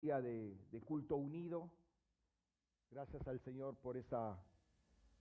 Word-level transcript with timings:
día 0.00 0.20
de, 0.20 0.56
de 0.72 0.80
culto 0.80 1.16
unido. 1.16 1.70
Gracias 2.90 3.26
al 3.28 3.38
Señor 3.40 3.76
por 3.76 3.96
esa 3.96 4.38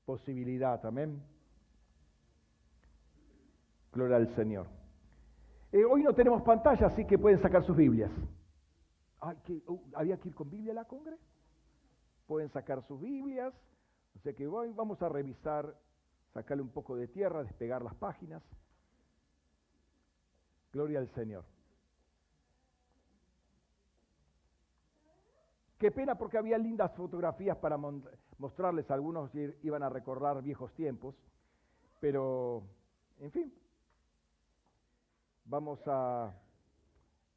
posibilidad. 0.05 0.83
Amén. 0.85 1.21
Gloria 3.91 4.17
al 4.17 4.33
Señor. 4.35 4.67
Eh, 5.71 5.83
hoy 5.83 6.03
no 6.03 6.13
tenemos 6.13 6.41
pantalla, 6.41 6.87
así 6.87 7.05
que 7.05 7.17
pueden 7.17 7.41
sacar 7.41 7.63
sus 7.63 7.75
Biblias. 7.75 8.11
Uh, 9.21 9.79
¿Había 9.93 10.17
que 10.17 10.29
ir 10.29 10.35
con 10.35 10.49
Biblia 10.49 10.71
a 10.71 10.75
la 10.75 10.85
congre? 10.85 11.17
Pueden 12.25 12.49
sacar 12.49 12.81
sus 12.83 12.99
Biblias. 12.99 13.53
O 14.15 14.19
sea 14.19 14.33
que 14.33 14.47
hoy 14.47 14.71
vamos 14.71 15.01
a 15.01 15.09
revisar, 15.09 15.75
sacarle 16.33 16.63
un 16.63 16.69
poco 16.69 16.95
de 16.95 17.07
tierra, 17.07 17.43
despegar 17.43 17.83
las 17.83 17.95
páginas. 17.95 18.41
Gloria 20.71 20.99
al 20.99 21.09
Señor. 21.09 21.43
Qué 25.79 25.91
pena 25.91 26.15
porque 26.15 26.37
había 26.37 26.57
lindas 26.57 26.91
fotografías 26.91 27.55
para 27.55 27.77
mostrarles, 28.37 28.91
algunos 28.91 29.31
iban 29.63 29.81
a 29.81 29.87
recordar 29.87 30.41
viejos 30.41 30.73
tiempos, 30.73 31.15
pero 32.01 32.63
en 33.21 33.31
fin, 33.31 33.53
vamos 35.45 35.79
a, 35.87 36.33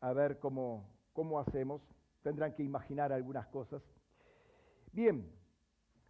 a 0.01 0.13
ver 0.13 0.41
cómo, 0.41 0.89
cómo 1.13 1.39
hacemos, 1.39 1.83
tendrán 2.25 2.53
que 2.55 2.65
imaginar 2.65 3.13
algunas 3.13 3.47
cosas. 3.47 3.81
Bien, 4.91 5.25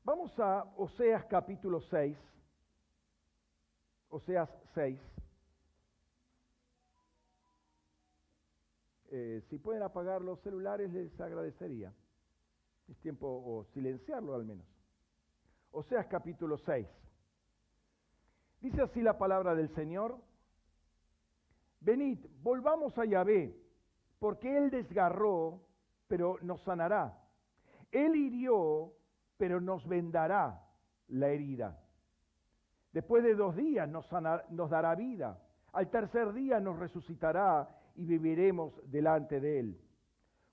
vamos 0.03 0.33
a 0.41 0.65
Oseas 0.79 1.27
capítulo 1.27 1.83
6, 1.83 2.17
Oseas 4.09 4.49
6. 4.73 4.99
Eh, 9.11 9.43
si 9.51 9.59
pueden 9.59 9.83
apagar 9.83 10.23
los 10.23 10.41
celulares 10.41 10.91
les 10.95 11.21
agradecería. 11.21 11.93
Es 12.89 12.99
tiempo 13.01 13.27
o 13.27 13.65
silenciarlo 13.73 14.35
al 14.35 14.45
menos. 14.45 14.67
Oseas 15.71 16.07
capítulo 16.07 16.59
6. 16.59 16.87
Dice 18.61 18.83
así 18.83 19.01
la 19.01 19.19
palabra 19.19 19.55
del 19.55 19.69
Señor. 19.75 20.19
Venid, 21.81 22.19
volvamos 22.43 22.97
a 22.99 23.05
Yahvé, 23.05 23.59
porque 24.19 24.57
Él 24.57 24.71
desgarró, 24.71 25.61
pero 26.07 26.39
nos 26.43 26.63
sanará. 26.63 27.19
Él 27.91 28.15
hirió, 28.15 28.93
pero 29.37 29.61
nos 29.61 29.87
vendará 29.89 30.65
la 31.09 31.29
herida. 31.29 31.79
Después 32.93 33.25
de 33.25 33.35
dos 33.35 33.57
días 33.57 33.89
nos, 33.89 34.09
nos 34.51 34.71
dará 34.71 34.95
vida. 34.95 35.43
Al 35.73 35.91
tercer 35.91 36.33
día 36.33 36.61
nos 36.61 36.79
resucitará 36.79 37.69
y 37.97 38.05
viviremos 38.05 38.75
delante 38.91 39.41
de 39.41 39.61
Él. 39.61 39.81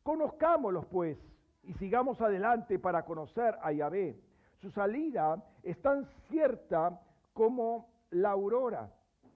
Conozcámoslos, 0.03 0.85
pues, 0.87 1.17
y 1.63 1.73
sigamos 1.73 2.21
adelante 2.21 2.79
para 2.79 3.03
conocer 3.03 3.57
a 3.61 3.71
Yahvé. 3.71 4.19
Su 4.61 4.71
salida 4.71 5.43
es 5.63 5.81
tan 5.81 6.05
cierta 6.27 7.01
como 7.33 7.89
la 8.11 8.31
aurora, 8.31 8.91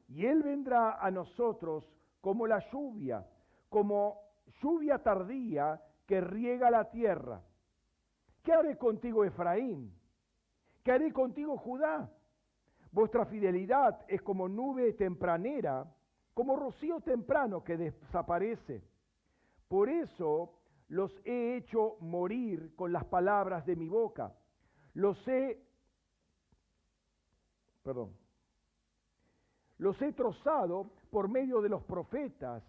y 0.07 0.25
Él 0.25 0.43
vendrá 0.43 0.97
a 0.99 1.11
nosotros 1.11 1.89
como 2.21 2.47
la 2.47 2.59
lluvia, 2.71 3.25
como 3.69 4.19
lluvia 4.61 4.99
tardía 4.99 5.81
que 6.05 6.21
riega 6.21 6.69
la 6.69 6.89
tierra. 6.89 7.41
¿Qué 8.43 8.53
haré 8.53 8.77
contigo, 8.77 9.23
Efraín? 9.23 9.93
¿Qué 10.83 10.91
haré 10.91 11.13
contigo, 11.13 11.57
Judá? 11.57 12.11
Vuestra 12.91 13.25
fidelidad 13.25 14.05
es 14.07 14.21
como 14.21 14.47
nube 14.47 14.93
tempranera, 14.93 15.85
como 16.33 16.55
rocío 16.55 16.99
temprano 16.99 17.63
que 17.63 17.77
desaparece. 17.77 18.83
Por 19.67 19.89
eso 19.89 20.53
los 20.93 21.11
he 21.25 21.55
hecho 21.55 21.97
morir 22.01 22.75
con 22.75 22.93
las 22.93 23.03
palabras 23.05 23.65
de 23.65 23.75
mi 23.75 23.89
boca. 23.89 24.31
Los 24.93 25.17
he, 25.27 25.59
perdón, 27.81 28.15
los 29.79 29.99
he 30.03 30.13
trozado 30.13 30.91
por 31.09 31.29
medio 31.29 31.61
de 31.61 31.69
los 31.69 31.83
profetas, 31.83 32.63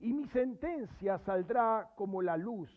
y 0.00 0.12
mi 0.12 0.28
sentencia 0.28 1.18
saldrá 1.20 1.92
como 1.96 2.20
la 2.20 2.36
luz. 2.36 2.70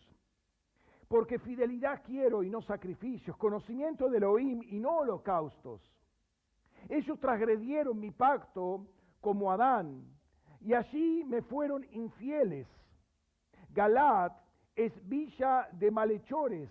Porque 1.10 1.40
fidelidad 1.40 2.02
quiero 2.06 2.42
y 2.42 2.50
no 2.50 2.62
sacrificios, 2.62 3.36
conocimiento 3.36 4.06
del 4.06 4.24
Elohim 4.24 4.62
y 4.64 4.80
no 4.80 5.00
holocaustos. 5.00 5.82
Ellos 6.88 7.20
transgredieron 7.20 8.00
mi 8.00 8.12
pacto 8.12 8.88
como 9.20 9.52
Adán, 9.52 10.06
y 10.62 10.74
allí 10.74 11.26
me 11.26 11.42
fueron 11.42 11.84
infieles. 11.92 12.66
Galad 13.72 14.32
es 14.80 15.10
villa 15.10 15.68
de 15.74 15.92
malhechores, 15.92 16.70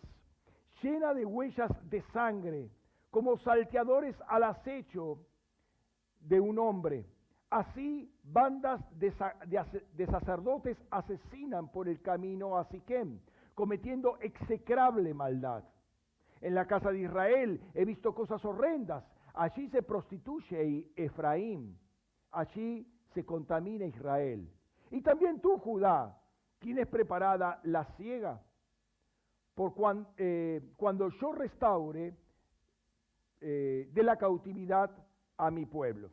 llena 0.82 1.12
de 1.12 1.26
huellas 1.26 1.70
de 1.90 2.00
sangre, 2.12 2.70
como 3.10 3.36
salteadores 3.36 4.16
al 4.28 4.44
acecho 4.44 5.18
de 6.20 6.40
un 6.40 6.58
hombre. 6.58 7.04
Así 7.50 8.10
bandas 8.24 8.80
de, 8.98 10.06
sacerdotes 10.06 10.78
asesinan 10.90 11.70
por 11.70 11.86
el 11.86 12.00
camino 12.00 12.56
a 12.56 12.64
Siquem, 12.64 13.20
cometiendo 13.54 14.16
execrable 14.20 15.12
maldad. 15.12 15.64
En 16.40 16.54
la 16.54 16.66
casa 16.66 16.90
de 16.90 17.00
Israel 17.00 17.60
he 17.74 17.84
visto 17.84 18.14
cosas 18.14 18.42
horrendas. 18.42 19.04
Allí 19.34 19.68
se 19.68 19.82
prostituye 19.82 20.90
Efraín, 20.96 21.78
allí 22.30 22.90
se 23.12 23.26
contamina 23.26 23.84
Israel. 23.84 24.50
Y 24.90 25.02
también 25.02 25.40
tú, 25.42 25.58
Judá, 25.58 26.18
¿Quién 26.58 26.78
es 26.78 26.86
preparada 26.86 27.60
la 27.64 27.84
ciega? 27.96 28.42
Por 29.54 29.74
eh, 30.16 30.60
cuando 30.76 31.08
yo 31.10 31.32
restaure 31.32 32.14
eh, 33.40 33.88
de 33.92 34.02
la 34.02 34.16
cautividad 34.16 34.90
a 35.36 35.50
mi 35.50 35.66
pueblo. 35.66 36.10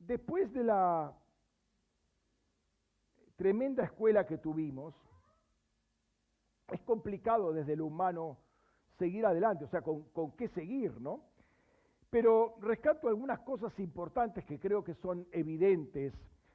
Después 0.00 0.52
de 0.52 0.64
la 0.64 1.12
tremenda 3.36 3.84
escuela 3.84 4.26
que 4.26 4.38
tuvimos, 4.38 4.94
es 6.72 6.80
complicado 6.82 7.52
desde 7.52 7.76
lo 7.76 7.86
humano 7.86 8.38
seguir 8.98 9.24
adelante, 9.24 9.64
o 9.64 9.68
sea, 9.68 9.82
con, 9.82 10.02
con, 10.10 10.32
qué 10.32 10.48
seguir, 10.48 11.00
¿no? 11.00 11.20
Pero 12.10 12.56
rescato 12.60 13.08
algunas 13.08 13.38
cosas 13.40 13.78
importantes 13.78 14.44
que 14.44 14.58
creo 14.58 14.82
que 14.82 14.94
son 14.94 15.26
evidentes 15.30 16.12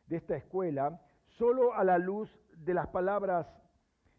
de 0.07 0.17
esta 0.17 0.35
escuela 0.35 1.01
solo 1.25 1.73
a 1.73 1.83
la 1.83 1.97
luz 1.97 2.29
de 2.57 2.73
las 2.73 2.87
palabras 2.87 3.47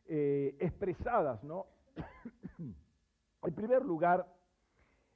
eh, 0.07 0.57
expresadas, 0.59 1.43
¿no? 1.45 1.67
en 2.59 3.55
primer 3.55 3.85
lugar, 3.85 4.27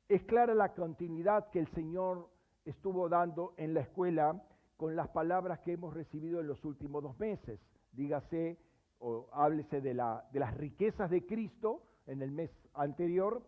es 0.09 0.23
clara 0.23 0.55
la 0.55 0.75
continuidad 0.75 1.51
que 1.51 1.59
el 1.59 1.69
Señor 1.69 2.31
estuvo 2.65 3.09
dando 3.09 3.55
en 3.57 3.75
la 3.75 3.81
escuela 3.81 4.43
con 4.77 4.95
las 4.97 5.09
palabras 5.09 5.59
que 5.61 5.73
hemos 5.73 5.93
recibido 5.93 6.41
en 6.41 6.47
los 6.47 6.65
últimos 6.65 7.03
dos 7.03 7.19
meses. 7.19 7.61
Dígase 7.93 8.59
o 9.01 9.29
háblese 9.33 9.81
de, 9.81 9.95
la, 9.95 10.27
de 10.33 10.41
las 10.41 10.57
riquezas 10.57 11.11
de 11.11 11.27
Cristo 11.27 11.83
en 12.07 12.23
el 12.23 12.31
mes 12.31 12.51
anterior 12.75 13.43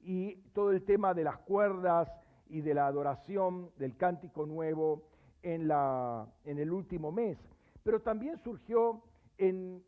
y 0.00 0.36
todo 0.52 0.70
el 0.70 0.84
tema 0.84 1.14
de 1.14 1.24
las 1.24 1.38
cuerdas 1.38 2.08
y 2.48 2.60
de 2.60 2.74
la 2.74 2.86
adoración, 2.86 3.70
del 3.78 3.96
cántico 3.96 4.46
nuevo 4.46 5.08
en, 5.44 6.58
el 6.58 6.72
último 6.72 7.12
mes, 7.12 7.38
pero 7.82 8.00
también 8.00 8.38
surgió 8.38 9.02
en 9.36 9.82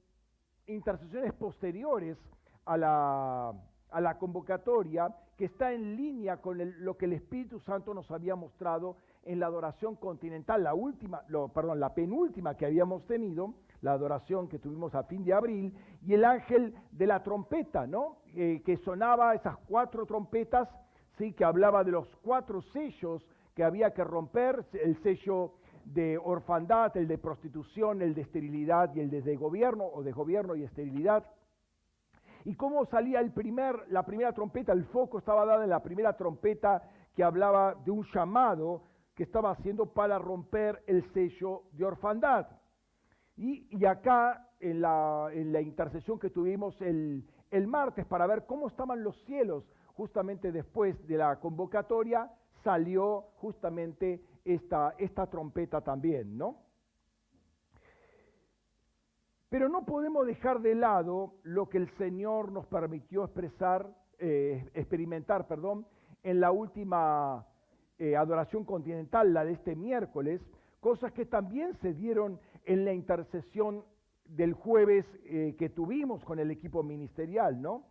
intercesiones 0.67 1.33
posteriores 1.33 2.19
a 2.67 2.77
la, 2.77 4.19
convocatoria 4.19 5.15
que 5.37 5.47
está 5.47 5.73
en 5.73 5.97
línea 5.97 6.41
con 6.41 6.59
lo 6.85 6.97
que 6.97 7.07
el 7.07 7.15
Espíritu 7.15 7.59
Santo 7.61 7.95
nos 7.95 8.11
había 8.11 8.37
mostrado 8.37 8.97
en 9.23 9.41
la 9.41 9.47
adoración 9.47 9.97
continental, 9.97 10.63
la 10.63 10.75
última, 10.75 11.23
perdón, 11.55 11.81
la 11.81 11.95
penúltima 11.95 12.57
que 12.57 12.67
habíamos 12.67 13.07
tenido, 13.07 13.55
la 13.81 13.93
adoración 13.93 14.49
que 14.49 14.59
tuvimos 14.59 14.95
a 14.95 15.05
fin 15.05 15.25
de 15.25 15.33
abril, 15.33 15.75
y 16.03 16.15
el 16.15 16.25
ángel 16.25 16.75
de 16.91 17.07
la 17.07 17.23
trompeta, 17.23 17.87
¿no? 17.87 18.19
Eh, 18.35 18.63
que 18.65 18.77
sonaba 18.79 19.35
esas 19.35 19.57
cuatro 19.69 20.07
trompetas, 20.07 20.69
sí, 21.19 21.33
que 21.33 21.45
hablaba 21.45 21.85
de 21.85 21.93
los 21.93 22.09
cuatro 22.23 22.63
sellos 22.63 23.23
que 23.57 23.65
había 23.65 23.95
que 23.95 24.05
romper, 24.05 24.67
el 24.75 25.03
sello 25.03 25.55
de 25.87 26.19
orfandad, 26.19 26.95
el 26.99 27.09
de 27.09 27.17
prostitución, 27.17 28.03
el 28.03 28.15
de 28.15 28.21
esterilidad 28.21 28.95
y 28.95 29.01
el 29.01 29.11
de 29.11 29.37
gobierno 29.37 29.87
o 29.87 30.03
de 30.03 30.13
gobierno 30.13 30.55
y 30.55 30.63
esterilidad. 30.63 31.25
Y 32.45 32.55
cómo 32.55 32.85
salía 32.85 33.21
el 33.21 33.33
primer, 33.33 33.75
la 33.89 34.05
primera 34.05 34.33
trompeta, 34.33 34.73
el 34.73 34.85
foco 34.85 35.19
estaba 35.19 35.47
dado 35.47 35.63
en 35.63 35.71
la 35.71 35.83
primera 35.83 36.15
trompeta 36.19 36.83
que 37.15 37.25
hablaba 37.25 37.75
de 37.83 37.91
un 37.91 38.05
llamado 38.13 38.83
que 39.15 39.23
estaba 39.23 39.53
haciendo 39.53 39.87
para 39.87 40.19
romper 40.19 40.83
el 40.87 41.03
sello 41.15 41.63
de 41.73 41.87
orfandad. 41.87 42.47
Y, 43.39 43.85
acá, 43.87 44.51
en 44.61 44.83
la, 44.83 45.31
intercesión 45.63 46.19
que 46.19 46.29
tuvimos 46.29 46.79
el 46.83 47.67
martes 47.67 48.05
para 48.05 48.27
ver 48.27 48.45
cómo 48.45 48.69
estaban 48.69 49.03
los 49.03 49.17
cielos 49.25 49.65
justamente 49.95 50.53
después 50.53 50.95
de 51.09 51.17
la 51.17 51.41
convocatoria, 51.41 52.31
salió 52.67 53.27
justamente 53.37 54.21
esta, 54.45 54.97
esta 54.99 55.29
trompeta 55.29 55.83
también, 55.83 56.37
¿no? 56.37 56.57
Pero 59.49 59.69
no 59.69 59.87
podemos 59.87 60.27
dejar 60.27 60.61
de 60.61 60.75
lado 60.75 61.35
lo 61.45 61.69
que 61.69 61.79
el 61.79 61.89
Señor 61.97 62.51
nos 62.51 62.67
permitió 62.67 63.23
expresar, 63.23 63.89
eh, 64.19 64.69
experimentar, 64.75 65.47
perdón, 65.47 65.87
en 66.25 66.41
la 66.41 66.51
última 66.51 67.47
eh, 68.01 68.17
adoración 68.17 68.65
continental, 68.65 69.33
la 69.33 69.45
de 69.45 69.53
este 69.53 69.77
miércoles, 69.77 70.41
cosas 70.81 71.13
que 71.13 71.25
también 71.25 71.73
se 71.81 71.95
dieron 71.95 72.41
en 72.65 72.85
la 72.85 72.93
intercesión 72.93 73.85
del 74.25 74.55
jueves 74.55 75.07
eh, 75.27 75.55
que 75.57 75.69
tuvimos 75.69 76.25
con 76.25 76.41
el 76.41 76.51
equipo 76.51 76.83
ministerial, 76.83 77.63
¿no? 77.63 77.85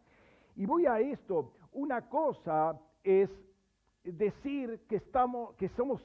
Y 0.58 0.66
voy 0.66 0.86
a 0.86 1.00
esto, 1.00 1.54
una 1.72 2.10
cosa 2.10 2.78
es 3.06 3.30
decir 4.06 4.82
que, 4.88 4.98
estamos, 4.98 5.56
que, 5.56 5.70
somos, 5.70 6.02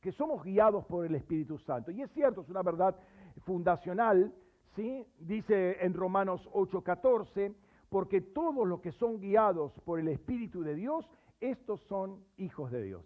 que 0.00 0.12
somos 0.12 0.42
guiados 0.42 0.84
por 0.86 1.06
el 1.06 1.14
Espíritu 1.14 1.58
Santo, 1.58 1.90
y 1.90 2.02
es 2.02 2.10
cierto, 2.12 2.42
es 2.42 2.48
una 2.48 2.62
verdad 2.62 2.96
fundacional, 3.44 4.32
¿sí? 4.74 5.06
Dice 5.18 5.84
en 5.84 5.94
Romanos 5.94 6.48
8:14, 6.52 7.54
porque 7.88 8.20
todos 8.20 8.66
los 8.66 8.80
que 8.80 8.92
son 8.92 9.20
guiados 9.20 9.72
por 9.84 10.00
el 10.00 10.08
Espíritu 10.08 10.62
de 10.62 10.74
Dios, 10.74 11.08
estos 11.40 11.80
son 11.82 12.24
hijos 12.38 12.70
de 12.70 12.82
Dios. 12.82 13.04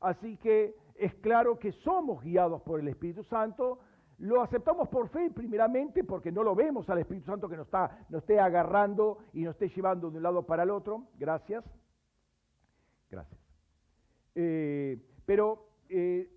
Así 0.00 0.36
que 0.38 0.76
es 0.94 1.14
claro 1.16 1.58
que 1.58 1.72
somos 1.72 2.22
guiados 2.22 2.62
por 2.62 2.80
el 2.80 2.88
Espíritu 2.88 3.22
Santo, 3.24 3.78
lo 4.18 4.40
aceptamos 4.40 4.88
por 4.88 5.08
fe 5.08 5.30
primeramente 5.30 6.02
porque 6.02 6.32
no 6.32 6.42
lo 6.42 6.54
vemos 6.54 6.88
al 6.88 6.98
Espíritu 6.98 7.26
Santo 7.26 7.48
que 7.48 7.56
nos, 7.56 7.66
está, 7.66 8.06
nos 8.08 8.22
esté 8.22 8.40
agarrando 8.40 9.18
y 9.34 9.42
nos 9.42 9.54
esté 9.54 9.68
llevando 9.68 10.10
de 10.10 10.16
un 10.16 10.22
lado 10.22 10.46
para 10.46 10.62
el 10.62 10.70
otro. 10.70 11.08
Gracias. 11.18 11.64
Gracias. 13.10 13.45
Eh, 14.38 14.98
pero 15.24 15.66
eh, 15.88 16.28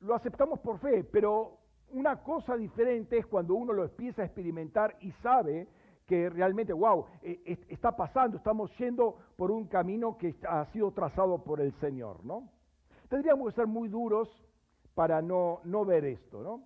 lo 0.00 0.14
aceptamos 0.14 0.60
por 0.60 0.78
fe, 0.78 1.02
pero 1.04 1.58
una 1.90 2.22
cosa 2.22 2.54
diferente 2.54 3.16
es 3.16 3.26
cuando 3.26 3.54
uno 3.54 3.72
lo 3.72 3.84
empieza 3.84 4.20
a 4.20 4.26
experimentar 4.26 4.96
y 5.00 5.10
sabe 5.22 5.66
que 6.06 6.28
realmente, 6.28 6.72
wow, 6.72 7.06
eh, 7.22 7.58
está 7.68 7.96
pasando, 7.96 8.36
estamos 8.36 8.70
yendo 8.78 9.16
por 9.36 9.50
un 9.50 9.66
camino 9.66 10.18
que 10.18 10.36
ha 10.46 10.66
sido 10.66 10.92
trazado 10.92 11.42
por 11.42 11.60
el 11.60 11.72
Señor, 11.80 12.24
¿no? 12.24 12.48
Tendríamos 13.08 13.48
que 13.48 13.56
ser 13.56 13.66
muy 13.66 13.88
duros 13.88 14.28
para 14.94 15.22
no, 15.22 15.60
no 15.64 15.84
ver 15.84 16.04
esto, 16.04 16.42
¿no? 16.42 16.62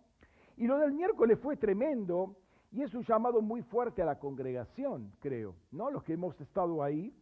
Y 0.56 0.66
lo 0.66 0.76
del 0.78 0.92
miércoles 0.92 1.38
fue 1.38 1.56
tremendo 1.56 2.36
y 2.72 2.82
es 2.82 2.92
un 2.94 3.04
llamado 3.04 3.40
muy 3.40 3.62
fuerte 3.62 4.02
a 4.02 4.04
la 4.04 4.18
congregación, 4.18 5.12
creo, 5.20 5.54
¿no? 5.70 5.90
Los 5.90 6.02
que 6.02 6.14
hemos 6.14 6.38
estado 6.40 6.82
ahí. 6.82 7.14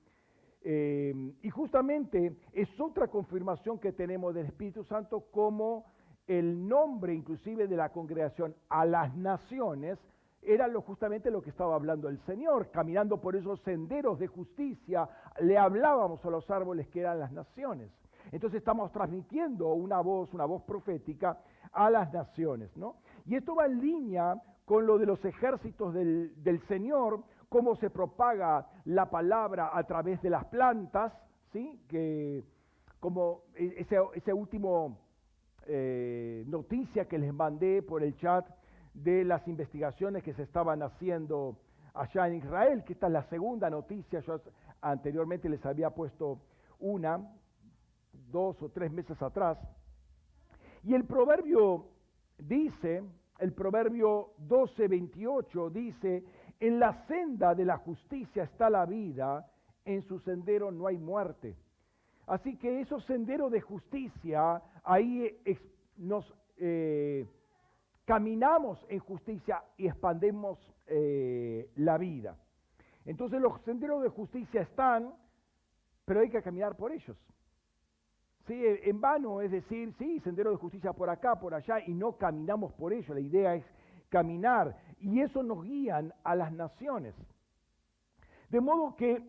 Eh, 0.62 1.14
y 1.42 1.50
justamente 1.50 2.36
es 2.52 2.68
otra 2.80 3.08
confirmación 3.08 3.78
que 3.78 3.92
tenemos 3.92 4.34
del 4.34 4.46
Espíritu 4.46 4.84
Santo 4.84 5.26
como 5.30 5.86
el 6.26 6.68
nombre 6.68 7.14
inclusive 7.14 7.68
de 7.68 7.76
la 7.76 7.90
congregación 7.90 8.54
a 8.68 8.84
las 8.84 9.16
naciones 9.16 9.98
era 10.42 10.68
lo, 10.68 10.82
justamente 10.82 11.30
lo 11.30 11.42
que 11.42 11.50
estaba 11.50 11.74
hablando 11.74 12.08
el 12.08 12.18
Señor, 12.20 12.70
caminando 12.70 13.20
por 13.20 13.36
esos 13.36 13.60
senderos 13.62 14.18
de 14.18 14.28
justicia, 14.28 15.08
le 15.40 15.58
hablábamos 15.58 16.24
a 16.24 16.30
los 16.30 16.48
árboles 16.50 16.88
que 16.88 17.00
eran 17.00 17.18
las 17.18 17.32
naciones. 17.32 17.90
Entonces 18.30 18.58
estamos 18.58 18.92
transmitiendo 18.92 19.68
una 19.72 20.00
voz, 20.00 20.32
una 20.34 20.44
voz 20.44 20.62
profética 20.62 21.38
a 21.72 21.90
las 21.90 22.12
naciones, 22.12 22.76
¿no? 22.76 22.96
Y 23.26 23.36
esto 23.36 23.54
va 23.54 23.66
en 23.66 23.80
línea 23.80 24.40
con 24.64 24.86
lo 24.86 24.98
de 24.98 25.06
los 25.06 25.24
ejércitos 25.24 25.94
del, 25.94 26.60
Señor, 26.68 27.22
cómo 27.48 27.76
se 27.76 27.90
propaga 27.90 28.66
la 28.84 29.10
palabra 29.10 29.70
a 29.72 29.84
través 29.84 30.20
de 30.22 30.30
las 30.30 30.44
plantas, 30.46 31.12
¿sí? 31.52 31.80
Que 31.88 32.44
como 33.00 33.42
e, 33.54 33.74
ese, 33.78 33.96
ese 34.14 34.32
último 34.32 34.98
eh, 35.66 36.44
noticia 36.46 37.06
que 37.06 37.18
les 37.18 37.32
mandé 37.32 37.82
por 37.82 38.02
el 38.02 38.16
chat 38.16 38.46
de 38.94 39.24
las 39.24 39.46
investigaciones 39.48 40.22
que 40.22 40.34
se 40.34 40.42
estaban 40.42 40.82
haciendo 40.82 41.58
allá 41.94 42.28
en 42.28 42.34
Israel, 42.36 42.84
que 42.84 42.92
esta 42.94 43.06
es 43.06 43.12
la 43.12 43.24
segunda 43.24 43.70
noticia, 43.70 44.20
yo 44.20 44.40
anteriormente 44.80 45.48
les 45.48 45.64
había 45.64 45.90
puesto 45.90 46.40
una, 46.78 47.20
dos 48.30 48.60
o 48.62 48.70
tres 48.70 48.92
meses 48.92 49.20
atrás, 49.20 49.58
y 50.84 50.94
el 50.94 51.04
proverbio 51.04 51.86
dice, 52.38 53.02
el 53.38 53.52
proverbio 53.52 54.32
12, 54.38 54.88
28 54.88 55.70
dice, 55.70 56.24
en 56.60 56.80
la 56.80 57.06
senda 57.06 57.54
de 57.54 57.64
la 57.64 57.76
justicia 57.78 58.42
está 58.42 58.68
la 58.68 58.84
vida, 58.86 59.50
en 59.84 60.02
su 60.02 60.18
sendero 60.20 60.70
no 60.70 60.86
hay 60.86 60.98
muerte. 60.98 61.56
Así 62.26 62.56
que 62.56 62.80
esos 62.80 63.04
senderos 63.06 63.50
de 63.50 63.60
justicia, 63.60 64.62
ahí 64.84 65.34
nos 65.96 66.30
eh, 66.58 67.26
caminamos 68.04 68.84
en 68.88 68.98
justicia 68.98 69.62
y 69.76 69.86
expandemos 69.86 70.58
eh, 70.86 71.70
la 71.76 71.96
vida. 71.96 72.36
Entonces 73.04 73.40
los 73.40 73.60
senderos 73.62 74.02
de 74.02 74.10
justicia 74.10 74.60
están, 74.60 75.14
pero 76.04 76.20
hay 76.20 76.28
que 76.28 76.42
caminar 76.42 76.76
por 76.76 76.92
ellos. 76.92 77.16
¿sí? 78.46 78.60
En 78.64 79.00
vano 79.00 79.40
es 79.40 79.50
decir, 79.50 79.94
sí, 79.98 80.20
sendero 80.20 80.50
de 80.50 80.56
justicia 80.56 80.92
por 80.92 81.08
acá, 81.08 81.38
por 81.38 81.54
allá, 81.54 81.80
y 81.86 81.94
no 81.94 82.18
caminamos 82.18 82.72
por 82.74 82.92
ello. 82.92 83.14
La 83.14 83.20
idea 83.20 83.54
es 83.54 83.64
caminar, 84.08 84.76
y 85.00 85.20
eso 85.20 85.42
nos 85.42 85.64
guían 85.64 86.12
a 86.24 86.34
las 86.34 86.52
naciones. 86.52 87.14
De 88.50 88.60
modo 88.60 88.96
que 88.96 89.22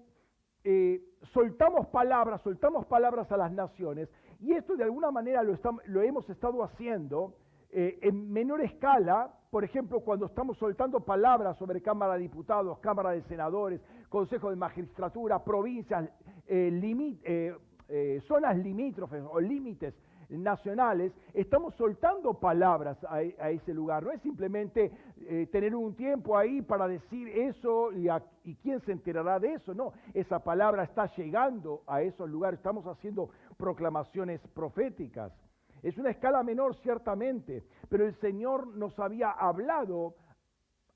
eh, 0.63 1.01
soltamos 1.33 1.88
palabras, 1.88 2.42
soltamos 2.42 2.86
palabras 2.86 3.31
a 3.31 3.38
las 3.38 3.51
naciones, 3.51 4.10
y 4.39 4.54
esto 4.54 4.75
de 4.75 4.83
alguna 4.83 5.12
manera 5.12 5.44
lo, 5.44 5.57
lo 5.86 6.01
hemos 6.01 6.30
estado 6.30 6.63
haciendo 6.63 7.33
eh, 7.71 8.00
en 8.01 8.31
menor 8.31 8.62
escala, 8.62 9.33
por 9.51 9.63
ejemplo, 9.63 10.00
cuando 10.01 10.27
estamos 10.27 10.57
soltando 10.57 11.01
palabras 11.01 11.57
sobre 11.57 11.81
Cámara 11.81 12.13
de 12.13 12.22
Diputados, 12.22 12.80
Cámara 12.80 13.12
de 13.12 13.22
Senadores, 13.24 13.81
Consejo 14.10 14.50
de 14.50 14.56
Magistratura, 14.56 15.44
provincias, 15.44 16.10
eh, 16.48 18.22
zonas 18.27 18.57
limítrofes 18.57 19.24
o 19.30 19.39
límites 19.39 19.95
nacionales, 20.30 21.12
estamos 21.34 21.74
soltando 21.76 22.36
palabras 22.36 22.98
a, 23.10 23.22
ese 23.22 23.74
lugar. 23.74 24.04
No 24.04 24.12
es 24.12 24.22
simplemente 24.22 24.92
eh, 25.22 25.48
tener 25.52 25.76
un 25.76 25.96
tiempo 25.96 26.38
ahí 26.38 26.62
para 26.62 26.88
decir 26.88 27.28
eso 27.30 27.92
y, 27.92 28.08
y, 28.44 28.56
quién 28.56 28.80
se 28.81 28.92
enterará 28.92 29.40
de 29.40 29.54
eso. 29.54 29.74
No, 29.74 29.94
esa 30.14 30.44
palabra 30.44 30.84
está 30.84 31.08
llegando 31.16 31.81
a 31.88 32.02
esos 32.02 32.30
lugares. 32.30 32.60
Estamos 32.60 32.86
haciendo 32.86 33.30
proclamaciones 33.58 34.40
proféticas. 34.54 35.34
Es 35.81 35.98
una 35.98 36.12
escala 36.12 36.44
menor 36.44 36.75
ciertamente, 36.78 37.64
pero 37.88 38.06
el 38.06 38.14
Señor 38.16 38.68
nos 38.68 38.98
había 39.00 39.32
hablado 39.32 40.16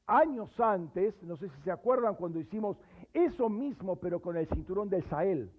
años 0.08 0.50
antes, 0.60 1.22
no 1.24 1.38
sé 1.38 1.50
si 1.50 1.62
se 1.62 1.72
acuerdan 1.72 2.16
cuando 2.16 2.40
hicimos 2.40 2.78
eso 3.14 3.50
mismo, 3.50 3.96
pero 3.96 4.22
con 4.22 4.36
el 4.36 4.48
cinturón 4.48 4.90
del 4.90 5.04
Sahel. 5.10 5.52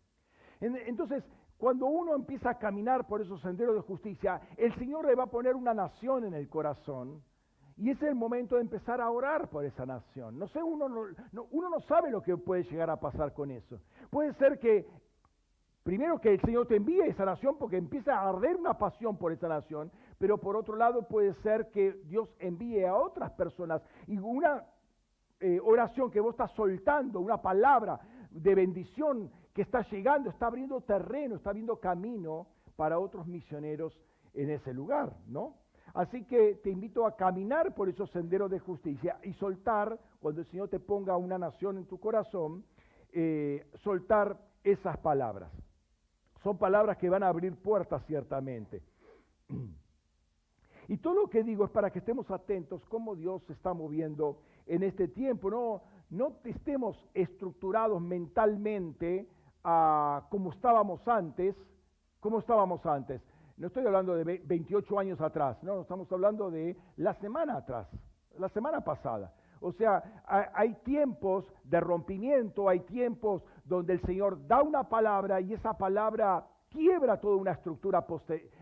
Entonces, 0.61 1.25
cuando 1.59 1.87
uno 1.87 2.15
empieza 2.15 2.51
a 2.51 2.59
caminar 2.59 3.07
por 3.07 3.21
esos 3.21 3.41
senderos 3.41 3.75
de 3.75 3.81
justicia, 3.83 4.41
el 4.57 4.75
Señor 4.77 5.07
le 5.07 5.15
va 5.15 5.25
a 5.25 5.31
poner 5.31 5.57
una 5.57 5.75
nación 5.75 6.25
en 6.25 6.35
el 6.35 6.49
corazón 6.49 7.23
y 7.77 7.91
es 7.91 8.03
el 8.03 8.15
momento 8.15 8.57
de 8.57 8.63
empezar 8.63 9.01
a 9.01 9.11
orar 9.11 9.49
por 9.49 9.65
esa 9.65 9.87
nación. 9.87 10.39
No 10.39 10.49
sé, 10.49 10.61
uno 10.63 10.89
no, 10.89 11.81
sabe 11.87 12.11
lo 12.11 12.23
que 12.23 12.37
puede 12.37 12.65
llegar 12.65 12.91
a 12.91 12.99
pasar 12.99 13.33
con 13.33 13.51
eso. 13.51 13.81
Puede 14.11 14.35
ser 14.35 14.59
que 14.59 14.87
primero 15.85 16.21
que 16.21 16.35
el 16.35 16.41
Señor 16.41 16.67
te 16.67 16.77
envíe 16.77 17.03
esa 17.03 17.25
nación 17.25 17.57
porque 17.57 17.77
empieza 17.77 18.17
a 18.17 18.29
arder 18.29 18.57
una 18.57 18.75
pasión 18.75 19.17
por 19.17 19.33
esa 19.33 19.49
nación, 19.49 19.93
pero 20.19 20.39
por 20.39 20.57
otro 20.57 20.75
lado 20.77 21.07
puede 21.07 21.35
ser 21.35 21.71
que 21.71 21.93
Dios 22.05 22.29
envíe 22.41 22.85
a 22.85 22.97
otras 22.97 23.31
personas 23.33 23.81
y 24.09 24.19
una 24.19 24.65
eh, 25.41 25.61
oración 25.63 26.11
que 26.11 26.21
vos 26.21 26.35
estás 26.35 26.51
soltando, 26.53 27.21
una 27.21 27.41
palabra 27.41 28.01
de 28.31 28.55
bendición 28.57 29.31
que 29.59 29.63
está 29.63 29.83
llegando, 29.91 30.31
está 30.31 30.47
abriendo 30.47 30.81
terreno, 30.83 31.35
está 31.35 31.51
abriendo 31.51 31.81
camino 31.81 32.47
para 32.77 33.01
otros 33.01 33.27
misioneros 33.27 33.93
en 34.33 34.51
ese 34.51 34.73
lugar, 34.73 35.17
¿no? 35.27 35.57
Así 35.95 36.23
que 36.27 36.61
te 36.63 36.71
invito 36.71 37.05
a 37.05 37.17
caminar 37.17 37.75
por 37.75 37.89
esos 37.89 38.09
senderos 38.13 38.53
de 38.53 38.61
justicia 38.61 39.19
y 39.25 39.33
soltar, 39.33 39.99
cuando 40.21 40.43
el 40.43 40.47
Señor 40.47 40.69
te 40.69 40.79
ponga 40.79 41.17
una 41.17 41.39
nación 41.39 41.77
en 41.77 41.87
tu 41.87 41.99
corazón, 41.99 42.65
eh, 43.13 43.67
soltar 43.83 44.39
esas 44.63 44.97
palabras. 44.99 45.51
Son 46.45 46.57
palabras 46.57 46.97
que 46.97 47.09
van 47.09 47.25
a 47.25 47.29
abrir 47.29 47.57
puertas 47.57 48.07
ciertamente. 48.07 48.81
Y 50.91 50.97
todo 50.97 51.15
lo 51.15 51.29
que 51.29 51.43
digo 51.43 51.67
es 51.67 51.71
para 51.71 51.91
que 51.91 51.99
estemos 51.99 52.31
atentos 52.31 52.83
cómo 52.87 53.15
Dios 53.15 53.43
se 53.43 53.53
está 53.53 53.75
moviendo 53.75 54.41
en 54.67 54.83
este 54.83 55.07
tiempo. 55.07 55.51
No, 55.51 55.83
no 56.09 56.39
estemos 56.45 56.97
estructurados 57.13 58.01
mentalmente 58.01 59.29
a 59.65 60.27
como 60.31 60.51
estábamos 60.53 61.07
antes, 61.07 61.55
como 62.21 62.39
estábamos 62.39 62.85
antes. 62.87 63.23
No 63.57 63.67
estoy 63.67 63.85
hablando 63.87 64.15
de 64.15 64.41
28 64.45 64.99
años 64.99 65.21
atrás, 65.21 65.61
no, 65.63 65.81
estamos 65.81 66.11
hablando 66.13 66.51
de 66.51 66.77
la 66.97 67.15
semana 67.15 67.57
atrás, 67.57 67.89
la 68.39 68.49
semana 68.51 68.83
pasada. 68.83 69.35
O 69.61 69.73
sea, 69.73 70.23
hay 70.55 70.75
tiempos 70.85 71.45
de 71.65 71.81
rompimiento, 71.81 72.69
hay 72.69 72.81
tiempos 72.81 73.43
donde 73.65 73.95
el 73.95 74.01
Señor 74.03 74.47
da 74.47 74.63
una 74.63 74.89
palabra 74.89 75.41
y 75.41 75.53
esa 75.53 75.73
palabra 75.77 76.47
quiebra 76.71 77.21
toda 77.21 77.37
una 77.37 77.53
estructura 77.53 78.07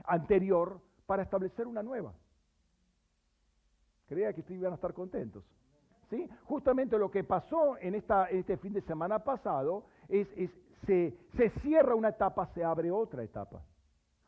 anterior 0.07 0.81
para 1.05 1.23
establecer 1.23 1.67
una 1.67 1.83
nueva. 1.83 2.15
Creía 4.07 4.33
que 4.33 4.43
iban 4.55 4.73
a 4.73 4.77
estar 4.77 4.95
contentos. 4.95 5.45
¿Sí? 6.09 6.29
Justamente 6.45 6.97
lo 6.99 7.11
que 7.11 7.25
pasó 7.25 7.77
en, 7.79 7.97
esta, 7.97 8.27
este 8.27 8.57
fin 8.59 8.73
de 8.73 8.81
semana 8.83 9.19
pasado 9.19 9.87
es, 10.09 10.29
es 10.37 10.51
se, 10.87 11.17
se, 11.37 11.51
cierra 11.61 11.95
una 11.95 12.11
etapa, 12.11 12.47
se 12.55 12.65
abre 12.65 12.91
otra 12.91 13.23
etapa. 13.23 13.63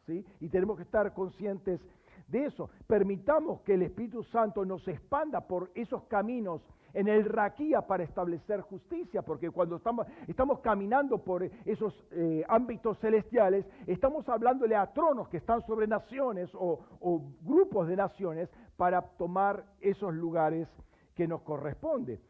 ¿sí? 0.07 0.25
Y 0.41 0.49
tenemos 0.49 0.77
que 0.77 0.83
estar 0.83 1.13
conscientes 1.15 1.81
de 2.29 2.47
eso. 2.47 2.71
Permitamos 2.87 3.61
que 3.63 3.75
el 3.75 3.83
Espíritu 3.83 4.23
Santo 4.25 4.65
nos 4.65 4.87
expanda 4.87 5.41
por 5.41 5.71
esos 5.75 6.05
caminos 6.05 6.63
en 6.95 7.09
el 7.09 7.25
raquía 7.27 7.83
para 7.83 8.03
establecer 8.03 8.61
justicia, 8.63 9.23
porque 9.23 9.51
cuando 9.51 9.77
estamos, 9.77 10.07
estamos 10.27 10.61
caminando 10.61 11.19
por 11.19 11.43
esos 11.43 11.95
eh, 12.13 12.45
ámbitos 12.49 12.99
celestiales, 12.99 13.67
estamos 13.87 14.29
hablándole 14.29 14.75
a 14.75 14.93
tronos 14.93 15.29
que 15.29 15.37
están 15.37 15.65
sobre 15.67 15.87
naciones 15.87 16.51
o, 16.55 16.81
o 17.01 17.23
grupos 17.43 17.89
de 17.89 17.97
naciones 17.97 18.49
para 18.77 19.03
tomar 19.03 19.65
esos 19.81 20.15
lugares 20.15 20.69
que 21.15 21.29
nos 21.29 21.43
corresponde. 21.43 22.21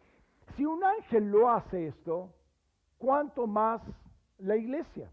Si 0.57 0.65
un 0.65 0.83
ángel 0.83 1.31
lo 1.31 1.51
hace 1.51 1.89
esto, 1.89 2.35
¿cuánto 2.99 3.47
más 3.47 3.81
la 4.39 4.57
iglesia? 4.57 5.11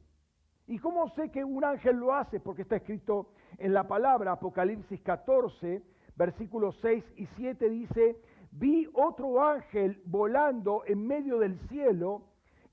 ¿Y 0.68 0.80
cómo 0.80 1.10
sé 1.10 1.30
que 1.30 1.44
un 1.44 1.64
ángel 1.64 1.98
lo 1.98 2.14
hace? 2.14 2.40
Porque 2.40 2.64
está 2.64 2.78
escrito 2.78 3.30
en 3.58 3.74
la 3.74 3.88
palabra 3.88 4.32
Apocalipsis 4.32 5.02
14, 5.02 5.82
versículos 6.16 6.78
6 6.82 7.04
y 7.18 7.26
7 7.38 7.70
dice, 7.70 8.18
vi 8.52 8.88
otro 8.94 9.44
ángel 9.44 10.02
volando 10.06 10.84
en 10.88 11.06
medio 11.06 11.40
del 11.40 11.60
cielo 11.68 12.24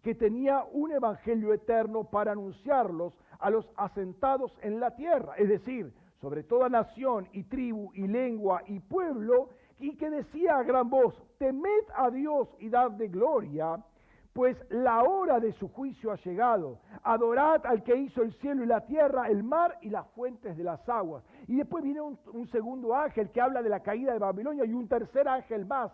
que 0.02 0.14
tenía 0.14 0.64
un 0.72 0.92
evangelio 0.92 1.52
eterno 1.52 2.04
para 2.04 2.32
anunciarlos 2.32 3.14
a 3.38 3.50
los 3.50 3.70
asentados 3.76 4.56
en 4.62 4.80
la 4.80 4.94
tierra, 4.96 5.34
es 5.36 5.48
decir, 5.48 5.92
sobre 6.20 6.42
toda 6.44 6.68
nación 6.68 7.28
y 7.32 7.44
tribu 7.44 7.92
y 7.94 8.06
lengua 8.06 8.62
y 8.66 8.78
pueblo, 8.80 9.50
y 9.78 9.96
que 9.96 10.10
decía 10.10 10.58
a 10.58 10.62
gran 10.62 10.88
voz, 10.88 11.14
temed 11.38 11.84
a 11.96 12.10
Dios 12.10 12.48
y 12.58 12.68
dadle 12.68 13.08
gloria, 13.08 13.84
pues 14.32 14.56
la 14.70 15.02
hora 15.02 15.40
de 15.40 15.52
su 15.52 15.68
juicio 15.68 16.10
ha 16.10 16.16
llegado. 16.16 16.78
Adorad 17.02 17.66
al 17.66 17.82
que 17.82 17.96
hizo 17.96 18.22
el 18.22 18.32
cielo 18.34 18.62
y 18.62 18.66
la 18.66 18.86
tierra, 18.86 19.28
el 19.28 19.42
mar 19.42 19.78
y 19.82 19.90
las 19.90 20.06
fuentes 20.08 20.56
de 20.56 20.64
las 20.64 20.88
aguas. 20.88 21.22
Y 21.48 21.56
después 21.56 21.84
viene 21.84 22.00
un, 22.00 22.18
un, 22.32 22.48
segundo 22.48 22.94
ángel 22.94 23.30
que 23.30 23.40
habla 23.40 23.62
de 23.62 23.68
la 23.68 23.80
caída 23.80 24.12
de 24.12 24.18
Babilonia 24.18 24.64
y 24.64 24.72
un 24.72 24.88
tercer 24.88 25.28
ángel 25.28 25.66
más. 25.66 25.92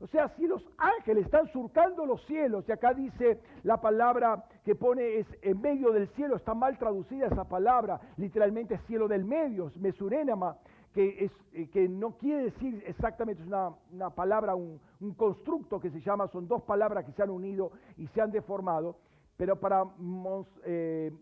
O 0.00 0.06
sea, 0.06 0.28
si 0.36 0.46
los 0.46 0.64
ángeles 0.76 1.24
están 1.24 1.48
surcando 1.48 2.06
los 2.06 2.24
cielos, 2.26 2.64
y 2.68 2.72
acá 2.72 2.94
dice 2.94 3.40
la 3.64 3.80
palabra 3.80 4.44
que 4.64 4.76
pone 4.76 5.18
es 5.18 5.26
en 5.42 5.60
medio 5.60 5.90
del 5.90 6.08
cielo, 6.10 6.36
está 6.36 6.54
mal 6.54 6.78
traducida 6.78 7.26
esa 7.26 7.48
palabra, 7.48 8.00
literalmente 8.16 8.78
cielo 8.86 9.08
del 9.08 9.24
medio, 9.24 9.72
mesurénama, 9.74 10.56
que, 10.92 11.24
es, 11.24 11.32
eh, 11.52 11.68
que 11.68 11.88
no 11.88 12.16
quiere 12.16 12.44
decir 12.44 12.82
exactamente, 12.86 13.42
es 13.42 13.48
una, 13.48 14.10
palabra, 14.10 14.54
un, 14.54 14.80
constructo 15.16 15.80
que 15.80 15.90
se 15.90 16.00
llama, 16.00 16.28
son 16.28 16.48
dos 16.48 16.62
palabras 16.62 17.04
que 17.04 17.12
se 17.12 17.22
han 17.22 17.30
unido 17.30 17.72
y 17.96 18.06
se 18.08 18.20
han 18.20 18.30
deformado, 18.30 18.96
pero 19.36 19.58
para 19.60 19.84
eh, 20.64 21.12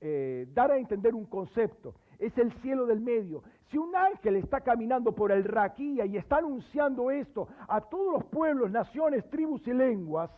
eh, 0.00 0.48
dar 0.52 0.70
a 0.70 0.78
entender 0.78 1.14
un 1.14 1.26
concepto, 1.26 1.94
es 2.18 2.36
el 2.38 2.52
cielo 2.60 2.86
del 2.86 3.00
medio. 3.00 3.42
Si 3.70 3.78
un 3.78 3.94
ángel 3.94 4.36
está 4.36 4.60
caminando 4.60 5.14
por 5.14 5.32
el 5.32 5.44
Raquía 5.44 6.06
y 6.06 6.16
está 6.16 6.36
anunciando 6.38 7.10
esto 7.10 7.48
a 7.68 7.80
todos 7.80 8.12
los 8.14 8.24
pueblos, 8.26 8.70
naciones, 8.70 9.28
tribus 9.30 9.66
y 9.66 9.72
lenguas, 9.72 10.30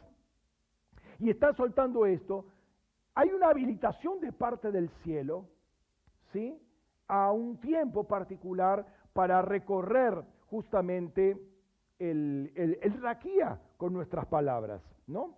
y 1.18 1.30
está 1.30 1.52
soltando 1.54 2.06
esto, 2.06 2.46
hay 3.14 3.30
una 3.30 3.48
habilitación 3.48 4.20
de 4.20 4.32
parte 4.32 4.70
del 4.70 4.90
cielo 5.02 5.48
a 7.08 7.32
un 7.32 7.58
tiempo 7.60 8.04
particular 8.04 8.84
para 9.12 9.42
recorrer 9.42 10.22
justamente 10.46 11.36
el, 11.98 12.52
el, 12.54 13.00
raquía 13.00 13.60
con 13.76 13.92
nuestras 13.92 14.26
palabras, 14.26 14.82
¿no? 15.06 15.36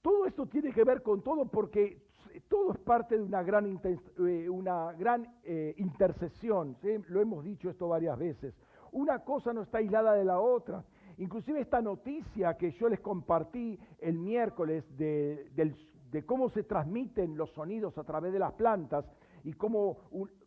Todo 0.00 0.26
esto 0.26 0.46
tiene 0.46 0.72
que 0.72 0.84
ver 0.84 1.02
con 1.02 1.22
todo 1.22 1.44
porque 1.46 2.10
todo 2.48 2.72
es 2.72 2.78
parte 2.78 3.16
de 3.16 3.22
una 3.22 3.42
gran, 3.42 3.80
eh, 3.84 4.48
una 4.48 4.92
gran 4.92 5.26
eh, 5.44 5.74
intercesión, 5.76 6.76
lo 7.08 7.20
hemos 7.20 7.44
dicho 7.44 7.68
esto 7.68 7.88
varias 7.88 8.18
veces. 8.18 8.54
Una 8.92 9.20
cosa 9.20 9.52
no 9.52 9.62
está 9.62 9.78
aislada 9.78 10.14
de 10.14 10.24
la 10.24 10.40
otra. 10.40 10.84
Inclusive 11.18 11.60
esta 11.60 11.82
noticia 11.82 12.56
que 12.56 12.70
yo 12.72 12.88
les 12.88 13.00
compartí 13.00 13.78
el 13.98 14.18
miércoles 14.18 14.84
de, 14.96 15.50
del 15.54 15.76
de 16.10 16.24
cómo 16.24 16.50
se 16.50 16.64
transmiten 16.64 17.36
los 17.36 17.50
sonidos 17.50 17.96
a 17.98 18.04
través 18.04 18.32
de 18.32 18.38
las 18.38 18.52
plantas 18.52 19.04
y 19.44 19.52
cómo 19.52 19.98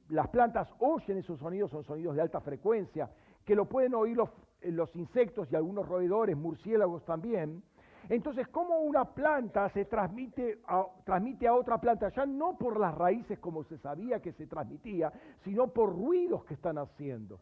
las 0.09 0.27
plantas 0.29 0.67
oyen 0.79 1.17
esos 1.17 1.39
sonidos, 1.39 1.71
son 1.71 1.83
sonidos 1.83 2.15
de 2.15 2.21
alta 2.21 2.41
frecuencia, 2.41 3.09
que 3.45 3.55
lo 3.55 3.65
pueden 3.65 3.95
oír 3.95 4.17
los, 4.17 4.29
eh, 4.61 4.71
los 4.71 4.95
insectos 4.95 5.51
y 5.51 5.55
algunos 5.55 5.87
roedores, 5.87 6.37
murciélagos 6.37 7.03
también. 7.05 7.63
Entonces, 8.09 8.47
¿cómo 8.49 8.79
una 8.79 9.05
planta 9.05 9.69
se 9.69 9.85
transmite 9.85 10.59
a, 10.67 10.85
transmite 11.05 11.47
a 11.47 11.55
otra 11.55 11.79
planta? 11.79 12.09
Ya 12.09 12.25
no 12.25 12.57
por 12.57 12.77
las 12.79 12.93
raíces 12.93 13.39
como 13.39 13.63
se 13.63 13.77
sabía 13.77 14.21
que 14.21 14.33
se 14.33 14.45
transmitía, 14.45 15.11
sino 15.43 15.67
por 15.69 15.95
ruidos 15.95 16.43
que 16.43 16.53
están 16.53 16.77
haciendo. 16.77 17.39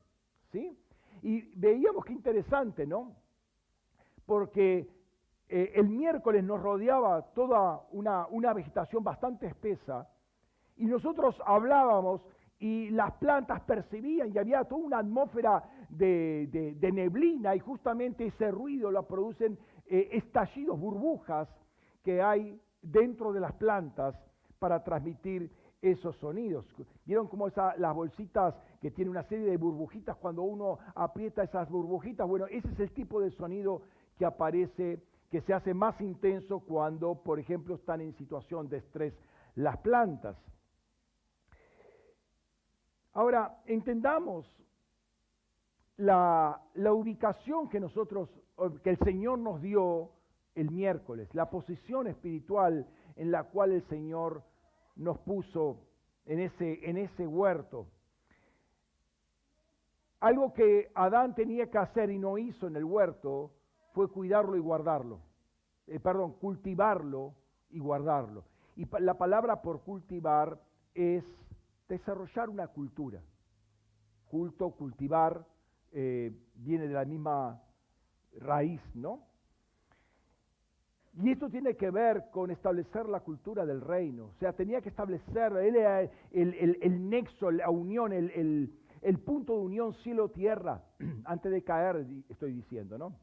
¿sí? 0.51 0.77
Y 1.23 1.41
veíamos 1.55 2.05
qué 2.05 2.13
interesante, 2.13 2.85
¿no? 2.85 3.15
Porque 4.25 4.87
eh, 5.53 5.73
el 5.75 5.89
miércoles 5.89 6.45
nos 6.45 6.61
rodeaba 6.61 7.21
toda 7.33 7.81
una, 7.91 8.25
una, 8.27 8.53
vegetación 8.53 9.03
bastante 9.03 9.47
espesa 9.47 10.07
y 10.77 10.85
nosotros 10.85 11.35
hablábamos 11.45 12.21
y 12.57 12.89
las 12.91 13.11
plantas 13.15 13.59
percibían 13.63 14.31
y 14.33 14.37
había 14.37 14.63
toda 14.63 14.81
una 14.81 14.99
atmósfera 14.99 15.61
de, 15.89 16.77
neblina 16.93 17.53
y 17.53 17.59
justamente 17.59 18.27
ese 18.27 18.49
ruido 18.49 18.91
lo 18.91 19.05
producen 19.05 19.59
eh, 19.87 20.07
estallidos, 20.13 20.79
burbujas 20.79 21.49
que 22.01 22.21
hay 22.21 22.57
dentro 22.81 23.33
de 23.33 23.41
las 23.41 23.51
plantas 23.51 24.15
para 24.57 24.81
transmitir 24.85 25.51
esos 25.81 26.15
sonidos. 26.15 26.65
¿Vieron 27.03 27.27
cómo 27.27 27.47
esa, 27.47 27.75
las 27.75 27.93
bolsitas 27.93 28.55
que 28.79 28.91
tienen 28.91 29.11
una 29.11 29.23
serie 29.23 29.47
de 29.47 29.57
burbujitas 29.57 30.15
cuando 30.15 30.43
uno 30.43 30.79
aprieta 30.95 31.43
esas 31.43 31.69
burbujitas? 31.69 32.25
Bueno, 32.25 32.45
ese 32.45 32.69
es 32.69 32.79
el 32.79 32.91
tipo 32.91 33.19
de 33.19 33.31
sonido 33.31 33.81
que 34.17 34.23
aparece 34.23 35.10
que 35.31 35.41
se 35.41 35.53
hace 35.53 35.73
más 35.73 35.99
intenso 36.01 36.59
cuando, 36.59 37.15
por 37.15 37.39
ejemplo, 37.39 37.75
están 37.75 38.01
en 38.01 38.13
situación 38.17 38.67
de 38.67 38.77
estrés 38.77 39.13
las 39.55 39.77
plantas. 39.77 40.35
Ahora, 43.13 43.61
entendamos 43.65 44.45
la, 45.95 46.61
ubicación 46.75 47.69
que 47.69 47.79
nosotros, 47.79 48.29
que 48.83 48.89
el 48.89 48.99
Señor 48.99 49.39
nos 49.39 49.61
dio 49.61 50.11
el 50.53 50.69
miércoles, 50.69 51.33
la 51.33 51.49
posición 51.49 52.07
espiritual 52.07 52.85
en 53.15 53.31
la 53.31 53.45
cual 53.45 53.71
el 53.71 53.83
Señor 53.87 54.43
nos 54.97 55.17
puso 55.19 55.79
en 56.25 56.41
ese, 56.41 56.89
en 56.89 56.97
ese 56.97 57.25
huerto. 57.25 57.87
Algo 60.19 60.53
que 60.53 60.91
Adán 60.93 61.35
tenía 61.35 61.71
que 61.71 61.77
hacer 61.77 62.11
y 62.11 62.19
no 62.19 62.37
hizo 62.37 62.67
en 62.67 62.75
el 62.75 62.83
huerto 62.83 63.53
fue 63.93 64.09
cuidarlo 64.09 64.55
y 64.55 64.59
guardarlo. 64.59 65.19
Eh, 65.87 65.99
perdón, 65.99 66.33
cultivarlo 66.33 67.33
y 67.69 67.79
guardarlo. 67.79 68.45
Y 68.75 68.87
la 68.99 69.17
palabra 69.17 69.61
por 69.61 69.81
cultivar 69.81 70.59
es 70.93 71.23
desarrollar 71.87 72.49
una 72.49 72.67
cultura. 72.67 73.21
Culto, 74.29 74.71
cultivar, 74.71 75.45
eh, 75.91 76.31
viene 76.55 76.87
de 76.87 76.93
la 76.93 77.05
misma 77.05 77.61
raíz, 78.39 78.81
¿no? 78.95 79.27
Y 81.21 81.31
esto 81.31 81.49
tiene 81.49 81.75
que 81.75 81.91
ver 81.91 82.29
con 82.31 82.51
establecer 82.51 83.09
la 83.09 83.19
cultura 83.19 83.65
del 83.65 83.81
reino. 83.81 84.27
O 84.27 84.33
sea, 84.39 84.53
tenía 84.53 84.81
que 84.81 84.89
establecer 84.89 85.51
el, 85.57 85.75
el, 86.31 86.77
el 86.81 87.09
nexo, 87.09 87.51
la 87.51 87.69
unión, 87.69 88.13
el, 88.13 89.19
punto 89.25 89.53
de 89.57 89.59
unión 89.59 89.93
cielo-tierra, 89.95 90.81
antes 91.25 91.51
de 91.51 91.63
caer, 91.63 92.07
estoy 92.29 92.53
diciendo, 92.53 92.97
¿no? 92.97 93.13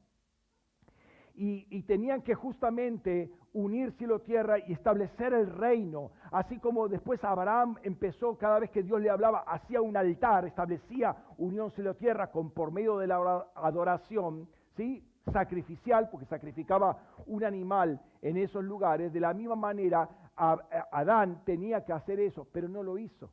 Y, 1.41 1.83
tenían 1.85 2.23
que 2.23 2.35
justamente 2.35 3.31
unir 3.53 3.93
cielo-tierra 3.93 4.59
y 4.59 4.73
establecer 4.73 5.33
el 5.33 5.47
reino. 5.47 6.11
Así 6.33 6.59
como 6.59 6.89
después 6.89 7.23
Abraham 7.23 7.77
empezó, 7.85 8.37
cada 8.37 8.59
vez 8.59 8.71
que 8.71 8.83
Dios 8.83 9.01
le 9.01 9.09
hablaba, 9.09 9.41
hacía 9.47 9.81
un 9.81 9.97
altar, 9.97 10.47
establecía 10.47 11.17
unión 11.39 11.71
cielo-tierra 11.71 12.33
con, 12.33 12.51
por 12.51 12.73
medio 12.73 12.99
de 12.99 13.07
la 13.07 13.47
adoración, 13.55 14.49
¿sí? 14.77 15.05
sacrificial, 15.33 16.09
porque 16.11 16.27
sacrificaba 16.27 16.99
un 17.27 17.45
animal 17.45 18.01
en 18.21 18.37
esos 18.37 18.65
lugares. 18.65 19.13
De 19.13 19.21
la 19.21 19.33
misma 19.33 19.55
manera, 19.55 20.09
Adán 20.37 21.43
tenía 21.45 21.85
que 21.85 21.93
hacer 21.93 22.19
eso, 22.19 22.49
pero 22.53 22.69
no 22.69 22.83
lo 22.83 22.99
hizo. 22.99 23.31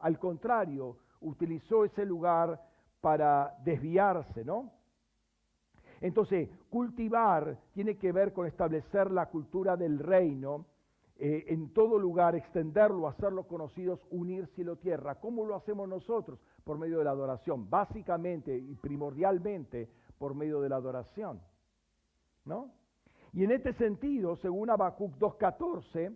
Al 0.00 0.18
contrario, 0.18 0.98
utilizó 1.20 1.84
ese 1.84 2.04
lugar 2.04 2.60
para 3.00 3.56
desviarse, 3.64 4.44
¿no? 4.44 4.75
Entonces, 6.00 6.48
cultivar 6.70 7.58
tiene 7.72 7.96
que 7.96 8.12
ver 8.12 8.32
con 8.32 8.46
establecer 8.46 9.10
la 9.10 9.26
cultura 9.26 9.76
del 9.76 9.98
reino 9.98 10.66
eh, 11.18 11.46
en 11.48 11.72
todo 11.72 11.98
lugar, 11.98 12.34
extenderlo, 12.34 13.08
hacerlo 13.08 13.46
conocidos, 13.46 14.00
unir 14.10 14.46
cielo-tierra. 14.48 15.14
¿Cómo 15.14 15.46
lo 15.46 15.56
hacemos 15.56 15.88
nosotros? 15.88 16.38
Por 16.62 16.78
medio 16.78 16.98
de 16.98 17.04
la 17.04 17.12
adoración, 17.12 17.70
básicamente 17.70 18.54
y 18.54 18.74
primordialmente 18.74 19.88
por 20.18 20.34
medio 20.34 20.60
de 20.60 20.68
la 20.68 20.76
adoración. 20.76 21.40
¿No? 22.44 22.70
Y 23.32 23.44
en 23.44 23.50
este 23.50 23.72
sentido, 23.74 24.36
según 24.36 24.70
Habacuc 24.70 25.16
2.14, 25.18 26.14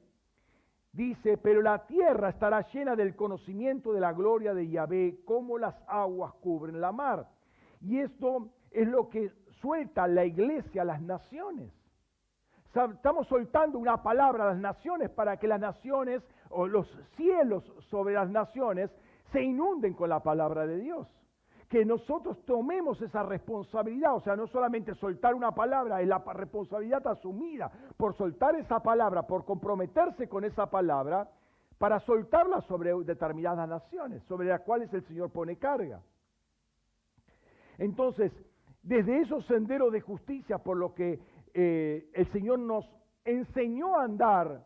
dice, 0.92 1.38
pero 1.38 1.62
la 1.62 1.86
tierra 1.86 2.30
estará 2.30 2.66
llena 2.70 2.94
del 2.94 3.16
conocimiento 3.16 3.92
de 3.92 4.00
la 4.00 4.12
gloria 4.12 4.52
de 4.52 4.68
Yahvé, 4.68 5.20
como 5.24 5.58
las 5.58 5.74
aguas 5.86 6.34
cubren 6.40 6.80
la 6.80 6.92
mar. 6.92 7.28
Y 7.80 7.98
esto 7.98 8.50
es 8.70 8.86
lo 8.86 9.08
que 9.08 9.32
suelta 9.60 10.06
la 10.06 10.24
iglesia 10.24 10.82
a 10.82 10.84
las 10.84 11.00
naciones. 11.00 11.70
Estamos 12.66 13.26
soltando 13.26 13.78
una 13.78 14.02
palabra 14.02 14.44
a 14.44 14.52
las 14.52 14.58
naciones 14.58 15.10
para 15.10 15.36
que 15.38 15.48
las 15.48 15.60
naciones 15.60 16.22
o 16.50 16.66
los 16.66 16.86
cielos 17.16 17.64
sobre 17.90 18.14
las 18.14 18.30
naciones 18.30 18.90
se 19.32 19.42
inunden 19.42 19.94
con 19.94 20.08
la 20.08 20.20
palabra 20.20 20.66
de 20.66 20.78
Dios. 20.78 21.08
Que 21.68 21.84
nosotros 21.84 22.44
tomemos 22.44 23.00
esa 23.00 23.22
responsabilidad, 23.22 24.14
o 24.14 24.20
sea, 24.20 24.34
no 24.34 24.46
solamente 24.48 24.94
soltar 24.94 25.34
una 25.34 25.52
palabra, 25.52 26.00
es 26.00 26.08
la 26.08 26.18
responsabilidad 26.18 27.06
asumida 27.06 27.70
por 27.96 28.14
soltar 28.14 28.56
esa 28.56 28.80
palabra, 28.80 29.22
por 29.26 29.44
comprometerse 29.44 30.28
con 30.28 30.44
esa 30.44 30.68
palabra, 30.68 31.28
para 31.78 32.00
soltarla 32.00 32.60
sobre 32.62 32.92
determinadas 33.04 33.68
naciones, 33.68 34.22
sobre 34.24 34.48
las 34.48 34.60
cuales 34.62 34.92
el 34.92 35.02
Señor 35.06 35.30
pone 35.30 35.56
carga. 35.56 36.00
Entonces, 37.78 38.32
desde 38.82 39.20
esos 39.20 39.44
senderos 39.46 39.92
de 39.92 40.00
justicia 40.00 40.58
por 40.58 40.76
lo 40.76 40.94
que 40.94 41.20
eh, 41.54 42.10
el 42.14 42.30
Señor 42.32 42.58
nos 42.58 42.84
enseñó 43.24 43.98
a 43.98 44.04
andar 44.04 44.64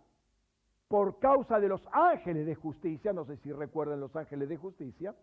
por 0.89 1.19
causa 1.19 1.59
de 1.59 1.69
los 1.69 1.83
ángeles 1.93 2.47
de 2.47 2.55
justicia, 2.55 3.13
no 3.13 3.25
sé 3.25 3.37
si 3.39 3.53
recuerdan 3.53 4.01
los 4.01 4.15
ángeles 4.15 4.49
de 4.49 4.57
justicia, 4.57 5.15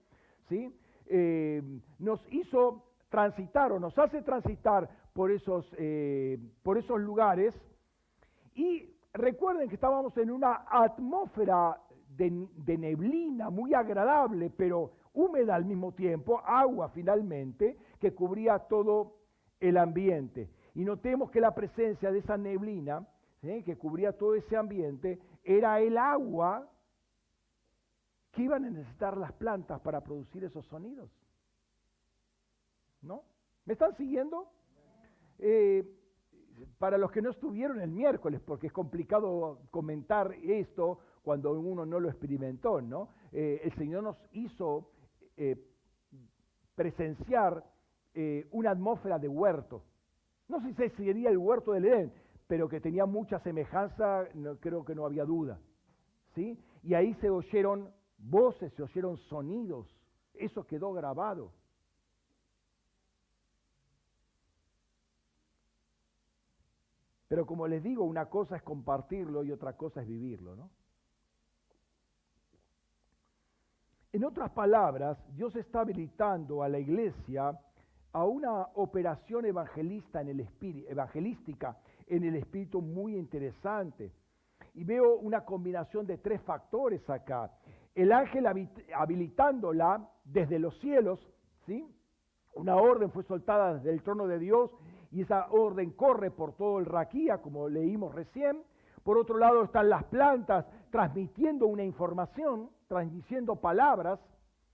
¿sí? 0.50 0.75
Eh, 1.07 1.62
nos 2.00 2.19
hizo 2.31 2.83
transitar 3.10 3.71
o 3.71 3.79
nos 3.79 3.98
hace 3.98 4.21
transitar 4.21 4.89
por 5.13 5.31
esos, 5.31 5.65
eh, 5.77 6.38
por 6.63 6.77
esos 6.77 7.00
lugares 7.00 7.53
y 8.55 8.89
recuerden 9.13 9.69
que 9.69 9.75
estábamos 9.75 10.15
en 10.17 10.31
una 10.31 10.65
atmósfera 10.69 11.77
de 12.17 12.77
neblina 12.77 13.50
muy 13.50 13.74
agradable, 13.74 14.51
pero 14.55 14.91
húmeda 15.13 15.55
al 15.55 15.65
mismo 15.65 15.91
tiempo, 15.93 16.41
agua 16.45 16.89
finalmente, 16.89 17.77
que 18.01 18.13
cubría 18.13 18.60
todo 18.60 19.15
el 19.60 19.77
ambiente. 19.77 20.50
Y 20.74 20.84
notemos 20.84 21.29
que 21.29 21.39
la 21.39 21.53
presencia 21.53 22.12
de 22.12 22.20
esa 22.20 22.36
neblina, 22.36 23.08
que 23.41 23.77
cubría 23.77 24.17
todo 24.17 24.36
ese 24.36 24.58
ambiente, 24.58 25.20
era 25.43 25.79
el 25.79 25.98
agua 25.98 26.67
que 28.31 28.43
iban 28.43 28.65
a 28.65 28.70
necesitar 28.70 29.17
las 29.17 29.31
plantas 29.34 29.79
para 29.81 30.01
producir 30.01 30.43
esos 30.43 30.65
sonidos. 30.65 31.10
¿No? 33.01 33.24
¿Me 33.65 33.74
están 33.74 33.96
siguiendo? 33.96 34.50
Eh, 35.37 35.83
para 36.77 36.98
los 36.98 37.11
que 37.11 37.22
no 37.22 37.29
estuvieron 37.31 37.81
el 37.81 37.90
miércoles, 37.90 38.42
porque 38.46 38.68
es 38.68 38.74
complicado 38.74 39.61
comentar 39.70 40.33
esto 40.44 41.00
cuando 41.24 41.51
uno 41.53 41.85
no 41.85 42.00
lo 42.00 42.09
experimentó, 42.09 42.81
¿no? 42.81 43.09
Eh, 43.31 43.61
el 43.64 43.74
Señor 43.74 44.03
nos 44.03 44.18
hizo 44.33 44.92
eh, 45.37 45.55
presenciar 46.75 47.64
eh, 48.13 48.47
una 48.51 48.71
atmósfera 48.71 49.19
de 49.19 49.27
huerto. 49.27 49.83
No 50.47 50.59
sé 50.61 50.74
si 50.74 51.03
sería 51.03 51.29
el 51.29 51.37
huerto 51.37 51.71
del 51.71 51.85
Edén, 51.85 52.13
pero 52.47 52.67
que 52.67 52.81
tenía 52.81 53.05
mucha 53.05 53.39
semejanza, 53.39 54.27
creo 54.59 54.83
que 54.83 54.95
no 54.95 55.05
había 55.05 55.24
duda. 55.24 55.59
¿sí? 56.35 56.59
Y 56.83 56.93
ahí 56.93 57.13
se 57.15 57.29
oyeron 57.29 57.89
voces, 58.17 58.74
se 58.74 58.83
oyeron 58.83 59.17
sonidos. 59.17 59.87
Eso 60.33 60.65
quedó 60.65 60.91
grabado. 60.93 61.53
Pero 67.27 67.45
como 67.45 67.65
les 67.65 67.81
digo, 67.81 68.03
una 68.03 68.25
cosa 68.25 68.57
es 68.57 68.63
compartirlo 68.63 69.45
y 69.45 69.53
otra 69.53 69.77
cosa 69.77 70.01
es 70.01 70.07
vivirlo, 70.07 70.53
¿no? 70.57 70.69
En 74.11 74.25
otras 74.25 74.51
palabras, 74.51 75.17
Dios 75.33 75.55
está 75.55 75.79
habilitando 75.79 76.61
a 76.61 76.67
la 76.67 76.79
iglesia 76.79 77.57
a 78.13 78.25
una 78.25 78.67
operación 78.75 79.45
evangelista 79.45 80.21
en 80.21 80.29
el 80.29 80.47
evangelística 80.87 81.77
en 82.07 82.24
el 82.25 82.35
espíritu 82.35 82.81
muy 82.81 83.15
interesante. 83.15 84.11
Y 84.74 84.83
veo 84.83 85.17
una 85.17 85.45
combinación 85.45 86.05
de 86.05 86.17
tres 86.17 86.41
factores 86.41 87.09
acá. 87.09 87.51
El 87.95 88.11
ángel 88.11 88.45
habilitándola 88.95 90.09
desde 90.24 90.59
los 90.59 90.77
cielos, 90.79 91.19
¿sí? 91.65 91.85
Una 92.53 92.75
orden 92.75 93.11
fue 93.11 93.24
soltada 93.24 93.75
desde 93.75 93.91
el 93.91 94.01
trono 94.03 94.27
de 94.27 94.39
Dios 94.39 94.71
y 95.11 95.21
esa 95.21 95.47
orden 95.51 95.91
corre 95.91 96.31
por 96.31 96.53
todo 96.53 96.79
el 96.79 96.85
Raquía, 96.85 97.37
como 97.39 97.69
leímos 97.69 98.13
recién. 98.13 98.61
Por 99.03 99.17
otro 99.17 99.37
lado 99.37 99.63
están 99.63 99.89
las 99.89 100.03
plantas 100.05 100.65
transmitiendo 100.89 101.65
una 101.67 101.83
información, 101.83 102.69
transmitiendo 102.87 103.55
palabras 103.55 104.19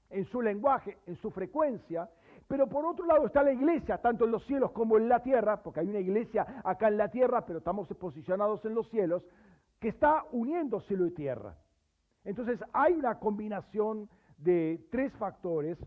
en 0.09 0.25
su 0.25 0.41
lenguaje, 0.41 0.97
en 1.05 1.15
su 1.17 1.31
frecuencia. 1.31 2.09
Pero 2.47 2.67
por 2.67 2.85
otro 2.85 3.05
lado 3.05 3.27
está 3.27 3.43
la 3.43 3.51
iglesia, 3.51 3.97
tanto 3.97 4.25
en 4.25 4.31
los 4.31 4.45
cielos 4.45 4.71
como 4.71 4.97
en 4.97 5.09
la 5.09 5.21
tierra, 5.21 5.61
porque 5.61 5.81
hay 5.81 5.89
una 5.89 5.99
iglesia 5.99 6.61
acá 6.63 6.87
en 6.87 6.97
la 6.97 7.09
tierra, 7.09 7.45
pero 7.45 7.59
estamos 7.59 7.87
posicionados 7.89 8.63
en 8.63 8.73
los 8.73 8.89
cielos, 8.89 9.23
que 9.79 9.89
está 9.89 10.23
uniendo 10.31 10.79
cielo 10.81 11.05
y 11.07 11.11
tierra. 11.11 11.55
Entonces 12.23 12.59
hay 12.73 12.93
una 12.93 13.19
combinación 13.19 14.09
de 14.37 14.87
tres 14.91 15.11
factores 15.13 15.77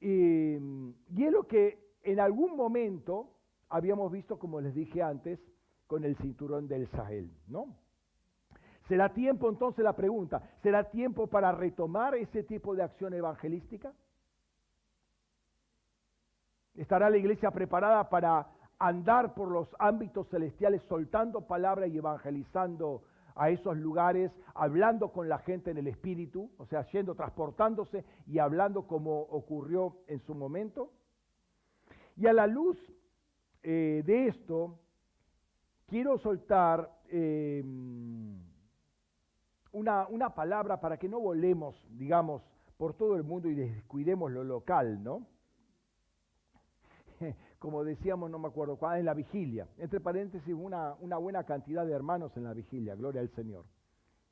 y 0.00 0.54
es 0.56 1.32
lo 1.32 1.46
que 1.46 1.78
en 2.02 2.20
algún 2.20 2.56
momento 2.56 3.30
habíamos 3.68 4.10
visto, 4.10 4.38
como 4.38 4.60
les 4.60 4.74
dije 4.74 5.02
antes, 5.02 5.38
con 5.86 6.04
el 6.04 6.16
cinturón 6.16 6.66
del 6.68 6.88
Sahel, 6.88 7.30
¿no? 7.46 7.76
¿Será 8.88 9.12
tiempo 9.12 9.48
entonces 9.48 9.84
la 9.84 9.94
pregunta? 9.94 10.42
¿Será 10.62 10.90
tiempo 10.90 11.26
para 11.28 11.52
retomar 11.52 12.14
ese 12.16 12.42
tipo 12.42 12.74
de 12.74 12.82
acción 12.82 13.14
evangelística? 13.14 13.92
¿Estará 16.74 17.10
la 17.10 17.18
iglesia 17.18 17.50
preparada 17.50 18.08
para 18.08 18.46
andar 18.78 19.34
por 19.34 19.48
los 19.50 19.68
ámbitos 19.78 20.28
celestiales 20.28 20.82
soltando 20.88 21.42
palabra 21.42 21.86
y 21.86 21.98
evangelizando 21.98 23.02
a 23.34 23.50
esos 23.50 23.76
lugares, 23.76 24.30
hablando 24.54 25.12
con 25.12 25.28
la 25.28 25.38
gente 25.38 25.70
en 25.70 25.78
el 25.78 25.86
espíritu, 25.86 26.50
o 26.58 26.66
sea, 26.66 26.86
yendo, 26.88 27.14
transportándose 27.14 28.04
y 28.26 28.38
hablando 28.38 28.86
como 28.86 29.20
ocurrió 29.20 29.98
en 30.06 30.20
su 30.20 30.34
momento? 30.34 30.90
Y 32.16 32.26
a 32.26 32.32
la 32.32 32.46
luz 32.46 32.76
eh, 33.62 34.02
de 34.04 34.26
esto, 34.28 34.78
quiero 35.86 36.18
soltar 36.18 36.90
eh, 37.08 37.62
una, 39.72 40.06
una 40.08 40.34
palabra 40.34 40.80
para 40.80 40.98
que 40.98 41.08
no 41.08 41.20
volemos, 41.20 41.74
digamos, 41.90 42.42
por 42.76 42.94
todo 42.94 43.16
el 43.16 43.22
mundo 43.22 43.48
y 43.48 43.54
descuidemos 43.54 44.30
lo 44.30 44.44
local, 44.44 45.02
¿no? 45.02 45.26
Como 47.58 47.84
decíamos, 47.84 48.30
no 48.30 48.38
me 48.38 48.48
acuerdo 48.48 48.76
cuál, 48.76 49.00
en 49.00 49.06
la 49.06 49.14
vigilia. 49.14 49.66
Entre 49.78 50.00
paréntesis, 50.00 50.54
una, 50.54 50.94
una, 51.00 51.16
buena 51.18 51.44
cantidad 51.44 51.86
de 51.86 51.92
hermanos 51.92 52.36
en 52.36 52.44
la 52.44 52.54
vigilia, 52.54 52.94
gloria 52.94 53.20
al 53.20 53.30
Señor. 53.30 53.64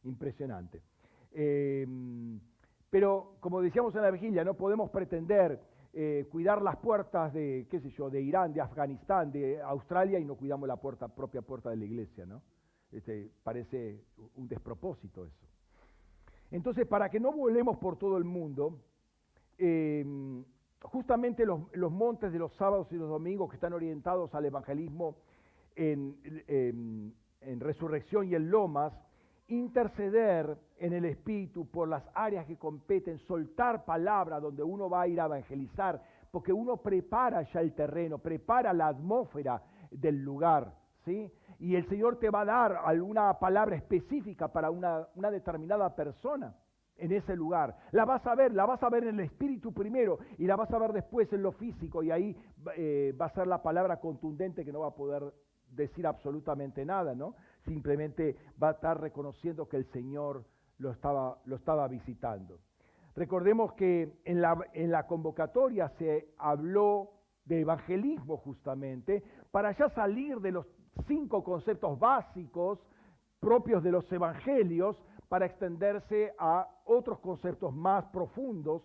Impresionante. 0.05 0.83
Em, 1.33 2.40
pero 2.88 3.37
como 3.40 3.61
decíamos 3.61 3.94
en 3.94 4.03
la 4.03 4.11
vigilia, 4.11 4.44
no 4.44 4.55
podemos 4.55 4.90
pretender 4.90 5.61
eh, 5.92 6.26
cuidar 6.31 6.62
las 6.62 6.76
puertas 6.76 7.33
de, 7.33 7.66
qué 7.70 7.81
sé 7.81 7.90
yo, 7.90 8.11
de 8.11 8.20
Irán, 8.20 8.53
de 8.53 8.61
Afganistán, 8.61 9.31
de 9.31 9.61
Australia 9.61 10.18
y 10.18 10.24
no 10.24 10.37
cuidamos 10.37 10.68
la 10.68 10.76
propia 10.76 11.42
puerta 11.42 11.70
de 11.70 11.76
la 11.76 11.85
iglesia, 11.85 12.26
¿no? 12.26 12.42
Este, 12.90 13.31
parece 13.44 14.00
un 14.35 14.48
despropósito 14.48 15.24
eso. 15.24 15.46
Entonces, 16.50 16.85
para 16.87 17.09
que 17.09 17.20
no 17.20 17.33
volemos 17.33 17.76
por 17.79 17.96
todo 17.96 18.16
el 18.18 18.24
mundo, 18.24 18.81
eh, 19.57 20.05
justamente 20.82 21.44
los, 21.44 21.92
montes 21.92 22.32
de 22.32 22.38
los 22.38 22.52
sábados 22.54 22.90
y 22.92 22.96
los 22.96 23.08
domingos 23.08 23.50
que 23.50 23.56
están 23.56 23.72
orientados 23.72 24.34
al 24.34 24.44
evangelismo 24.44 25.16
en, 25.76 26.16
en 27.40 27.60
resurrección 27.60 28.28
y 28.28 28.34
en 28.34 28.50
lomas, 28.50 28.92
interceder 29.48 30.56
en 30.78 30.92
el 30.92 31.04
Espíritu 31.04 31.66
por 31.66 31.88
las 31.88 32.04
áreas 32.14 32.46
que 32.46 32.56
competen, 32.56 33.18
soltar 33.18 33.84
palabra 33.84 34.40
donde 34.40 34.62
uno 34.62 34.88
va 34.88 35.02
a 35.02 35.08
ir 35.08 35.20
a 35.20 35.26
evangelizar, 35.26 36.02
porque 36.30 36.52
uno 36.52 36.76
prepara 36.76 37.42
ya 37.42 37.60
el 37.60 37.74
terreno, 37.74 38.18
prepara 38.18 38.72
la 38.72 38.88
atmósfera 38.88 39.62
del 39.90 40.22
lugar, 40.22 40.72
¿sí? 41.04 41.30
Y 41.58 41.74
el 41.74 41.86
Señor 41.88 42.18
te 42.18 42.30
va 42.30 42.42
a 42.42 42.44
dar 42.46 42.80
alguna 42.84 43.38
palabra 43.38 43.76
específica 43.76 44.48
para 44.48 44.70
una, 44.70 45.08
determinada 45.30 45.94
persona 45.94 46.54
en 47.00 47.12
ese 47.12 47.34
lugar. 47.34 47.76
La 47.92 48.04
vas 48.04 48.26
a 48.26 48.34
ver, 48.34 48.52
la 48.52 48.66
vas 48.66 48.82
a 48.82 48.90
ver 48.90 49.04
en 49.04 49.18
el 49.18 49.26
espíritu 49.26 49.72
primero 49.72 50.18
y 50.38 50.46
la 50.46 50.56
vas 50.56 50.70
a 50.72 50.78
ver 50.78 50.92
después 50.92 51.32
en 51.32 51.42
lo 51.42 51.52
físico 51.52 52.02
y 52.02 52.10
ahí 52.10 52.36
eh, 52.76 53.14
va 53.20 53.26
a 53.26 53.34
ser 53.34 53.46
la 53.46 53.62
palabra 53.62 53.98
contundente 53.98 54.64
que 54.64 54.72
no 54.72 54.80
va 54.80 54.88
a 54.88 54.94
poder 54.94 55.32
decir 55.70 56.06
absolutamente 56.06 56.84
nada, 56.84 57.14
¿no? 57.14 57.34
Simplemente 57.64 58.36
va 58.62 58.70
a 58.70 58.72
estar 58.72 59.00
reconociendo 59.00 59.68
que 59.68 59.76
el 59.76 59.86
Señor 59.92 60.44
lo 60.78 60.90
estaba, 60.90 61.38
lo 61.44 61.56
estaba 61.56 61.86
visitando. 61.88 62.58
Recordemos 63.14 63.72
que 63.74 64.20
en 64.24 64.40
la, 64.40 64.58
en 64.72 64.90
la 64.90 65.06
convocatoria 65.06 65.88
se 65.98 66.28
habló 66.38 67.12
de 67.44 67.60
evangelismo 67.60 68.36
justamente, 68.38 69.22
para 69.50 69.72
ya 69.72 69.88
salir 69.90 70.40
de 70.40 70.52
los 70.52 70.66
cinco 71.06 71.42
conceptos 71.42 71.98
básicos 71.98 72.78
propios 73.40 73.82
de 73.82 73.90
los 73.90 74.10
evangelios, 74.12 74.96
para 75.30 75.46
extenderse 75.46 76.34
a 76.40 76.68
otros 76.86 77.20
conceptos 77.20 77.72
más 77.72 78.04
profundos 78.06 78.82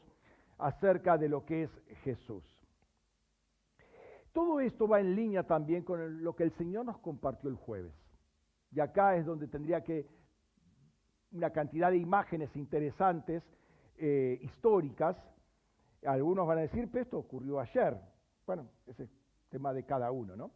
acerca 0.60 1.18
de 1.18 1.28
lo 1.28 1.44
que 1.44 1.64
es 1.64 1.72
Jesús. 2.04 2.44
Todo 4.32 4.60
esto 4.60 4.88
va 4.88 5.00
en 5.00 5.16
línea 5.16 5.42
también 5.42 5.82
con 5.82 6.24
lo 6.24 6.36
que 6.36 6.44
el 6.44 6.52
Señor 6.52 6.86
nos 6.86 7.00
compartió 7.00 7.50
el 7.50 7.56
jueves. 7.56 7.96
Y 8.72 8.80
acá 8.80 9.16
es 9.16 9.26
donde 9.26 9.48
tendría 9.48 9.84
que 9.84 10.08
una 11.32 11.50
cantidad 11.50 11.90
de 11.90 11.98
imágenes 11.98 12.56
interesantes, 12.56 13.42
eh, 13.98 14.38
históricas. 14.44 15.18
Algunos 16.06 16.46
van 16.46 16.60
a 16.60 16.62
decir, 16.62 16.88
pero 16.92 17.02
esto 17.02 17.18
ocurrió 17.18 17.60
ayer. 17.60 18.00
Bueno, 18.46 18.68
ese 18.86 19.06
es 19.06 19.10
tema 19.50 19.74
de 19.74 19.84
cada 19.84 20.12
uno, 20.12 20.36
¿no? 20.36 20.52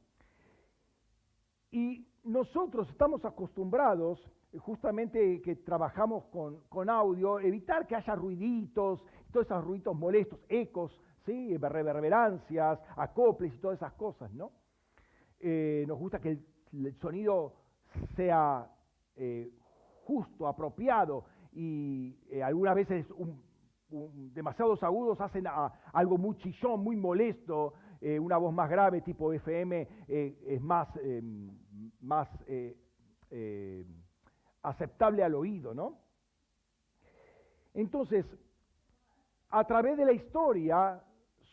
Y 1.71 2.08
nosotros 2.23 2.88
estamos 2.89 3.25
acostumbrados, 3.25 4.19
justamente 4.58 5.42
que 5.42 5.58
trabajamos 5.58 6.26
con, 6.26 6.62
con 6.70 6.90
audio, 6.90 7.40
evitar 7.40 7.86
que 7.86 7.96
haya 7.96 8.16
ruiditos, 8.16 9.04
todos 9.32 9.46
esos 9.46 9.64
ruidos 9.64 9.96
molestos, 9.96 10.40
ecos, 10.50 11.00
¿sí? 11.26 11.56
reverberancias, 11.58 12.80
acoples 12.96 13.54
y 13.54 13.58
todas 13.60 13.78
esas 13.78 13.94
cosas, 13.94 14.32
¿no? 14.34 14.52
Eh, 15.40 15.86
nos 15.88 15.98
gusta 15.98 16.20
que 16.20 16.40
el, 16.74 16.96
sonido 17.00 17.54
sea 18.16 18.68
eh, 19.16 19.52
justo, 20.04 20.48
apropiado, 20.48 21.26
y 21.52 22.18
eh, 22.30 22.44
algunas 22.44 22.76
veces 22.76 23.06
demasiados 23.90 24.84
agudos 24.84 25.20
hacen 25.20 25.46
algo 25.94 26.18
muy 26.18 26.38
chillón, 26.38 26.84
muy 26.84 26.96
molesto, 26.96 27.74
una 28.22 28.38
voz 28.38 28.54
más 28.54 28.70
grave 28.70 29.02
tipo 29.02 29.34
FM 29.34 29.88
es 30.08 30.62
más, 30.62 30.88
más 32.00 32.30
aceptable 34.62 35.24
al 35.24 35.36
oído, 35.36 35.74
¿no? 35.74 36.00
Entonces, 37.74 38.26
a 39.50 39.65
través 39.65 39.98
de 39.98 40.06
la 40.06 40.12
historia 40.12 41.04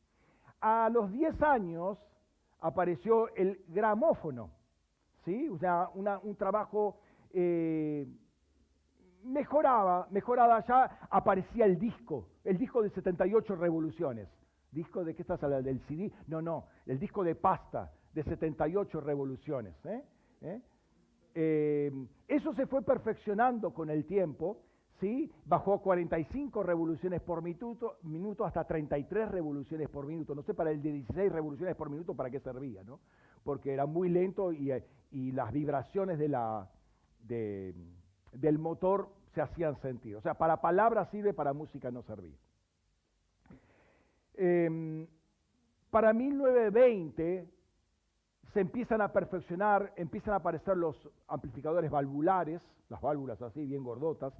A 0.59 0.89
los 0.91 1.11
10 1.11 1.39
años 1.43 1.99
apareció 2.61 3.31
el 3.35 3.63
gramófono, 3.67 4.49
¿sí? 5.23 5.47
O 5.49 5.59
sea, 5.59 5.87
un 5.93 6.35
trabajo 6.35 6.97
eh, 7.31 8.07
mejoraba, 9.23 10.07
mejoraba 10.09 10.65
ya, 10.65 11.07
aparecía 11.11 11.65
el 11.65 11.77
disco, 11.77 12.29
el 12.43 12.57
disco 12.57 12.81
de 12.81 12.89
78 12.89 13.55
revoluciones. 13.55 14.29
¿Disco 14.71 15.03
de 15.03 15.13
qué 15.13 15.21
estás? 15.21 15.41
¿Del 15.41 15.79
CD? 15.81 16.11
No, 16.25 16.41
no, 16.41 16.65
el 16.87 16.97
disco 16.97 17.23
de 17.23 17.35
pasta 17.35 17.91
de 18.15 18.23
78 18.23 18.99
revoluciones. 18.99 19.75
¿eh? 19.85 20.03
¿Eh? 20.41 20.59
Eso 21.35 22.53
se 22.53 22.67
fue 22.67 22.83
perfeccionando 22.83 23.73
con 23.73 23.89
el 23.89 24.05
tiempo 24.05 24.59
¿sí? 24.99 25.31
Bajó 25.45 25.81
45 25.81 26.63
revoluciones 26.63 27.21
por 27.21 27.41
minuto, 27.41 27.97
minuto 28.03 28.45
hasta 28.45 28.63
33 28.63 29.29
revoluciones 29.29 29.89
por 29.89 30.07
minuto. 30.07 30.33
No 30.33 30.43
sé 30.43 30.53
para 30.53 30.71
el 30.71 30.81
de 30.81 30.93
16 30.93 31.31
revoluciones 31.31 31.75
por 31.75 31.89
minuto 31.89 32.15
para 32.15 32.29
qué 32.29 32.39
servía, 32.39 32.83
¿no? 32.83 32.99
Porque 33.43 33.73
era 33.73 33.85
muy 33.85 34.09
lento 34.09 34.53
y, 34.53 34.71
las 35.31 35.51
vibraciones 35.51 36.17
del 36.17 36.33
motor 38.57 39.09
se 39.33 39.41
hacían 39.41 39.75
sentir. 39.81 40.15
O 40.15 40.21
sea, 40.21 40.35
para 40.35 40.61
palabras 40.61 41.09
sirve, 41.11 41.33
para 41.33 41.53
música 41.53 41.91
no 41.91 42.01
servía. 42.03 42.37
Em, 44.35 45.05
para 45.91 46.13
1920 46.13 47.47
se 48.53 48.61
empiezan 48.61 49.01
a 49.01 49.11
perfeccionar, 49.11 49.93
empiezan 49.95 50.33
a 50.33 50.37
aparecer 50.37 50.77
los 50.77 50.95
amplificadores 51.27 51.89
valvulares, 51.89 52.61
las 52.89 53.01
válvulas 53.01 53.41
así, 53.41 53.65
bien 53.65 53.83
gordotas, 53.83 54.33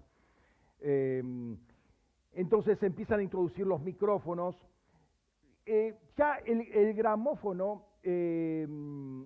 Em, 0.83 1.57
entonces 2.33 2.77
se 2.79 2.87
empiezan 2.87 3.21
a 3.21 3.23
introducir 3.23 3.65
los 3.65 3.81
micrófonos. 3.81 4.55
Eh, 5.65 5.97
ya 6.17 6.35
el, 6.45 6.93
gramófono 6.93 7.85
em, 8.03 9.25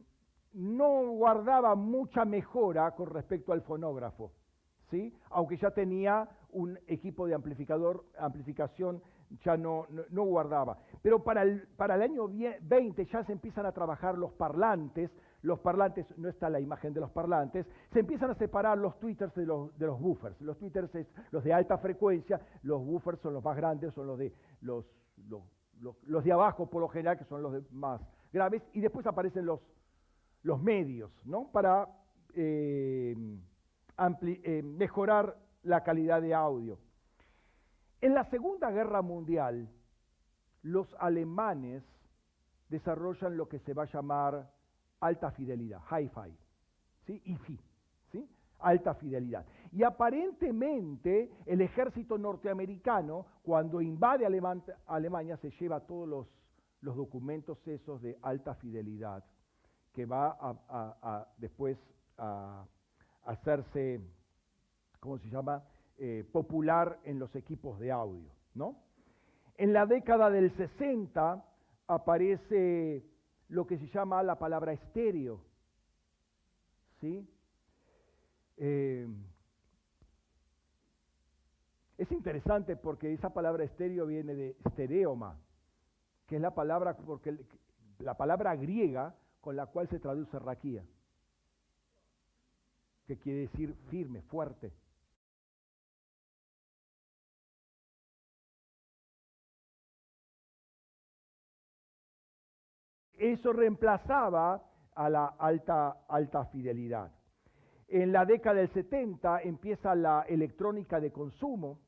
no 0.53 1.07
guardaba 1.13 1.73
mucha 1.73 2.25
mejora 2.25 2.91
con 2.91 3.09
respecto 3.09 3.53
al 3.53 3.63
fonógrafo, 3.63 4.31
¿sí? 4.91 5.11
aunque 5.31 5.57
ya 5.57 5.71
tenía 5.71 6.29
un 6.51 6.77
equipo 6.85 7.25
de 7.25 7.33
amplificador, 7.33 8.05
amplificación, 8.19 9.01
ya 9.43 9.57
no, 9.57 9.87
no, 10.09 10.23
guardaba. 10.23 10.77
Pero 11.01 11.23
para 11.23 11.43
el, 11.43 11.67
para 11.75 11.95
el 11.95 12.01
año 12.01 12.27
20 12.61 13.05
ya 13.05 13.23
se 13.23 13.33
empiezan 13.33 13.65
a 13.65 13.71
trabajar 13.71 14.17
los 14.17 14.31
parlantes, 14.33 15.11
los 15.41 15.59
parlantes, 15.59 16.05
no 16.17 16.29
está 16.29 16.49
la 16.49 16.59
imagen 16.59 16.93
de 16.93 17.01
los 17.01 17.11
parlantes, 17.11 17.65
se 17.91 17.99
empiezan 17.99 18.31
a 18.31 18.35
separar 18.35 18.77
los 18.77 18.99
tweeters 18.99 19.33
de 19.35 19.45
los, 19.45 19.77
de 19.77 19.85
los 19.85 19.99
buffers. 19.99 20.39
Los 20.41 20.57
tweeters 20.57 20.93
es 20.95 21.07
los 21.31 21.43
de 21.43 21.53
alta 21.53 21.77
frecuencia, 21.77 22.41
los 22.63 22.83
buffers 22.85 23.19
son 23.19 23.33
los 23.33 23.43
más 23.43 23.55
grandes, 23.55 23.93
son 23.93 24.07
los 24.07 24.17
de, 24.17 24.33
los, 24.61 24.85
los, 26.05 26.23
de 26.23 26.31
abajo 26.31 26.69
por 26.69 26.81
lo 26.81 26.87
general, 26.87 27.17
que 27.17 27.25
son 27.25 27.41
los 27.41 27.71
más 27.71 28.01
graves, 28.31 28.63
y 28.73 28.81
después 28.81 29.05
aparecen 29.05 29.45
los, 29.45 29.61
los 30.43 30.61
medios, 30.61 31.11
¿no? 31.25 31.51
Para 31.51 31.87
eh, 32.33 33.15
eh, 34.21 34.61
mejorar 34.63 35.37
la 35.63 35.83
calidad 35.83 36.21
de 36.21 36.33
audio. 36.33 36.79
En 38.01 38.13
la 38.13 38.25
Segunda 38.29 38.69
Guerra 38.71 39.01
Mundial, 39.01 39.69
los 40.63 40.87
alemanes 40.99 41.83
desarrollan 42.69 43.37
lo 43.37 43.47
que 43.47 43.59
se 43.59 43.73
va 43.73 43.83
a 43.83 43.91
llamar 43.91 44.51
alta 44.99 45.31
fidelidad, 45.31 45.81
hi-fi, 45.89 46.35
¿sí? 47.05 47.21
IFI, 47.25 47.59
¿sí? 48.11 48.29
alta 48.59 48.93
fidelidad. 48.95 49.45
Y 49.71 49.83
aparentemente 49.83 51.31
el 51.45 51.61
ejército 51.61 52.17
norteamericano, 52.17 53.25
cuando 53.43 53.81
invade 53.81 54.25
Alemania, 54.25 55.37
se 55.37 55.51
lleva 55.51 55.79
todos 55.81 56.07
los, 56.07 56.95
documentos 56.95 57.57
esos 57.67 58.01
de 58.01 58.17
alta 58.21 58.55
fidelidad, 58.55 59.23
que 59.93 60.05
va 60.05 60.37
a, 60.39 61.27
después 61.37 61.77
a, 62.17 62.65
hacerse, 63.25 63.99
¿cómo 64.99 65.17
se 65.17 65.29
llama?, 65.29 65.63
eh, 65.97 66.23
popular 66.31 66.99
en 67.03 67.19
los 67.19 67.35
equipos 67.35 67.79
de 67.79 67.91
audio. 67.91 68.29
¿no? 68.53 68.75
En 69.55 69.73
la 69.73 69.85
década 69.85 70.29
del 70.29 70.55
60 70.55 71.43
aparece 71.87 73.03
lo 73.49 73.65
que 73.65 73.77
se 73.77 73.87
llama 73.87 74.21
la 74.23 74.37
palabra 74.37 74.73
estéreo. 74.73 75.41
¿Sí? 76.99 77.27
Eh, 78.57 79.07
es 81.97 82.11
interesante 82.11 82.75
porque 82.75 83.13
esa 83.13 83.33
palabra 83.33 83.63
estéreo 83.63 84.05
viene 84.05 84.35
de 84.35 84.55
estereoma, 84.65 85.39
que 86.27 86.35
es 86.35 86.41
la 86.41 86.53
palabra, 86.53 86.95
porque 86.95 87.37
la 87.99 88.15
palabra 88.15 88.55
griega 88.55 89.15
con 89.41 89.55
la 89.55 89.65
cual 89.67 89.87
se 89.89 89.99
traduce 89.99 90.37
raquía. 90.37 90.83
que 93.07 93.17
quiere 93.17 93.39
decir 93.39 93.73
firme, 93.89 94.21
fuerte. 94.21 94.73
Eso 103.17 103.51
reemplazaba 103.51 104.63
a 104.95 105.09
la 105.09 105.25
alta, 105.39 106.05
alta 106.07 106.45
fidelidad. 106.45 107.11
En 107.87 108.11
la 108.11 108.25
década 108.25 108.57
del 108.57 108.69
70 108.69 109.41
empieza 109.41 109.95
la 109.95 110.25
electrónica 110.27 110.99
de 110.99 111.11
consumo, 111.11 111.79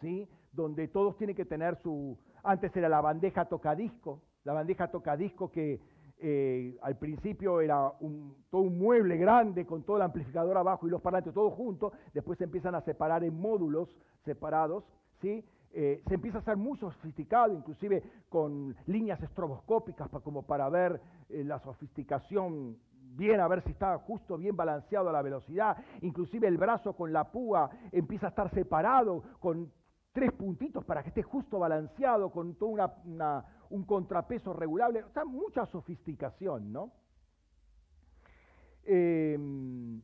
¿sí? 0.00 0.28
donde 0.52 0.88
todos 0.88 1.16
tienen 1.16 1.36
que 1.36 1.44
tener 1.44 1.76
su... 1.76 2.18
Antes 2.42 2.74
era 2.76 2.88
la 2.88 3.00
bandeja 3.00 3.44
tocadisco, 3.44 4.22
la 4.44 4.52
bandeja 4.52 4.90
tocadisco 4.90 5.50
que 5.50 5.80
eh, 6.20 6.76
al 6.82 6.96
principio 6.98 7.60
era 7.60 7.92
todo 8.50 8.62
un 8.62 8.78
mueble 8.78 9.16
grande 9.18 9.64
con 9.64 9.84
todo 9.84 9.96
el 9.96 10.02
amplificador 10.02 10.56
abajo 10.56 10.86
y 10.86 10.90
los 10.90 11.00
parlantes 11.00 11.32
todos 11.32 11.54
juntos, 11.54 11.92
después 12.12 12.38
se 12.38 12.44
empiezan 12.44 12.74
a 12.74 12.80
separar 12.80 13.22
en 13.22 13.38
módulos 13.38 13.96
separados, 14.24 14.84
¿sí? 15.20 15.44
Eh, 15.72 16.02
se 16.08 16.14
empieza 16.14 16.38
a 16.38 16.42
ser 16.42 16.56
muy 16.56 16.78
sofisticado, 16.78 17.52
inclusive 17.52 18.02
con 18.28 18.74
líneas 18.86 19.22
estroboscópicas 19.22 20.08
como 20.24 20.42
para 20.42 20.68
ver 20.70 21.00
eh, 21.28 21.44
la 21.44 21.58
sofisticación 21.58 22.78
bien, 23.16 23.40
a 23.40 23.48
ver 23.48 23.62
si 23.62 23.72
está 23.72 23.98
justo 23.98 24.38
bien 24.38 24.56
balanceado 24.56 25.08
a 25.08 25.12
la 25.12 25.22
velocidad, 25.22 25.76
inclusive 26.02 26.46
el 26.48 26.56
brazo 26.56 26.94
con 26.94 27.12
la 27.12 27.30
púa 27.30 27.70
empieza 27.92 28.26
a 28.26 28.30
estar 28.30 28.50
separado 28.50 29.22
con 29.40 29.70
tres 30.12 30.32
puntitos 30.32 30.84
para 30.84 31.02
que 31.02 31.10
esté 31.10 31.22
justo 31.22 31.58
balanceado, 31.58 32.30
con 32.30 32.54
todo 32.54 32.76
un 33.70 33.84
contrapeso 33.84 34.52
regulable, 34.52 35.04
sea, 35.12 35.24
mucha 35.24 35.66
sofisticación, 35.66 36.72
¿no? 36.72 36.92
Em, 38.84 40.00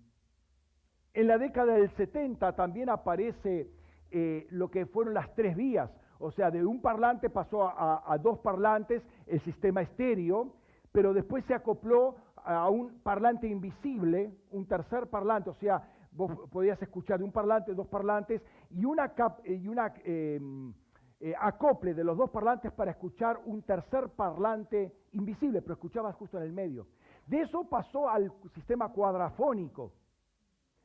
en 1.14 1.26
la 1.26 1.38
década 1.38 1.74
del 1.74 1.90
70 1.96 2.54
también 2.54 2.90
aparece 2.90 3.70
eh, 4.10 4.46
lo 4.50 4.70
que 4.70 4.86
fueron 4.86 5.14
las 5.14 5.34
tres 5.34 5.56
vías, 5.56 5.90
o 6.18 6.30
sea, 6.30 6.50
de 6.50 6.64
un 6.64 6.80
parlante 6.80 7.28
pasó 7.28 7.68
a, 7.68 8.16
dos 8.18 8.38
parlantes 8.38 9.02
el 9.26 9.40
sistema 9.40 9.82
estéreo, 9.82 10.54
pero 10.92 11.12
después 11.12 11.44
se 11.44 11.54
acopló 11.54 12.16
a 12.36 12.68
un 12.70 13.00
parlante 13.02 13.48
invisible, 13.48 14.32
un 14.50 14.66
tercer 14.66 15.08
parlante, 15.08 15.50
o 15.50 15.54
sea, 15.54 15.82
vos 16.12 16.30
podías 16.50 16.80
escuchar 16.80 17.18
de 17.18 17.24
un 17.24 17.32
parlante, 17.32 17.74
dos 17.74 17.88
parlantes 17.88 18.40
y 18.70 18.84
una, 18.84 19.12
y 19.44 19.68
una 19.68 19.92
em, 20.04 20.72
eh, 21.20 21.34
acople 21.38 21.94
de 21.94 22.04
los 22.04 22.16
dos 22.16 22.30
parlantes 22.30 22.72
para 22.72 22.92
escuchar 22.92 23.40
un 23.46 23.62
tercer 23.62 24.08
parlante 24.10 24.94
invisible, 25.12 25.62
pero 25.62 25.74
escuchabas 25.74 26.14
justo 26.16 26.38
en 26.38 26.44
el 26.44 26.52
medio. 26.52 26.86
De 27.26 27.40
eso 27.40 27.64
pasó 27.64 28.08
al 28.08 28.32
sistema 28.54 28.92
cuadrafónico, 28.92 29.92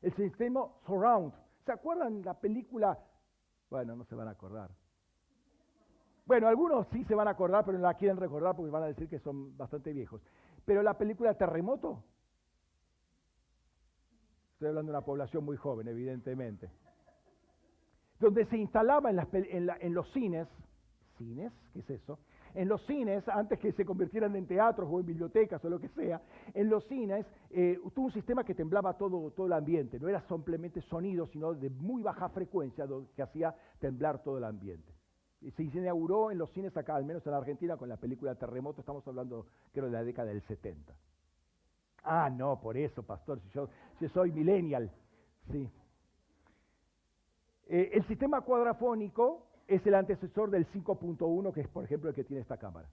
el 0.01 0.13
sistema 0.13 0.65
surround. 0.85 1.33
¿Se 1.65 1.71
acuerdan 1.71 2.23
la 2.23 2.33
película 2.33 2.97
bueno, 3.69 3.95
no 3.95 4.03
se 4.05 4.15
van 4.15 4.27
a 4.27 4.31
acordar. 4.31 4.71
Bueno, 6.25 6.47
algunos 6.47 6.87
sí 6.91 7.03
se 7.05 7.15
van 7.15 7.27
a 7.27 7.31
acordar, 7.31 7.65
pero 7.65 7.77
no 7.77 7.83
la 7.83 7.95
quieren 7.95 8.17
recordar 8.17 8.55
porque 8.55 8.71
van 8.71 8.83
a 8.83 8.87
decir 8.87 9.09
que 9.09 9.19
son 9.19 9.57
bastante 9.57 9.93
viejos. 9.93 10.21
Pero 10.65 10.83
la 10.83 10.97
película 10.97 11.33
Terremoto, 11.33 12.03
estoy 14.53 14.67
hablando 14.67 14.91
de 14.91 14.97
una 14.97 15.05
población 15.05 15.43
muy 15.43 15.57
joven, 15.57 15.87
evidentemente, 15.87 16.69
donde 18.19 18.45
se 18.45 18.57
instalaba 18.57 19.09
en, 19.09 19.69
en 19.81 19.93
los 19.93 20.11
cines, 20.11 20.47
cines, 21.17 21.51
¿qué 21.73 21.79
es 21.79 21.89
eso? 21.89 22.19
En 22.53 22.67
los 22.67 22.85
cines, 22.85 23.27
antes 23.29 23.59
que 23.59 23.71
se 23.71 23.85
convirtieran 23.85 24.35
en 24.35 24.47
teatros 24.47 24.87
o 24.91 24.99
en 24.99 25.05
bibliotecas 25.05 25.63
o 25.63 25.69
lo 25.69 25.79
que 25.79 25.89
sea, 25.89 26.21
en 26.53 26.69
los 26.69 26.85
cines 26.87 27.25
eh, 27.51 27.79
tuvo 27.93 28.07
un 28.07 28.11
sistema 28.11 28.43
que 28.43 28.55
temblaba 28.55 28.97
todo, 28.97 29.31
todo 29.31 29.47
el 29.47 29.53
ambiente. 29.53 29.99
No 29.99 30.09
era 30.09 30.21
simplemente 30.27 30.81
sonido, 30.81 31.27
sino 31.27 31.53
de 31.53 31.69
muy 31.69 32.01
baja 32.01 32.29
frecuencia 32.29 32.85
que 33.15 33.21
hacía 33.21 33.55
temblar 33.79 34.23
todo 34.23 34.37
el 34.37 34.43
ambiente. 34.43 34.93
Se 35.55 35.63
inauguró 35.63 36.31
en 36.31 36.37
los 36.37 36.51
cines 36.51 36.75
acá, 36.75 36.95
al 36.95 37.05
menos 37.05 37.25
en 37.25 37.31
la 37.31 37.37
Argentina, 37.37 37.77
con 37.77 37.87
la 37.87 37.95
película 37.95 38.35
Terremoto, 38.35 38.81
estamos 38.81 39.07
hablando 39.07 39.45
creo 39.71 39.85
de 39.85 39.91
la 39.91 40.03
década 40.03 40.29
del 40.29 40.41
70. 40.41 40.93
Ah, 42.03 42.29
no, 42.29 42.59
por 42.59 42.75
eso, 42.75 43.03
pastor, 43.03 43.39
si 43.41 43.49
yo, 43.49 43.69
soy 44.09 44.31
millennial. 44.31 44.91
Sí. 45.51 45.69
Eh, 47.67 47.91
el 47.93 48.05
sistema 48.07 48.41
cuadrafónico 48.41 49.48
es 49.69 49.85
el 49.85 49.93
antecesor 49.93 50.49
del 50.49 50.67
5.1, 50.71 51.53
que 51.53 51.61
es, 51.61 51.67
por 51.67 51.83
ejemplo, 51.83 52.09
el 52.09 52.15
que 52.15 52.23
tiene 52.23 52.41
esta 52.41 52.57
cámara. 52.57 52.89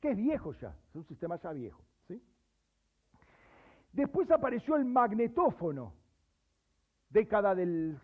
Que 0.00 0.12
es 0.12 0.16
viejo 0.16 0.54
ya, 0.54 0.74
es 0.88 0.96
un 0.96 1.04
sistema 1.04 1.36
ya 1.36 1.52
viejo. 1.52 1.82
¿sí? 2.08 2.20
Después 3.92 4.30
apareció 4.30 4.76
el 4.76 4.86
magnetófono, 4.86 5.92
década 7.10 7.54
del 7.54 7.98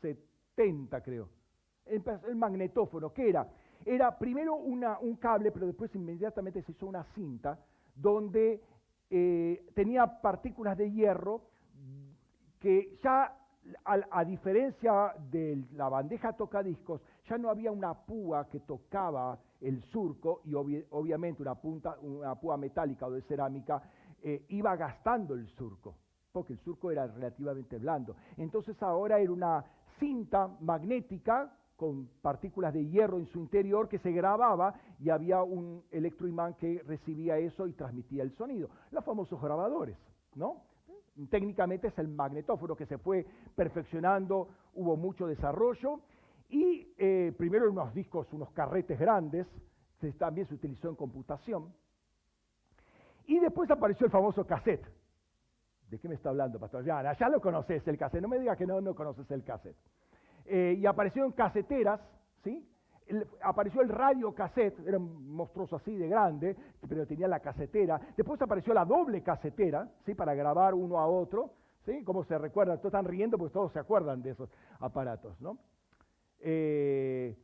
70, 0.00 1.02
creo. 1.02 1.28
El, 1.84 2.02
magnetófono, 2.36 3.12
¿qué 3.12 3.28
era? 3.28 3.46
Era 3.84 4.18
primero 4.18 4.54
un 4.54 5.16
cable, 5.16 5.52
pero 5.52 5.66
después 5.66 5.94
inmediatamente 5.94 6.62
se 6.62 6.72
hizo 6.72 6.86
una 6.86 7.04
cinta 7.14 7.58
donde 7.94 8.62
eh, 9.10 9.66
tenía 9.74 10.20
partículas 10.22 10.78
de 10.78 10.90
hierro 10.90 11.42
que 12.58 12.98
ya 13.02 13.39
a, 13.84 14.24
diferencia 14.24 15.14
de 15.30 15.64
la 15.72 15.88
bandeja 15.88 16.32
tocadiscos, 16.32 17.00
ya 17.28 17.38
no 17.38 17.50
había 17.50 17.70
una 17.70 17.94
púa 17.94 18.48
que 18.48 18.60
tocaba 18.60 19.38
el 19.60 19.82
surco 19.84 20.40
y 20.44 20.54
obviamente 20.54 21.42
una, 21.42 21.54
punta, 21.54 21.96
una 22.00 22.34
púa 22.34 22.56
metálica 22.56 23.06
o 23.06 23.10
de 23.10 23.22
cerámica 23.22 23.82
eh, 24.22 24.46
iba 24.48 24.74
gastando 24.76 25.34
el 25.34 25.46
surco, 25.48 25.94
porque 26.32 26.54
el 26.54 26.58
surco 26.60 26.90
era 26.90 27.06
relativamente 27.06 27.78
blando. 27.78 28.16
Entonces 28.36 28.82
ahora 28.82 29.18
era 29.18 29.32
una 29.32 29.64
cinta 29.98 30.48
magnética 30.60 31.52
con 31.76 32.08
partículas 32.20 32.74
de 32.74 32.86
hierro 32.86 33.18
en 33.18 33.26
su 33.26 33.38
interior 33.38 33.88
que 33.88 33.98
se 33.98 34.12
grababa 34.12 34.74
y 34.98 35.08
había 35.08 35.42
un 35.42 35.82
electroimán 35.90 36.54
que 36.54 36.82
recibía 36.86 37.38
eso 37.38 37.66
y 37.66 37.72
transmitía 37.72 38.22
el 38.22 38.32
sonido. 38.36 38.68
Los 38.90 39.04
famosos 39.04 39.40
grabadores, 39.40 39.96
¿no? 40.34 40.69
Técnicamente 41.28 41.88
es 41.88 41.98
el 41.98 42.08
magnetófono 42.08 42.76
que 42.76 42.86
se 42.86 42.98
fue 42.98 43.26
perfeccionando, 43.54 44.48
hubo 44.74 44.96
mucho 44.96 45.26
desarrollo 45.26 46.00
y 46.48 46.94
eh, 46.98 47.32
primero 47.36 47.70
unos 47.70 47.94
discos, 47.94 48.32
unos 48.32 48.50
carretes 48.52 48.98
grandes, 48.98 49.46
también 50.18 50.46
se 50.46 50.54
utilizó 50.54 50.88
en 50.88 50.96
computación. 50.96 51.72
Y 53.26 53.38
después 53.38 53.70
apareció 53.70 54.06
el 54.06 54.12
famoso 54.12 54.44
cassette. 54.46 54.84
¿De 55.88 55.98
qué 55.98 56.08
me 56.08 56.14
está 56.14 56.30
hablando, 56.30 56.58
Pastor? 56.58 56.84
Ya, 56.84 57.12
ya 57.12 57.28
lo 57.28 57.40
conoces 57.40 57.86
el 57.86 57.98
cassette, 57.98 58.22
no 58.22 58.28
me 58.28 58.38
digas 58.38 58.56
que 58.56 58.66
no, 58.66 58.80
no 58.80 58.94
conoces 58.94 59.30
el 59.30 59.44
cassette. 59.44 59.76
Eh, 60.46 60.76
y 60.78 60.86
aparecieron 60.86 61.32
caseteras, 61.32 62.00
¿sí? 62.42 62.66
Apareció 63.42 63.82
el 63.82 63.88
radio 63.88 64.34
cassette, 64.34 64.78
era 64.86 64.98
monstruoso 64.98 65.76
así 65.76 65.96
de 65.96 66.08
grande, 66.08 66.56
pero 66.88 67.06
tenía 67.06 67.28
la 67.28 67.40
casetera. 67.40 68.00
Después 68.16 68.40
apareció 68.40 68.74
la 68.74 68.84
doble 68.84 69.22
casetera, 69.22 69.88
¿sí? 70.04 70.14
Para 70.14 70.34
grabar 70.34 70.74
uno 70.74 70.98
a 70.98 71.06
otro, 71.06 71.54
¿sí? 71.84 72.02
Como 72.04 72.24
se 72.24 72.38
recuerda, 72.38 72.76
todos 72.76 72.86
están 72.86 73.04
riendo 73.04 73.38
porque 73.38 73.52
todos 73.52 73.72
se 73.72 73.78
acuerdan 73.78 74.22
de 74.22 74.30
esos 74.30 74.50
aparatos, 74.78 75.40
¿no? 75.40 75.58
Eh, 76.40 77.36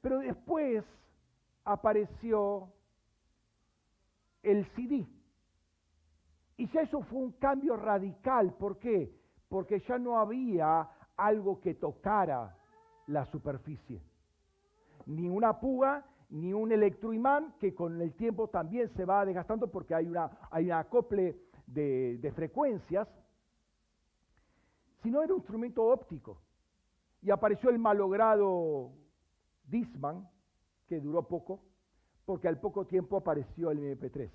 pero 0.00 0.18
después 0.18 0.84
apareció 1.64 2.68
el 4.42 4.64
CD. 4.74 5.06
Y 6.58 6.68
ya 6.68 6.82
eso 6.82 7.02
fue 7.02 7.18
un 7.18 7.32
cambio 7.32 7.76
radical. 7.76 8.54
¿Por 8.54 8.78
qué? 8.78 9.12
Porque 9.48 9.80
ya 9.80 9.98
no 9.98 10.18
había 10.18 10.88
algo 11.16 11.60
que 11.60 11.74
tocara 11.74 12.56
la 13.06 13.24
superficie 13.26 14.00
ni 15.06 15.28
una 15.28 15.58
puga, 15.58 16.04
ni 16.28 16.52
un 16.52 16.72
electroimán 16.72 17.54
que 17.58 17.74
con 17.74 18.00
el 18.00 18.14
tiempo 18.14 18.48
también 18.48 18.88
se 18.90 19.04
va 19.04 19.24
desgastando 19.24 19.70
porque 19.70 19.94
hay, 19.94 20.06
una, 20.06 20.30
hay 20.50 20.66
un 20.66 20.72
acople 20.72 21.36
de, 21.66 22.18
de 22.18 22.32
frecuencias, 22.32 23.08
sino 25.02 25.22
era 25.22 25.32
un 25.32 25.40
instrumento 25.40 25.84
óptico. 25.84 26.38
Y 27.22 27.30
apareció 27.30 27.70
el 27.70 27.78
malogrado 27.78 28.92
Disman, 29.64 30.28
que 30.86 31.00
duró 31.00 31.26
poco, 31.26 31.60
porque 32.24 32.48
al 32.48 32.58
poco 32.58 32.86
tiempo 32.86 33.16
apareció 33.16 33.70
el 33.70 33.78
MP3 33.78 34.30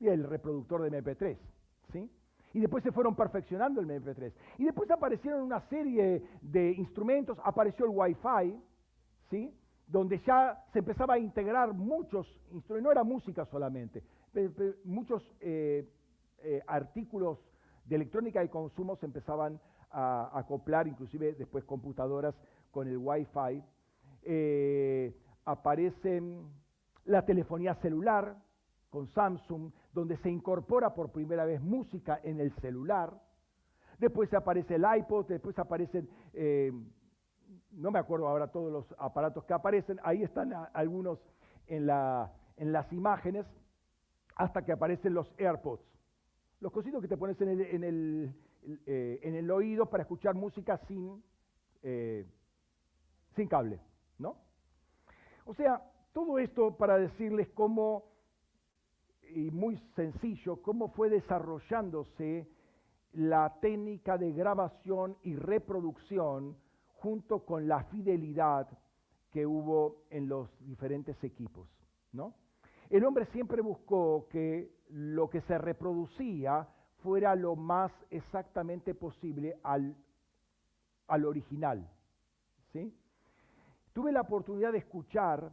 y 0.00 0.08
el 0.08 0.24
reproductor 0.24 0.82
de 0.82 1.02
MP3, 1.02 1.36
¿sí? 1.92 2.10
Y 2.52 2.60
después 2.60 2.82
se 2.82 2.90
fueron 2.90 3.14
perfeccionando 3.14 3.80
el 3.80 3.88
MP3. 3.88 4.32
Y 4.58 4.64
después 4.64 4.90
aparecieron 4.90 5.42
una 5.42 5.60
serie 5.68 6.24
de 6.40 6.72
instrumentos, 6.72 7.38
apareció 7.44 7.84
el 7.84 7.92
Wi-Fi, 7.94 8.60
donde 9.86 10.20
ya 10.20 10.64
se 10.72 10.78
empezaba 10.80 11.14
a 11.14 11.18
integrar 11.18 11.72
muchos 11.72 12.26
instrumentos, 12.52 12.82
no 12.82 12.92
era 12.92 13.04
música 13.04 13.44
solamente, 13.46 14.02
muchos 14.84 15.22
eh, 15.40 15.88
eh, 16.42 16.62
artículos 16.66 17.38
de 17.84 17.96
electrónica 17.96 18.42
y 18.44 18.48
consumo 18.48 18.96
se 18.96 19.06
empezaban 19.06 19.60
a, 19.90 20.30
acoplar, 20.38 20.86
inclusive 20.86 21.32
después 21.34 21.64
computadoras 21.64 22.34
con 22.70 22.86
el 22.86 22.98
Wi-Fi. 22.98 23.62
Eh, 24.22 25.16
aparecen 25.44 26.46
la 27.04 27.24
telefonía 27.24 27.74
celular, 27.76 28.36
con 28.90 29.08
Samsung, 29.08 29.72
donde 29.92 30.16
se 30.18 30.30
incorpora 30.30 30.94
por 30.94 31.10
primera 31.10 31.44
vez 31.44 31.60
música 31.60 32.20
en 32.22 32.40
el 32.40 32.52
celular. 32.60 33.20
Después 33.98 34.32
aparece 34.34 34.76
el 34.76 34.84
iPod, 34.98 35.26
después 35.26 35.58
aparecen, 35.58 36.08
no 37.72 37.90
me 37.90 37.98
acuerdo 37.98 38.28
ahora 38.28 38.48
todos 38.48 38.72
los 38.72 38.94
aparatos 38.98 39.44
que 39.44 39.54
aparecen, 39.54 40.00
ahí 40.02 40.22
están 40.22 40.52
algunos 40.72 41.18
en, 41.66 41.86
la, 41.86 42.32
en 42.56 42.72
las 42.72 42.92
imágenes, 42.92 43.46
hasta 44.36 44.64
que 44.64 44.72
aparecen 44.72 45.14
los 45.14 45.32
AirPods. 45.38 45.84
Los 46.60 46.72
cositos 46.72 47.00
que 47.00 47.08
te 47.08 47.16
pones 47.16 47.40
en 47.40 47.48
el, 47.48 47.60
en 47.60 47.84
el, 47.84 48.34
eh, 48.86 49.50
oído 49.52 49.86
para 49.86 50.02
escuchar 50.02 50.34
música 50.34 50.78
sin, 50.88 51.22
eh, 51.82 52.26
sin 53.34 53.48
cable, 53.48 53.80
¿no? 54.18 54.36
O 55.44 55.54
sea, 55.54 55.82
todo 56.12 56.38
esto 56.38 56.76
para 56.76 56.98
decirles 56.98 57.48
cómo, 57.50 58.04
y 59.34 59.50
muy 59.50 59.76
sencillo, 59.94 60.60
cómo 60.62 60.88
fue 60.88 61.08
desarrollándose 61.08 62.48
la 63.12 63.58
técnica 63.60 64.18
de 64.18 64.32
grabación 64.32 65.16
y 65.22 65.34
reproducción 65.36 66.56
junto 67.00 67.44
con 67.44 67.66
la 67.66 67.84
fidelidad 67.84 68.68
que 69.32 69.46
hubo 69.46 70.04
en 70.10 70.28
los 70.28 70.48
diferentes 70.66 71.22
equipos, 71.24 71.68
¿no? 72.12 72.34
El 72.90 73.04
hombre 73.04 73.26
siempre 73.26 73.62
buscó 73.62 74.26
que 74.28 74.74
lo 74.88 75.30
que 75.30 75.40
se 75.42 75.56
reproducía 75.58 76.68
fuera 77.02 77.36
lo 77.36 77.54
más 77.54 77.92
exactamente 78.10 78.94
posible 78.94 79.58
al, 79.62 79.96
al 81.06 81.24
original. 81.24 81.88
¿sí? 82.72 82.92
Tuve 83.92 84.10
la 84.10 84.22
oportunidad 84.22 84.72
de 84.72 84.78
escuchar 84.78 85.52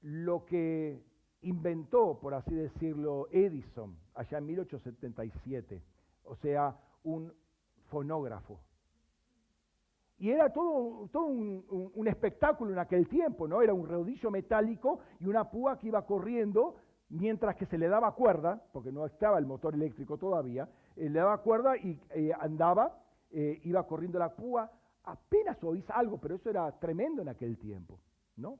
lo 0.00 0.46
que 0.46 1.04
inventó, 1.42 2.18
por 2.18 2.32
así 2.32 2.54
decirlo, 2.54 3.28
Edison 3.30 3.96
allá 4.14 4.38
en 4.38 4.46
1877, 4.46 5.82
o 6.24 6.34
sea, 6.36 6.78
un 7.04 7.32
fonógrafo. 7.88 8.58
Y 10.20 10.30
era 10.30 10.50
todo, 10.50 11.08
un, 11.24 12.06
espectáculo 12.06 12.72
en 12.72 12.78
aquel 12.78 13.08
tiempo, 13.08 13.48
¿no? 13.48 13.62
Era 13.62 13.72
un 13.72 13.88
rodillo 13.88 14.30
metálico 14.30 15.00
y 15.18 15.26
una 15.26 15.50
púa 15.50 15.78
que 15.78 15.86
iba 15.86 16.04
corriendo 16.04 16.74
mientras 17.08 17.56
que 17.56 17.64
se 17.64 17.78
le 17.78 17.88
daba 17.88 18.14
cuerda, 18.14 18.62
porque 18.70 18.92
no 18.92 19.06
estaba 19.06 19.38
el 19.38 19.46
motor 19.46 19.74
eléctrico 19.74 20.18
todavía, 20.18 20.68
eh, 20.96 21.08
le 21.08 21.18
daba 21.18 21.38
cuerda 21.38 21.74
y 21.78 21.98
eh, 22.10 22.32
andaba, 22.38 22.98
eh, 23.30 23.62
iba 23.64 23.86
corriendo 23.86 24.18
la 24.18 24.36
púa. 24.36 24.70
Apenas 25.04 25.64
oís 25.64 25.88
algo, 25.88 26.18
pero 26.18 26.34
eso 26.34 26.50
era 26.50 26.70
tremendo 26.78 27.22
en 27.22 27.30
aquel 27.30 27.56
tiempo, 27.56 27.98
¿no? 28.36 28.58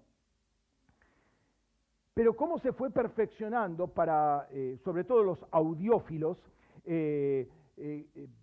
Pero 2.15 2.35
cómo 2.35 2.59
se 2.59 2.73
fue 2.73 2.91
perfeccionando 2.91 3.87
para, 3.87 4.49
sobre 4.83 5.05
todo 5.05 5.23
los 5.23 5.47
audiófilos, 5.51 6.39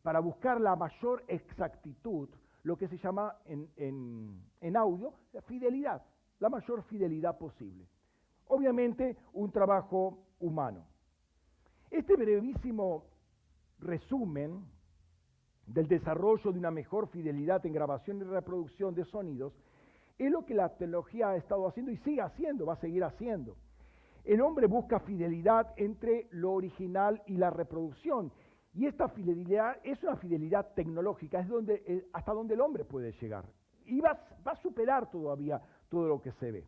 para 0.04 0.20
buscar 0.20 0.62
la 0.62 0.76
mayor 0.76 1.24
exactitud, 1.28 2.30
lo 2.68 2.78
que 2.78 2.90
se 2.90 2.98
llama 2.98 3.34
en, 3.46 4.76
audio 4.76 5.14
la 5.32 5.42
fidelidad, 5.42 6.04
la 6.40 6.50
mayor 6.50 6.84
fidelidad 6.84 7.38
posible. 7.38 7.88
Obviamente 8.48 9.16
un 9.34 9.52
trabajo 9.52 10.26
humano. 10.42 10.86
Este 11.90 12.18
brevísimo 12.18 13.06
resumen 13.80 14.66
del 15.66 15.88
desarrollo 15.88 16.52
de 16.52 16.60
una 16.60 16.72
mejor 16.72 17.08
fidelidad 17.08 17.66
en 17.66 17.72
grabación 17.72 18.18
y 18.18 18.24
reproducción 18.24 18.94
de 18.94 19.06
sonidos 19.06 19.54
es 20.18 20.30
lo 20.30 20.46
que 20.46 20.54
la 20.54 20.68
tecnología 20.76 21.30
ha 21.30 21.38
estado 21.38 21.70
haciendo 21.70 21.92
y 21.94 21.98
sigue 22.00 22.22
haciendo, 22.22 22.66
va 22.66 22.74
a 22.74 22.82
seguir 22.82 23.06
haciendo. 23.06 23.56
El 24.26 24.42
hombre 24.42 24.68
busca 24.68 25.00
fidelidad 25.00 25.74
entre 25.78 26.28
lo 26.32 26.52
original 26.52 27.22
y 27.28 27.38
la 27.38 27.50
reproducción 27.50 28.34
y 28.74 28.86
esta 28.86 29.10
fidelidad 29.10 29.78
es 29.84 30.02
una 30.04 30.16
fidelidad 30.18 30.74
tecnológica, 30.74 31.40
es 31.40 31.48
donde, 31.48 31.84
eh, 31.88 32.08
hasta 32.14 32.34
donde 32.34 32.54
el 32.54 32.62
hombre 32.62 32.86
puede 32.86 33.12
llegar. 33.14 33.46
Y 33.86 34.02
va, 34.02 34.20
a 34.46 34.56
superar 34.58 35.10
todavía 35.10 35.62
todo 35.90 36.08
lo 36.08 36.22
que 36.22 36.32
se 36.34 36.52
ve. 36.52 36.68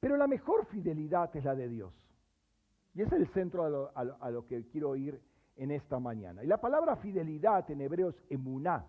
Pero 0.00 0.16
la 0.16 0.26
mejor 0.26 0.66
fidelidad 0.66 1.34
es 1.34 1.44
la 1.44 1.54
de 1.54 1.68
Dios. 1.68 1.94
Y 2.94 3.02
es 3.02 3.10
el 3.12 3.26
centro 3.28 3.90
a 3.94 4.30
lo, 4.30 4.46
que 4.46 4.66
quiero 4.68 4.94
ir 4.94 5.20
en 5.56 5.70
esta 5.70 5.98
mañana. 5.98 6.44
Y 6.44 6.46
la 6.46 6.60
palabra 6.60 6.96
fidelidad 6.96 7.68
en 7.70 7.80
hebreo 7.80 8.10
es 8.10 8.22
emuná. 8.28 8.84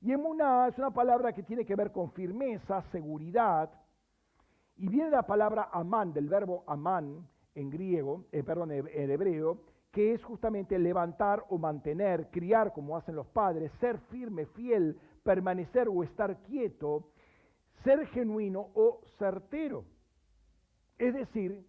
Y 0.00 0.12
emuná 0.12 0.68
es 0.68 0.78
una 0.78 0.90
palabra 0.90 1.32
que 1.32 1.42
tiene 1.42 1.64
que 1.64 1.76
ver 1.76 1.92
con 1.92 2.12
firmeza, 2.12 2.82
seguridad. 2.90 3.70
Y 4.76 4.88
viene 4.88 5.10
la 5.10 5.26
palabra 5.26 5.68
amán, 5.72 6.12
del 6.12 6.28
verbo 6.28 6.64
amán 6.66 7.28
en 7.54 7.70
griego, 7.70 8.24
eh, 8.32 8.42
perdón, 8.42 8.70
en 8.72 9.10
hebreo, 9.10 9.60
que 9.92 10.14
es 10.14 10.22
justamente 10.22 10.78
levantar 10.78 11.44
o 11.48 11.58
mantener, 11.58 12.30
criar 12.30 12.72
como 12.72 12.96
hacen 12.96 13.16
los 13.16 13.26
padres, 13.28 13.72
ser 13.80 13.98
firme, 14.10 14.46
fiel, 14.46 14.98
permanecer 15.22 15.88
o 15.88 16.02
estar 16.02 16.42
quieto, 16.42 17.10
ser 17.84 18.06
genuino 18.08 18.68
o 18.74 19.00
certero. 19.18 19.84
Es 20.98 21.14
decir, 21.14 21.64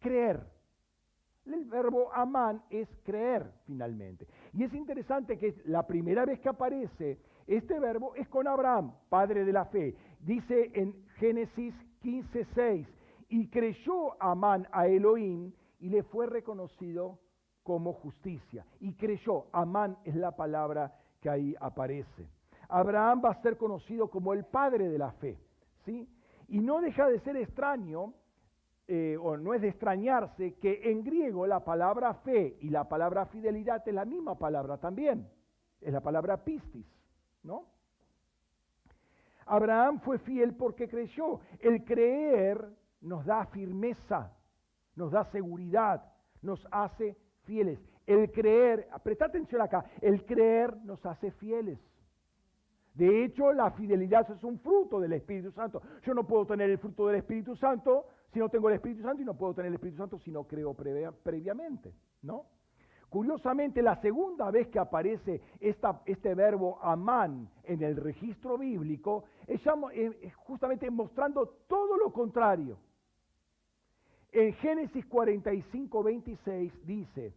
creer. 0.00 0.40
El 1.46 1.66
verbo 1.66 2.10
amán 2.14 2.62
es 2.70 2.88
creer 3.04 3.50
finalmente. 3.66 4.26
Y 4.52 4.64
es 4.64 4.72
interesante 4.72 5.38
que 5.38 5.54
la 5.66 5.86
primera 5.86 6.24
vez 6.24 6.40
que 6.40 6.48
aparece 6.48 7.18
este 7.46 7.78
verbo 7.78 8.14
es 8.14 8.26
con 8.28 8.48
Abraham, 8.48 8.94
padre 9.10 9.44
de 9.44 9.52
la 9.52 9.66
fe. 9.66 9.94
Dice 10.20 10.70
en 10.74 10.94
Génesis 11.16 11.74
15:6, 12.02 12.86
y 13.28 13.48
creyó 13.48 14.20
Amán 14.22 14.66
a 14.72 14.86
Elohim 14.86 15.52
y 15.80 15.88
le 15.88 16.02
fue 16.04 16.26
reconocido 16.26 17.18
como 17.64 17.94
justicia. 17.94 18.64
Y 18.78 18.94
creyó, 18.94 19.46
Amán 19.52 19.96
es 20.04 20.14
la 20.14 20.36
palabra 20.36 20.94
que 21.20 21.30
ahí 21.30 21.56
aparece. 21.58 22.28
Abraham 22.68 23.22
va 23.24 23.30
a 23.30 23.42
ser 23.42 23.56
conocido 23.56 24.08
como 24.08 24.32
el 24.32 24.44
padre 24.44 24.88
de 24.88 24.98
la 24.98 25.10
fe. 25.12 25.36
¿sí? 25.84 26.08
Y 26.48 26.60
no 26.60 26.80
deja 26.80 27.08
de 27.08 27.18
ser 27.20 27.36
extraño, 27.36 28.12
eh, 28.86 29.16
o 29.20 29.36
no 29.36 29.54
es 29.54 29.62
de 29.62 29.68
extrañarse, 29.68 30.54
que 30.56 30.90
en 30.90 31.02
griego 31.02 31.46
la 31.46 31.64
palabra 31.64 32.14
fe 32.14 32.58
y 32.60 32.68
la 32.68 32.86
palabra 32.88 33.26
fidelidad 33.26 33.82
es 33.88 33.94
la 33.94 34.04
misma 34.04 34.38
palabra 34.38 34.76
también. 34.76 35.28
Es 35.80 35.92
la 35.92 36.00
palabra 36.00 36.44
pistis, 36.44 36.86
¿no? 37.42 37.66
Abraham 39.46 40.00
fue 40.00 40.18
fiel 40.18 40.54
porque 40.54 40.88
creyó. 40.88 41.40
El 41.60 41.84
creer 41.84 42.66
nos 43.00 43.24
da 43.24 43.46
firmeza, 43.46 44.32
nos 44.96 45.12
da 45.12 45.24
seguridad, 45.30 46.12
nos 46.42 46.66
hace 46.70 47.16
fieles. 47.44 47.78
El 48.06 48.30
creer, 48.30 48.88
presta 49.02 49.26
atención 49.26 49.62
acá, 49.62 49.84
el 50.00 50.24
creer 50.26 50.76
nos 50.84 51.04
hace 51.06 51.30
fieles. 51.30 51.78
De 52.92 53.24
hecho, 53.24 53.52
la 53.52 53.70
fidelidad 53.72 54.30
es 54.30 54.44
un 54.44 54.58
fruto 54.60 55.00
del 55.00 55.14
Espíritu 55.14 55.50
Santo. 55.50 55.82
Yo 56.02 56.14
no 56.14 56.26
puedo 56.26 56.46
tener 56.46 56.70
el 56.70 56.78
fruto 56.78 57.06
del 57.06 57.16
Espíritu 57.16 57.56
Santo 57.56 58.06
si 58.32 58.38
no 58.38 58.48
tengo 58.48 58.68
el 58.68 58.76
Espíritu 58.76 59.02
Santo 59.02 59.22
y 59.22 59.24
no 59.24 59.36
puedo 59.36 59.54
tener 59.54 59.68
el 59.68 59.74
Espíritu 59.74 59.98
Santo 59.98 60.18
si 60.18 60.30
no 60.30 60.44
creo 60.44 60.74
previamente, 60.74 61.92
¿no? 62.22 62.46
Curiosamente, 63.08 63.80
la 63.80 64.00
segunda 64.00 64.50
vez 64.50 64.68
que 64.68 64.78
aparece 64.78 65.40
este 65.60 66.34
verbo 66.34 66.78
amán 66.82 67.48
en 67.62 67.82
el 67.82 67.96
registro 67.96 68.58
bíblico 68.58 69.24
es 69.46 69.62
justamente 70.36 70.90
mostrando 70.90 71.46
todo 71.68 71.96
lo 71.96 72.12
contrario. 72.12 72.78
En 74.34 74.52
Génesis 74.54 75.06
45, 75.06 76.02
26 76.02 76.86
dice, 76.86 77.32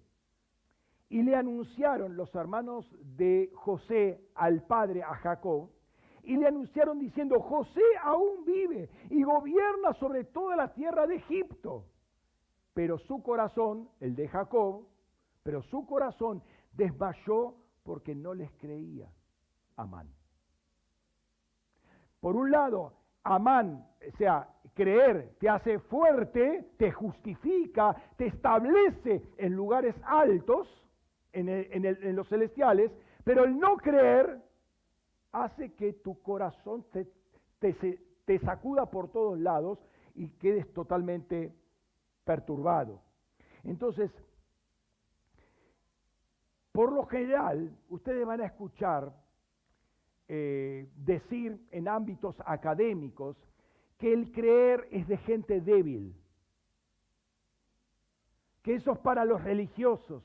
y 1.09 1.21
le 1.21 1.35
anunciaron 1.35 2.17
los 2.17 2.33
hermanos 2.33 2.91
de 3.15 3.51
José 3.53 4.19
al 4.33 4.63
padre, 4.63 5.03
a 5.03 5.13
Jacob, 5.13 5.69
y 6.23 6.35
le 6.37 6.47
anunciaron 6.47 6.97
diciendo, 6.97 7.39
José 7.39 7.83
aún 8.01 8.43
vive 8.45 8.89
y 9.11 9.21
gobierna 9.21 9.93
sobre 9.99 10.23
toda 10.23 10.55
la 10.55 10.73
tierra 10.73 11.05
de 11.05 11.17
Egipto. 11.17 11.85
Pero 12.73 12.97
su 12.97 13.21
corazón, 13.21 13.89
el 13.99 14.15
de 14.15 14.27
Jacob, 14.27 14.87
pero 15.43 15.61
su 15.61 15.85
corazón 15.85 16.41
desmayó 16.73 17.53
porque 17.83 18.15
no 18.15 18.33
les 18.33 18.51
creía 18.53 19.07
Amán. 19.75 20.09
Por 22.19 22.35
un 22.35 22.49
lado, 22.49 22.93
Amán, 23.23 23.87
o 24.01 24.17
sea, 24.17 24.49
creer 24.77 25.35
te 25.39 25.49
hace 25.49 25.79
fuerte, 25.79 26.69
te 26.77 26.91
justifica, 26.91 27.95
te 28.15 28.27
establece 28.27 29.23
en 29.37 29.53
lugares 29.53 29.95
altos, 30.03 30.67
en, 31.33 32.15
los 32.15 32.27
celestiales, 32.29 32.91
pero 33.23 33.43
el 33.43 33.59
no 33.59 33.75
creer 33.77 34.39
hace 35.31 35.73
que 35.73 35.93
tu 35.93 36.21
corazón 36.21 36.85
te, 36.91 37.07
te 38.25 38.39
sacuda 38.39 38.85
por 38.85 39.09
todos 39.09 39.37
lados 39.39 39.79
y 40.15 40.29
quedes 40.29 40.71
totalmente 40.73 41.53
perturbado. 42.23 43.01
Entonces, 43.63 44.11
por 46.71 46.91
lo 46.91 47.05
general, 47.07 47.75
ustedes 47.89 48.25
van 48.25 48.41
a 48.41 48.45
escuchar 48.45 49.11
eh, 50.27 50.87
decir 50.95 51.59
en 51.71 51.87
ámbitos 51.87 52.35
académicos 52.45 53.37
que 53.97 54.13
el 54.13 54.31
creer 54.31 54.87
es 54.91 55.07
de 55.07 55.17
gente 55.17 55.61
débil. 55.61 56.15
que 58.63 58.75
eso 58.75 58.91
es 58.91 58.99
para 58.99 59.23
los 59.23 59.41
religiosos. 59.45 60.23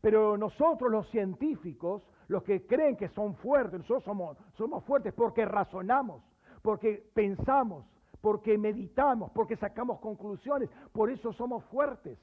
Pero 0.00 0.36
nosotros 0.36 0.90
los 0.90 1.08
científicos, 1.10 2.02
los 2.26 2.42
que 2.42 2.66
creen 2.66 2.96
que 2.96 3.08
son 3.10 3.36
fuertes, 3.36 3.78
nosotros 3.78 4.02
somos, 4.02 4.36
somos 4.54 4.84
fuertes 4.84 5.14
porque 5.14 5.44
razonamos, 5.44 6.20
porque 6.62 7.08
pensamos, 7.14 7.86
porque 8.20 8.58
meditamos, 8.58 9.30
porque 9.30 9.56
sacamos 9.56 10.00
conclusiones, 10.00 10.68
por 10.92 11.10
eso 11.10 11.32
somos 11.32 11.64
fuertes. 11.66 12.18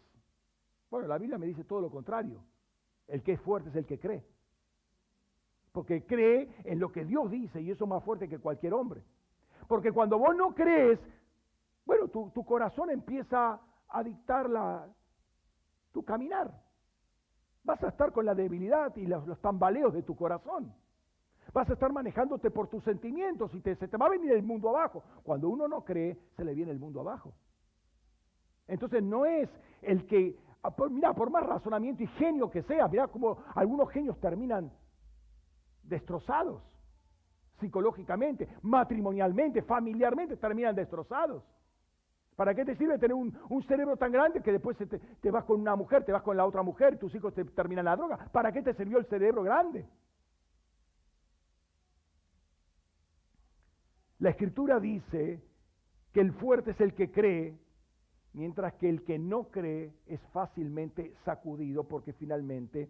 Bueno, 0.91 1.07
la 1.07 1.17
Biblia 1.17 1.37
me 1.37 1.47
dice 1.47 1.63
todo 1.63 1.79
lo 1.79 1.89
contrario. 1.89 2.43
El 3.07 3.23
que 3.23 3.33
es 3.33 3.41
fuerte 3.41 3.69
es 3.69 3.75
el 3.77 3.85
que 3.85 3.99
cree. 3.99 4.25
Porque 5.71 6.05
cree 6.05 6.49
en 6.65 6.79
lo 6.79 6.91
que 6.91 7.05
Dios 7.05 7.31
dice 7.31 7.61
y 7.61 7.71
eso 7.71 7.85
es 7.85 7.89
más 7.89 8.03
fuerte 8.03 8.27
que 8.27 8.39
cualquier 8.39 8.73
hombre. 8.73 9.01
Porque 9.67 9.91
cuando 9.91 10.17
vos 10.17 10.35
no 10.35 10.53
crees, 10.53 10.99
bueno, 11.85 12.07
tu, 12.07 12.45
corazón 12.45 12.89
empieza 12.89 13.59
a 13.89 14.03
dictar 14.03 14.49
la, 14.49 14.87
tu 15.91 16.03
caminar. 16.03 16.51
Vas 17.63 17.83
a 17.83 17.89
estar 17.89 18.11
con 18.11 18.25
la 18.25 18.35
debilidad 18.35 18.95
y 18.95 19.05
los, 19.05 19.39
tambaleos 19.41 19.93
de 19.93 20.03
tu 20.03 20.15
corazón. 20.15 20.73
Vas 21.53 21.69
a 21.69 21.73
estar 21.73 21.91
manejándote 21.91 22.51
por 22.51 22.67
tus 22.67 22.83
sentimientos 22.83 23.53
y 23.53 23.61
te, 23.61 23.75
se 23.75 23.87
te 23.87 23.97
va 23.97 24.07
a 24.07 24.09
venir 24.09 24.31
el 24.31 24.43
mundo 24.43 24.69
abajo. 24.69 25.03
Cuando 25.23 25.49
uno 25.49 25.67
no 25.67 25.83
cree, 25.83 26.19
se 26.35 26.43
le 26.43 26.53
viene 26.53 26.71
el 26.71 26.79
mundo 26.79 27.01
abajo. 27.01 27.33
Entonces 28.67 29.03
no 29.03 29.25
es 29.25 29.49
el 29.81 30.07
que, 30.07 30.37
ah, 30.63 30.73
mira, 30.89 31.13
por 31.13 31.29
más 31.29 31.45
razonamiento 31.45 32.03
y 32.03 32.07
genio 32.07 32.49
que 32.49 32.63
sea, 32.63 32.87
mira 32.87 33.07
como 33.07 33.37
algunos 33.53 33.89
genios 33.89 34.19
terminan 34.19 34.71
destrozados 35.83 36.63
psicológicamente, 37.59 38.47
matrimonialmente, 38.61 39.61
familiarmente, 39.61 40.37
terminan 40.37 40.75
destrozados. 40.75 41.43
¿Para 42.35 42.53
qué 42.53 42.65
te 42.65 42.75
sirve 42.75 42.97
tener 42.97 43.13
un, 43.13 43.63
cerebro 43.63 43.95
tan 43.95 44.11
grande 44.11 44.41
que 44.41 44.51
después 44.51 44.77
te, 44.77 45.31
vas 45.31 45.45
con 45.45 45.61
una 45.61 45.75
mujer, 45.75 46.03
te 46.03 46.11
vas 46.11 46.21
con 46.21 46.35
la 46.35 46.45
otra 46.45 46.63
mujer, 46.63 46.99
tus 46.99 47.15
hijos 47.15 47.33
te 47.33 47.45
terminan 47.45 47.85
la 47.85 47.95
droga? 47.95 48.29
¿Para 48.31 48.51
qué 48.51 48.61
te 48.61 48.73
sirvió 48.73 48.97
el 48.97 49.05
cerebro 49.05 49.43
grande? 49.43 49.87
La 54.19 54.31
escritura 54.31 54.79
dice 54.79 55.41
que 56.11 56.19
el 56.19 56.33
fuerte 56.33 56.71
es 56.71 56.81
el 56.81 56.93
que 56.93 57.09
cree, 57.11 57.57
mientras 58.33 58.73
que 58.73 58.89
el 58.89 59.03
que 59.03 59.17
no 59.17 59.45
cree 59.45 59.93
es 60.05 60.19
fácilmente 60.33 61.13
sacudido 61.23 61.85
porque 61.85 62.11
finalmente 62.11 62.89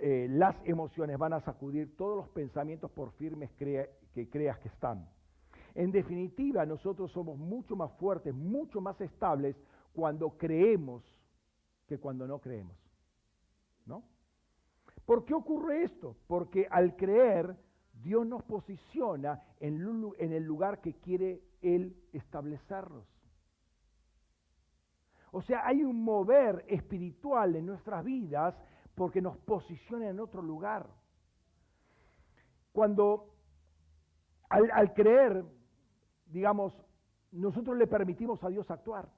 eh, 0.00 0.28
las 0.30 0.56
emociones 0.64 1.18
van 1.18 1.32
a 1.32 1.40
sacudir 1.40 1.96
todos 1.96 2.16
los 2.16 2.28
pensamientos 2.28 2.90
por 2.90 3.12
firmes 3.12 3.50
que 3.52 4.28
creas 4.30 4.58
que 4.58 4.68
están. 4.68 5.08
En 5.74 5.90
definitiva, 5.90 6.66
nosotros 6.66 7.10
somos 7.12 7.38
mucho 7.38 7.76
más 7.76 7.90
fuertes, 7.92 8.34
mucho 8.34 8.80
más 8.80 9.00
estables 9.00 9.56
cuando 9.92 10.36
creemos 10.36 11.02
que 11.86 11.98
cuando 11.98 12.26
no 12.26 12.38
creemos. 12.38 12.76
¿No? 13.86 14.04
¿Por 15.04 15.24
qué 15.24 15.34
ocurre 15.34 15.82
esto? 15.84 16.16
Porque 16.26 16.66
al 16.70 16.94
creer, 16.96 17.56
Dios 17.92 18.26
nos 18.26 18.42
posiciona 18.44 19.42
en, 19.60 19.82
en 20.18 20.32
el 20.32 20.44
lugar 20.44 20.80
que 20.80 20.94
quiere 20.94 21.42
Él 21.60 21.96
establecernos. 22.12 23.06
O 25.32 25.40
sea, 25.40 25.66
hay 25.66 25.82
un 25.82 26.04
mover 26.04 26.64
espiritual 26.68 27.56
en 27.56 27.64
nuestras 27.64 28.04
vidas 28.04 28.54
porque 28.94 29.20
nos 29.20 29.36
posiciona 29.38 30.08
en 30.08 30.20
otro 30.20 30.42
lugar. 30.42 30.86
Cuando 32.72 33.32
al, 34.48 34.92
creer, 34.92 35.44
digamos, 36.26 36.74
nosotros 37.32 37.76
le 37.76 37.86
permitimos 37.86 38.42
a 38.44 38.48
Dios 38.48 38.70
actuar. 38.70 39.08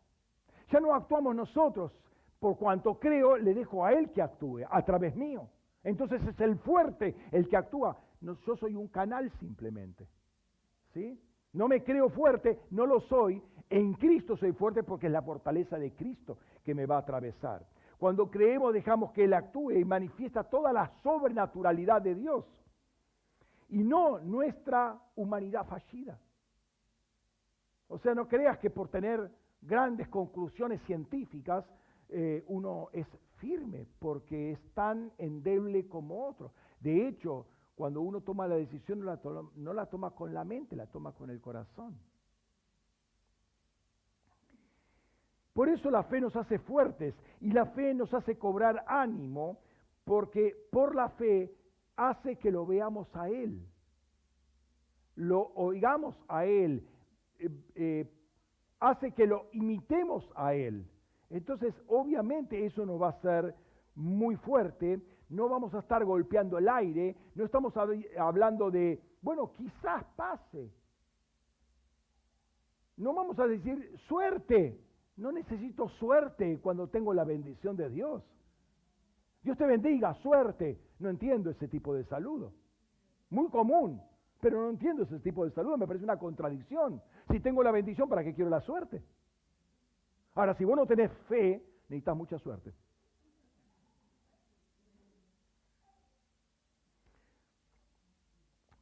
Ya 0.70 0.80
no 0.80 0.94
actuamos 0.94 1.34
nosotros, 1.34 1.92
por 2.38 2.56
cuanto 2.56 2.98
creo, 2.98 3.36
le 3.36 3.54
dejo 3.54 3.84
a 3.84 3.92
Él 3.92 4.10
que 4.12 4.22
actúe 4.22 4.60
a 4.70 4.82
través 4.82 5.16
mío. 5.16 5.48
Entonces 5.82 6.22
es 6.24 6.40
el 6.40 6.56
fuerte 6.58 7.14
el 7.32 7.48
que 7.48 7.56
actúa. 7.56 7.98
No, 8.20 8.38
yo 8.46 8.56
soy 8.56 8.74
un 8.74 8.88
canal 8.88 9.30
simplemente. 9.38 10.08
¿Sí? 10.92 11.20
No 11.52 11.68
me 11.68 11.82
creo 11.82 12.08
fuerte, 12.08 12.60
no 12.70 12.86
lo 12.86 13.00
soy. 13.00 13.42
En 13.70 13.94
Cristo 13.94 14.36
soy 14.36 14.52
fuerte 14.52 14.82
porque 14.82 15.06
es 15.06 15.12
la 15.12 15.22
fortaleza 15.22 15.78
de 15.78 15.92
Cristo 15.92 16.38
que 16.64 16.74
me 16.74 16.86
va 16.86 16.96
a 16.96 17.00
atravesar. 17.00 17.66
Cuando 17.98 18.30
creemos 18.30 18.72
dejamos 18.72 19.12
que 19.12 19.24
Él 19.24 19.34
actúe 19.34 19.72
y 19.72 19.84
manifiesta 19.84 20.44
toda 20.44 20.72
la 20.72 20.90
sobrenaturalidad 21.02 22.02
de 22.02 22.14
Dios 22.14 22.44
y 23.68 23.82
no 23.82 24.18
nuestra 24.20 25.00
humanidad 25.16 25.66
fallida. 25.66 26.18
O 27.88 27.98
sea, 27.98 28.14
no 28.14 28.28
creas 28.28 28.58
que 28.58 28.70
por 28.70 28.88
tener 28.88 29.30
grandes 29.60 30.08
conclusiones 30.08 30.82
científicas 30.82 31.64
eh, 32.08 32.44
uno 32.48 32.88
es 32.92 33.06
firme, 33.36 33.86
porque 33.98 34.52
es 34.52 34.74
tan 34.74 35.12
endeble 35.18 35.88
como 35.88 36.26
otro. 36.26 36.52
De 36.80 37.08
hecho, 37.08 37.46
cuando 37.74 38.00
uno 38.02 38.20
toma 38.20 38.46
la 38.46 38.56
decisión 38.56 39.00
no 39.00 39.72
la 39.72 39.86
toma 39.86 40.10
con 40.12 40.32
la 40.32 40.44
mente, 40.44 40.76
la 40.76 40.86
toma 40.86 41.12
con 41.12 41.30
el 41.30 41.40
corazón. 41.40 41.98
Por 45.54 45.68
eso 45.68 45.88
la 45.88 46.02
fe 46.02 46.20
nos 46.20 46.34
hace 46.34 46.58
fuertes 46.58 47.14
y 47.40 47.52
la 47.52 47.66
fe 47.66 47.94
nos 47.94 48.12
hace 48.12 48.36
cobrar 48.36 48.84
ánimo, 48.88 49.58
porque 50.04 50.54
por 50.70 50.96
la 50.96 51.08
fe 51.10 51.54
hace 51.96 52.36
que 52.36 52.50
lo 52.50 52.66
veamos 52.66 53.08
a 53.14 53.28
Él, 53.28 53.64
lo 55.14 55.52
oigamos 55.54 56.20
a 56.26 56.44
Él, 56.44 56.84
eh, 57.38 57.50
eh, 57.76 58.10
hace 58.80 59.12
que 59.12 59.26
lo 59.26 59.46
imitemos 59.52 60.28
a 60.34 60.54
Él. 60.54 60.86
Entonces, 61.30 61.72
obviamente 61.86 62.66
eso 62.66 62.84
nos 62.84 63.00
va 63.00 63.10
a 63.10 63.20
ser 63.20 63.54
muy 63.94 64.34
fuerte, 64.36 65.00
no 65.28 65.48
vamos 65.48 65.72
a 65.74 65.78
estar 65.78 66.04
golpeando 66.04 66.58
el 66.58 66.68
aire, 66.68 67.16
no 67.36 67.44
estamos 67.44 67.74
hablando 68.18 68.72
de, 68.72 69.00
bueno, 69.22 69.52
quizás 69.52 70.04
pase. 70.16 70.68
No 72.96 73.14
vamos 73.14 73.38
a 73.38 73.46
decir 73.46 73.96
suerte, 74.08 74.80
no 75.16 75.30
necesito 75.30 75.88
suerte 75.88 76.58
cuando 76.60 76.88
tengo 76.88 77.14
la 77.14 77.24
bendición 77.24 77.76
de 77.76 77.88
Dios. 77.88 78.22
Dios 79.42 79.56
te 79.56 79.66
bendiga, 79.66 80.14
suerte. 80.14 80.80
No 80.98 81.08
entiendo 81.08 81.50
ese 81.50 81.68
tipo 81.68 81.94
de 81.94 82.04
saludo. 82.04 82.52
Muy 83.30 83.48
común, 83.48 84.02
pero 84.40 84.62
no 84.62 84.70
entiendo 84.70 85.04
ese 85.04 85.20
tipo 85.20 85.44
de 85.44 85.50
saludo. 85.52 85.76
Me 85.76 85.86
parece 85.86 86.04
una 86.04 86.18
contradicción. 86.18 87.02
Si 87.30 87.40
tengo 87.40 87.62
la 87.62 87.70
bendición, 87.70 88.08
¿para 88.08 88.24
qué 88.24 88.34
quiero 88.34 88.50
la 88.50 88.60
suerte? 88.60 89.02
Ahora, 90.34 90.54
si 90.54 90.64
vos 90.64 90.76
no 90.76 90.86
tenés 90.86 91.12
fe, 91.28 91.64
necesitas 91.88 92.16
mucha 92.16 92.38
suerte. 92.38 92.72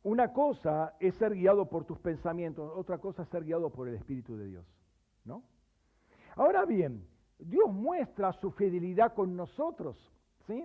Una 0.04 0.32
cosa 0.32 0.96
es 0.98 1.14
ser 1.16 1.34
guiado 1.34 1.68
por 1.68 1.84
tus 1.84 1.98
pensamientos, 1.98 2.72
otra 2.74 2.98
cosa 2.98 3.22
es 3.22 3.28
ser 3.28 3.44
guiado 3.44 3.70
por 3.70 3.86
el 3.86 3.94
Espíritu 3.94 4.36
de 4.36 4.46
Dios, 4.46 4.66
¿no? 5.24 5.44
Ahora 6.36 6.64
bien, 6.64 7.06
Dios 7.38 7.72
muestra 7.72 8.32
su 8.34 8.50
fidelidad 8.52 9.14
con 9.14 9.36
nosotros, 9.36 9.96
¿sí? 10.46 10.64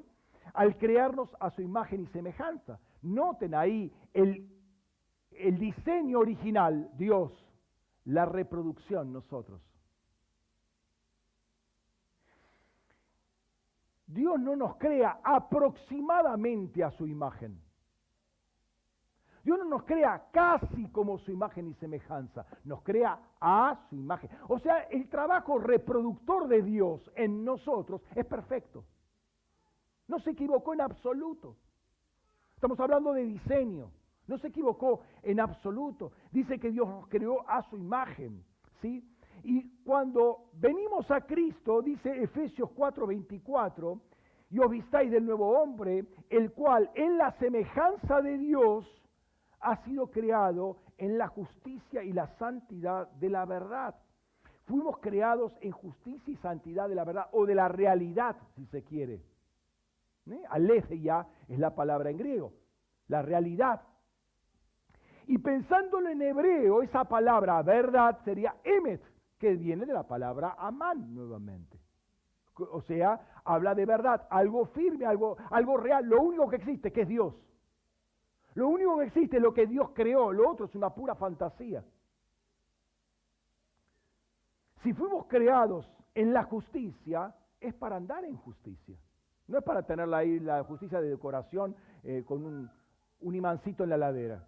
Al 0.54 0.78
crearnos 0.78 1.30
a 1.40 1.50
su 1.52 1.62
imagen 1.62 2.02
y 2.02 2.08
semejanza. 2.08 2.80
Noten 3.02 3.54
ahí 3.54 3.92
el, 4.14 4.50
el 5.32 5.58
diseño 5.58 6.20
original, 6.20 6.90
Dios, 6.98 7.32
la 8.06 8.26
reproducción, 8.26 9.12
nosotros. 9.12 9.62
Dios 14.08 14.40
no 14.40 14.56
nos 14.56 14.78
crea 14.78 15.20
aproximadamente 15.24 16.84
a 16.84 16.92
su 16.92 17.08
imagen. 17.08 17.62
Dios 19.48 19.60
no 19.60 19.64
nos 19.64 19.84
crea 19.84 20.28
casi 20.34 20.90
como 20.90 21.18
su 21.20 21.32
imagen 21.32 21.70
y 21.70 21.74
semejanza, 21.76 22.46
nos 22.66 22.82
crea 22.82 23.18
a 23.40 23.80
su 23.90 23.96
imagen. 23.96 24.30
O 24.50 24.60
sea, 24.60 24.80
el 24.90 25.08
trabajo 25.08 25.58
reproductor 25.58 26.50
de 26.50 26.62
Dios 26.62 27.10
en 27.16 27.46
nosotros 27.46 28.02
es 28.14 28.26
perfecto. 28.26 28.84
No 30.10 30.20
se 30.20 30.32
equivocó 30.32 30.74
en 30.74 30.82
absoluto. 30.82 31.56
Estamos 32.56 32.78
hablando 32.78 33.14
de 33.14 33.24
diseño. 33.24 33.90
No 34.28 34.38
se 34.38 34.48
equivocó 34.48 35.00
en 35.24 35.40
absoluto. 35.40 36.12
Dice 36.30 36.60
que 36.60 36.70
Dios 36.70 36.86
nos 36.86 37.08
creó 37.08 37.50
a 37.50 37.62
su 37.70 37.78
imagen. 37.78 38.44
¿sí? 38.82 39.02
Y 39.44 39.82
cuando 39.86 40.50
venimos 40.56 41.10
a 41.10 41.22
Cristo, 41.22 41.82
dice 41.82 42.22
Efesios 42.22 42.70
4:24, 42.76 43.98
y 44.50 44.60
os 44.60 44.70
vistáis 44.70 45.10
del 45.10 45.26
nuevo 45.26 45.58
hombre, 45.58 46.06
el 46.30 46.52
cual 46.52 46.92
en 46.96 47.18
la 47.18 47.32
semejanza 47.40 48.22
de 48.22 48.38
Dios 48.40 48.86
ha 49.68 49.84
sido 49.84 50.08
creado 50.08 50.78
en 50.98 51.18
la 51.18 51.28
justicia 51.28 52.02
y 52.02 52.14
la 52.14 52.28
santidad 52.38 53.10
de 53.20 53.30
la 53.30 53.46
verdad. 53.46 53.96
Fuimos 54.66 54.98
creados 55.00 55.52
en 55.62 55.72
justicia 55.72 56.34
y 56.34 56.38
santidad 56.38 56.88
de 56.88 56.96
la 56.96 57.04
verdad, 57.04 57.28
o 57.34 57.46
de 57.46 57.56
la 57.56 57.68
realidad, 57.68 58.38
si 58.56 58.66
se 58.68 58.84
quiere. 58.84 59.22
¿Eh? 60.26 61.00
ya 61.02 61.28
es 61.48 61.60
la 61.60 61.76
palabra 61.76 62.10
en 62.10 62.18
griego, 62.18 62.54
la 63.08 63.22
realidad. 63.22 63.82
Y 65.28 65.38
pensándolo 65.38 66.10
en 66.10 66.22
hebreo, 66.22 66.82
esa 66.82 67.04
palabra 67.04 67.62
verdad 67.62 68.20
sería 68.24 68.56
emet, 68.64 69.02
que 69.38 69.56
viene 69.56 69.86
de 69.86 69.94
la 69.94 70.04
palabra 70.04 70.56
amán 70.58 71.14
nuevamente. 71.14 71.78
o 72.72 72.82
sea, 72.84 73.20
habla 73.44 73.76
de 73.76 73.86
verdad, 73.86 74.28
algo 74.30 74.66
firme, 74.68 75.06
algo, 75.06 75.38
algo 75.52 75.76
real, 75.78 76.06
lo 76.06 76.22
único 76.22 76.50
que 76.50 76.56
existe, 76.56 76.92
que 76.92 77.02
es 77.02 77.08
Dios. 77.08 77.36
Lo 78.58 78.70
único 78.70 78.98
que 78.98 79.06
existe 79.06 79.38
es 79.38 79.44
lo 79.44 79.54
que 79.54 79.68
Dios 79.68 79.92
creó, 79.94 80.32
lo 80.32 80.50
otro 80.50 80.66
es 80.66 80.74
una 80.74 80.90
pura 80.90 81.14
fantasía. 81.14 81.84
Si 84.82 84.94
fuimos 84.94 85.28
creados 85.28 85.88
en 86.16 86.34
la 86.34 86.42
justicia, 86.42 87.36
es 87.62 87.76
para 87.76 87.98
andar 87.98 88.26
en 88.26 88.36
justicia. 88.36 88.98
No 89.46 89.60
es 89.60 89.64
para 89.64 89.84
tener 89.84 90.12
ahí 90.12 90.40
la 90.40 90.64
justicia 90.64 91.00
de 91.00 91.08
decoración 91.08 91.76
eh, 92.04 92.24
con 92.26 92.44
un, 93.22 93.36
imancito 93.36 93.84
en 93.84 93.92
la 93.92 93.98
ladera. 93.98 94.44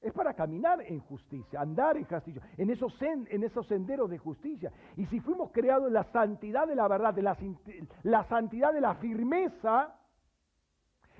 Es 0.00 0.12
para 0.12 0.34
caminar 0.34 0.80
en 0.80 0.98
justicia, 0.98 1.60
andar 1.60 1.96
en 1.96 2.06
justicia, 2.06 2.42
en 2.56 2.70
esos, 2.70 2.92
en 3.00 3.44
esos 3.44 3.68
senderos 3.68 4.10
de 4.10 4.18
justicia. 4.18 4.72
Y 4.96 5.06
si 5.06 5.20
fuimos 5.20 5.52
creados 5.52 5.86
en 5.86 5.94
la 5.94 6.10
santidad 6.10 6.66
de 6.66 6.74
la 6.74 6.88
verdad, 6.88 7.14
de 7.14 7.22
la, 7.22 8.24
santidad 8.24 8.72
de 8.72 8.80
la 8.80 8.96
firmeza, 8.96 9.94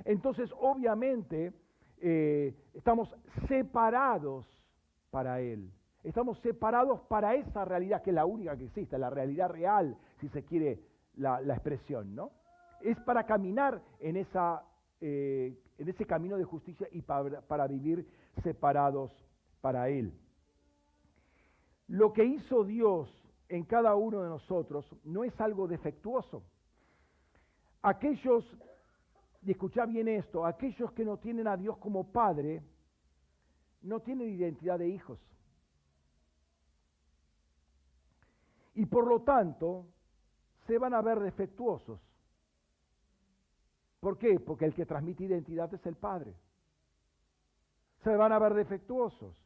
entonces 0.05 0.51
obviamente 0.59 1.53
eh, 2.01 2.55
estamos 2.75 3.15
separados 3.49 4.47
para 5.11 5.41
Él. 5.41 5.71
Estamos 6.05 6.39
separados 6.41 7.01
para 7.03 7.35
esa 7.35 7.65
realidad 7.65 8.03
que 8.03 8.11
es 8.11 8.15
la 8.15 8.25
única 8.25 8.57
que 8.57 8.65
existe, 8.65 8.99
la 8.99 9.11
realidad 9.11 9.51
real, 9.51 9.97
si 10.21 10.29
se 10.29 10.45
quiere 10.45 10.81
la, 11.17 11.41
expresión, 11.41 12.15
¿no? 12.15 12.31
Es 12.81 12.99
para 13.01 13.25
caminar 13.25 13.83
en 13.99 14.17
esa 14.17 14.63
eh, 15.01 15.57
en 15.79 15.89
ese 15.89 16.05
camino 16.05 16.37
de 16.37 16.45
justicia 16.45 16.89
y 16.91 17.03
para, 17.03 17.67
vivir 17.69 18.07
separados 18.43 19.13
para 19.61 19.89
Él. 19.89 20.13
Lo 21.87 22.13
que 22.13 22.25
hizo 22.25 22.65
Dios 22.65 23.09
en 23.49 23.65
cada 23.65 23.95
uno 23.95 24.23
de 24.23 24.29
nosotros 24.29 24.85
no 25.05 25.25
es 25.25 25.41
algo 25.41 25.69
defectuoso. 25.69 26.43
Aquellos, 27.81 28.45
y 29.43 29.53
escucha 29.53 29.87
bien 29.87 30.09
esto, 30.09 30.45
aquellos 30.45 30.93
que 30.93 31.05
no 31.05 31.19
tienen 31.19 31.47
a 31.47 31.57
Dios 31.57 31.77
como 31.79 32.11
Padre, 32.11 32.63
no 33.83 34.01
tienen 34.01 34.31
identidad 34.31 34.79
de 34.79 34.89
hijos. 34.89 35.19
Y 38.75 38.87
por 38.87 39.07
lo 39.07 39.23
tanto, 39.23 39.87
se 40.67 40.79
van 40.79 40.95
a 40.95 41.03
ver 41.03 41.21
defectuosos. 41.21 42.01
¿Por 44.01 44.19
qué? 44.19 44.39
Porque 44.39 44.65
el 44.65 44.75
que 44.75 44.87
transmite 44.87 45.25
identidad 45.25 45.73
es 45.73 45.85
el 45.87 45.97
Padre. 45.97 46.35
Se 48.05 48.15
van 48.15 48.33
a 48.33 48.39
ver 48.39 48.55
defectuosos. 48.55 49.37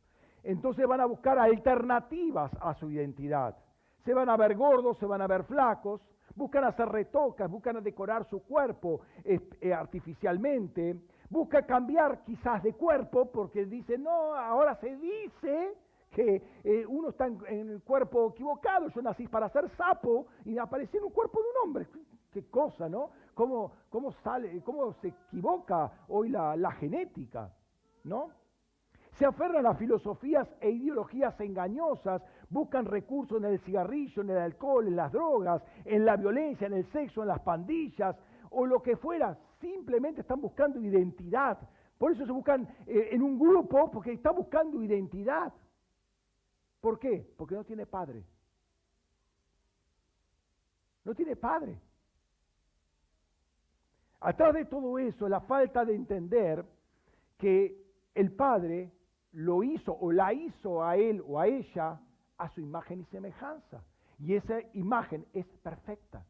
Entonces 0.43 0.86
van 0.86 1.01
a 1.01 1.07
buscar 1.07 1.38
alternativas 1.38 2.53
a 2.61 2.74
su 2.74 2.90
identidad. 2.90 3.57
Se 4.05 4.12
van 4.12 4.28
a 4.28 4.36
ver 4.36 4.57
gordos, 4.57 4.99
se 4.99 5.07
van 5.07 5.22
a 5.22 5.26
ver 5.26 5.45
flacos, 5.45 6.03
buscan 6.35 6.64
hacer 6.64 6.89
retocas, 6.89 7.51
buscan 7.51 7.83
decorar 7.83 8.24
su 8.28 8.43
cuerpo 8.43 9.01
eh, 9.24 9.72
artificialmente, 9.72 10.97
buscan 11.30 11.64
cambiar 11.64 12.22
quizás 12.24 12.62
de 12.62 12.74
cuerpo 12.74 13.30
porque 13.30 13.64
dicen, 13.66 14.03
no, 14.03 14.35
ahora 14.35 14.74
se 14.76 14.97
dice 14.97 15.74
que 16.11 16.43
eh, 16.62 16.85
uno 16.87 17.09
está 17.09 17.26
en, 17.26 17.70
el 17.70 17.83
cuerpo 17.83 18.30
equivocado, 18.30 18.89
yo 18.89 19.01
nací 19.03 19.26
para 19.28 19.49
ser 19.49 19.68
sapo 19.70 20.26
y 20.45 20.59
aparecí 20.59 20.99
en 20.99 21.05
un 21.05 21.11
cuerpo 21.11 21.41
de 21.41 21.49
un 21.49 21.68
hombre. 21.68 21.87
Qué 22.30 22.49
cosa, 22.49 22.89
¿no? 22.89 23.11
cómo, 23.35 23.72
cómo 23.91 24.12
se 25.01 25.09
equivoca 25.09 25.91
hoy 26.09 26.28
la, 26.28 26.57
la 26.57 26.72
genética, 26.72 27.53
¿no? 28.05 28.30
Se 29.12 29.26
aferran 29.26 29.66
a 29.66 29.74
filosofías 29.74 30.49
e 30.61 30.70
ideologías 30.70 31.39
engañosas, 31.41 32.22
buscan 32.53 32.84
recursos 32.84 33.38
en 33.38 33.46
el 33.46 33.59
cigarrillo, 33.61 34.22
en 34.22 34.30
el 34.30 34.38
alcohol, 34.38 34.86
en 34.86 34.96
las 34.96 35.11
drogas, 35.11 35.62
en 35.84 36.05
la 36.05 36.16
violencia, 36.16 36.66
en 36.66 36.74
el 36.74 36.84
sexo, 36.92 37.22
en 37.22 37.28
las 37.28 37.40
pandillas 37.40 38.16
o 38.50 38.66
lo 38.66 38.82
que 38.82 38.96
fuera. 38.96 39.38
Simplemente 39.61 40.20
están 40.20 40.40
buscando 40.40 40.80
identidad. 40.80 41.59
Por 41.96 42.12
eso 42.12 42.26
se 42.26 42.32
buscan 42.32 42.68
eh, 42.86 43.09
en 43.12 43.22
un 43.22 43.38
grupo, 43.38 43.90
porque 43.90 44.12
está 44.12 44.30
buscando 44.32 44.82
identidad. 44.82 45.53
¿Por 46.80 46.98
qué? 46.98 47.32
Porque 47.36 47.55
no 47.55 47.64
tiene 47.64 47.86
padre. 47.86 48.22
No 51.05 51.14
tiene 51.14 51.36
padre. 51.36 51.80
Atrás 54.20 54.55
de 54.55 54.66
todo 54.66 54.98
eso, 54.98 55.28
la 55.28 55.40
falta 55.40 55.84
de 55.84 55.94
entender 55.94 56.64
que 57.38 57.82
el 58.14 58.32
Padre 58.32 58.92
lo 59.32 59.64
hizo 59.64 59.96
o 59.98 60.12
la 60.12 60.32
hizo 60.32 60.84
a 60.84 60.96
él 60.96 61.22
o 61.26 61.40
a 61.40 61.48
ella 61.48 62.00
a 62.43 62.49
su 62.49 62.61
imagen 62.61 63.01
y 63.01 63.05
semejanza. 63.05 63.82
Y 64.18 64.34
esa 64.34 64.61
imagen 64.74 65.24
es 65.32 65.47
perfecta. 65.62 66.24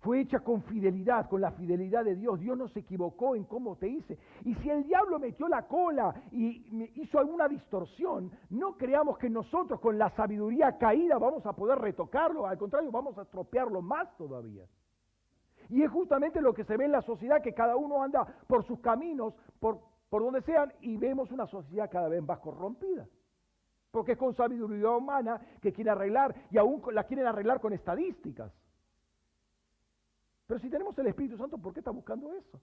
Fue 0.00 0.20
hecha 0.20 0.40
con 0.40 0.62
fidelidad, 0.62 1.28
con 1.28 1.42
la 1.42 1.52
fidelidad 1.52 2.04
de 2.04 2.16
Dios. 2.16 2.40
Dios 2.40 2.56
no 2.56 2.68
se 2.68 2.80
equivocó 2.80 3.36
en 3.36 3.44
cómo 3.44 3.76
te 3.76 3.86
hice. 3.86 4.18
Y 4.44 4.54
si 4.56 4.70
el 4.70 4.84
diablo 4.84 5.18
metió 5.18 5.46
la 5.46 5.66
cola 5.66 6.14
y 6.32 6.90
hizo 7.00 7.18
alguna 7.18 7.46
distorsión, 7.46 8.32
no 8.48 8.76
creamos 8.78 9.18
que 9.18 9.28
nosotros 9.28 9.78
con 9.78 9.98
la 9.98 10.08
sabiduría 10.10 10.78
caída 10.78 11.18
vamos 11.18 11.44
a 11.44 11.52
poder 11.52 11.78
retocarlo. 11.78 12.46
Al 12.46 12.56
contrario, 12.56 12.90
vamos 12.90 13.18
a 13.18 13.22
estropearlo 13.22 13.82
más 13.82 14.16
todavía. 14.16 14.64
Y 15.68 15.82
es 15.82 15.90
justamente 15.90 16.40
lo 16.40 16.54
que 16.54 16.64
se 16.64 16.76
ve 16.76 16.86
en 16.86 16.92
la 16.92 17.02
sociedad, 17.02 17.42
que 17.42 17.52
cada 17.52 17.76
uno 17.76 18.02
anda 18.02 18.26
por 18.48 18.64
sus 18.64 18.80
caminos, 18.80 19.34
por, 19.60 19.89
por 20.10 20.22
donde 20.22 20.42
sean, 20.42 20.72
y 20.80 20.96
vemos 20.96 21.30
una 21.30 21.46
sociedad 21.46 21.88
cada 21.90 22.08
vez 22.08 22.22
más 22.22 22.40
corrompida. 22.40 23.08
Porque 23.90 24.12
es 24.12 24.18
con 24.18 24.34
sabiduría 24.34 24.90
humana 24.90 25.40
que 25.62 25.72
quiere 25.72 25.90
arreglar, 25.90 26.34
y 26.50 26.58
aún 26.58 26.82
la 26.92 27.04
quieren 27.04 27.26
arreglar 27.26 27.60
con 27.60 27.72
estadísticas. 27.72 28.52
Pero 30.48 30.60
si 30.60 30.68
tenemos 30.68 30.98
el 30.98 31.06
Espíritu 31.06 31.36
Santo, 31.36 31.58
¿por 31.58 31.72
qué 31.72 31.78
está 31.78 31.92
buscando 31.92 32.34
eso? 32.34 32.60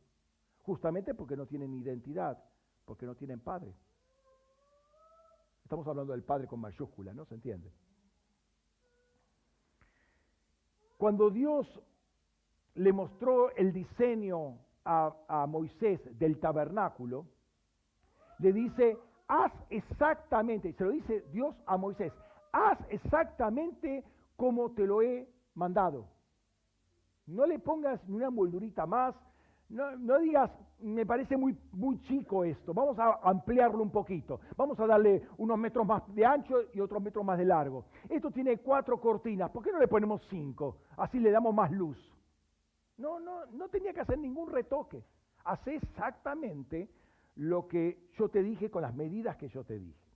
Justamente 0.63 1.15
porque 1.15 1.37
no 1.37 1.45
tienen 1.45 1.73
identidad, 1.73 2.37
porque 2.83 3.05
no 3.05 3.15
tienen 3.15 3.39
padre. 3.39 3.73
Estamos 5.63 5.87
hablando 5.87 6.11
del 6.11 6.23
padre 6.23 6.47
con 6.47 6.59
mayúscula, 6.59 7.13
¿no? 7.13 7.23
¿Se 7.25 7.35
entiende? 7.35 7.71
Cuando 10.97 11.29
Dios 11.29 11.81
le 12.75 12.91
mostró 12.91 13.55
el 13.55 13.71
diseño 13.71 14.57
a, 14.83 15.15
a, 15.27 15.47
Moisés 15.47 16.01
del 16.17 16.39
tabernáculo, 16.39 17.25
le 18.39 18.53
dice, 18.53 18.97
haz 19.27 19.51
exactamente, 19.69 20.73
se 20.73 20.83
lo 20.83 20.91
dice 20.91 21.25
Dios 21.31 21.55
a 21.65 21.77
Moisés, 21.77 22.13
haz 22.51 22.77
exactamente 22.89 24.03
como 24.35 24.71
te 24.71 24.85
lo 24.85 25.01
he 25.01 25.27
mandado. 25.55 26.05
No 27.25 27.45
le 27.45 27.59
pongas 27.59 28.01
ni 28.07 28.15
una 28.15 28.29
moldurita 28.29 28.85
más. 28.85 29.15
No, 29.69 30.19
digas, 30.19 30.49
me 30.79 31.05
parece 31.05 31.35
muy, 31.35 31.57
muy 31.73 32.01
chico 32.03 32.45
esto, 32.45 32.73
vamos 32.73 32.97
a 32.99 33.19
ampliarlo 33.21 33.83
un 33.83 33.91
poquito, 33.91 34.39
vamos 34.55 34.79
a 34.79 34.87
darle 34.87 35.27
unos 35.37 35.57
metros 35.59 35.85
más 35.85 36.03
de 36.15 36.25
ancho 36.25 36.55
y 36.73 36.79
otros 36.79 37.03
metros 37.03 37.25
más 37.25 37.37
de 37.37 37.43
largo. 37.43 37.83
Esto 38.07 38.31
tiene 38.31 38.59
cuatro 38.59 39.01
cortinas, 39.01 39.51
¿por 39.51 39.61
qué 39.61 39.73
no 39.73 39.79
le 39.79 39.89
ponemos 39.89 40.25
cinco? 40.29 40.77
Así 40.95 41.19
le 41.19 41.31
damos 41.31 41.53
más 41.53 41.69
luz. 41.69 41.97
No, 42.95 43.19
no, 43.19 43.45
no 43.47 43.67
tenía 43.67 43.93
que 43.93 43.99
hacer 43.99 44.17
ningún 44.17 44.49
retoque. 44.49 45.03
Hace 45.43 45.75
exactamente 45.75 46.89
lo 47.37 47.67
que 47.67 48.09
yo 48.17 48.29
te 48.29 48.43
dije 48.43 48.69
con 48.69 48.81
las 48.81 48.95
medidas 48.95 49.37
que 49.37 49.47
yo 49.49 49.63
te 49.63 49.77
dije. 49.77 50.07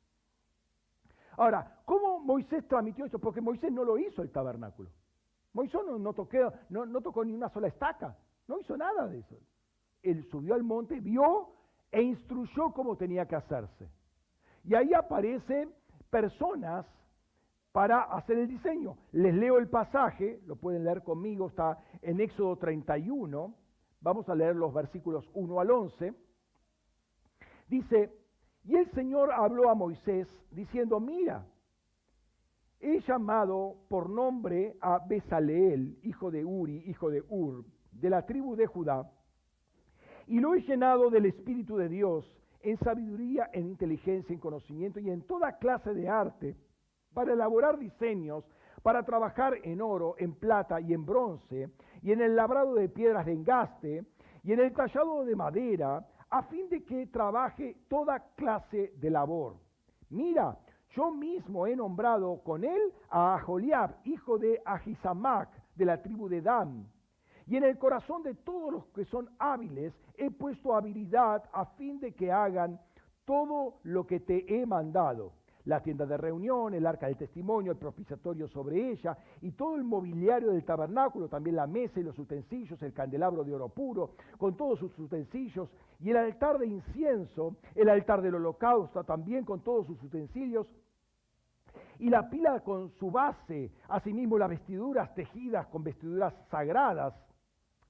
Ahora, 1.38 1.82
¿cómo 1.86 2.20
Moisés 2.20 2.68
transmitió 2.68 3.06
esto? 3.06 3.20
Porque 3.20 3.42
Moisés 3.42 3.72
no 3.72 3.84
lo 3.84 3.98
hizo 3.98 4.22
el 4.22 4.32
tabernáculo. 4.32 4.90
Moisés 5.54 5.82
no, 6.00 6.14
tocó 7.02 7.26
ni 7.26 7.34
una 7.34 7.50
sola 7.50 7.68
estaca, 7.68 8.18
no 8.48 8.60
hizo 8.60 8.76
nada 8.78 9.08
de 9.08 9.20
eso. 9.20 9.38
Él 10.02 10.28
subió 10.30 10.54
al 10.54 10.64
monte, 10.64 11.00
vio 11.00 11.54
e 11.92 12.02
instruyó 12.02 12.72
cómo 12.74 12.96
tenía 12.96 13.28
que 13.28 13.36
hacerse. 13.36 13.90
Y 14.64 14.76
ahí 14.76 14.94
aparecen 14.94 15.74
personas 16.10 16.86
para 17.72 18.04
hacer 18.04 18.38
el 18.38 18.48
diseño. 18.48 18.98
Les 19.12 19.34
leo 19.34 19.58
el 19.58 19.70
pasaje, 19.70 20.42
lo 20.46 20.56
pueden 20.56 20.84
leer 20.84 21.04
conmigo, 21.04 21.48
está 21.48 21.84
en 22.02 22.20
Éxodo 22.20 22.58
31, 22.58 23.54
vamos 24.00 24.28
a 24.30 24.36
leer 24.36 24.56
los 24.56 24.74
versículos 24.74 25.30
1 25.34 25.60
al 25.60 25.72
11. 25.72 26.14
Dice, 27.72 28.12
y 28.66 28.76
el 28.76 28.92
Señor 28.92 29.32
habló 29.32 29.70
a 29.70 29.76
Moisés 29.76 30.28
diciendo, 30.52 31.00
mira, 31.00 31.48
he 32.82 33.00
llamado 33.00 33.78
por 33.88 34.10
nombre 34.10 34.76
a 34.82 35.00
Besaleel, 35.00 35.98
hijo 36.04 36.30
de 36.32 36.44
Uri, 36.44 36.84
hijo 36.88 37.10
de 37.10 37.24
Ur, 37.30 37.64
de 37.94 38.10
la 38.10 38.26
tribu 38.26 38.58
de 38.58 38.68
Judá, 38.68 39.10
y 40.28 40.42
lo 40.42 40.54
he 40.54 40.60
llenado 40.64 41.10
del 41.10 41.28
Espíritu 41.28 41.78
de 41.78 41.88
Dios 41.88 42.26
en 42.60 42.76
sabiduría, 42.76 43.50
en 43.54 43.68
inteligencia, 43.68 44.34
en 44.34 44.42
conocimiento 44.42 45.00
y 45.00 45.10
en 45.10 45.22
toda 45.22 45.58
clase 45.58 45.94
de 45.94 46.10
arte, 46.10 46.58
para 47.14 47.32
elaborar 47.32 47.80
diseños, 47.80 48.44
para 48.84 49.04
trabajar 49.04 49.54
en 49.64 49.80
oro, 49.80 50.16
en 50.18 50.34
plata 50.34 50.82
y 50.82 50.94
en 50.94 51.06
bronce, 51.06 51.70
y 52.02 52.12
en 52.12 52.20
el 52.20 52.36
labrado 52.36 52.76
de 52.76 52.90
piedras 52.90 53.26
de 53.26 53.32
engaste, 53.32 54.04
y 54.44 54.52
en 54.52 54.60
el 54.60 54.74
tallado 54.74 55.24
de 55.24 55.38
madera, 55.38 56.06
a 56.32 56.42
fin 56.44 56.70
de 56.70 56.84
que 56.84 57.08
trabaje 57.08 57.76
toda 57.88 58.20
clase 58.36 58.94
de 58.98 59.10
labor. 59.10 59.58
Mira, 60.10 60.58
Yo 60.94 61.10
mismo 61.10 61.68
he 61.68 61.76
nombrado 61.76 62.42
con 62.44 62.66
él 62.66 62.94
a 63.10 63.38
Aholiab, 63.38 63.96
hijo 64.04 64.38
de 64.38 64.62
Ahisamac, 64.66 65.48
de 65.76 65.86
la 65.86 66.02
tribu 66.02 66.28
de 66.28 66.42
Dan. 66.42 66.86
Y 67.48 67.56
en 67.56 67.64
el 67.64 67.78
corazón 67.78 68.24
de 68.24 68.36
todos 68.36 68.74
los 68.74 68.86
que 68.88 69.06
son 69.06 69.30
hábiles 69.40 69.94
he 70.18 70.30
puesto 70.30 70.76
habilidad 70.76 71.44
a 71.54 71.66
fin 71.78 72.00
de 72.02 72.12
que 72.14 72.30
hagan 72.30 72.78
todo 73.24 73.80
lo 73.84 74.06
que 74.06 74.20
te 74.20 74.44
he 74.54 74.66
mandado 74.66 75.32
la 75.66 75.82
tienda 75.82 76.06
de 76.06 76.18
reunión, 76.18 76.74
el 76.74 76.86
arca 76.86 77.08
del 77.08 77.18
testimonio, 77.18 77.72
el 77.72 77.78
propiciatorio 77.78 78.48
sobre 78.48 78.92
ella 78.92 79.18
y 79.42 79.52
todo 79.52 79.76
el 79.76 79.84
mobiliario 79.84 80.52
del 80.52 80.64
tabernáculo, 80.64 81.28
también 81.28 81.56
la 81.56 81.68
mesa 81.68 82.00
y 82.00 82.04
los 82.04 82.18
utensilios, 82.18 82.82
el 82.82 82.94
candelabro 82.94 83.44
de 83.44 83.54
oro 83.54 83.70
puro, 83.70 84.12
con 84.38 84.56
todos 84.56 84.80
sus 84.80 84.98
utensilios, 84.98 85.70
y 86.00 86.10
el 86.10 86.18
altar 86.18 86.58
de 86.58 86.68
incienso, 86.68 87.58
el 87.76 87.90
altar 87.90 88.22
del 88.22 88.36
holocausto 88.36 89.04
también 89.04 89.46
con 89.46 89.62
todos 89.62 89.86
sus 89.86 90.02
utensilios, 90.02 90.68
y 92.00 92.10
la 92.10 92.30
pila 92.30 92.62
con 92.62 92.90
su 92.92 93.12
base, 93.12 93.72
asimismo 93.88 94.38
las 94.38 94.50
vestiduras 94.50 95.14
tejidas 95.14 95.68
con 95.68 95.84
vestiduras 95.84 96.34
sagradas, 96.50 97.14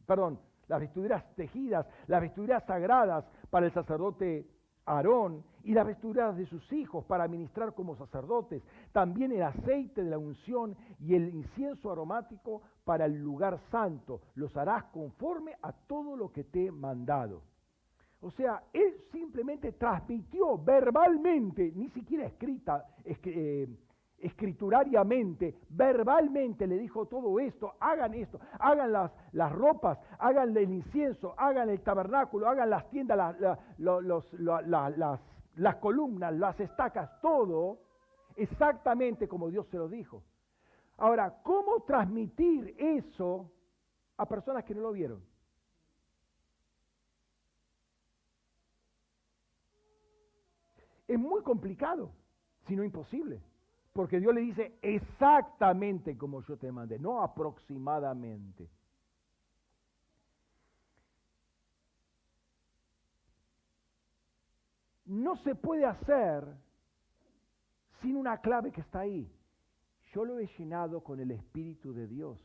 perdón, 0.05 0.39
las 0.67 0.81
vestiduras 0.81 1.23
tejidas, 1.35 1.87
las 2.07 2.21
vestiduras 2.21 2.65
sagradas 2.65 3.25
para 3.49 3.65
el 3.65 3.71
sacerdote 3.71 4.47
Aarón 4.85 5.43
y 5.63 5.73
las 5.73 5.85
vestiduras 5.85 6.35
de 6.35 6.45
sus 6.47 6.71
hijos 6.73 7.05
para 7.05 7.27
ministrar 7.27 7.73
como 7.73 7.95
sacerdotes, 7.95 8.63
también 8.91 9.31
el 9.31 9.43
aceite 9.43 10.03
de 10.03 10.09
la 10.09 10.17
unción 10.17 10.75
y 10.99 11.15
el 11.15 11.29
incienso 11.29 11.91
aromático 11.91 12.61
para 12.83 13.05
el 13.05 13.21
lugar 13.21 13.59
santo, 13.69 14.21
los 14.35 14.55
harás 14.57 14.85
conforme 14.85 15.55
a 15.61 15.71
todo 15.71 16.15
lo 16.15 16.31
que 16.31 16.43
te 16.43 16.65
he 16.65 16.71
mandado. 16.71 17.43
O 18.21 18.29
sea, 18.31 18.63
él 18.73 18.95
simplemente 19.11 19.71
transmitió 19.73 20.57
verbalmente, 20.57 21.71
ni 21.75 21.89
siquiera 21.89 22.25
escrita, 22.25 22.85
eh, 23.03 23.67
escriturariamente, 24.21 25.55
verbalmente 25.69 26.67
le 26.67 26.77
dijo 26.77 27.07
todo 27.07 27.39
esto, 27.39 27.73
hagan 27.79 28.13
esto, 28.13 28.39
hagan 28.59 28.91
las, 28.91 29.51
ropas, 29.51 29.97
hagan 30.19 30.55
el 30.55 30.71
incienso, 30.71 31.33
hagan 31.37 31.69
el 31.69 31.81
tabernáculo, 31.81 32.47
hagan 32.47 32.69
las 32.69 32.89
tiendas, 32.89 33.39
las, 33.77 35.19
las 35.55 35.75
columnas, 35.77 36.33
las 36.33 36.59
estacas, 36.59 37.19
todo 37.21 37.79
exactamente 38.35 39.27
como 39.27 39.49
Dios 39.49 39.67
se 39.67 39.77
lo 39.77 39.87
dijo. 39.89 40.23
Ahora, 40.97 41.41
¿cómo 41.43 41.81
transmitir 41.83 42.75
eso 42.77 43.51
a 44.17 44.25
personas 44.27 44.63
que 44.63 44.75
no 44.75 44.81
lo 44.81 44.91
vieron? 44.91 45.23
Es 51.07 51.19
muy 51.19 51.41
complicado, 51.41 52.11
si 52.67 52.75
no 52.75 52.83
imposible. 52.83 53.41
Porque 53.93 54.19
Dios 54.19 54.33
le 54.33 54.41
dice 54.41 54.77
exactamente 54.81 56.17
como 56.17 56.41
yo 56.43 56.57
te 56.57 56.71
mandé, 56.71 56.97
no 56.97 57.21
aproximadamente. 57.21 58.69
No 65.05 65.35
se 65.37 65.55
puede 65.55 65.85
hacer 65.85 66.45
sin 68.01 68.15
una 68.15 68.37
clave 68.39 68.71
que 68.71 68.79
está 68.79 69.01
ahí. 69.01 69.29
Yo 70.13 70.23
lo 70.23 70.39
he 70.39 70.47
llenado 70.57 71.03
con 71.03 71.19
el 71.19 71.31
Espíritu 71.31 71.93
de 71.93 72.07
Dios. 72.07 72.39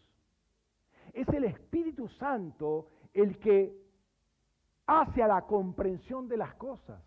Es 1.12 1.28
el 1.28 1.44
Espíritu 1.44 2.08
Santo 2.08 2.88
el 3.12 3.38
que 3.38 3.72
hace 4.86 5.22
a 5.22 5.28
la 5.28 5.42
comprensión 5.42 6.28
de 6.28 6.36
las 6.36 6.54
cosas. 6.54 7.00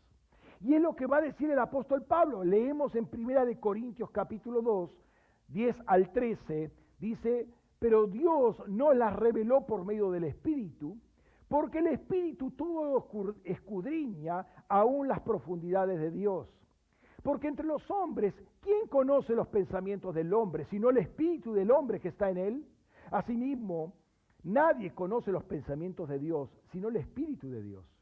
Y 0.62 0.74
es 0.74 0.82
lo 0.82 0.96
que 0.96 1.06
va 1.06 1.18
a 1.18 1.22
decir 1.22 1.50
el 1.50 1.60
apóstol 1.60 2.04
Pablo. 2.04 2.44
Leemos 2.44 2.94
en 2.96 3.06
Primera 3.06 3.46
de 3.46 3.60
Corintios 3.60 4.12
capítulo 4.12 4.62
2, 4.62 4.92
10 5.48 5.76
al 5.86 6.12
13, 6.12 6.72
dice, 7.00 7.48
pero 7.80 8.08
Dios 8.08 8.62
no 8.68 8.94
las 8.94 9.16
reveló 9.16 9.66
por 9.66 9.86
medio 9.86 10.12
del 10.12 10.26
Espíritu, 10.26 10.98
porque 11.48 11.80
el 11.80 11.88
Espíritu 11.88 12.52
todo 12.52 13.08
escudriña 13.46 14.46
aún 14.68 15.08
las 15.08 15.22
profundidades 15.22 16.00
de 16.00 16.12
Dios. 16.12 16.48
Porque 17.24 17.48
entre 17.48 17.66
los 17.66 17.90
hombres, 17.90 18.34
¿quién 18.62 18.88
conoce 18.88 19.34
los 19.34 19.48
pensamientos 19.48 20.14
del 20.14 20.34
hombre, 20.34 20.66
sino 20.66 20.90
el 20.90 20.98
Espíritu 20.98 21.54
del 21.54 21.72
hombre 21.72 22.00
que 22.00 22.10
está 22.10 22.30
en 22.30 22.38
él? 22.38 22.68
Asimismo, 23.12 23.94
nadie 24.44 24.94
conoce 24.94 25.32
los 25.32 25.44
pensamientos 25.46 26.08
de 26.10 26.20
Dios, 26.20 26.50
sino 26.72 26.90
el 26.90 26.98
Espíritu 26.98 27.50
de 27.50 27.64
Dios. 27.64 27.99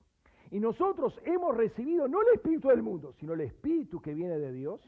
Y 0.52 0.60
nosotros 0.60 1.20
hemos 1.26 1.56
recibido 1.56 2.08
no 2.08 2.22
el 2.22 2.36
Espíritu 2.36 2.70
del 2.70 2.82
mundo, 2.82 3.14
sino 3.20 3.34
el 3.34 3.42
Espíritu 3.42 4.02
que 4.02 4.14
viene 4.14 4.38
de 4.38 4.52
Dios, 4.52 4.82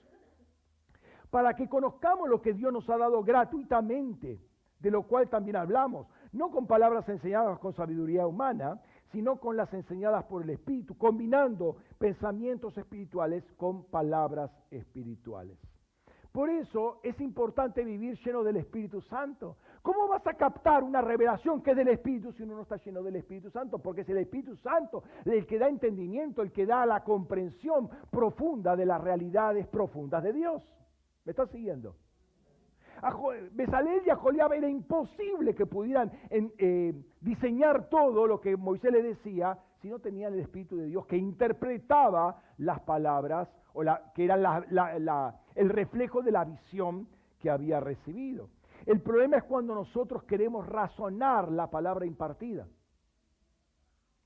para 1.29 1.55
que 1.55 1.67
conozcamos 1.67 2.29
lo 2.29 2.41
que 2.41 2.53
Dios 2.53 2.71
nos 2.73 2.89
ha 2.89 2.97
dado 2.97 3.23
gratuitamente, 3.23 4.39
de 4.79 4.91
lo 4.91 5.03
cual 5.03 5.29
también 5.29 5.57
hablamos, 5.57 6.07
no 6.31 6.49
con 6.51 6.65
palabras 6.65 7.07
enseñadas 7.09 7.59
con 7.59 7.73
sabiduría 7.73 8.25
humana, 8.25 8.81
sino 9.11 9.39
con 9.39 9.57
las 9.57 9.73
enseñadas 9.73 10.25
por 10.25 10.43
el 10.43 10.51
Espíritu, 10.51 10.97
combinando 10.97 11.77
pensamientos 11.97 12.77
espirituales 12.77 13.43
con 13.57 13.83
palabras 13.85 14.51
espirituales. 14.71 15.57
Por 16.31 16.49
eso 16.49 16.99
es 17.03 17.19
importante 17.19 17.83
vivir 17.83 18.17
lleno 18.23 18.43
del 18.43 18.57
Espíritu 18.57 19.01
Santo, 19.01 19.57
¿Cómo 19.81 20.07
vas 20.07 20.25
a 20.27 20.33
captar 20.33 20.83
una 20.83 21.01
revelación 21.01 21.61
que 21.61 21.71
es 21.71 21.77
del 21.77 21.87
Espíritu 21.87 22.31
si 22.33 22.43
uno 22.43 22.55
no 22.55 22.63
está 22.63 22.77
lleno 22.77 23.01
del 23.01 23.15
Espíritu 23.15 23.49
Santo? 23.49 23.79
Porque 23.79 24.01
es 24.01 24.09
el 24.09 24.17
Espíritu 24.17 24.55
Santo 24.57 25.03
el 25.25 25.45
que 25.45 25.57
da 25.57 25.69
entendimiento, 25.69 26.41
el 26.41 26.51
que 26.51 26.65
da 26.65 26.85
la 26.85 27.03
comprensión 27.03 27.89
profunda 28.09 28.75
de 28.75 28.85
las 28.85 29.01
realidades 29.01 29.67
profundas 29.67 30.23
de 30.23 30.33
Dios. 30.33 30.63
¿Me 31.25 31.31
estás 31.31 31.49
siguiendo? 31.49 31.95
A 33.01 33.15
Besalel 33.51 34.01
y 34.05 34.09
a 34.09 34.15
Joliab 34.17 34.53
era 34.53 34.67
imposible 34.67 35.55
que 35.55 35.65
pudieran 35.65 36.11
eh, 36.29 36.93
diseñar 37.21 37.89
todo 37.89 38.27
lo 38.27 38.41
que 38.41 38.57
Moisés 38.57 38.91
le 38.91 39.01
decía 39.01 39.57
si 39.81 39.87
no 39.87 39.99
tenían 39.99 40.33
el 40.33 40.39
Espíritu 40.41 40.75
de 40.75 40.87
Dios 40.87 41.05
que 41.05 41.15
interpretaba 41.15 42.41
las 42.57 42.81
palabras 42.81 43.47
o 43.73 43.83
la, 43.83 44.11
que 44.13 44.25
eran 44.25 44.43
el 45.55 45.69
reflejo 45.69 46.21
de 46.21 46.31
la 46.31 46.43
visión 46.43 47.07
que 47.39 47.49
había 47.49 47.79
recibido. 47.79 48.49
El 48.85 49.01
problema 49.01 49.37
es 49.37 49.43
cuando 49.43 49.75
nosotros 49.75 50.23
queremos 50.23 50.67
razonar 50.67 51.51
la 51.51 51.69
palabra 51.69 52.05
impartida. 52.05 52.67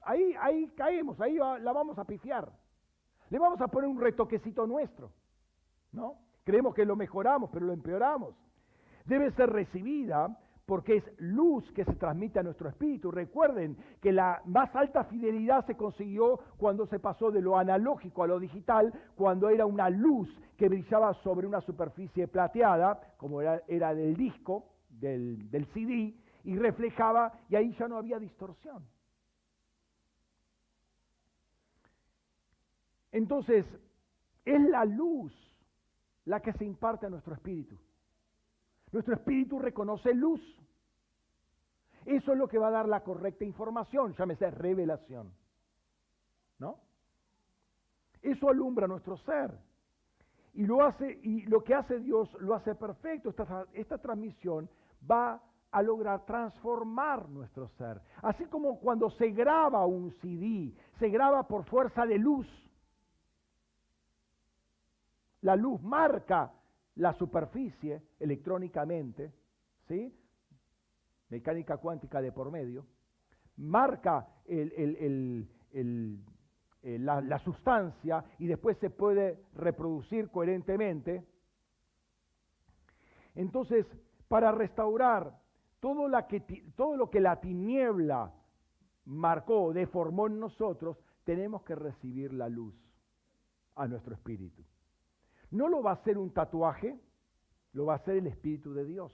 Ahí, 0.01 0.36
ahí 0.39 0.70
caemos, 0.76 1.20
ahí 1.22 1.36
la 1.38 1.72
vamos 1.72 1.97
a 1.97 2.06
pifiar. 2.06 2.51
Le 3.30 3.39
vamos 3.39 3.62
a 3.62 3.68
poner 3.68 3.89
un 3.89 3.99
retoquecito 3.99 4.68
nuestro, 4.68 5.12
¿no? 5.91 6.18
Creemos 6.43 6.76
que 6.76 6.86
lo 6.86 6.95
mejoramos, 6.95 7.49
pero 7.51 7.66
lo 7.66 7.74
empeoramos. 7.74 8.36
Debe 9.06 9.32
ser 9.32 9.49
recibida 9.49 10.38
porque 10.66 10.97
es 10.97 11.03
luz 11.18 11.70
que 11.74 11.84
se 11.84 11.93
transmite 11.95 12.39
a 12.39 12.43
nuestro 12.43 12.70
espíritu. 12.70 13.11
Recuerden 13.11 13.78
que 14.01 14.14
la 14.14 14.41
más 14.45 14.74
alta 14.76 15.03
fidelidad 15.05 15.66
se 15.66 15.76
consiguió 15.76 16.39
cuando 16.57 16.86
se 16.88 16.99
pasó 16.99 17.32
de 17.32 17.41
lo 17.41 17.57
analógico 17.57 18.24
a 18.24 18.28
lo 18.28 18.39
digital, 18.39 18.93
cuando 19.16 19.49
era 19.49 19.66
una 19.66 19.89
luz 19.89 20.30
que 20.57 20.70
brillaba 20.70 21.14
sobre 21.16 21.47
una 21.47 21.59
superficie 21.61 22.28
plateada, 22.28 23.16
como 23.18 23.41
era, 23.41 23.93
del 23.93 24.16
disco, 24.16 24.70
del, 24.89 25.49
del 25.51 25.66
CD, 25.74 26.16
y 26.45 26.57
reflejaba, 26.57 27.34
y 27.49 27.55
ahí 27.55 27.76
ya 27.78 27.88
no 27.88 27.97
había 27.97 28.20
distorsión. 28.20 28.86
Entonces, 33.11 33.66
es 34.45 34.61
la 34.61 34.86
luz 34.86 35.34
la 36.26 36.39
que 36.39 36.53
se 36.53 36.66
imparte 36.66 37.05
a 37.05 37.09
nuestro 37.09 37.36
espíritu. 37.36 37.78
Nuestro 38.94 39.16
espíritu 39.16 39.58
reconoce 39.58 40.14
luz. 40.14 40.39
Eso 42.06 42.32
es 42.32 42.38
lo 42.38 42.48
que 42.48 42.60
va 42.60 42.68
a 42.68 42.72
dar 42.72 42.88
la 42.88 43.04
correcta 43.04 43.44
información, 43.44 44.14
llámese 44.14 44.52
revelación. 44.52 45.34
¿No? 46.60 46.78
Eso 48.22 48.50
alumbra 48.50 48.88
nuestro 48.88 49.18
ser. 49.18 49.52
Y 50.54 50.68
lo, 50.68 50.84
hace, 50.86 51.20
y 51.24 51.41
lo 51.48 51.64
que 51.64 51.74
hace 51.74 52.00
Dios 52.00 52.32
lo 52.39 52.54
hace 52.54 52.76
perfecto. 52.76 53.32
Esta, 53.32 53.66
esta 53.74 53.98
transmisión 53.98 54.70
va 55.10 55.41
a 55.72 55.82
lograr 55.82 56.24
transformar 56.26 57.28
nuestro 57.30 57.68
ser. 57.70 58.00
Así 58.22 58.46
como 58.46 58.80
cuando 58.80 59.10
se 59.10 59.32
graba 59.32 59.88
un 59.88 60.12
CD, 60.22 60.72
se 61.00 61.10
graba 61.10 61.48
por 61.48 61.64
fuerza 61.66 62.06
de 62.06 62.20
luz. 62.20 62.48
La 65.41 65.56
luz 65.56 65.82
marca 65.82 66.54
la 66.96 67.14
superficie 67.14 68.02
electrónicamente, 68.20 69.34
¿sí? 69.88 70.14
mecánica 71.30 71.78
cuántica 71.78 72.22
de 72.22 72.32
por 72.32 72.52
medio, 72.52 72.86
marca 73.58 74.28
el, 74.46 75.48
eh, 75.72 77.00
la, 77.00 77.39
sustancia 77.39 78.24
y 78.39 78.46
después 78.46 78.78
se 78.78 78.89
puede 78.89 79.39
reproducir 79.56 80.30
coherentemente. 80.30 81.26
Entonces, 83.36 83.86
para 84.28 84.52
restaurar 84.52 85.39
todo, 85.80 86.08
la 86.08 86.28
que, 86.28 86.41
todo 86.76 86.98
lo 86.98 87.10
que 87.10 87.20
la 87.20 87.39
tiniebla 87.39 88.34
marcó, 89.06 89.74
deformó 89.74 90.28
en 90.28 90.39
nosotros, 90.39 90.98
tenemos 91.24 91.64
que 91.64 91.76
recibir 91.76 92.34
la 92.34 92.50
luz 92.50 92.76
a 93.76 93.88
nuestro 93.88 94.14
espíritu. 94.14 94.64
No 95.54 95.70
lo 95.70 95.84
va 95.84 95.91
a 95.91 95.93
hacer 95.93 96.18
un 96.18 96.32
tatuaje, 96.32 96.99
lo 97.74 97.86
va 97.86 97.93
a 97.93 97.95
hacer 97.97 98.18
el 98.18 98.28
Espíritu 98.28 98.74
de 98.74 98.86
Dios. 98.86 99.12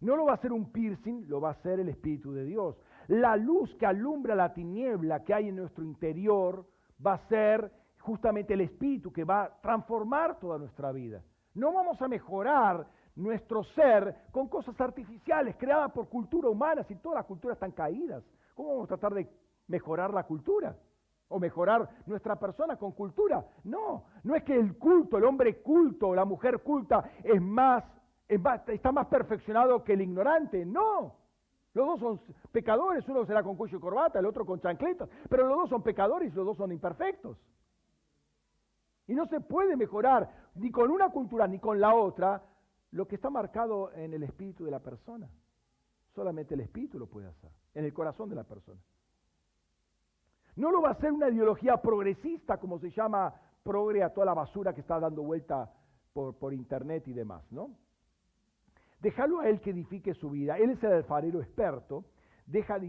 No 0.00 0.16
lo 0.16 0.24
va 0.24 0.32
a 0.32 0.36
hacer 0.36 0.52
un 0.52 0.72
piercing, 0.72 1.28
lo 1.28 1.40
va 1.40 1.50
a 1.50 1.52
hacer 1.52 1.78
el 1.78 1.90
Espíritu 1.90 2.32
de 2.32 2.44
Dios. 2.44 2.76
La 3.08 3.36
luz 3.36 3.74
que 3.76 3.86
alumbra 3.86 4.34
la 4.34 4.52
tiniebla 4.52 5.22
que 5.24 5.34
hay 5.34 5.48
en 5.48 5.56
nuestro 5.56 5.84
interior 5.84 6.66
va 7.04 7.14
a 7.14 7.28
ser 7.28 7.70
justamente 8.00 8.54
el 8.54 8.62
Espíritu 8.62 9.12
que 9.12 9.24
va 9.24 9.44
a 9.44 9.60
transformar 9.60 10.38
toda 10.38 10.58
nuestra 10.58 10.90
vida. 10.90 11.22
No 11.54 11.72
vamos 11.72 12.00
a 12.00 12.08
mejorar 12.08 12.86
nuestro 13.16 13.62
ser 13.62 14.16
con 14.30 14.48
cosas 14.48 14.78
artificiales 14.80 15.54
creadas 15.56 15.92
por 15.92 16.08
cultura 16.08 16.48
humana 16.48 16.82
si 16.84 16.96
todas 16.96 17.16
las 17.16 17.26
culturas 17.26 17.56
están 17.56 17.72
caídas. 17.72 18.24
¿Cómo 18.54 18.70
vamos 18.70 18.84
a 18.84 18.96
tratar 18.96 19.14
de 19.14 19.28
mejorar 19.68 20.12
la 20.14 20.24
cultura? 20.24 20.76
O 21.28 21.38
mejorar 21.38 21.88
nuestra 22.06 22.36
persona 22.36 22.76
con 22.76 22.92
cultura. 22.92 23.44
No, 23.64 24.04
no 24.22 24.34
es 24.34 24.42
que 24.44 24.54
el 24.54 24.76
culto, 24.76 25.18
el 25.18 25.24
hombre 25.24 25.60
culto, 25.62 26.14
la 26.14 26.24
mujer 26.24 26.60
culta 26.60 27.10
es 27.22 27.40
más, 27.40 27.84
está 28.28 28.92
más 28.92 29.06
perfeccionado 29.06 29.82
que 29.82 29.94
el 29.94 30.02
ignorante. 30.02 30.64
No, 30.64 31.16
los 31.74 31.86
dos 31.86 32.00
son 32.00 32.20
pecadores, 32.52 33.06
uno 33.08 33.26
será 33.26 33.42
con 33.42 33.56
cuello 33.56 33.78
y 33.78 33.80
corbata, 33.80 34.20
el 34.20 34.26
otro 34.26 34.46
con 34.46 34.60
chancletas, 34.60 35.08
pero 35.28 35.48
los 35.48 35.56
dos 35.56 35.70
son 35.70 35.82
pecadores 35.82 36.32
y 36.32 36.36
los 36.36 36.46
dos 36.46 36.56
son 36.56 36.70
imperfectos. 36.70 37.36
Y 39.06 39.14
no 39.14 39.26
se 39.26 39.40
puede 39.40 39.76
mejorar 39.76 40.30
ni 40.54 40.70
con 40.70 40.90
una 40.90 41.10
cultura 41.10 41.46
ni 41.46 41.58
con 41.58 41.80
la 41.80 41.94
otra 41.94 42.42
lo 42.92 43.06
que 43.08 43.16
está 43.16 43.28
marcado 43.28 43.92
en 43.92 44.14
el 44.14 44.22
espíritu 44.22 44.64
de 44.64 44.70
la 44.70 44.78
persona. 44.78 45.28
Solamente 46.14 46.54
el 46.54 46.60
espíritu 46.60 46.98
lo 46.98 47.06
puede 47.06 47.26
hacer, 47.26 47.50
en 47.74 47.84
el 47.84 47.92
corazón 47.92 48.28
de 48.28 48.36
la 48.36 48.44
persona. 48.44 48.80
No 50.56 50.70
lo 50.70 50.80
va 50.80 50.90
a 50.90 50.92
hacer 50.92 51.12
una 51.12 51.28
ideología 51.28 51.76
progresista, 51.78 52.58
como 52.58 52.78
se 52.78 52.90
llama 52.90 53.34
progre 53.62 54.02
a 54.02 54.12
toda 54.12 54.26
la 54.26 54.34
basura 54.34 54.72
que 54.74 54.82
está 54.82 55.00
dando 55.00 55.22
vuelta 55.22 55.72
por, 56.12 56.36
por 56.36 56.52
internet 56.52 57.08
y 57.08 57.12
demás, 57.12 57.42
¿no? 57.50 57.70
Déjalo 59.00 59.40
a 59.40 59.48
él 59.48 59.60
que 59.60 59.70
edifique 59.70 60.14
su 60.14 60.30
vida. 60.30 60.56
Él 60.56 60.70
es 60.70 60.82
el 60.82 60.92
alfarero 60.92 61.42
experto. 61.42 62.06
Deja 62.46 62.78
de 62.78 62.86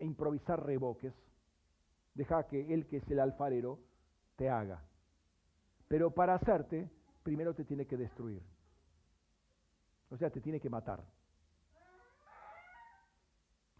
improvisar 0.00 0.62
reboques. 0.62 1.14
Deja 2.14 2.46
que 2.46 2.74
él, 2.74 2.86
que 2.86 2.98
es 2.98 3.10
el 3.10 3.20
alfarero, 3.20 3.78
te 4.36 4.50
haga. 4.50 4.82
Pero 5.88 6.10
para 6.10 6.34
hacerte, 6.34 6.90
primero 7.22 7.54
te 7.54 7.64
tiene 7.64 7.86
que 7.86 7.96
destruir. 7.96 8.42
O 10.10 10.16
sea, 10.18 10.28
te 10.28 10.40
tiene 10.40 10.60
que 10.60 10.68
matar. 10.68 11.02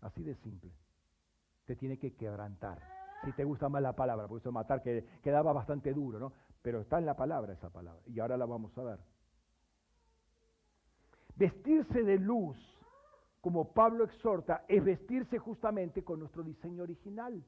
Así 0.01 0.23
de 0.23 0.35
simple. 0.37 0.71
Te 1.67 1.77
tiene 1.77 1.99
que 1.99 2.15
quebrantar. 2.15 2.96
Si 3.27 3.33
te 3.33 3.43
gusta 3.43 3.69
más 3.69 3.83
la 3.83 3.93
palabra, 3.93 4.29
porque 4.29 4.43
eso 4.43 4.53
matar 4.53 4.81
que 4.85 5.05
quedaba 5.21 5.53
bastante 5.53 5.93
duro, 5.93 6.21
¿no? 6.21 6.33
Pero 6.63 6.81
está 6.81 6.99
en 6.99 7.07
la 7.07 7.17
palabra 7.17 7.55
esa 7.55 7.71
palabra. 7.71 8.01
Y 8.07 8.21
ahora 8.21 8.37
la 8.37 8.47
vamos 8.47 8.79
a 8.79 8.85
ver. 8.85 9.01
Vestirse 11.35 12.05
de 12.05 12.21
luz, 12.21 12.57
como 13.41 13.73
Pablo 13.73 14.05
exhorta, 14.05 14.65
es 14.69 14.85
vestirse 14.85 15.39
justamente 15.39 16.05
con 16.05 16.21
nuestro 16.21 16.45
diseño 16.45 16.85
original. 16.85 17.43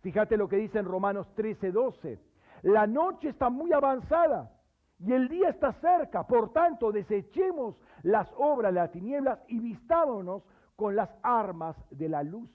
Fíjate 0.00 0.36
lo 0.36 0.48
que 0.48 0.56
dice 0.56 0.80
en 0.80 0.86
Romanos 0.86 1.32
13, 1.36 1.70
12. 1.70 2.20
La 2.62 2.88
noche 2.88 3.28
está 3.28 3.48
muy 3.48 3.72
avanzada 3.72 4.50
y 4.98 5.12
el 5.12 5.28
día 5.28 5.50
está 5.50 5.72
cerca. 5.74 6.26
Por 6.26 6.52
tanto, 6.52 6.90
desechemos 6.90 7.76
las 8.02 8.28
obras 8.36 8.74
de 8.74 8.80
las 8.80 8.90
tinieblas 8.90 9.38
y 9.46 9.60
vistámonos 9.60 10.42
con 10.74 10.96
las 10.96 11.10
armas 11.22 11.76
de 11.92 12.08
la 12.08 12.24
luz. 12.24 12.50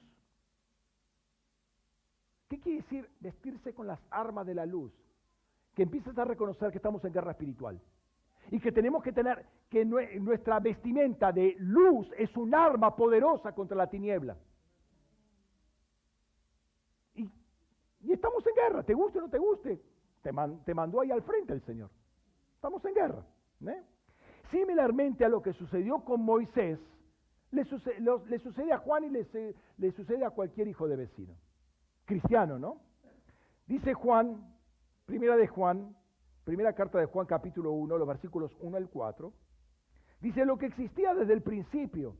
¿Qué 2.51 2.59
quiere 2.59 2.81
decir 2.81 3.09
vestirse 3.21 3.73
con 3.73 3.87
las 3.87 4.01
armas 4.09 4.45
de 4.45 4.53
la 4.53 4.65
luz? 4.65 4.91
Que 5.73 5.83
empieces 5.83 6.17
a 6.17 6.25
reconocer 6.25 6.69
que 6.69 6.79
estamos 6.79 7.01
en 7.05 7.13
guerra 7.13 7.31
espiritual 7.31 7.79
y 8.49 8.59
que 8.59 8.73
tenemos 8.73 9.01
que 9.01 9.13
tener 9.13 9.45
que 9.69 9.85
nuestra 9.85 10.59
vestimenta 10.59 11.31
de 11.31 11.55
luz 11.59 12.11
es 12.17 12.35
un 12.35 12.53
arma 12.53 12.93
poderosa 12.93 13.55
contra 13.55 13.77
la 13.77 13.87
tiniebla. 13.87 14.35
Y, 17.15 17.31
estamos 18.11 18.45
en 18.45 18.53
guerra, 18.53 18.83
te 18.83 18.95
guste 18.95 19.19
o 19.19 19.21
no 19.21 19.29
te 19.29 19.37
guste, 19.37 19.81
te, 20.21 20.73
mandó 20.73 20.99
ahí 20.99 21.11
al 21.11 21.21
frente 21.21 21.53
el 21.53 21.61
Señor. 21.61 21.89
Estamos 22.55 22.83
en 22.83 22.93
guerra. 22.93 23.25
¿eh? 23.65 23.81
Similarmente 24.51 25.23
a 25.23 25.29
lo 25.29 25.41
que 25.41 25.53
sucedió 25.53 26.03
con 26.03 26.21
Moisés, 26.21 26.79
le, 27.51 27.63
sucede 27.63 28.73
a 28.73 28.79
Juan 28.79 29.05
y 29.05 29.09
le 29.09 29.91
sucede 29.93 30.25
a 30.25 30.31
cualquier 30.31 30.67
hijo 30.67 30.89
de 30.89 30.97
vecino. 30.97 31.33
Cristiano, 32.11 32.59
¿no? 32.59 32.81
Dice 33.67 33.93
Juan, 33.93 34.43
primera 35.05 35.37
de 35.37 35.47
Juan, 35.47 35.95
primera 36.43 36.73
carta 36.73 36.99
de 36.99 37.05
Juan 37.05 37.25
capítulo 37.25 37.71
1, 37.71 37.97
los 37.97 38.05
versículos 38.05 38.51
1 38.59 38.75
al 38.75 38.89
4, 38.89 39.31
dice 40.19 40.43
lo 40.43 40.57
que 40.57 40.65
existía 40.65 41.13
desde 41.13 41.31
el 41.31 41.41
principio, 41.41 42.17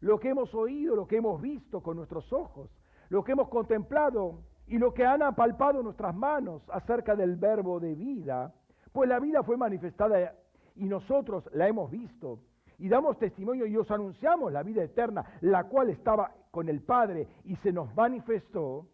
lo 0.00 0.20
que 0.20 0.28
hemos 0.28 0.54
oído, 0.54 0.94
lo 0.94 1.06
que 1.06 1.16
hemos 1.16 1.40
visto 1.40 1.82
con 1.82 1.96
nuestros 1.96 2.30
ojos, 2.34 2.68
lo 3.08 3.24
que 3.24 3.32
hemos 3.32 3.48
contemplado 3.48 4.42
y 4.66 4.76
lo 4.76 4.92
que 4.92 5.06
han 5.06 5.22
apalpado 5.22 5.82
nuestras 5.82 6.14
manos 6.14 6.60
acerca 6.68 7.16
del 7.16 7.36
verbo 7.36 7.80
de 7.80 7.94
vida, 7.94 8.52
pues 8.92 9.08
la 9.08 9.18
vida 9.20 9.42
fue 9.42 9.56
manifestada 9.56 10.34
y 10.76 10.84
nosotros 10.84 11.48
la 11.54 11.66
hemos 11.66 11.90
visto 11.90 12.40
y 12.76 12.90
damos 12.90 13.18
testimonio 13.18 13.64
y 13.64 13.74
os 13.74 13.90
anunciamos 13.90 14.52
la 14.52 14.62
vida 14.62 14.82
eterna, 14.82 15.24
la 15.40 15.64
cual 15.64 15.88
estaba 15.88 16.30
con 16.50 16.68
el 16.68 16.82
Padre 16.82 17.26
y 17.44 17.56
se 17.56 17.72
nos 17.72 17.94
manifestó. 17.94 18.86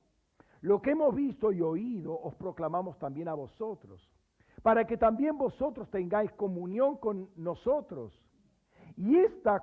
Lo 0.63 0.81
que 0.81 0.91
hemos 0.91 1.15
visto 1.15 1.53
y 1.53 1.61
oído 1.61 2.19
os 2.19 2.35
proclamamos 2.35 2.99
también 2.99 3.29
a 3.29 3.35
vosotros 3.35 4.11
para 4.67 4.85
que 4.85 4.97
también 4.97 5.39
vosotros 5.39 5.89
tengáis 5.91 6.33
comunión 6.33 6.97
con 6.97 7.31
nosotros. 7.37 8.13
Y 8.97 9.17
esta, 9.17 9.63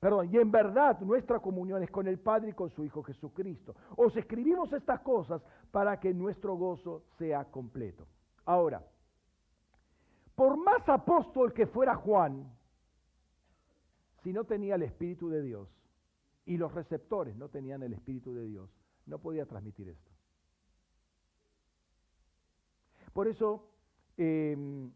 perdón, 0.00 0.28
y 0.32 0.36
en 0.38 0.50
verdad 0.50 0.98
nuestra 1.00 1.38
comunión 1.38 1.82
es 1.84 1.90
con 1.92 2.08
el 2.08 2.18
Padre 2.18 2.50
y 2.50 2.52
con 2.52 2.70
su 2.70 2.84
Hijo 2.84 3.04
Jesucristo. 3.04 3.76
Os 3.96 4.16
escribimos 4.16 4.72
estas 4.72 5.00
cosas 5.02 5.42
para 5.70 6.00
que 6.00 6.12
nuestro 6.12 6.56
gozo 6.56 7.04
sea 7.18 7.44
completo. 7.44 8.06
Ahora, 8.46 8.82
por 10.34 10.56
más 10.56 10.88
apóstol 10.88 11.52
que 11.52 11.68
fuera 11.68 11.94
Juan, 11.94 12.52
si 14.24 14.32
no 14.32 14.42
tenía 14.42 14.74
el 14.74 14.82
Espíritu 14.82 15.28
de 15.28 15.40
Dios 15.40 15.68
y 16.46 16.56
los 16.56 16.74
receptores 16.74 17.36
no 17.36 17.48
tenían 17.48 17.84
el 17.84 17.92
Espíritu 17.92 18.34
de 18.34 18.44
Dios, 18.44 18.75
no 19.06 19.18
podía 19.18 19.46
transmitir 19.46 19.88
esto. 19.88 20.10
Por 23.12 23.28
eso 23.28 23.70
Em, 24.16 24.90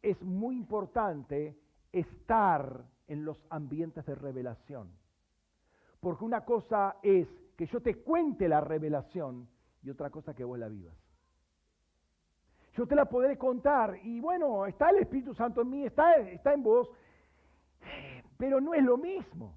es 0.00 0.22
muy 0.22 0.56
importante 0.56 1.58
estar 1.92 2.84
en 3.06 3.24
los 3.24 3.38
ambientes 3.50 4.06
de 4.06 4.14
revelación. 4.14 4.90
Porque 6.00 6.24
una 6.24 6.44
cosa 6.44 6.96
es 7.02 7.28
que 7.56 7.66
yo 7.66 7.80
te 7.80 8.02
cuente 8.02 8.48
la 8.48 8.60
revelación 8.60 9.48
y 9.82 9.90
otra 9.90 10.10
cosa 10.10 10.34
que 10.34 10.44
vos 10.44 10.58
la 10.58 10.68
vivas. 10.68 10.94
Yo 12.74 12.86
te 12.86 12.94
la 12.94 13.06
podré 13.06 13.36
contar 13.36 13.98
y 14.04 14.20
bueno, 14.20 14.64
está 14.66 14.90
el 14.90 14.98
Espíritu 14.98 15.34
Santo 15.34 15.62
en 15.62 15.70
mí, 15.70 15.84
está, 15.84 16.16
está 16.16 16.54
en 16.54 16.62
vos, 16.62 16.88
pero 18.38 18.60
no 18.60 18.72
es 18.72 18.84
lo 18.84 18.96
mismo. 18.96 19.56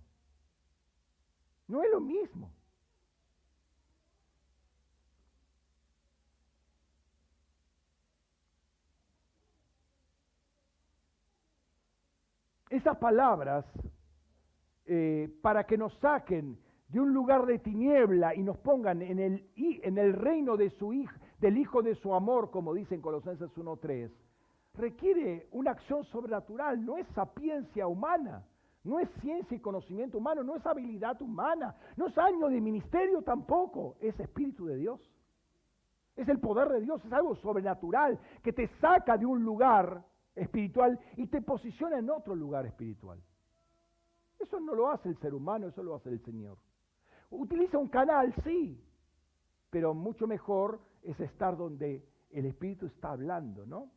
No 1.68 1.84
es 1.84 1.92
lo 1.92 2.02
mismo. 2.02 2.52
Esas 12.72 12.98
palabras 12.98 13.66
eh, 14.86 15.30
para 15.42 15.66
que 15.66 15.78
nos 15.78 15.94
saquen 16.00 16.58
de 16.88 17.00
un 17.00 17.14
lugar 17.14 17.46
de 17.46 17.60
tiniebla 17.60 18.34
y 18.34 18.42
nos 18.42 18.58
pongan 18.60 19.02
en 19.02 19.20
el, 19.20 19.50
en 19.56 19.98
el 19.98 20.14
reino 20.14 20.58
de 20.58 20.70
su 20.72 20.94
hijo, 20.94 21.14
del 21.40 21.58
Hijo 21.58 21.82
de 21.82 21.96
su 21.96 22.14
amor, 22.14 22.50
como 22.50 22.74
dice 22.74 22.96
en 22.96 23.02
Colosenses 23.02 23.50
1.3, 23.58 24.10
requiere 24.76 25.48
una 25.52 25.72
acción 25.72 26.04
sobrenatural, 26.06 26.86
no 26.86 26.98
es 26.98 27.08
sapiencia 27.16 27.88
humana, 27.88 28.46
no 28.84 29.00
es 29.00 29.10
ciencia 29.22 29.56
y 29.56 29.60
conocimiento 29.60 30.18
humano, 30.18 30.44
no 30.44 30.56
es 30.56 30.66
habilidad 30.66 31.22
humana, 31.22 31.76
no 31.98 32.08
es 32.08 32.18
año 32.18 32.48
de 32.48 32.62
ministerio 32.62 33.22
tampoco, 33.22 33.96
es 34.00 34.18
Espíritu 34.20 34.66
de 34.66 34.78
Dios. 34.78 35.02
Es 36.16 36.28
el 36.30 36.40
poder 36.40 36.70
de 36.70 36.82
Dios, 36.82 37.04
es 37.06 37.12
algo 37.12 37.36
sobrenatural 37.36 38.20
que 38.44 38.54
te 38.54 38.68
saca 38.80 39.18
de 39.18 39.26
un 39.26 39.44
lugar 39.44 40.04
espiritual 40.36 41.00
y 41.18 41.28
te 41.28 41.42
posiciona 41.42 42.00
en 42.00 42.10
otro 42.10 42.36
lugar 42.36 42.66
espiritual. 42.66 43.22
Eso 44.40 44.60
no 44.60 44.74
lo 44.74 44.90
hace 44.90 45.10
el 45.10 45.18
ser 45.20 45.34
humano, 45.34 45.68
eso 45.68 45.84
lo 45.84 45.96
hace 45.96 46.10
el 46.10 46.24
Señor. 46.24 46.58
Utiliza 47.30 47.78
un 47.78 47.88
canal, 47.88 48.34
sí, 48.44 48.84
pero 49.70 49.94
mucho 49.94 50.28
mejor 50.28 50.82
es 51.04 51.20
estar 51.20 51.56
donde 51.56 52.04
el 52.32 52.46
Espíritu 52.46 52.88
está 52.88 53.12
hablando, 53.12 53.66
¿no? 53.66 53.92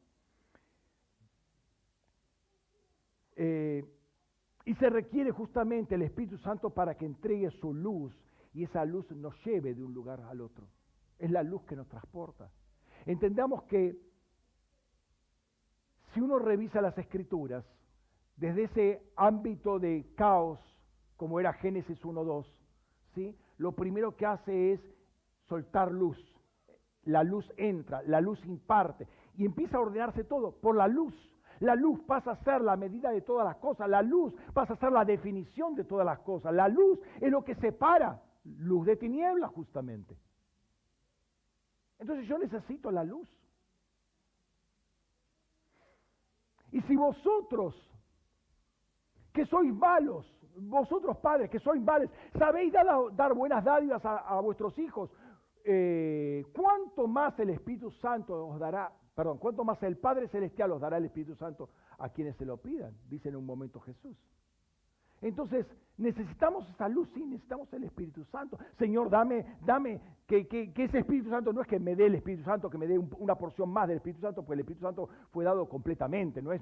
Eh, 3.36 3.84
y 4.64 4.74
se 4.76 4.88
requiere 4.88 5.30
justamente 5.30 5.94
el 5.94 6.02
Espíritu 6.02 6.38
Santo 6.38 6.70
para 6.70 6.94
que 6.96 7.04
entregue 7.04 7.50
su 7.50 7.74
luz 7.74 8.14
y 8.52 8.64
esa 8.64 8.84
luz 8.84 9.10
nos 9.10 9.34
lleve 9.44 9.74
de 9.74 9.82
un 9.82 9.92
lugar 9.92 10.20
al 10.20 10.40
otro. 10.40 10.68
Es 11.18 11.30
la 11.30 11.42
luz 11.42 11.64
que 11.64 11.76
nos 11.76 11.88
transporta. 11.88 12.50
Entendamos 13.04 13.64
que 13.64 13.98
si 16.14 16.20
uno 16.20 16.38
revisa 16.38 16.80
las 16.80 16.96
escrituras, 16.96 17.64
desde 18.36 18.64
ese 18.64 19.02
ámbito 19.16 19.78
de 19.78 20.06
caos, 20.16 20.58
como 21.16 21.40
era 21.40 21.52
Génesis 21.54 22.00
1.2, 22.02 22.46
¿sí? 23.14 23.36
lo 23.58 23.72
primero 23.72 24.16
que 24.16 24.26
hace 24.26 24.72
es 24.72 24.80
soltar 25.48 25.92
luz. 25.92 26.18
La 27.04 27.22
luz 27.22 27.46
entra, 27.56 28.02
la 28.06 28.20
luz 28.20 28.42
imparte 28.46 29.06
y 29.36 29.44
empieza 29.44 29.76
a 29.76 29.80
ordenarse 29.80 30.24
todo 30.24 30.52
por 30.52 30.76
la 30.76 30.88
luz. 30.88 31.14
La 31.60 31.74
luz 31.74 32.00
pasa 32.06 32.32
a 32.32 32.44
ser 32.44 32.62
la 32.62 32.76
medida 32.76 33.10
de 33.10 33.20
todas 33.20 33.44
las 33.46 33.56
cosas, 33.56 33.88
la 33.88 34.02
luz 34.02 34.34
pasa 34.52 34.72
a 34.72 34.78
ser 34.78 34.90
la 34.90 35.04
definición 35.04 35.74
de 35.74 35.84
todas 35.84 36.06
las 36.06 36.18
cosas, 36.20 36.52
la 36.52 36.68
luz 36.68 36.98
es 37.20 37.30
lo 37.30 37.44
que 37.44 37.54
separa 37.56 38.22
luz 38.44 38.86
de 38.86 38.96
tiniebla 38.96 39.48
justamente. 39.48 40.16
Entonces 41.98 42.26
yo 42.26 42.38
necesito 42.38 42.90
la 42.90 43.04
luz. 43.04 43.28
Y 46.74 46.80
si 46.82 46.96
vosotros, 46.96 47.72
que 49.32 49.46
sois 49.46 49.72
malos, 49.72 50.26
vosotros 50.56 51.16
padres, 51.18 51.48
que 51.48 51.60
sois 51.60 51.80
malos, 51.80 52.10
sabéis 52.36 52.72
dar, 52.72 53.32
buenas 53.32 53.62
dádivas 53.62 54.04
a, 54.04 54.40
vuestros 54.40 54.76
hijos, 54.80 55.08
eh, 55.64 56.44
¿cuánto 56.52 57.06
más 57.06 57.38
el 57.38 57.50
Espíritu 57.50 57.92
Santo 57.92 58.48
os 58.48 58.58
dará, 58.58 58.90
perdón, 59.14 59.38
cuánto 59.38 59.62
más 59.62 59.80
el 59.84 59.98
Padre 59.98 60.26
Celestial 60.26 60.72
os 60.72 60.80
dará 60.80 60.96
el 60.96 61.04
Espíritu 61.04 61.36
Santo 61.36 61.70
a 61.96 62.08
quienes 62.08 62.34
se 62.34 62.44
lo 62.44 62.56
pidan? 62.56 62.92
Dice 63.08 63.28
en 63.28 63.36
un 63.36 63.46
momento 63.46 63.78
Jesús. 63.78 64.18
Entonces, 65.24 65.66
necesitamos 65.96 66.68
esa 66.68 66.86
luz, 66.86 67.08
sí, 67.14 67.24
necesitamos 67.24 67.72
el 67.72 67.84
Espíritu 67.84 68.22
Santo. 68.26 68.58
Señor, 68.78 69.08
dame, 69.08 69.56
dame, 69.64 69.98
que, 70.26 70.70
ese 70.76 70.98
Espíritu 70.98 71.30
Santo 71.30 71.50
no 71.50 71.62
es 71.62 71.66
que 71.66 71.80
me 71.80 71.96
dé 71.96 72.06
el 72.06 72.16
Espíritu 72.16 72.44
Santo, 72.44 72.68
que 72.68 72.76
me 72.76 72.86
dé 72.86 72.98
una 72.98 73.34
porción 73.34 73.70
más 73.70 73.88
del 73.88 73.96
Espíritu 73.96 74.20
Santo, 74.20 74.42
porque 74.42 74.52
el 74.52 74.60
Espíritu 74.60 74.84
Santo 74.84 75.08
fue 75.30 75.46
dado 75.46 75.66
completamente, 75.66 76.42
no, 76.42 76.52
es, 76.52 76.60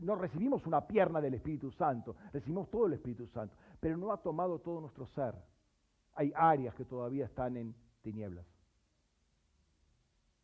no 0.00 0.14
recibimos 0.14 0.64
una 0.64 0.86
pierna 0.86 1.20
del 1.20 1.34
Espíritu 1.34 1.72
Santo, 1.72 2.14
recibimos 2.32 2.70
todo 2.70 2.86
el 2.86 2.92
Espíritu 2.92 3.26
Santo, 3.26 3.56
pero 3.80 3.96
no 3.96 4.12
ha 4.12 4.18
tomado 4.18 4.60
todo 4.60 4.80
nuestro 4.80 5.06
ser. 5.08 5.34
Hay 6.14 6.32
áreas 6.36 6.76
que 6.76 6.84
todavía 6.84 7.24
están 7.24 7.56
en 7.56 7.74
tinieblas. 8.02 8.46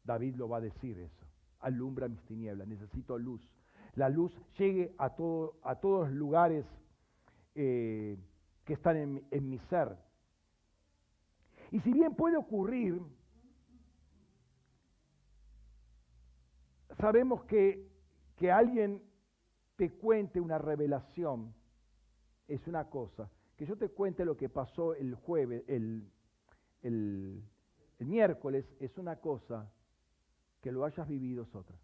David 0.03 0.35
lo 0.35 0.49
va 0.49 0.57
a 0.57 0.63
decir 0.63 0.99
eso. 0.99 1.27
Alumbra 1.61 2.09
mis 2.09 2.25
tinieblas, 2.25 2.67
necesito 2.67 3.17
luz. 3.17 3.49
La 3.95 4.09
luz 4.09 4.37
llegue 4.59 4.93
a, 4.99 5.11
todo, 5.11 5.55
a 5.63 5.77
todos 5.77 6.11
lugares 6.11 6.65
eh, 7.61 8.17
que 8.65 8.75
están 8.75 8.97
en, 9.33 9.51
mi 9.51 9.59
ser. 9.69 9.97
Y 11.73 11.81
si 11.81 11.93
bien 11.93 12.15
puede 12.15 12.37
ocurrir, 12.37 13.03
sabemos 17.01 17.43
que, 17.47 17.91
que 18.37 18.53
alguien 18.53 19.03
te 19.75 19.91
cuente 19.91 20.41
una 20.41 20.59
revelación 20.59 21.53
es 22.47 22.65
una 22.69 22.89
cosa. 22.89 23.29
Que 23.57 23.67
yo 23.67 23.77
te 23.77 23.89
cuente 23.89 24.25
lo 24.25 24.37
que 24.37 24.49
pasó 24.49 24.95
el 24.95 25.17
jueves, 25.17 25.65
el, 25.67 26.09
el, 26.83 27.43
miércoles, 27.99 28.65
es 28.79 28.97
una 28.99 29.17
cosa. 29.17 29.69
Que 30.61 30.71
lo 30.71 30.85
hayas 30.85 31.09
vivido 31.09 31.43
es 31.43 31.53
otra. 31.57 31.77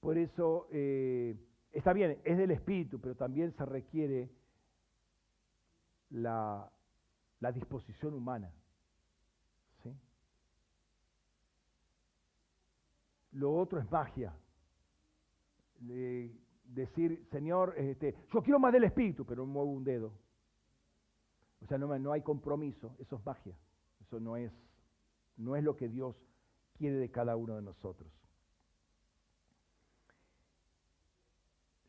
Por 0.00 0.18
eso 0.18 0.66
eh, 0.72 1.36
Está 1.72 1.92
bien, 1.92 2.20
es 2.24 2.36
del 2.36 2.50
espíritu, 2.50 3.00
pero 3.00 3.14
también 3.14 3.52
se 3.52 3.64
requiere 3.64 4.28
la, 6.10 6.70
disposición 7.54 8.14
humana. 8.14 8.52
¿sí? 9.82 9.94
Lo 13.32 13.54
otro 13.54 13.78
es 13.78 13.90
magia. 13.90 14.34
decir, 16.64 17.26
Señor, 17.30 17.74
este, 17.76 18.16
yo 18.32 18.42
quiero 18.42 18.58
más 18.58 18.72
del 18.72 18.84
espíritu, 18.84 19.24
pero 19.24 19.46
no 19.46 19.52
muevo 19.52 19.70
un 19.70 19.84
dedo. 19.84 20.12
O 21.62 21.66
sea, 21.66 21.78
no, 21.78 21.98
no 21.98 22.12
hay 22.12 22.22
compromiso, 22.22 22.96
eso 22.98 23.16
es 23.16 23.24
magia. 23.24 23.56
Eso 24.00 24.18
no 24.18 24.36
es, 24.36 24.52
no 25.36 25.54
es 25.54 25.62
lo 25.62 25.76
que 25.76 25.88
Dios 25.88 26.16
quiere 26.74 26.96
de 26.96 27.10
cada 27.10 27.36
uno 27.36 27.54
de 27.54 27.62
nosotros. 27.62 28.19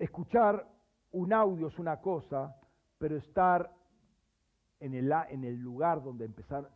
Escuchar 0.02 0.68
un 1.12 1.32
audio 1.32 1.68
es 1.68 1.78
una 1.78 2.02
cosa, 2.02 2.60
pero 2.98 3.18
estar 3.18 3.72
en 4.80 4.96
el, 4.96 5.12
el 5.44 5.58
lugar 5.58 6.02
donde 6.02 6.28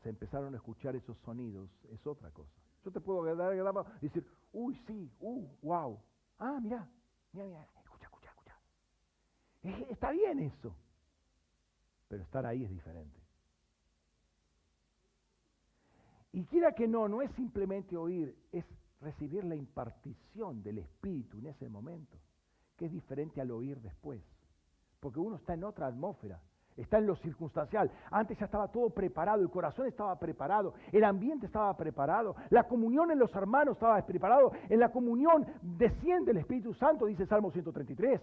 se 0.03 0.09
empezaron 0.09 0.53
a 0.53 0.57
escuchar 0.57 0.95
esos 0.95 1.17
sonidos 1.25 1.71
es 1.89 2.05
otra 2.05 2.29
cosa. 2.29 2.53
Yo 2.83 2.91
te 2.91 3.01
puedo 3.01 3.23
dar 3.35 3.55
y 3.99 4.05
decir, 4.05 4.23
uy, 4.53 4.79
sí, 4.85 5.11
uh, 5.21 5.43
wow. 5.63 5.99
Ah, 6.37 6.59
mira, 6.61 6.87
mira, 7.33 7.47
mira, 7.47 7.67
escucha, 7.83 8.03
escucha, 8.03 8.29
escucha. 8.29 9.91
está 9.91 10.11
bien 10.11 10.41
eso, 10.41 10.75
pero 12.07 12.21
estar 12.21 12.45
ahí 12.45 12.63
es 12.63 12.69
diferente. 12.69 13.19
Y 16.31 16.45
quiera 16.45 16.73
que 16.73 16.87
no, 16.87 17.07
no 17.07 17.23
es 17.23 17.31
simplemente 17.31 17.97
oír, 17.97 18.37
es 18.51 18.65
recibir 19.01 19.43
la 19.45 19.55
impartición 19.55 20.61
del 20.61 20.77
Espíritu 20.77 21.39
en 21.39 21.47
ese 21.47 21.67
momento 21.67 22.19
que 22.77 22.85
es 22.85 22.91
diferente 22.91 23.41
al 23.41 23.51
oír 23.51 23.79
después. 23.81 24.21
Porque 24.99 25.19
uno 25.19 25.35
está 25.37 25.53
en 25.53 25.63
otra 25.63 25.87
atmósfera, 25.87 26.41
está 26.75 26.97
en 26.97 27.07
lo 27.07 27.15
circunstancial. 27.17 27.91
Antes 28.11 28.37
ya 28.37 28.45
estaba 28.45 28.71
todo 28.71 28.89
preparado, 28.89 29.41
el 29.41 29.49
corazón 29.49 29.87
estaba 29.87 30.17
preparado, 30.17 30.73
el 30.91 31.03
ambiente 31.03 31.45
estaba 31.45 31.75
preparado, 31.77 32.35
la 32.49 32.67
comunión 32.67 33.11
en 33.11 33.19
los 33.19 33.33
hermanos 33.35 33.75
estaba 33.75 34.03
preparado, 34.05 34.51
en 34.69 34.79
la 34.79 34.91
comunión 34.91 35.45
desciende 35.61 36.31
el 36.31 36.37
Espíritu 36.37 36.73
Santo, 36.73 37.05
dice 37.05 37.25
Salmo 37.25 37.51
133. 37.51 38.21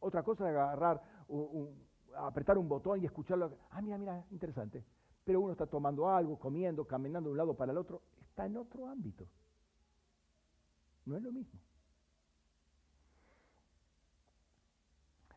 Otra 0.00 0.22
cosa 0.22 0.48
es 0.50 0.56
agarrar, 0.56 1.02
apretar 2.16 2.58
un 2.58 2.68
botón 2.68 3.02
y 3.02 3.06
escucharlo. 3.06 3.56
Ah, 3.70 3.80
mira, 3.80 3.98
mira, 3.98 4.24
interesante. 4.30 4.84
Pero 5.24 5.40
uno 5.40 5.52
está 5.52 5.66
tomando 5.66 6.08
algo, 6.08 6.38
comiendo, 6.38 6.86
caminando 6.86 7.30
de 7.30 7.32
un 7.32 7.38
lado 7.38 7.54
para 7.54 7.72
el 7.72 7.78
otro, 7.78 8.02
está 8.20 8.44
en 8.44 8.58
otro 8.58 8.86
ámbito. 8.86 9.26
No 11.06 11.16
es 11.16 11.22
lo 11.22 11.32
mismo. 11.32 11.58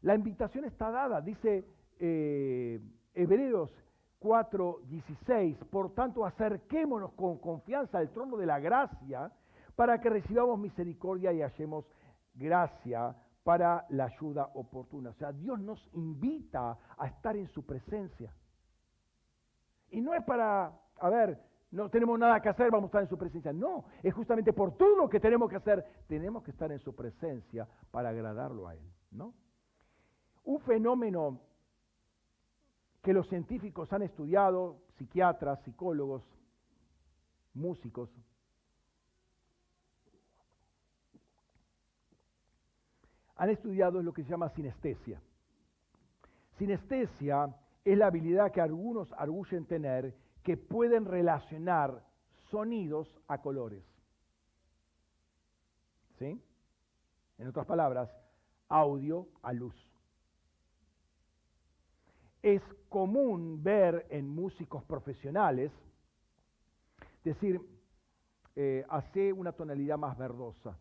La 0.08 0.16
invitación 0.16 0.64
está 0.64 0.90
dada, 0.90 1.20
dice 1.20 1.66
eh, 2.00 2.80
Hebreos 3.14 3.76
4:16, 4.22 5.58
por 5.70 5.94
tanto 5.94 6.26
acerquémonos 6.26 7.12
con 7.12 7.40
confianza 7.40 7.98
al 7.98 8.10
trono 8.12 8.38
de 8.38 8.46
la 8.46 8.58
gracia 8.58 9.30
para 9.76 10.00
que 10.00 10.10
recibamos 10.10 10.58
misericordia 10.60 11.34
y 11.34 11.42
hallemos 11.42 11.92
gracia 12.34 13.18
para 13.44 13.86
la 13.90 14.06
ayuda 14.06 14.50
oportuna. 14.54 15.10
O 15.10 15.14
sea, 15.16 15.34
Dios 15.34 15.60
nos 15.60 15.86
invita 15.92 16.78
a 16.98 17.08
estar 17.08 17.36
en 17.36 17.50
su 17.50 17.66
presencia. 17.66 18.34
Y 19.90 20.00
no 20.00 20.14
es 20.14 20.24
para, 20.24 20.72
a 21.02 21.10
ver, 21.10 21.38
no 21.72 21.90
tenemos 21.90 22.18
nada 22.18 22.40
que 22.40 22.48
hacer, 22.48 22.72
vamos 22.72 22.86
a 22.86 22.92
estar 22.92 23.02
en 23.02 23.10
su 23.10 23.18
presencia. 23.18 23.52
No, 23.52 23.84
es 24.02 24.14
justamente 24.14 24.54
por 24.54 24.78
todo 24.78 24.96
lo 24.96 25.10
que 25.10 25.20
tenemos 25.20 25.50
que 25.50 25.58
hacer, 25.58 25.86
tenemos 26.08 26.44
que 26.44 26.52
estar 26.52 26.72
en 26.72 26.80
su 26.80 26.96
presencia 26.96 27.68
para 27.92 28.08
agradarlo 28.08 28.70
a 28.70 28.76
Él, 28.76 28.90
¿no? 29.12 29.34
Un 30.48 30.62
fenómeno 30.62 31.42
que 33.04 33.12
los 33.12 33.28
científicos 33.28 33.92
han 33.92 34.02
estudiado, 34.02 34.78
psiquiatras, 34.98 35.62
psicólogos, 35.64 36.24
músicos, 37.54 38.10
han 43.36 43.50
estudiado 43.50 44.02
lo 44.02 44.14
que 44.14 44.24
se 44.24 44.30
llama 44.30 44.48
sinestesia. 44.52 45.22
Sinestesia 46.58 47.54
es 47.84 47.98
la 47.98 48.08
habilidad 48.08 48.54
que 48.54 48.62
algunos 48.62 49.12
arguyen 49.18 49.66
tener 49.66 50.16
que 50.44 50.56
pueden 50.56 51.04
relacionar 51.04 52.06
sonidos 52.52 53.20
a 53.28 53.42
colores. 53.42 53.84
¿Sí? 56.20 56.42
En 57.38 57.48
otras 57.50 57.66
palabras, 57.66 58.10
audio 58.70 59.28
a 59.42 59.52
luz 59.52 59.87
es 62.42 62.62
común 62.90 63.64
ver 63.64 64.06
en 64.10 64.28
músicos 64.28 64.84
profesionales 64.84 65.72
decir, 67.24 67.62
eh, 68.56 68.86
hace 68.90 69.32
una 69.34 69.52
tonalidad 69.52 69.98
más 69.98 70.18
verdosa. 70.18 70.78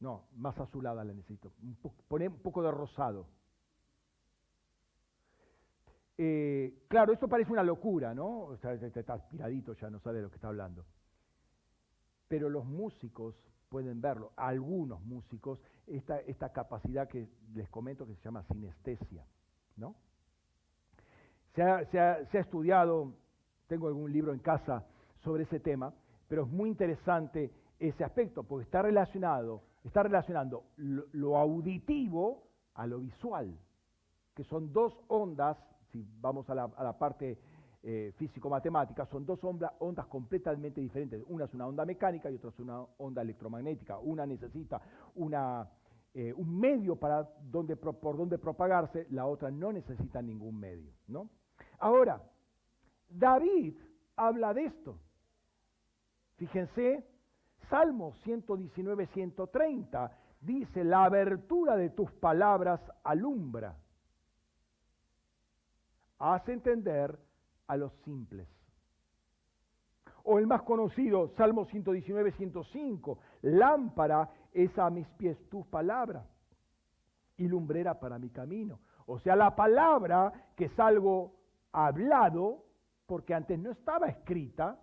No, 0.00 0.24
más 0.36 0.58
azulada 0.58 1.04
la 1.04 1.14
necesito. 1.14 1.52
Pone 2.08 2.28
un 2.28 2.38
poco 2.38 2.62
de 2.62 2.70
rosado. 2.70 3.26
Eh, 6.18 6.84
claro, 6.88 7.12
esto 7.12 7.28
parece 7.28 7.52
una 7.52 7.62
locura, 7.62 8.14
¿no? 8.14 8.54
Está, 8.54 8.74
está 8.74 9.14
aspiradito, 9.14 9.74
ya 9.74 9.90
no 9.90 9.98
sabe 10.00 10.16
de 10.16 10.22
lo 10.24 10.30
que 10.30 10.36
está 10.36 10.48
hablando. 10.48 10.84
Pero 12.28 12.48
los 12.48 12.64
músicos 12.64 13.34
pueden 13.68 14.00
verlo, 14.00 14.32
algunos 14.36 15.00
músicos, 15.02 15.60
esta, 15.86 16.20
esta 16.20 16.52
capacidad 16.52 17.08
que 17.08 17.28
les 17.54 17.68
comento 17.68 18.06
que 18.06 18.14
se 18.14 18.22
llama 18.22 18.42
sinestesia, 18.44 19.26
¿no? 19.76 19.94
Se 21.54 21.62
ha, 21.62 22.20
estudiado, 22.32 23.14
tengo 23.66 23.88
algún 23.88 24.12
libro 24.12 24.34
en 24.34 24.40
casa 24.40 24.84
sobre 25.24 25.44
ese 25.44 25.58
tema, 25.58 25.92
pero 26.28 26.42
es 26.44 26.48
muy 26.48 26.68
interesante 26.68 27.50
ese 27.78 28.04
aspecto, 28.04 28.42
porque 28.42 28.64
está 28.64 28.82
relacionado, 28.82 29.62
está 29.82 30.02
relacionando 30.02 30.64
lo, 30.76 31.38
auditivo 31.38 32.48
a 32.74 32.86
lo 32.86 32.98
visual, 32.98 33.58
que 34.34 34.44
son 34.44 34.70
dos 34.72 34.92
ondas, 35.08 35.56
si 35.92 36.06
vamos 36.20 36.48
a 36.50 36.54
la, 36.54 36.98
parte 36.98 37.38
eh, 37.82 38.12
físico-matemática, 38.16 39.06
son 39.06 39.24
dos 39.24 39.42
ondas 39.42 40.06
completamente 40.06 40.82
diferentes. 40.82 41.22
Una 41.26 41.46
es 41.46 41.54
una 41.54 41.66
onda 41.66 41.86
mecánica 41.86 42.30
y 42.30 42.34
otra 42.34 42.50
es 42.50 42.58
una 42.58 42.82
onda 42.98 43.22
electromagnética. 43.22 43.98
Una 43.98 44.26
necesita 44.26 44.80
una, 45.14 45.66
eh, 46.18 46.32
un 46.32 46.58
medio 46.58 46.96
para 46.96 47.28
donde, 47.42 47.76
por 47.76 48.16
donde 48.16 48.38
propagarse, 48.38 49.06
la 49.10 49.26
otra 49.26 49.50
no 49.50 49.70
necesita 49.70 50.22
ningún 50.22 50.58
medio. 50.58 50.90
¿no? 51.08 51.28
Ahora, 51.78 52.22
David 53.06 53.74
habla 54.16 54.54
de 54.54 54.64
esto. 54.64 54.98
Fíjense, 56.36 57.06
Salmo 57.68 58.14
119, 58.24 59.08
130 59.08 60.10
dice, 60.40 60.84
la 60.84 61.04
abertura 61.04 61.76
de 61.76 61.90
tus 61.90 62.10
palabras 62.12 62.80
alumbra. 63.04 63.76
Hace 66.18 66.54
entender 66.54 67.18
a 67.66 67.76
los 67.76 67.92
simples. 68.06 68.48
O 70.24 70.38
el 70.38 70.46
más 70.46 70.62
conocido, 70.62 71.28
Salmo 71.36 71.66
119, 71.66 72.32
105, 72.32 73.18
lámpara 73.42 74.30
es 74.56 74.78
a 74.78 74.88
mis 74.88 75.06
pies 75.18 75.38
tus 75.50 75.66
palabras 75.66 76.26
y 77.36 77.46
lumbrera 77.46 78.00
para 78.00 78.18
mi 78.18 78.30
camino. 78.30 78.80
O 79.04 79.18
sea, 79.18 79.36
la 79.36 79.54
palabra 79.54 80.32
que 80.56 80.64
es 80.64 80.80
algo 80.80 81.34
hablado, 81.72 82.64
porque 83.04 83.34
antes 83.34 83.58
no 83.58 83.70
estaba 83.70 84.08
escrita, 84.08 84.80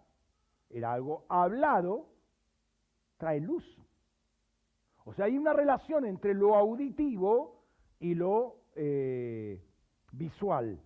era 0.69 0.93
algo 0.93 1.26
hablado, 1.28 2.07
trae 3.17 3.39
luz. 3.39 3.65
O 5.05 5.13
sea, 5.15 5.26
hay 5.26 5.38
una 5.38 5.53
relación 5.53 6.05
entre 6.05 6.36
lo 6.36 6.55
auditivo 6.55 7.63
y 7.99 8.13
lo 8.13 8.57
eh, 8.76 9.59
visual. 10.11 10.80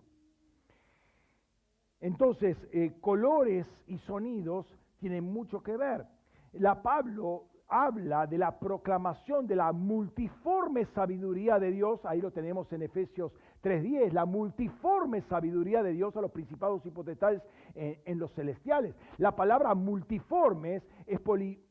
Entonces, 2.00 2.56
eh, 2.72 2.96
colores 3.02 3.66
y 3.86 3.98
sonidos 3.98 4.66
tienen 4.98 5.24
mucho 5.24 5.62
que 5.62 5.76
ver. 5.76 6.06
La 6.52 6.82
Pablo 6.82 7.48
habla 7.68 8.26
de 8.26 8.38
la 8.38 8.58
proclamación 8.58 9.46
de 9.46 9.56
la 9.56 9.72
multiforme 9.72 10.86
sabiduría 10.86 11.58
de 11.58 11.70
Dios, 11.70 12.00
ahí 12.04 12.20
lo 12.20 12.30
tenemos 12.30 12.72
en 12.72 12.82
Efesios 12.82 13.32
3.10, 13.62 14.12
la 14.12 14.24
multiforme 14.24 15.22
sabiduría 15.22 15.82
de 15.82 15.92
Dios 15.92 16.16
a 16.16 16.20
los 16.20 16.30
principados 16.30 16.84
y 16.86 16.90
potestades 16.90 17.42
en, 17.74 18.18
los 18.18 18.32
celestiales. 18.32 18.94
La 19.18 19.36
palabra 19.36 19.74
multiformes 19.74 20.82
es 21.06 21.20
poli, 21.20 21.62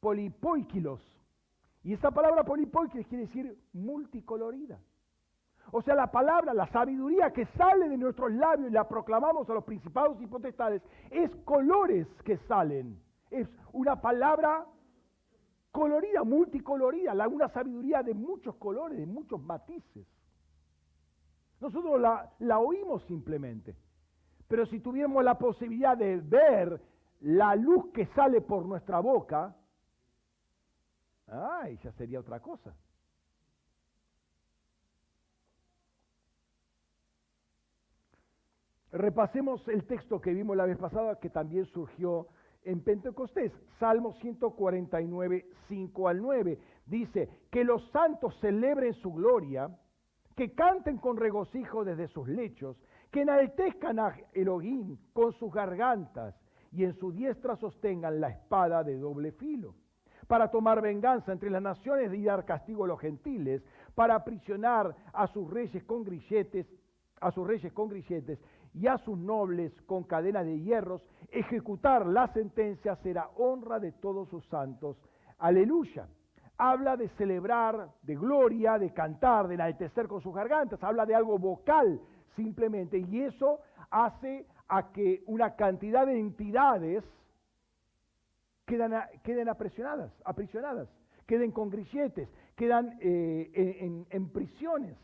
polipoikilos, 0.00 1.00
y 1.82 1.94
esa 1.94 2.10
palabra 2.10 2.44
polipoikilos 2.44 3.06
quiere 3.06 3.26
decir 3.26 3.58
multicolorida. 3.72 4.78
O 5.72 5.82
sea, 5.82 5.94
la 5.94 6.10
palabra, 6.10 6.52
la 6.52 6.66
sabiduría 6.68 7.32
que 7.32 7.46
sale 7.56 7.88
de 7.88 7.96
nuestros 7.96 8.32
labios 8.32 8.70
y 8.70 8.72
la 8.72 8.88
proclamamos 8.88 9.48
a 9.48 9.54
los 9.54 9.64
principados 9.64 10.20
y 10.20 10.26
potestades, 10.26 10.82
es 11.10 11.30
colores 11.44 12.06
que 12.24 12.38
salen. 12.48 13.00
Es 13.30 13.48
una 13.72 14.00
palabra 14.00 14.66
colorida, 15.70 16.24
multicolorida, 16.24 17.12
una 17.28 17.48
sabiduría 17.48 18.02
de 18.02 18.14
muchos 18.14 18.56
colores, 18.56 18.98
de 18.98 19.06
muchos 19.06 19.40
matices. 19.42 20.06
Nosotros 21.60 22.00
la, 22.00 22.32
la 22.40 22.58
oímos 22.58 23.04
simplemente, 23.04 23.76
pero 24.48 24.66
si 24.66 24.80
tuviéramos 24.80 25.22
la 25.22 25.38
posibilidad 25.38 25.96
de 25.96 26.16
ver 26.16 26.80
la 27.20 27.54
luz 27.54 27.92
que 27.92 28.06
sale 28.06 28.40
por 28.40 28.64
nuestra 28.64 29.00
boca, 29.00 29.54
ay, 31.26 31.78
ya 31.82 31.92
sería 31.92 32.20
otra 32.20 32.40
cosa. 32.40 32.74
Repasemos 38.92 39.66
el 39.68 39.86
texto 39.86 40.20
que 40.20 40.32
vimos 40.32 40.56
la 40.56 40.66
vez 40.66 40.76
pasada, 40.78 41.20
que 41.20 41.30
también 41.30 41.64
surgió 41.66 42.26
en 42.64 42.82
Pentecostés. 42.82 43.52
Salmo 43.78 44.12
149, 44.20 45.46
5 45.68 46.08
al 46.08 46.20
9. 46.20 46.58
Dice, 46.86 47.28
que 47.50 47.64
los 47.64 47.88
santos 47.90 48.36
celebren 48.40 48.94
su 48.94 49.12
gloria, 49.12 49.70
que 50.36 50.52
canten 50.52 50.98
con 50.98 51.16
regocijo 51.16 51.84
desde 51.84 52.08
sus 52.08 52.28
lechos, 52.28 52.76
que 53.10 53.22
enaltezcan 53.22 53.98
a 53.98 54.14
Elohim 54.32 54.96
con 55.12 55.32
sus 55.32 55.52
gargantas 55.52 56.34
y 56.72 56.84
en 56.84 56.94
su 56.94 57.12
diestra 57.12 57.56
sostengan 57.56 58.20
la 58.20 58.28
espada 58.28 58.84
de 58.84 58.96
doble 58.96 59.32
filo, 59.32 59.74
para 60.28 60.50
tomar 60.50 60.80
venganza 60.80 61.32
entre 61.32 61.50
las 61.50 61.62
naciones 61.62 62.12
y 62.14 62.22
dar 62.22 62.44
castigo 62.44 62.84
a 62.84 62.88
los 62.88 63.00
gentiles, 63.00 63.62
para 63.94 64.14
aprisionar 64.14 64.94
a 65.12 65.26
sus 65.26 65.50
reyes 65.50 65.82
con 65.84 66.04
grilletes, 66.04 66.66
a 67.20 67.32
sus 67.32 67.46
reyes 67.46 67.72
con 67.72 67.88
grilletes 67.88 68.38
y 68.74 68.86
a 68.86 68.98
sus 68.98 69.18
nobles 69.18 69.72
con 69.82 70.04
cadena 70.04 70.44
de 70.44 70.60
hierros, 70.60 71.02
ejecutar 71.30 72.06
la 72.06 72.28
sentencia 72.32 72.96
será 72.96 73.28
honra 73.36 73.80
de 73.80 73.92
todos 73.92 74.28
sus 74.28 74.46
santos. 74.46 74.96
Aleluya. 75.38 76.08
Habla 76.56 76.96
de 76.96 77.08
celebrar, 77.10 77.88
de 78.02 78.16
gloria, 78.16 78.78
de 78.78 78.92
cantar, 78.92 79.48
de 79.48 79.54
enaltecer 79.54 80.06
con 80.06 80.20
sus 80.20 80.34
gargantas, 80.34 80.82
habla 80.82 81.06
de 81.06 81.14
algo 81.14 81.38
vocal 81.38 82.00
simplemente, 82.36 82.98
y 82.98 83.22
eso 83.22 83.60
hace 83.90 84.46
a 84.68 84.92
que 84.92 85.22
una 85.26 85.56
cantidad 85.56 86.06
de 86.06 86.18
entidades 86.18 87.02
queden, 88.66 89.48
aprisionadas, 89.48 90.12
aprisionadas, 90.24 90.88
queden 91.26 91.50
con 91.50 91.70
grilletes, 91.70 92.28
quedan 92.56 92.98
eh, 93.00 94.04
en 94.10 94.28
prisiones. 94.28 94.96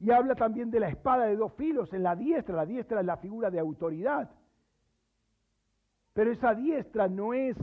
Y 0.00 0.10
habla 0.10 0.34
también 0.34 0.70
de 0.70 0.80
la 0.80 0.88
espada 0.88 1.26
de 1.26 1.36
dos 1.36 1.52
filos 1.54 1.92
en 1.92 2.02
la 2.02 2.16
diestra. 2.16 2.56
La 2.56 2.66
diestra 2.66 3.00
es 3.00 3.06
la 3.06 3.16
figura 3.16 3.50
de 3.50 3.60
autoridad. 3.60 4.30
Pero 6.12 6.30
esa 6.30 6.54
diestra 6.54 7.08
no 7.08 7.32
es 7.32 7.56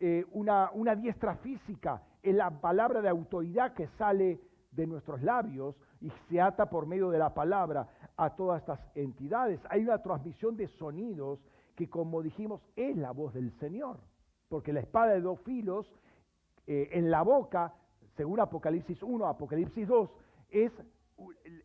eh, 0.00 0.26
una, 0.32 0.70
una 0.72 0.94
diestra 0.94 1.36
física, 1.36 2.02
es 2.22 2.34
la 2.34 2.50
palabra 2.50 3.00
de 3.00 3.08
autoridad 3.08 3.72
que 3.72 3.86
sale 3.98 4.40
de 4.72 4.86
nuestros 4.86 5.22
labios 5.22 5.76
y 6.00 6.10
se 6.28 6.40
ata 6.40 6.68
por 6.68 6.86
medio 6.86 7.10
de 7.10 7.18
la 7.18 7.32
palabra 7.32 7.88
a 8.16 8.30
todas 8.34 8.60
estas 8.60 8.80
entidades. 8.94 9.60
Hay 9.70 9.82
una 9.82 10.02
transmisión 10.02 10.56
de 10.56 10.66
sonidos 10.66 11.38
que, 11.76 11.88
como 11.88 12.22
dijimos, 12.22 12.60
es 12.76 12.96
la 12.96 13.12
voz 13.12 13.34
del 13.34 13.52
Señor. 13.58 13.98
Porque 14.48 14.72
la 14.72 14.80
espada 14.80 15.12
de 15.12 15.20
dos 15.20 15.40
filos 15.40 15.86
eh, 16.66 16.88
en 16.92 17.10
la 17.10 17.22
boca, 17.22 17.74
según 18.16 18.40
Apocalipsis 18.40 19.02
1, 19.02 19.26
Apocalipsis 19.26 19.86
2, 19.88 20.10
es 20.50 20.72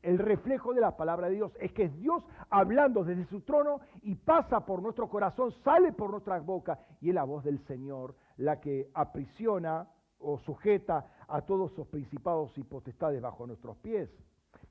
el 0.01 0.20
reflejo 0.20 0.74
de 0.74 0.82
la 0.82 0.95
palabra 0.95 1.28
de 1.28 1.36
Dios. 1.36 1.51
Es 1.60 1.72
que 1.74 1.84
es 1.84 1.97
Dios 1.97 2.24
hablando 2.49 3.03
desde 3.03 3.26
su 3.26 3.41
trono 3.41 3.80
y 4.01 4.16
pasa 4.16 4.66
por 4.66 4.82
nuestro 4.82 5.10
corazón, 5.10 5.51
sale 5.64 5.91
por 5.91 6.12
nuestra 6.12 6.39
boca 6.39 6.80
y 7.01 7.10
es 7.10 7.16
la 7.16 7.24
voz 7.24 7.43
del 7.43 7.60
Señor 7.66 8.16
la 8.38 8.60
que 8.60 8.89
aprisiona 8.93 9.88
o 10.20 10.39
sujeta 10.39 11.05
a 11.28 11.41
todos 11.41 11.72
sus 11.74 11.88
principados 11.88 12.58
y 12.58 12.64
potestades 12.64 13.22
bajo 13.22 13.45
nuestros 13.45 13.78
pies. 13.78 14.10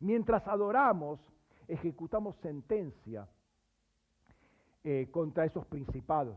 Mientras 0.01 0.47
adoramos, 0.47 1.20
ejecutamos 1.68 2.37
sentencia 2.37 3.28
eh, 4.84 5.09
contra 5.11 5.45
esos 5.45 5.66
principados. 5.66 6.37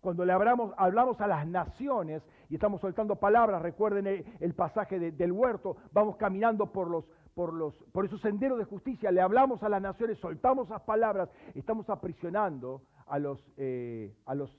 Cuando 0.00 0.24
le 0.24 0.32
hablamos, 0.32 0.72
hablamos 0.76 1.20
a 1.20 1.26
las 1.26 1.46
naciones 1.46 2.22
y 2.50 2.56
estamos 2.56 2.80
soltando 2.80 3.16
palabras, 3.16 3.62
recuerden 3.62 4.06
el, 4.38 4.54
pasaje 4.54 5.12
del 5.12 5.32
huerto, 5.32 5.78
vamos 5.92 6.16
caminando 6.16 6.70
por 6.70 6.90
los, 6.90 7.06
por, 7.34 7.52
los, 7.52 7.74
por 7.92 8.04
esos 8.04 8.20
senderos 8.20 8.58
de 8.58 8.64
justicia, 8.64 9.10
le 9.10 9.20
hablamos 9.20 9.62
a 9.62 9.68
las 9.68 9.82
naciones, 9.82 10.18
soltamos 10.18 10.68
esas 10.68 10.82
palabras, 10.82 11.28
estamos 11.54 11.88
aprisionando 11.90 12.82
a 13.06 13.18
los, 13.18 13.44
eh, 13.56 14.14
a 14.26 14.34
los 14.34 14.56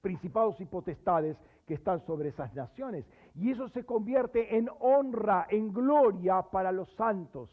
principados 0.00 0.60
y 0.60 0.66
potestades 0.66 1.36
que 1.66 1.74
están 1.74 2.00
sobre 2.00 2.30
esas 2.30 2.52
naciones. 2.54 3.06
Y 3.34 3.50
eso 3.52 3.68
se 3.68 3.84
convierte 3.84 4.56
en 4.56 4.68
honra, 4.80 5.46
en 5.48 5.72
gloria 5.72 6.42
para 6.42 6.72
los 6.72 6.90
santos. 6.94 7.48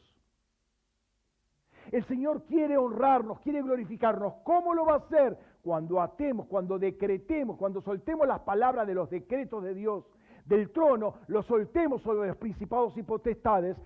El 1.92 2.04
Señor 2.06 2.44
quiere 2.44 2.78
honrarnos, 2.78 3.40
quiere 3.42 3.62
glorificarnos. 3.62 4.34
¿Cómo 4.44 4.74
lo 4.74 4.86
va 4.86 4.96
a 4.96 4.98
hacer? 4.98 5.38
Cuando 5.62 6.02
atemos, 6.02 6.48
cuando 6.48 6.78
decretemos, 6.78 7.58
cuando 7.58 7.82
soltemos 7.82 8.28
las 8.28 8.42
palabras 8.42 8.88
de 8.88 8.94
los 8.94 9.10
decretos 9.10 9.64
de 9.64 9.74
Dios 9.74 10.06
del 10.46 10.72
trono, 10.72 11.16
los 11.28 11.46
soltemos 11.46 12.02
sobre 12.02 12.28
los 12.28 12.38
principados 12.38 12.98
y 12.98 13.04
potestades 13.04 13.78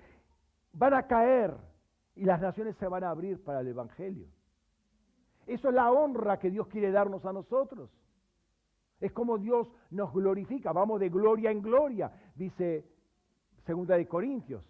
van 0.74 0.94
a 0.94 1.08
caer 1.08 1.56
y 2.16 2.26
las 2.26 2.42
naciones 2.42 2.76
se 2.78 2.88
van 2.88 3.04
a 3.04 3.10
abrir 3.10 3.44
para 3.44 3.62
el 3.62 3.68
Evangelio. 3.68 4.28
Eso 5.48 5.70
es 5.70 5.76
la 5.76 5.92
honra 5.92 6.40
que 6.40 6.50
Dios 6.50 6.68
quiere 6.68 6.92
darnos 6.92 7.26
a 7.26 7.34
nosotros. 7.34 7.90
Es 9.00 9.12
como 9.12 9.38
Dios 9.38 9.68
nos 9.90 10.14
glorifica, 10.14 10.72
vamos 10.72 11.00
de 11.00 11.10
gloria 11.10 11.50
en 11.52 11.62
gloria, 11.62 12.12
dice 12.36 12.86
Segunda 13.66 13.96
de 13.98 14.08
Corintios. 14.08 14.64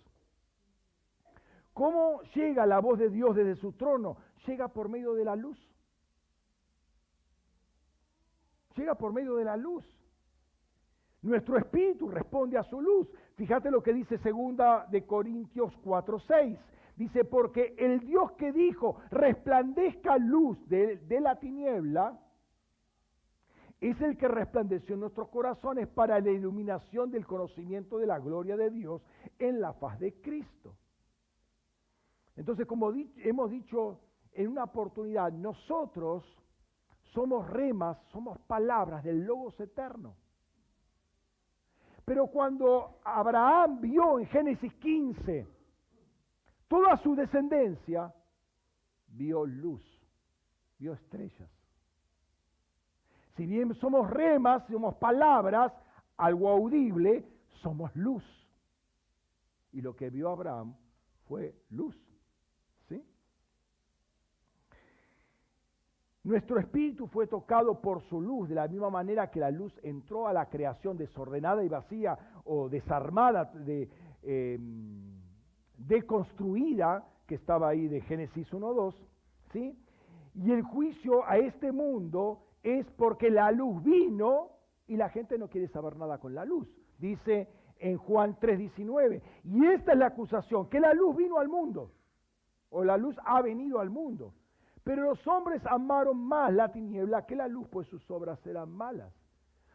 ¿Cómo 1.74 2.22
llega 2.34 2.66
la 2.66 2.80
voz 2.80 3.00
de 3.00 3.10
Dios 3.10 3.36
desde 3.36 3.56
su 3.56 3.74
trono? 3.74 4.18
Llega 4.46 4.70
por 4.70 4.90
medio 4.90 5.14
de 5.14 5.26
la 5.26 5.36
luz. 5.36 5.58
llega 8.76 8.96
por 8.96 9.14
medio 9.14 9.36
de 9.36 9.46
la 9.46 9.58
luz. 9.58 9.86
Nuestro 11.22 11.58
espíritu 11.58 12.10
responde 12.10 12.58
a 12.58 12.64
su 12.64 12.82
luz. 12.82 13.08
Fíjate 13.36 13.70
lo 13.70 13.84
que 13.84 13.94
dice 13.94 14.18
segunda 14.20 14.88
de 14.90 15.06
Corintios 15.06 15.74
4:6. 15.84 16.58
Dice, 16.96 17.26
porque 17.26 17.74
el 17.78 18.00
Dios 18.02 18.32
que 18.34 18.52
dijo, 18.52 18.98
resplandezca 19.10 20.18
luz 20.18 20.58
de, 20.68 21.00
la 21.20 21.40
tiniebla, 21.40 22.20
es 23.80 24.00
el 24.02 24.18
que 24.18 24.28
resplandeció 24.28 24.94
en 24.94 25.02
nuestros 25.02 25.30
corazones 25.30 25.88
para 25.88 26.20
la 26.20 26.30
iluminación 26.30 27.10
del 27.10 27.26
conocimiento 27.26 27.98
de 27.98 28.06
la 28.06 28.20
gloria 28.20 28.56
de 28.56 28.70
Dios 28.70 29.02
en 29.40 29.62
la 29.62 29.74
faz 29.74 30.00
de 30.00 30.14
Cristo. 30.22 30.76
Entonces, 32.36 32.68
como 32.68 32.92
hemos 33.18 33.50
dicho 33.50 34.00
en 34.34 34.50
una 34.50 34.66
oportunidad, 34.66 35.32
nosotros 35.32 36.24
somos 37.14 37.50
remas, 37.50 37.98
somos 38.12 38.38
palabras 38.42 39.04
del 39.04 39.26
Logos 39.26 39.60
eterno. 39.60 40.16
Pero 42.06 42.28
cuando 42.28 43.00
Abraham 43.04 43.82
vio 43.82 44.20
en 44.20 44.26
Génesis 44.28 44.74
15 44.76 45.48
toda 46.68 46.98
su 46.98 47.16
descendencia, 47.16 48.14
vio 49.08 49.46
luz, 49.46 49.84
vio 50.80 50.94
estrellas. 50.94 51.50
Si 53.36 53.46
bien 53.46 53.74
somos 53.76 54.10
remas, 54.10 54.66
somos 54.68 54.96
palabras, 54.96 55.74
algo 56.18 56.50
audible, 56.50 57.26
somos 57.62 57.96
luz. 57.96 58.24
Y 59.72 59.82
lo 59.82 59.96
que 59.96 60.10
vio 60.10 60.30
Abraham 60.30 60.76
fue 61.28 61.56
luz. 61.70 61.96
¿Sí? 62.90 63.04
Nuestro 66.24 66.60
espíritu 66.60 67.08
fue 67.08 67.26
tocado 67.26 67.82
por 67.82 68.02
su 68.04 68.22
luz, 68.22 68.48
de 68.48 68.56
la 68.56 68.68
misma 68.68 68.92
manera 68.92 69.32
que 69.32 69.40
la 69.40 69.50
luz 69.50 69.74
entró 69.82 70.28
a 70.28 70.34
la 70.34 70.48
creación 70.50 70.96
desordenada 70.96 71.64
y 71.64 71.68
vacía 71.68 72.18
o 72.46 72.70
desarmada, 72.70 73.46
de, 73.46 73.90
em, 74.22 75.20
deconstruida, 75.78 77.08
que 77.26 77.36
estaba 77.36 77.70
ahí 77.70 77.88
de 77.88 78.02
Génesis 78.02 78.52
1.2, 78.54 78.96
¿sí? 79.52 79.76
Y 80.36 80.52
el 80.52 80.62
juicio 80.62 81.26
a 81.28 81.38
este 81.38 81.72
mundo 81.72 82.44
es 82.62 82.86
porque 82.92 83.32
la 83.32 83.52
luz 83.52 83.82
vino 83.84 84.50
y 84.88 84.98
la 84.98 85.10
gente 85.10 85.38
no 85.38 85.48
quiere 85.50 85.68
saber 85.70 85.96
nada 85.98 86.20
con 86.20 86.36
la 86.36 86.46
luz. 86.46 86.68
Dice 87.00 87.48
en 87.80 87.98
Juan 87.98 88.38
3:19. 88.40 89.22
Y 89.44 89.66
esta 89.66 89.94
es 89.94 89.98
la 89.98 90.08
acusación, 90.08 90.70
que 90.70 90.80
la 90.80 90.94
luz 90.94 91.16
vino 91.16 91.40
al 91.40 91.50
mundo, 91.50 91.92
o 92.70 92.84
la 92.84 92.98
luz 92.98 93.16
ha 93.26 93.42
venido 93.42 93.80
al 93.80 93.90
mundo. 93.90 94.34
Pero 94.84 95.04
los 95.04 95.28
hombres 95.28 95.62
amaron 95.66 96.18
más 96.18 96.52
la 96.54 96.72
tiniebla 96.72 97.26
que 97.26 97.36
la 97.36 97.48
luz, 97.48 97.68
pues 97.70 97.88
sus 97.88 98.10
obras 98.10 98.44
eran 98.46 98.72
malas. 98.72 99.14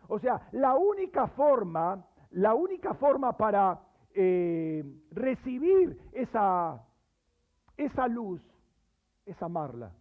O 0.09 0.19
sea, 0.19 0.49
la 0.53 0.75
única 0.75 1.29
forma, 1.29 2.05
la 2.31 2.55
única 2.55 2.95
forma 2.95 3.37
para 3.37 3.81
eh, 4.15 4.85
recibir 5.11 6.01
esa, 6.13 6.85
esa 7.77 8.09
luz 8.09 8.41
es 9.27 9.41
amarla. 9.43 9.93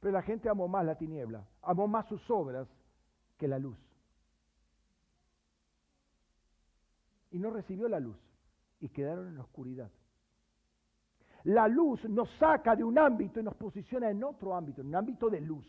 Pero 0.00 0.12
la 0.12 0.22
gente 0.22 0.48
amó 0.48 0.68
más 0.68 0.84
la 0.84 0.96
tiniebla, 0.96 1.46
amó 1.62 1.88
más 1.88 2.06
sus 2.08 2.28
obras 2.30 2.68
que 3.38 3.48
la 3.48 3.58
luz. 3.58 3.78
Y 7.30 7.38
no 7.38 7.50
recibió 7.50 7.88
la 7.88 8.00
luz 8.00 8.16
y 8.80 8.88
quedaron 8.88 9.28
en 9.28 9.36
la 9.36 9.42
oscuridad. 9.42 9.90
La 11.44 11.68
luz 11.68 12.02
nos 12.08 12.30
saca 12.38 12.74
de 12.74 12.84
un 12.84 12.98
ámbito 12.98 13.40
y 13.40 13.42
nos 13.42 13.54
posiciona 13.54 14.10
en 14.10 14.24
otro 14.24 14.54
ámbito, 14.54 14.80
en 14.80 14.88
un 14.88 14.94
ámbito 14.94 15.28
de 15.28 15.40
luz. 15.40 15.66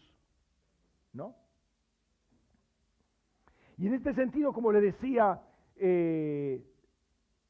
¿No? 1.13 1.35
Y 3.77 3.87
en 3.87 3.93
este 3.93 4.13
sentido, 4.13 4.53
como 4.53 4.71
le 4.71 4.79
decía 4.79 5.41
eh, 5.75 6.65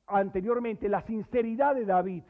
anteriormente, 0.07 0.89
la 0.89 1.01
sinceridad 1.03 1.75
de 1.75 1.85
David, 1.85 2.23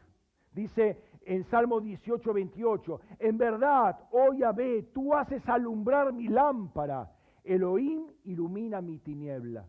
dice, 0.54 1.02
en 1.26 1.44
Salmo 1.46 1.82
18, 1.82 2.34
28. 2.34 3.02
En 3.20 3.38
verdad, 3.38 4.00
oh 4.12 4.34
Yahvé, 4.34 4.84
tú 4.94 5.14
haces 5.14 5.48
alumbrar 5.48 6.14
mi 6.14 6.28
lámpara. 6.28 7.12
Elohim 7.44 8.08
ilumina 8.24 8.82
mi 8.82 9.00
tiniebla. 9.00 9.66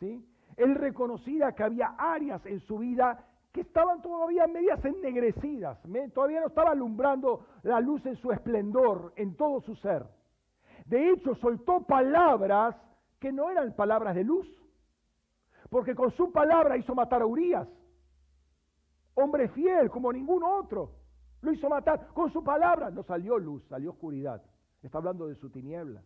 ¿Sí? 0.00 0.24
Él 0.56 0.74
reconocía 0.74 1.52
que 1.52 1.62
había 1.62 1.94
áreas 1.98 2.44
en 2.46 2.60
su 2.60 2.78
vida 2.78 3.27
que 3.52 3.62
estaban 3.62 4.02
todavía 4.02 4.46
medias 4.46 4.84
ennegrecidas, 4.84 5.78
todavía 6.14 6.40
no 6.40 6.48
estaba 6.48 6.70
alumbrando 6.70 7.46
la 7.62 7.80
luz 7.80 8.04
en 8.06 8.16
su 8.16 8.30
esplendor, 8.30 9.12
en 9.16 9.36
todo 9.36 9.60
su 9.62 9.74
ser. 9.76 10.06
De 10.84 11.10
hecho, 11.10 11.34
soltó 11.36 11.80
palabras 11.80 12.76
que 13.18 13.32
no 13.32 13.50
eran 13.50 13.74
palabras 13.74 14.14
de 14.14 14.24
luz, 14.24 14.46
porque 15.70 15.94
con 15.94 16.10
su 16.12 16.30
palabra 16.32 16.76
hizo 16.76 16.94
matar 16.94 17.22
a 17.22 17.26
Urias 17.26 17.68
hombre 19.18 19.48
fiel 19.48 19.90
como 19.90 20.12
ningún 20.12 20.42
otro. 20.42 20.92
Lo 21.40 21.52
hizo 21.52 21.68
matar 21.68 22.08
con 22.14 22.32
su 22.32 22.42
palabra. 22.42 22.90
No 22.90 23.02
salió 23.02 23.38
luz, 23.38 23.64
salió 23.68 23.90
oscuridad. 23.90 24.42
Está 24.82 24.98
hablando 24.98 25.26
de 25.26 25.34
su 25.36 25.50
tiniebla. 25.50 26.02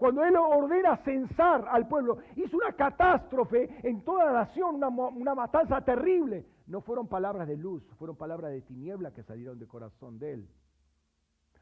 Cuando 0.00 0.24
él 0.24 0.34
ordena 0.34 0.96
censar 1.04 1.68
al 1.68 1.86
pueblo, 1.86 2.20
hizo 2.34 2.56
una 2.56 2.72
catástrofe 2.72 3.86
en 3.86 4.02
toda 4.02 4.24
la 4.24 4.32
nación, 4.32 4.76
una, 4.76 4.88
una 4.88 5.34
matanza 5.34 5.84
terrible. 5.84 6.46
No 6.68 6.80
fueron 6.80 7.06
palabras 7.06 7.46
de 7.46 7.58
luz, 7.58 7.84
fueron 7.98 8.16
palabras 8.16 8.50
de 8.50 8.62
tiniebla 8.62 9.12
que 9.12 9.22
salieron 9.22 9.58
del 9.58 9.68
corazón 9.68 10.18
de 10.18 10.32
él. 10.32 10.48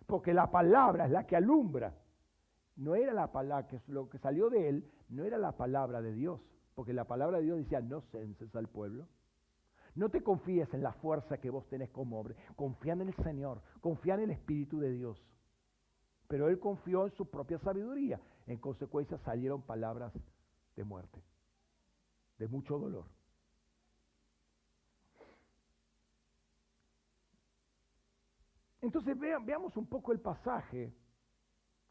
Porque 0.06 0.32
la 0.32 0.52
palabra 0.52 1.06
es 1.06 1.10
la 1.10 1.26
que 1.26 1.34
alumbra. 1.34 1.96
No 2.76 2.94
era 2.94 3.12
la 3.12 3.32
palabra, 3.32 3.66
que 3.66 3.80
lo 3.88 4.08
que 4.08 4.18
salió 4.18 4.50
de 4.50 4.68
él, 4.68 4.88
no 5.08 5.24
era 5.24 5.36
la 5.36 5.56
palabra 5.56 6.00
de 6.00 6.12
Dios. 6.12 6.40
Porque 6.76 6.92
la 6.92 7.06
palabra 7.06 7.38
de 7.38 7.44
Dios 7.44 7.58
decía, 7.58 7.80
no 7.80 8.02
censes 8.02 8.54
al 8.54 8.68
pueblo. 8.68 9.08
No 9.96 10.10
te 10.10 10.22
confíes 10.22 10.72
en 10.74 10.84
la 10.84 10.92
fuerza 10.92 11.38
que 11.38 11.50
vos 11.50 11.66
tenés 11.66 11.90
como 11.90 12.20
hombre. 12.20 12.36
Confía 12.54 12.92
en 12.92 13.00
el 13.00 13.14
Señor, 13.14 13.62
confía 13.80 14.14
en 14.14 14.20
el 14.20 14.30
Espíritu 14.30 14.78
de 14.78 14.92
Dios. 14.92 15.20
Pero 16.28 16.48
él 16.48 16.60
confió 16.60 17.06
en 17.06 17.12
su 17.12 17.28
propia 17.28 17.58
sabiduría. 17.58 18.20
En 18.46 18.58
consecuencia 18.58 19.18
salieron 19.18 19.62
palabras 19.62 20.12
de 20.76 20.84
muerte, 20.84 21.22
de 22.38 22.48
mucho 22.48 22.78
dolor. 22.78 23.06
Entonces 28.80 29.18
veamos 29.18 29.76
un 29.76 29.86
poco 29.86 30.12
el 30.12 30.20
pasaje 30.20 30.94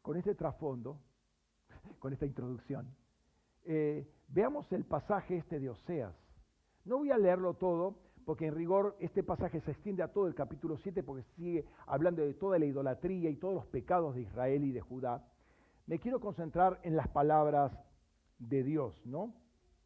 con 0.02 0.16
este 0.16 0.34
trasfondo, 0.34 1.00
con 1.98 2.12
esta 2.12 2.24
introducción. 2.24 2.96
Eh, 3.64 4.10
veamos 4.28 4.70
el 4.72 4.84
pasaje 4.84 5.36
este 5.36 5.60
de 5.60 5.68
Oseas. 5.68 6.16
No 6.84 6.98
voy 6.98 7.10
a 7.10 7.18
leerlo 7.18 7.54
todo, 7.54 8.00
porque 8.28 8.44
en 8.44 8.54
rigor 8.54 8.94
este 9.00 9.22
pasaje 9.22 9.58
se 9.62 9.70
extiende 9.70 10.02
a 10.02 10.12
todo 10.12 10.26
el 10.26 10.34
capítulo 10.34 10.76
7, 10.76 11.02
porque 11.02 11.22
sigue 11.34 11.64
hablando 11.86 12.20
de 12.20 12.34
toda 12.34 12.58
la 12.58 12.66
idolatría 12.66 13.30
y 13.30 13.36
todos 13.36 13.54
los 13.54 13.64
pecados 13.68 14.14
de 14.14 14.20
Israel 14.20 14.64
y 14.64 14.70
de 14.70 14.82
Judá. 14.82 15.24
Me 15.86 15.98
quiero 15.98 16.20
concentrar 16.20 16.78
en 16.82 16.94
las 16.94 17.08
palabras 17.08 17.72
de 18.38 18.62
Dios, 18.64 19.00
¿no? 19.06 19.32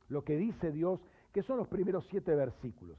Lo 0.09 0.25
que 0.25 0.37
dice 0.37 0.73
Dios, 0.73 0.99
que 1.33 1.45
son 1.45 1.57
los 1.57 1.69
primeros 1.69 2.05
siete 2.11 2.35
versículos. 2.35 2.99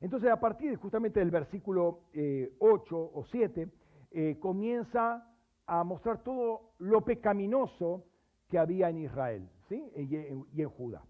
Entonces, 0.00 0.30
a 0.30 0.40
partir 0.40 0.76
justamente 0.76 1.20
del 1.20 1.30
versículo 1.30 2.04
8 2.14 2.14
eh, 2.14 2.56
o 2.58 3.24
7, 3.30 3.68
eh, 4.12 4.38
comienza 4.40 5.30
a 5.66 5.84
mostrar 5.84 6.24
todo 6.24 6.72
lo 6.78 7.02
pecaminoso 7.02 8.06
que 8.48 8.58
había 8.58 8.88
en 8.88 9.02
Israel 9.02 9.46
y 9.68 10.62
en 10.62 10.70
Judá. 10.70 11.04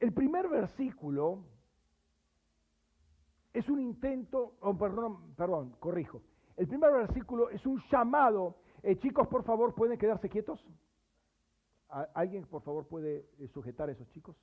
El 0.00 0.12
primer 0.12 0.48
versículo 0.48 1.44
es 3.52 3.68
un 3.68 3.80
intento, 3.80 4.54
oh, 4.60 4.76
perdón, 4.76 5.76
corrijo. 5.80 6.22
El 6.56 6.68
primer 6.68 6.92
versículo 6.92 7.50
es 7.50 7.64
un 7.66 7.82
llamado. 7.90 8.56
Eh, 8.82 8.96
chicos, 8.98 9.26
por 9.28 9.44
favor, 9.44 9.74
¿pueden 9.74 9.98
quedarse 9.98 10.28
quietos? 10.28 10.64
¿Alguien, 12.14 12.44
por 12.46 12.62
favor, 12.62 12.86
puede 12.86 13.28
eh, 13.38 13.48
sujetar 13.48 13.88
a 13.88 13.92
esos 13.92 14.08
chicos? 14.10 14.36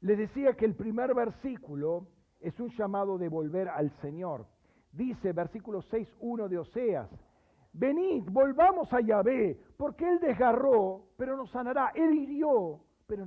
Les 0.00 0.18
decía 0.18 0.54
que 0.54 0.64
el 0.64 0.74
primer 0.74 1.14
versículo 1.14 2.08
es 2.40 2.58
un 2.60 2.70
llamado 2.70 3.18
de 3.18 3.28
volver 3.28 3.68
al 3.68 3.90
Señor. 4.00 4.46
Dice 4.92 5.32
versículo 5.32 5.80
6.1 5.82 6.48
de 6.48 6.58
Oseas, 6.58 7.08
venid, 7.72 8.24
volvamos 8.30 8.92
a 8.92 9.00
Yahvé, 9.00 9.58
porque 9.76 10.08
Él 10.08 10.20
desgarró, 10.20 11.06
pero 11.16 11.36
nos 11.36 11.50
sanará, 11.50 11.92
Él 11.94 12.14
hirió, 12.14 12.80
pero 13.06 13.26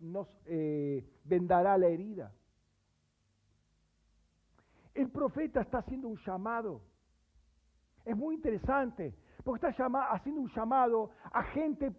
nos, 0.00 0.28
eh, 0.46 1.04
vendará 1.24 1.76
la 1.78 1.88
herida. 1.88 2.32
El 4.94 5.10
profeta 5.10 5.60
está 5.60 5.78
haciendo 5.78 6.08
un 6.08 6.16
llamado. 6.16 6.80
Es 8.04 8.16
muy 8.16 8.36
interesante, 8.36 9.14
porque 9.44 9.66
está 9.66 9.86
haciendo 10.10 10.40
un 10.40 10.50
llamado 10.50 11.10
a 11.32 11.42
gente 11.42 11.92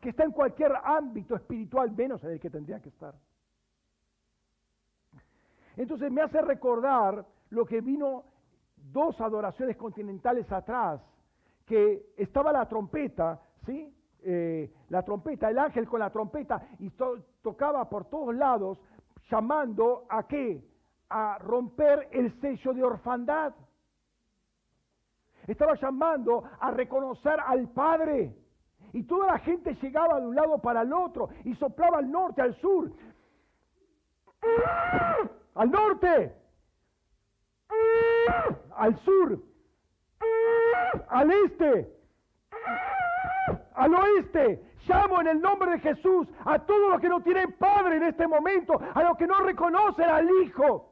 que 0.00 0.10
está 0.10 0.24
en 0.24 0.32
cualquier 0.32 0.72
ámbito 0.84 1.34
espiritual, 1.34 1.90
menos 1.92 2.22
en 2.24 2.30
el 2.30 2.40
que 2.40 2.50
tendría 2.50 2.80
que 2.80 2.88
estar. 2.88 3.14
Entonces 5.76 6.10
me 6.10 6.22
hace 6.22 6.42
recordar 6.42 7.24
lo 7.50 7.64
que 7.64 7.80
vino 7.80 8.24
dos 8.92 9.20
adoraciones 9.20 9.76
continentales 9.76 10.50
atrás, 10.50 11.00
que 11.66 12.14
estaba 12.16 12.52
la 12.52 12.66
trompeta, 12.66 13.40
¿sí? 13.66 13.94
Eh, 14.22 14.72
la 14.88 15.02
trompeta, 15.02 15.48
el 15.48 15.58
ángel 15.58 15.86
con 15.86 16.00
la 16.00 16.10
trompeta, 16.10 16.60
y 16.78 16.90
tocaba 17.42 17.88
por 17.88 18.06
todos 18.06 18.34
lados, 18.34 18.80
llamando 19.30 20.06
a 20.08 20.26
qué? 20.26 20.64
A 21.10 21.38
romper 21.38 22.08
el 22.12 22.38
sello 22.40 22.72
de 22.72 22.82
orfandad. 22.82 23.54
Estaba 25.46 25.74
llamando 25.74 26.44
a 26.60 26.70
reconocer 26.70 27.38
al 27.40 27.68
Padre. 27.68 28.34
Y 28.92 29.04
toda 29.04 29.26
la 29.26 29.38
gente 29.38 29.74
llegaba 29.74 30.20
de 30.20 30.26
un 30.26 30.34
lado 30.34 30.58
para 30.58 30.82
el 30.82 30.92
otro 30.92 31.28
y 31.44 31.54
soplaba 31.54 31.98
al 31.98 32.10
norte, 32.10 32.42
al 32.42 32.54
sur. 32.60 32.90
Al 35.54 35.70
norte. 35.70 36.34
Al 38.76 38.98
sur. 39.00 39.38
Al 41.08 41.30
este. 41.30 41.92
Al 43.74 43.94
oeste. 43.94 44.64
Llamo 44.86 45.20
en 45.20 45.28
el 45.28 45.40
nombre 45.40 45.72
de 45.72 45.80
Jesús 45.80 46.28
a 46.44 46.58
todos 46.60 46.92
los 46.92 47.00
que 47.00 47.08
no 47.08 47.20
tienen 47.20 47.52
padre 47.58 47.96
en 47.96 48.04
este 48.04 48.26
momento, 48.26 48.80
a 48.94 49.02
los 49.02 49.18
que 49.18 49.26
no 49.26 49.38
reconocen 49.40 50.08
al 50.08 50.28
Hijo 50.42 50.88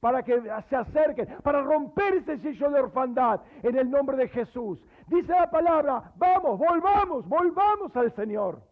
para 0.00 0.22
que 0.22 0.40
se 0.68 0.76
acerquen, 0.76 1.28
para 1.42 1.62
romper 1.62 2.14
ese 2.14 2.38
sello 2.38 2.70
de 2.70 2.80
orfandad 2.80 3.40
en 3.62 3.76
el 3.76 3.90
nombre 3.90 4.16
de 4.16 4.28
Jesús. 4.28 4.82
Dice 5.06 5.28
la 5.28 5.50
palabra, 5.50 6.12
vamos, 6.16 6.58
volvamos, 6.58 7.28
volvamos 7.28 7.94
al 7.94 8.14
Señor. 8.14 8.62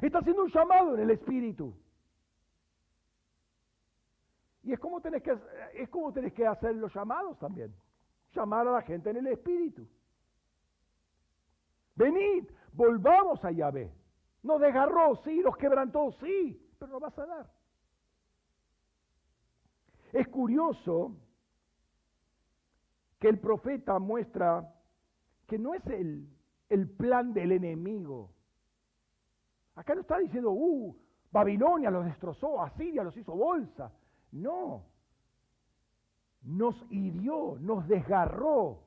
Está 0.00 0.18
haciendo 0.18 0.44
un 0.44 0.50
llamado 0.50 0.94
en 0.94 1.00
el 1.00 1.10
Espíritu. 1.10 1.74
Y 4.62 4.72
es 4.72 4.78
como 4.78 5.00
tenés 5.00 5.22
que, 5.22 5.36
es 5.74 5.88
como 5.88 6.12
tenés 6.12 6.32
que 6.32 6.46
hacer 6.46 6.74
los 6.76 6.94
llamados 6.94 7.38
también. 7.38 7.74
Llamar 8.34 8.66
a 8.68 8.72
la 8.72 8.82
gente 8.82 9.10
en 9.10 9.16
el 9.16 9.26
Espíritu. 9.26 9.86
Venid, 11.96 12.48
volvamos 12.72 13.44
a 13.44 13.50
Yahvé. 13.50 13.92
Nos 14.42 14.60
desgarró, 14.60 15.16
sí, 15.24 15.40
nos 15.40 15.56
quebrantó, 15.56 16.12
sí, 16.12 16.70
pero 16.78 16.92
no 16.92 17.00
va 17.00 17.08
a 17.08 17.12
sanar. 17.12 17.50
Es 20.12 20.28
curioso 20.28 21.16
que 23.18 23.28
el 23.28 23.38
profeta 23.38 23.98
muestra 23.98 24.74
que 25.46 25.58
no 25.58 25.74
es 25.74 25.86
el, 25.86 26.28
el 26.68 26.88
plan 26.88 27.32
del 27.32 27.52
enemigo. 27.52 28.30
Acá 29.74 29.94
no 29.94 30.02
está 30.02 30.18
diciendo, 30.18 30.50
uh, 30.50 30.96
Babilonia 31.30 31.90
los 31.90 32.04
destrozó, 32.04 32.60
Asiria 32.62 33.02
los 33.02 33.16
hizo 33.16 33.34
bolsa. 33.34 33.92
No. 34.32 34.82
Nos 36.42 36.74
hirió, 36.90 37.56
nos 37.60 37.86
desgarró. 37.86 38.82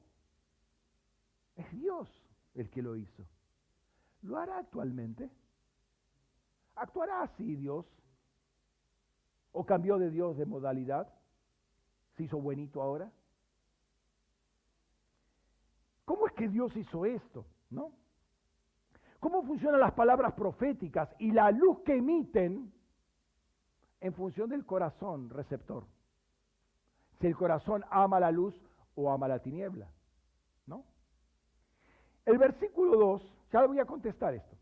Es 1.55 1.71
Dios 1.71 2.09
el 2.55 2.69
que 2.69 2.81
lo 2.81 2.95
hizo. 2.95 3.25
¿Lo 4.23 4.37
hará 4.37 4.57
actualmente? 4.57 5.29
¿Actuará 6.75 7.21
así 7.21 7.55
Dios? 7.55 7.85
¿O 9.53 9.65
cambió 9.65 9.97
de 9.97 10.09
Dios 10.09 10.35
de 10.37 10.45
modalidad? 10.45 11.07
¿Se 12.17 12.23
hizo 12.23 12.41
buenito 12.41 12.81
ahora? 12.81 13.09
¿Cómo 16.03 16.27
es 16.27 16.33
que 16.33 16.49
Dios 16.49 16.75
hizo 16.75 17.05
esto? 17.05 17.45
¿No? 17.69 17.91
¿Cómo 19.19 19.43
funcionan 19.43 19.79
las 19.79 19.93
palabras 19.93 20.33
proféticas 20.33 21.09
y 21.19 21.31
la 21.31 21.51
luz 21.51 21.79
que 21.83 21.95
emiten 21.95 22.71
en 24.01 24.13
función 24.13 24.49
del 24.49 24.65
corazón 24.65 25.29
receptor? 25.29 25.85
Si 27.19 27.27
el 27.27 27.35
corazón 27.35 27.83
ama 27.89 28.19
la 28.19 28.31
luz 28.31 28.55
o 28.95 29.11
ama 29.11 29.27
la 29.27 29.39
tiniebla. 29.39 29.89
¿No? 30.67 30.83
El 32.25 32.37
versículo 32.37 32.97
2, 32.97 33.33
ya 33.51 33.65
voy 33.65 33.79
a 33.79 33.85
contestar 33.85 34.33
esto. 34.33 34.55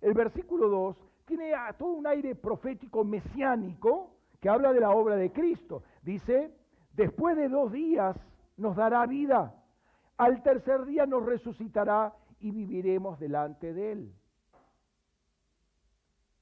El 0.00 0.14
versículo 0.14 0.68
2 0.68 0.96
tiene 1.24 1.52
todo 1.78 1.92
un 1.92 2.06
aire 2.06 2.34
profético 2.34 3.04
mesiánico 3.04 4.10
que 4.40 4.48
habla 4.48 4.72
de 4.72 4.80
la 4.80 4.90
obra 4.90 5.16
de 5.16 5.32
Cristo. 5.32 5.82
Dice, 6.02 6.54
después 6.92 7.36
de 7.36 7.48
dos 7.48 7.72
días 7.72 8.16
nos 8.56 8.76
dará 8.76 9.06
vida, 9.06 9.54
al 10.18 10.42
tercer 10.42 10.84
día 10.84 11.06
nos 11.06 11.24
resucitará 11.24 12.14
y 12.40 12.50
viviremos 12.50 13.18
delante 13.18 13.72
de 13.72 13.92
Él. 13.92 14.14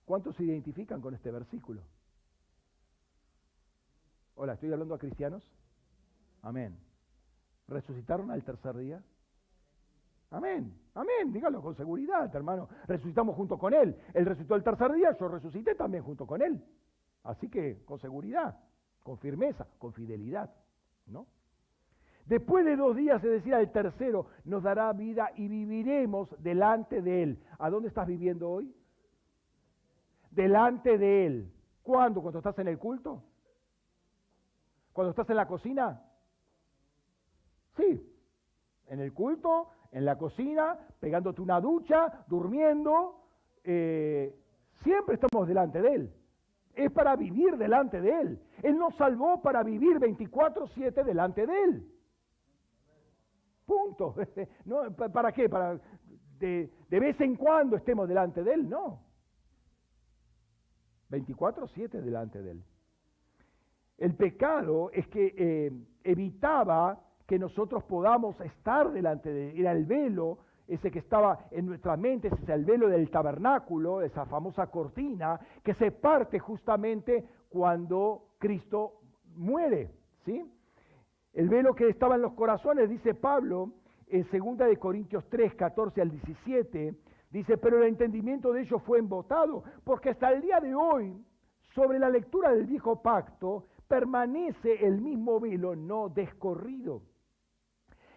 ¿Cuántos 0.05 0.35
se 0.37 0.45
identifican 0.45 1.01
con 1.01 1.15
este 1.15 1.31
versículo? 1.31 1.83
Hola, 4.35 4.55
¿estoy 4.55 4.73
hablando 4.73 4.95
a 4.95 4.99
cristianos? 4.99 5.47
Amén. 6.43 6.77
¿Resucitaron 7.69 8.31
al 8.31 8.43
tercer 8.43 8.77
día? 8.77 9.03
Amén, 10.31 10.75
amén, 10.95 11.31
dígalo 11.31 11.61
con 11.61 11.75
seguridad, 11.77 12.35
hermano. 12.35 12.69
Resucitamos 12.87 13.37
junto 13.37 13.59
con 13.59 13.75
Él. 13.75 13.95
Él 14.15 14.25
resucitó 14.25 14.55
el 14.55 14.63
tercer 14.63 14.93
día, 14.93 15.15
yo 15.19 15.29
resucité 15.29 15.75
también 15.75 16.03
junto 16.03 16.27
con 16.27 16.41
Él. 16.41 16.65
Así 17.25 17.51
que 17.51 17.85
con 17.85 17.99
seguridad, 17.99 18.59
con 19.03 19.19
firmeza, 19.19 19.67
con 19.79 19.93
fidelidad, 19.93 20.51
¿no? 21.07 21.27
Después 22.25 22.65
de 22.65 22.77
dos 22.77 22.97
días, 22.97 23.23
es 23.23 23.31
decir, 23.31 23.55
al 23.55 23.71
tercero, 23.73 24.27
nos 24.45 24.63
dará 24.63 24.93
vida 24.93 25.31
y 25.37 25.49
viviremos 25.49 26.35
delante 26.43 27.03
de 27.03 27.23
Él. 27.25 27.43
¿A 27.59 27.69
dónde 27.69 27.89
estás 27.89 28.07
viviendo 28.07 28.51
hoy? 28.51 28.75
Delante 30.31 30.97
de 30.97 31.27
Él. 31.27 31.53
¿Cuándo? 31.83 32.23
¿Cuando 32.23 32.39
estás 32.39 32.59
en 32.59 32.69
el 32.69 32.79
culto? 32.79 33.23
¿Cuando 34.93 35.11
estás 35.11 35.29
en 35.31 35.37
la 35.37 35.47
cocina? 35.47 36.03
Sí, 37.77 38.07
en 38.87 39.01
el 39.01 39.13
culto, 39.13 39.71
en 39.91 40.05
la 40.05 40.17
cocina, 40.19 40.79
pegándote 41.01 41.41
una 41.41 41.61
ducha, 41.61 42.25
durmiendo. 42.29 43.25
Eh, 43.65 44.37
siempre 44.83 45.15
estamos 45.15 45.49
delante 45.49 45.81
de 45.81 45.95
Él 45.95 46.15
es 46.75 46.91
para 46.91 47.17
vivir 47.17 47.57
delante 47.57 48.01
de 48.01 48.21
Él. 48.21 48.43
Él 48.63 48.79
nos 48.79 48.95
salvó 48.97 49.43
para 49.43 49.63
vivir 49.63 49.99
24/7 49.99 51.05
delante 51.05 51.47
de 51.47 51.65
Él. 51.65 51.93
Punto. 53.67 54.15
¿Para 55.13 55.33
qué? 55.33 55.49
¿Para 55.49 55.79
de, 56.39 56.71
vez 56.89 57.21
en 57.21 57.37
cuando 57.37 57.77
estemos 57.77 58.09
delante 58.09 58.43
de 58.43 58.55
Él? 58.55 58.69
No. 58.69 59.03
24/7 61.11 62.01
delante 62.01 62.43
de 62.43 62.53
Él. 62.53 62.65
El 64.03 64.17
pecado 64.17 64.91
es 64.93 65.07
que 65.07 65.33
eh, 65.39 65.73
evitaba 66.03 66.99
que 67.25 67.39
nosotros 67.39 67.85
podamos 67.85 68.35
estar 68.41 68.91
delante 68.91 69.33
de 69.33 69.51
Él. 69.51 69.61
Era 69.61 69.71
el 69.71 69.85
velo 69.85 70.39
ese 70.67 70.91
que 70.91 70.99
estaba 70.99 71.47
en 71.53 71.67
nuestra 71.67 71.97
mente, 71.97 72.27
ese 72.27 72.43
es 72.43 72.49
el 72.49 72.65
velo 72.65 72.89
del 72.89 73.09
tabernáculo, 73.11 74.03
esa 74.03 74.27
famosa 74.27 74.67
cortina, 74.67 75.39
que 75.63 75.75
se 75.75 75.93
parte 75.93 76.41
justamente 76.41 77.25
cuando 77.49 78.31
Cristo 78.41 78.95
muere, 79.37 79.93
¿sí? 80.25 80.51
El 81.33 81.49
velo 81.49 81.73
que 81.73 81.89
estaba 81.89 82.17
en 82.17 82.23
los 82.23 82.33
corazones, 82.33 82.91
dice 82.91 83.15
Pablo, 83.15 83.71
en 84.09 84.27
2 84.29 84.59
de 84.69 84.79
Corintios 84.79 85.25
3, 85.29 85.55
14 85.55 86.03
al 86.03 86.11
17, 86.11 86.97
dice, 87.31 87.57
pero 87.57 87.79
el 87.79 87.85
entendimiento 87.85 88.53
de 88.53 88.63
ellos 88.63 88.83
fue 88.83 88.99
embotado, 88.99 89.63
porque 89.85 90.11
hasta 90.11 90.33
el 90.33 90.43
día 90.43 90.59
de 90.59 90.75
hoy, 90.75 91.25
sobre 91.73 92.01
la 92.01 92.11
lectura 92.11 92.51
del 92.51 92.67
viejo 92.67 93.01
pacto, 93.01 93.67
permanece 93.93 94.87
el 94.87 95.03
mismo 95.03 95.39
velo 95.39 95.77
no 95.77 96.09
descorrido, 96.09 97.03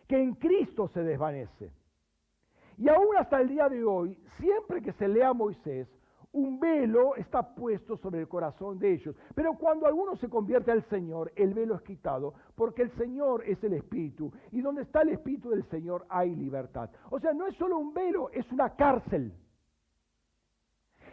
que 0.08 0.16
en 0.16 0.36
Cristo 0.36 0.88
se 0.88 1.04
desvanece. 1.04 1.70
Y 2.78 2.88
aún 2.88 3.18
hasta 3.18 3.42
el 3.42 3.50
día 3.50 3.68
de 3.68 3.84
hoy, 3.84 4.18
siempre 4.38 4.82
que 4.82 4.94
se 4.94 5.10
lea 5.10 5.34
Moisés, 5.34 5.90
un 6.32 6.62
velo 6.62 7.18
está 7.18 7.54
puesto 7.54 7.98
sobre 7.98 8.22
el 8.22 8.30
corazón 8.30 8.80
de 8.80 8.94
ellos. 8.94 9.18
Pero 9.36 9.58
cuando 9.58 9.86
alguno 9.86 10.16
se 10.16 10.30
convierte 10.30 10.72
al 10.72 10.86
Señor, 10.86 11.34
el 11.36 11.54
velo 11.54 11.76
es 11.76 11.82
quitado, 11.82 12.36
porque 12.56 12.84
el 12.84 12.92
Señor 12.92 13.44
es 13.46 13.62
el 13.62 13.74
Espíritu. 13.74 14.32
Y 14.54 14.62
donde 14.62 14.84
está 14.84 15.02
el 15.02 15.10
Espíritu 15.10 15.50
del 15.50 15.66
Señor 15.66 16.06
hay 16.08 16.34
libertad. 16.36 16.90
O 17.10 17.20
sea, 17.20 17.34
no 17.34 17.48
es 17.48 17.56
solo 17.58 17.78
un 17.78 17.94
velo, 17.94 18.30
es 18.30 18.50
una 18.50 18.78
cárcel. 18.78 19.34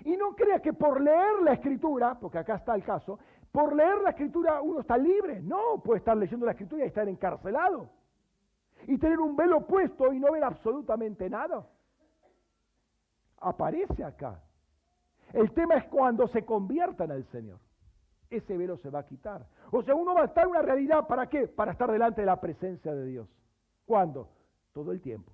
Y 0.05 0.17
no 0.17 0.35
crea 0.35 0.61
que 0.61 0.73
por 0.73 1.01
leer 1.01 1.43
la 1.43 1.53
escritura, 1.53 2.19
porque 2.19 2.39
acá 2.39 2.57
está 2.57 2.75
el 2.75 2.85
caso, 2.85 3.19
por 3.53 3.77
leer 3.77 4.01
la 4.03 4.11
escritura 4.11 4.62
uno 4.62 4.81
está 4.81 4.97
libre. 4.97 5.41
No, 5.43 5.81
puede 5.85 5.99
estar 5.99 6.16
leyendo 6.16 6.47
la 6.47 6.53
escritura 6.53 6.85
y 6.85 6.89
estar 6.89 7.07
encarcelado 7.09 7.91
y 8.87 8.99
tener 8.99 9.20
un 9.20 9.37
velo 9.37 9.66
puesto 9.66 10.12
y 10.12 10.19
no 10.19 10.33
ver 10.33 10.43
absolutamente 10.43 11.29
nada. 11.29 11.66
Aparece 13.41 14.03
acá. 14.03 14.41
El 15.33 15.53
tema 15.53 15.77
es 15.77 15.85
cuando 15.85 16.27
se 16.29 16.45
conviertan 16.45 17.11
al 17.11 17.24
Señor. 17.27 17.59
Ese 18.31 18.57
velo 18.57 18.77
se 18.79 18.91
va 18.91 19.01
a 19.01 19.07
quitar. 19.07 19.47
O 19.70 19.83
sea, 19.83 19.95
uno 19.95 20.15
va 20.15 20.23
a 20.23 20.24
estar 20.27 20.45
en 20.45 20.51
una 20.51 20.62
realidad, 20.62 21.07
¿para 21.07 21.29
qué? 21.29 21.49
Para 21.49 21.73
estar 21.73 21.91
delante 21.91 22.23
de 22.23 22.27
la 22.27 22.41
presencia 22.41 22.95
de 22.95 23.07
Dios. 23.07 23.29
¿Cuándo? 23.85 24.29
Todo 24.73 24.93
el 24.93 25.01
tiempo. 25.01 25.33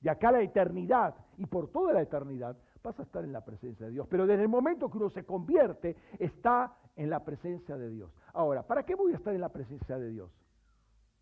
de 0.00 0.10
acá 0.10 0.28
a 0.28 0.32
la 0.32 0.42
eternidad 0.42 1.14
y 1.38 1.46
por 1.46 1.68
toda 1.68 1.92
la 1.92 2.02
eternidad, 2.02 2.56
vas 2.82 2.98
a 3.00 3.02
estar 3.02 3.24
en 3.24 3.32
la 3.32 3.44
presencia 3.44 3.86
de 3.86 3.92
Dios. 3.92 4.06
Pero 4.08 4.26
desde 4.26 4.42
el 4.42 4.48
momento 4.48 4.90
que 4.90 4.98
uno 4.98 5.10
se 5.10 5.24
convierte, 5.24 5.96
está 6.18 6.76
en 6.96 7.10
la 7.10 7.24
presencia 7.24 7.76
de 7.76 7.90
Dios. 7.90 8.10
Ahora, 8.32 8.62
¿para 8.62 8.84
qué 8.84 8.94
voy 8.94 9.12
a 9.12 9.16
estar 9.16 9.34
en 9.34 9.40
la 9.40 9.50
presencia 9.50 9.98
de 9.98 10.10
Dios? 10.10 10.30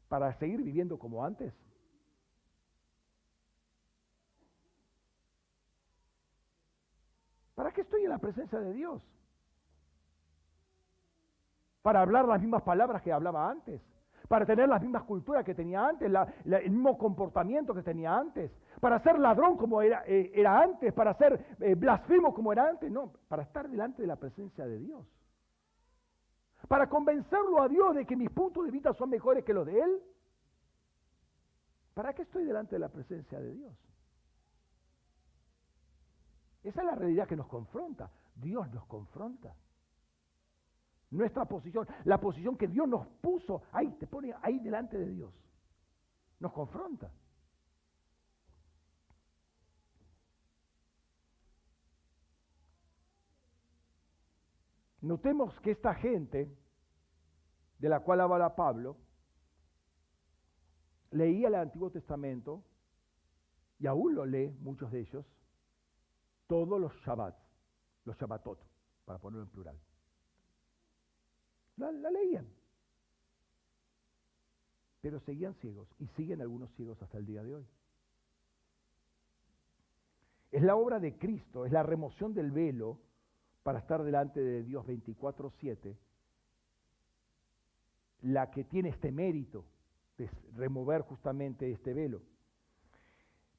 ¿Para 0.09 0.33
seguir 0.39 0.63
viviendo 0.63 0.99
como 0.99 1.25
antes? 1.25 1.53
¿Para 7.55 7.73
qué 7.73 7.83
estoy 7.83 8.05
en 8.05 8.11
la 8.11 8.19
presencia 8.19 8.59
de 8.59 8.73
Dios? 8.73 9.03
¿Para 11.83 12.01
hablar 12.01 12.27
las 12.27 12.41
mismas 12.41 12.63
palabras 12.63 13.03
que 13.03 13.13
hablaba 13.13 13.51
antes? 13.51 13.81
¿Para 14.29 14.47
tener 14.47 14.69
las 14.69 14.81
mismas 14.81 15.03
culturas 15.03 15.45
que 15.45 15.55
tenía 15.55 15.87
antes? 15.87 16.11
el 16.45 16.71
mismo 16.71 16.97
comportamiento 16.97 17.75
que 17.75 17.83
tenía 17.83 18.17
antes? 18.17 18.51
¿Para 18.81 18.99
ser 19.01 19.19
ladrón 19.19 19.57
como 19.57 19.83
era, 19.83 20.03
eh, 20.07 20.45
antes? 20.47 20.93
¿Para 20.93 21.15
ser 21.15 21.57
eh, 21.61 21.75
blasfemo 21.75 22.33
como 22.33 22.53
era 22.53 22.69
antes? 22.69 22.91
No, 22.91 23.13
para 23.29 23.43
estar 23.43 23.69
delante 23.69 24.03
de 24.03 24.09
la 24.09 24.17
presencia 24.17 24.67
de 24.67 24.79
Dios. 24.79 25.07
¿Para 26.69 26.89
convencerlo 26.89 27.63
a 27.63 27.69
Dios 27.69 27.95
de 27.95 28.07
que 28.07 28.17
mis 28.17 28.31
puntos 28.31 28.65
de 28.65 28.71
vista 28.71 28.93
son 28.95 29.11
mejores 29.11 29.45
que 29.45 29.53
los 29.53 29.67
de 29.67 29.81
Él? 29.81 30.03
¿Para 31.93 32.13
qué 32.13 32.23
estoy 32.23 32.45
delante 32.45 32.77
de 32.77 32.81
la 32.81 32.89
presencia 32.89 33.39
de 33.39 33.55
Dios? 33.55 33.73
Esa 36.65 36.81
es 36.81 36.87
la 36.87 36.95
realidad 36.95 37.29
que 37.29 37.37
nos 37.37 37.47
confronta. 37.47 38.11
Dios 38.35 38.69
nos 38.73 38.87
confronta. 38.87 39.55
Nuestra 41.11 41.45
posición, 41.45 41.87
la 42.05 42.19
posición 42.19 42.57
que 42.57 42.67
Dios 42.67 42.89
nos 42.89 43.07
puso, 43.21 43.63
ahí 43.71 43.93
te 43.93 44.07
pone 44.07 44.35
ahí 44.43 44.59
delante 44.59 44.99
de 44.99 45.11
Dios. 45.11 45.33
Nos 46.41 46.53
confronta. 46.53 47.11
Notemos 55.05 55.61
que 55.61 55.73
esta 55.73 55.95
gente, 55.95 56.51
de 57.79 57.89
la 57.91 58.01
cual 58.01 58.23
habla 58.23 58.57
Pablo, 58.57 58.97
leía 61.11 61.49
el 61.49 61.57
Antiguo 61.57 61.91
Testamento, 61.91 62.65
y 63.79 63.87
aún 63.87 64.15
lo 64.15 64.25
lee 64.25 64.49
muchos 64.61 64.91
de 64.91 65.01
ellos, 65.01 65.27
todos 66.47 66.81
los 66.81 66.91
Shabbats, 67.03 67.39
los 68.07 68.17
Shabbatot, 68.17 68.59
para 69.05 69.19
ponerlo 69.19 69.45
en 69.45 69.51
plural. 69.51 69.79
La, 71.77 71.93
la, 71.93 72.11
leían. 72.11 72.49
Pero 75.03 75.21
seguían 75.21 75.53
ciegos 75.57 75.87
y 75.99 76.07
siguen 76.17 76.41
algunos 76.41 76.73
ciegos 76.77 77.03
hasta 77.03 77.19
el 77.19 77.27
día 77.27 77.43
de 77.43 77.57
hoy. 77.57 77.67
Es 80.51 80.63
la 80.63 80.77
obra 80.77 80.99
de 80.99 81.19
Cristo, 81.19 81.67
es 81.67 81.73
la 81.73 81.83
remoción 81.83 82.33
del 82.33 82.53
velo 82.53 83.01
para 83.65 83.81
estar 83.81 84.05
delante 84.05 84.41
de 84.41 84.63
Dios 84.63 84.87
24/7 84.87 85.97
la 88.25 88.51
que 88.51 88.65
tiene 88.65 88.91
este 88.91 89.11
mérito 89.11 89.65
de 90.17 90.31
remover 90.55 91.03
justamente 91.03 91.71
este 91.71 91.93
velo. 91.93 92.23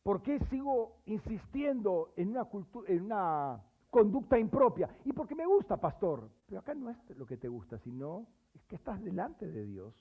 ¿Por 0.01 0.21
qué 0.21 0.39
sigo 0.49 0.97
insistiendo 1.05 2.13
en 2.15 2.29
una, 2.29 3.61
conducta 3.89 4.39
impropia? 4.39 4.89
Y 5.03 5.13
porque 5.13 5.35
me 5.35 5.45
gusta, 5.45 5.77
pastor. 5.77 6.29
Pero 6.47 6.59
acá 6.61 6.73
no 6.73 6.89
es 6.89 6.97
lo 7.17 7.25
que 7.25 7.37
te 7.37 7.47
gusta, 7.47 7.77
sino 7.79 8.27
es 8.53 8.63
que 8.65 8.75
estás 8.75 9.03
delante 9.03 9.47
de 9.47 9.65
Dios. 9.65 9.93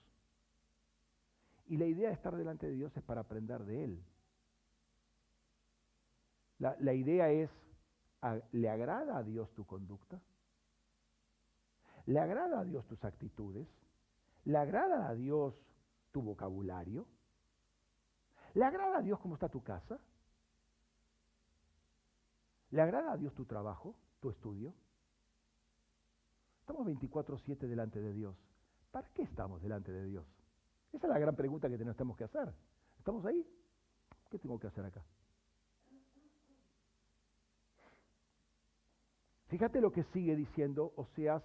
Y 1.66 1.76
la 1.76 1.86
idea 1.86 2.08
de 2.08 2.14
estar 2.14 2.36
delante 2.36 2.66
de 2.66 2.74
Dios 2.74 2.94
es 2.96 3.02
para 3.02 3.22
aprender 3.22 3.64
de 3.64 3.84
Él. 3.84 4.02
La 6.58 6.94
idea 6.94 7.30
es, 7.30 7.50
¿le 8.52 8.68
agrada 8.68 9.18
a 9.18 9.22
Dios 9.22 9.52
tu 9.54 9.66
conducta? 9.66 10.20
¿Le 12.06 12.18
agrada 12.18 12.60
a 12.60 12.64
Dios 12.64 12.86
tus 12.86 13.04
actitudes? 13.04 13.66
¿Le 14.44 14.58
agrada 14.58 15.08
a 15.08 15.14
Dios 15.14 15.54
tu 16.12 16.22
vocabulario? 16.22 17.06
¿Le 18.54 18.64
agrada 18.64 18.98
a 18.98 19.02
Dios 19.02 19.18
cómo 19.20 19.34
está 19.34 19.48
tu 19.48 19.62
casa? 19.62 19.98
¿Le 22.70 22.82
agrada 22.82 23.12
a 23.12 23.16
Dios 23.16 23.34
tu 23.34 23.44
trabajo, 23.44 23.94
tu 24.20 24.30
estudio? 24.30 24.74
Estamos 26.60 26.86
24/7 26.86 27.66
delante 27.66 28.00
de 28.00 28.12
Dios. 28.12 28.36
¿Para 28.90 29.08
qué 29.08 29.22
estamos 29.22 29.60
delante 29.62 29.92
de 29.92 30.04
Dios? 30.06 30.26
Esa 30.92 31.06
es 31.06 31.12
la 31.12 31.18
gran 31.18 31.34
pregunta 31.34 31.68
que 31.68 31.76
tenemos 31.76 32.16
que 32.16 32.24
hacer. 32.24 32.54
¿Estamos 32.98 33.24
ahí? 33.26 33.46
¿Qué 34.30 34.38
tengo 34.38 34.58
que 34.58 34.68
hacer 34.68 34.84
acá? 34.84 35.02
Fíjate 39.54 39.80
lo 39.80 39.92
que 39.92 40.02
sigue 40.12 40.34
diciendo 40.34 40.92
Oseas 40.96 41.40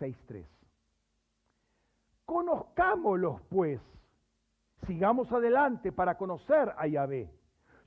6.3. 0.00 0.44
Conozcámoslos 2.26 3.40
pues 3.48 3.80
Sigamos 4.86 5.32
adelante 5.32 5.92
para 5.92 6.18
conocer 6.18 6.74
a 6.76 6.86
Yahvé. 6.86 7.30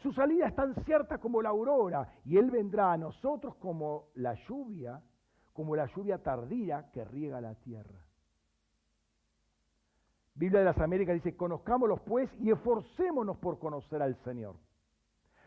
Su 0.02 0.14
salida 0.14 0.48
es 0.48 0.56
tan 0.56 0.74
cierta 0.86 1.20
como 1.20 1.44
la 1.44 1.50
aurora 1.50 2.12
y 2.26 2.38
Él 2.38 2.50
vendrá 2.50 2.92
a 2.92 2.98
nosotros 2.98 3.54
como 3.58 4.08
la 4.16 4.34
lluvia, 4.48 5.00
como 5.54 5.76
la 5.76 5.86
lluvia 5.96 6.18
tardía 6.18 6.90
que 6.92 7.06
riega 7.06 7.40
la 7.40 7.54
tierra. 7.54 8.00
Biblia 10.34 10.62
de 10.62 10.66
las 10.66 10.80
Américas 10.80 11.14
dice, 11.14 11.38
conozcámoslos 11.38 12.02
pues 12.02 12.32
y 12.40 12.50
esforcémonos 12.50 13.38
por 13.38 13.60
conocer 13.60 14.02
al 14.02 14.16
Señor. 14.24 14.56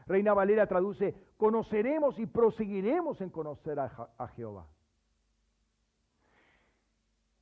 Reina 0.07 0.35
Valera 0.35 0.67
traduce, 0.67 1.15
conoceremos 1.37 2.19
y 2.19 2.27
proseguiremos 2.27 3.21
en 3.21 3.31
conocer 3.31 3.79
a, 3.81 4.29
Jehová. 4.37 4.67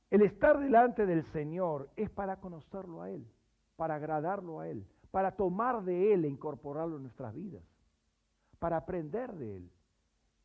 El 0.09 0.21
estar 0.23 0.59
delante 0.59 1.05
del 1.05 1.23
Señor 1.31 1.89
es 1.95 2.09
para 2.09 2.39
conocerlo 2.39 3.01
a 3.01 3.09
Él 3.09 3.25
para 3.75 3.95
agradarlo 3.95 4.59
a 4.59 4.69
Él, 4.69 4.85
para 5.11 5.35
tomar 5.35 5.83
de 5.83 6.13
Él 6.13 6.25
e 6.25 6.29
incorporarlo 6.29 6.97
en 6.97 7.03
nuestras 7.03 7.33
vidas, 7.33 7.63
para 8.59 8.77
aprender 8.77 9.33
de 9.33 9.57
Él. 9.57 9.71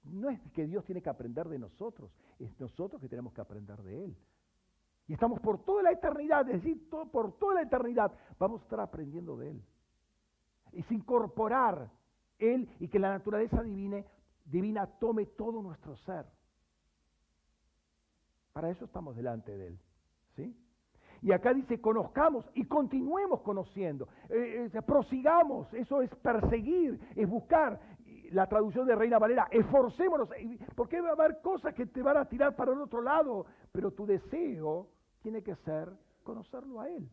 No 0.05 0.31
es 0.31 0.41
que 0.53 0.67
Dios 0.67 0.85
tiene 0.85 1.03
que 1.03 1.11
aprender 1.11 1.49
de 1.49 1.59
nosotros, 1.59 2.11
es 2.39 2.59
nosotros 2.59 3.01
que 3.01 3.09
tenemos 3.09 3.33
que 3.33 3.41
aprender 3.41 3.83
de 3.83 4.05
Él. 4.05 4.17
Y 5.07 5.13
estamos 5.13 5.41
por 5.41 5.65
toda 5.65 5.83
la 5.83 5.93
eternidad, 5.93 6.49
es 6.49 6.63
decir, 6.63 6.89
por 6.89 7.37
toda 7.39 7.55
la 7.55 7.63
eternidad 7.63 8.13
vamos 8.39 8.61
a 8.61 8.65
estar 8.65 8.81
aprendiendo 8.81 9.37
de 9.37 9.51
Él. 9.51 9.63
Es 10.73 10.91
incorporar 10.91 11.91
Él 12.41 12.69
y 12.81 12.89
que 12.89 12.99
la 12.99 13.11
naturaleza 13.11 13.63
divina, 13.63 14.87
tome 14.99 15.27
todo 15.27 15.63
nuestro 15.63 15.97
ser. 15.99 16.27
Para 18.53 18.71
eso 18.71 18.87
estamos 18.87 19.15
delante 19.15 19.57
de 19.57 19.69
Él. 19.69 19.79
¿Sí? 20.35 20.57
Y 21.23 21.33
acá 21.33 21.53
dice, 21.53 21.81
conozcamos 21.81 22.45
y 22.55 22.65
continuemos 22.65 23.43
conociendo. 23.43 24.09
Eh, 24.29 24.71
eh, 24.73 24.83
prosigamos, 24.83 25.73
eso 25.75 26.01
es 26.01 26.11
perseguir, 26.17 26.99
es 27.15 27.29
buscar. 27.29 27.79
La 28.31 28.47
traducción 28.47 28.87
de 28.87 28.95
Reina 28.95 29.19
Valera, 29.19 29.49
esforcémonos, 29.51 30.29
porque 30.77 31.01
va 31.01 31.11
a 31.11 31.13
haber 31.13 31.41
cosas 31.41 31.75
que 31.75 31.87
te 31.87 32.01
van 32.01 32.17
a 32.17 32.29
tirar 32.29 32.55
para 32.55 32.73
el 32.73 32.81
otro 32.81 33.03
lado, 33.03 33.45
pero 33.73 33.91
tu 33.91 34.07
deseo 34.07 34.89
tiene 35.21 35.43
que 35.43 35.57
ser 35.57 35.91
conocerlo 36.23 36.81
a 36.81 36.89
Él. 36.89 37.11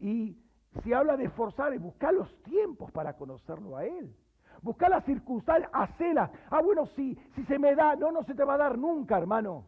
Y 0.00 0.36
si 0.82 0.92
habla 0.92 1.16
de 1.16 1.24
esforzar, 1.24 1.72
es 1.72 1.80
buscar 1.80 2.14
los 2.14 2.34
tiempos 2.42 2.90
para 2.92 3.16
conocerlo 3.16 3.76
a 3.76 3.84
Él. 3.84 4.14
Buscar 4.62 4.90
las 4.90 5.04
circunstancias, 5.04 5.70
hacerlas. 5.72 6.30
Ah, 6.50 6.62
bueno, 6.62 6.86
sí, 6.86 7.18
si 7.34 7.44
se 7.44 7.58
me 7.58 7.74
da, 7.74 7.96
no, 7.96 8.10
no 8.10 8.22
se 8.22 8.34
te 8.34 8.44
va 8.44 8.54
a 8.54 8.58
dar 8.58 8.78
nunca, 8.78 9.18
hermano. 9.18 9.66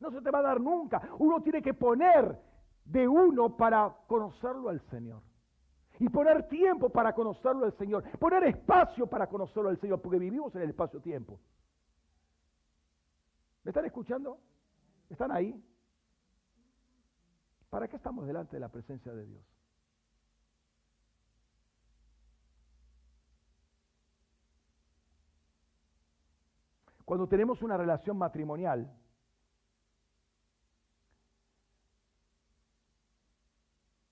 No 0.00 0.10
se 0.10 0.20
te 0.20 0.30
va 0.30 0.40
a 0.40 0.42
dar 0.42 0.60
nunca. 0.60 1.00
Uno 1.18 1.40
tiene 1.42 1.62
que 1.62 1.74
poner 1.74 2.38
de 2.84 3.06
uno 3.06 3.56
para 3.56 3.94
conocerlo 4.06 4.68
al 4.68 4.80
Señor. 4.90 5.22
Y 5.98 6.08
poner 6.08 6.48
tiempo 6.48 6.90
para 6.90 7.12
conocerlo 7.14 7.66
al 7.66 7.76
Señor. 7.78 8.02
Poner 8.18 8.44
espacio 8.44 9.06
para 9.06 9.28
conocerlo 9.28 9.70
al 9.70 9.80
Señor, 9.80 10.02
porque 10.02 10.18
vivimos 10.18 10.54
en 10.56 10.62
el 10.62 10.70
espacio-tiempo. 10.70 11.38
¿Me 13.62 13.70
están 13.70 13.84
escuchando? 13.84 14.38
¿Están 15.08 15.30
ahí? 15.30 15.62
¿Para 17.70 17.86
qué 17.86 17.96
estamos 17.96 18.26
delante 18.26 18.56
de 18.56 18.60
la 18.60 18.68
presencia 18.68 19.12
de 19.12 19.24
Dios? 19.24 19.44
Cuando 27.12 27.28
tenemos 27.28 27.60
una 27.60 27.76
relación 27.76 28.16
matrimonial, 28.16 28.90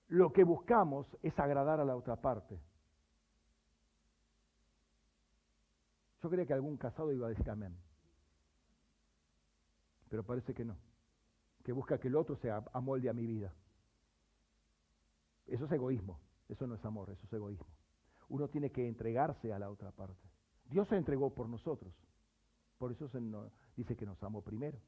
lo 0.09 0.31
que 0.31 0.43
buscamos 0.43 1.07
es 1.23 1.33
agradar 1.39 1.79
a 1.79 1.83
la 1.83 1.95
otra 1.95 2.15
parte. 2.17 2.61
Yo 6.21 6.29
creía 6.29 6.45
que 6.45 6.53
algún 6.53 6.77
casado 6.77 7.11
iba 7.11 7.25
a 7.25 7.29
decir 7.31 7.49
amén. 7.49 7.75
Pero 10.07 10.23
parece 10.23 10.53
que 10.53 10.63
no. 10.63 10.77
Que 11.63 11.71
busca 11.71 11.97
que 11.97 12.07
el 12.07 12.15
otro 12.15 12.35
se 12.35 12.51
amolde 12.71 13.09
a 13.09 13.13
mi 13.13 13.25
vida. 13.25 13.51
Eso 15.47 15.65
es 15.65 15.71
egoísmo. 15.71 16.19
Eso 16.49 16.67
no 16.67 16.75
es 16.75 16.85
amor, 16.85 17.09
eso 17.09 17.25
es 17.25 17.33
egoísmo. 17.33 17.65
uno 18.29 18.47
tiene 18.47 18.71
que 18.71 18.87
entregarse 18.87 19.51
a 19.51 19.57
la 19.57 19.71
otra 19.71 19.89
parte. 19.89 20.29
Dios 20.65 20.87
se 20.87 20.97
entregó 20.97 21.33
por 21.33 21.49
nosotros. 21.49 21.95
Por 22.81 22.91
eso 22.91 23.07
se 23.09 23.21
dice 23.75 23.95
que 23.95 24.07
nos 24.07 24.23
amó 24.23 24.41
primero. 24.41 24.79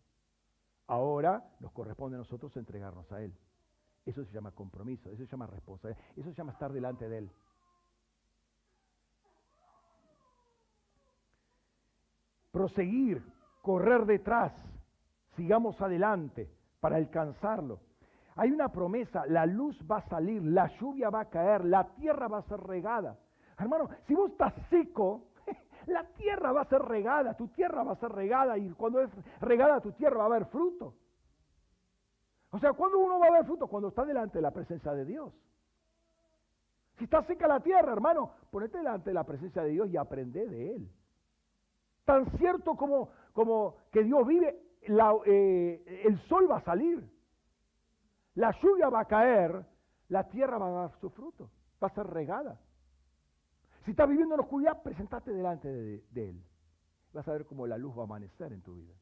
Ahora 0.88 1.44
nos 1.60 1.72
corresponde 1.74 2.15
a 2.15 2.18
nosotros 2.18 2.57
entregarnos 2.57 3.11
a 3.11 3.22
Él. 3.22 3.32
Eso 4.03 4.26
se 4.26 4.32
llama 4.32 4.49
compromiso, 4.49 5.11
eso 5.11 5.24
se 5.24 5.32
llama 5.32 5.45
responsabilidad, 5.45 6.03
eso 6.15 6.28
se 6.28 6.36
llama 6.36 6.53
estar 6.53 6.74
delante 6.74 7.07
de 7.07 7.20
Él. 7.20 7.32
Proseguir, 12.52 13.24
correr 13.61 14.07
detrás, 14.07 14.53
sigamos 15.36 15.80
adelante 15.80 16.49
para 16.80 16.95
alcanzarlo. 16.95 17.80
Hay 18.38 18.49
una 18.49 18.70
promesa, 18.70 19.28
la 19.28 19.45
luz 19.45 19.80
va 19.90 19.98
a 19.98 20.10
salir, 20.10 20.41
la 20.41 20.65
lluvia 20.80 21.11
va 21.11 21.20
a 21.20 21.30
caer, 21.30 21.64
la 21.64 21.94
tierra 21.94 22.28
va 22.28 22.40
a 22.40 22.48
ser 22.48 22.60
regada. 22.60 23.20
Hermano, 23.56 23.88
si 24.07 24.15
vos 24.15 24.32
estás 24.32 24.56
seco, 24.72 25.28
la 25.88 26.04
tierra 26.16 26.52
va 26.52 26.62
a 26.62 26.70
ser 26.70 26.82
regada, 26.82 27.36
tu 27.36 27.48
tierra 27.50 27.84
va 27.84 27.94
a 27.94 28.00
ser 28.00 28.12
regada 28.12 28.58
y 28.58 28.70
cuando 28.72 29.02
es 29.02 29.10
regada 29.42 29.82
tu 29.82 29.92
tierra 29.94 30.18
va 30.18 30.24
a 30.24 30.28
haber 30.28 30.46
fruto. 30.46 30.96
O 32.52 32.60
sea, 32.60 32.74
¿cuándo 32.74 33.00
uno 33.00 33.20
va 33.20 33.28
a 33.28 33.32
ver 33.32 33.46
fruto? 33.46 33.68
Cuando 33.68 33.90
está 33.90 34.06
delante 34.06 34.38
de 34.38 34.44
la 34.44 34.52
presencia 34.52 34.94
de 34.94 35.06
Dios. 35.06 35.34
Si 36.98 37.06
está 37.06 37.24
seca 37.24 37.48
la 37.48 37.60
tierra, 37.60 37.92
hermano, 37.92 38.32
ponete 38.52 38.78
delante 38.78 39.10
de 39.10 39.16
la 39.16 39.24
presencia 39.24 39.64
de 39.64 39.72
Dios 39.72 39.90
y 39.90 39.98
aprende 39.98 40.48
de 40.48 40.76
Él. 40.76 40.92
Tan 42.06 42.26
cierto 42.38 42.76
como, 42.76 43.10
como 43.34 43.78
que 43.92 44.04
Dios 44.04 44.28
vive, 44.28 44.62
eh, 45.26 46.04
el 46.06 46.20
sol 46.28 46.50
va 46.50 46.58
a 46.58 46.64
salir, 46.64 47.04
la 48.36 48.52
lluvia 48.62 48.90
va 48.90 49.02
a 49.02 49.06
caer, 49.06 49.66
la 50.10 50.30
tierra 50.30 50.58
va 50.58 50.68
a 50.68 50.82
dar 50.82 51.00
su 51.00 51.10
fruto, 51.10 51.50
va 51.82 51.88
a 51.88 51.96
ser 51.96 52.06
regada. 52.08 52.60
Si 53.84 53.92
estás 53.92 54.08
viviendo 54.08 54.36
en 54.36 54.42
oscuridad, 54.42 54.82
presentate 54.82 55.32
delante 55.32 55.68
de, 55.68 56.06
de 56.12 56.30
Él. 56.30 56.44
Vas 57.14 57.28
a 57.28 57.34
ver 57.34 57.46
cómo 57.46 57.68
la 57.68 57.78
luz 57.78 57.96
va 57.98 58.02
a 58.02 58.06
amanecer 58.06 58.54
en 58.54 58.62
tu 58.62 58.76
vida. 58.76 58.94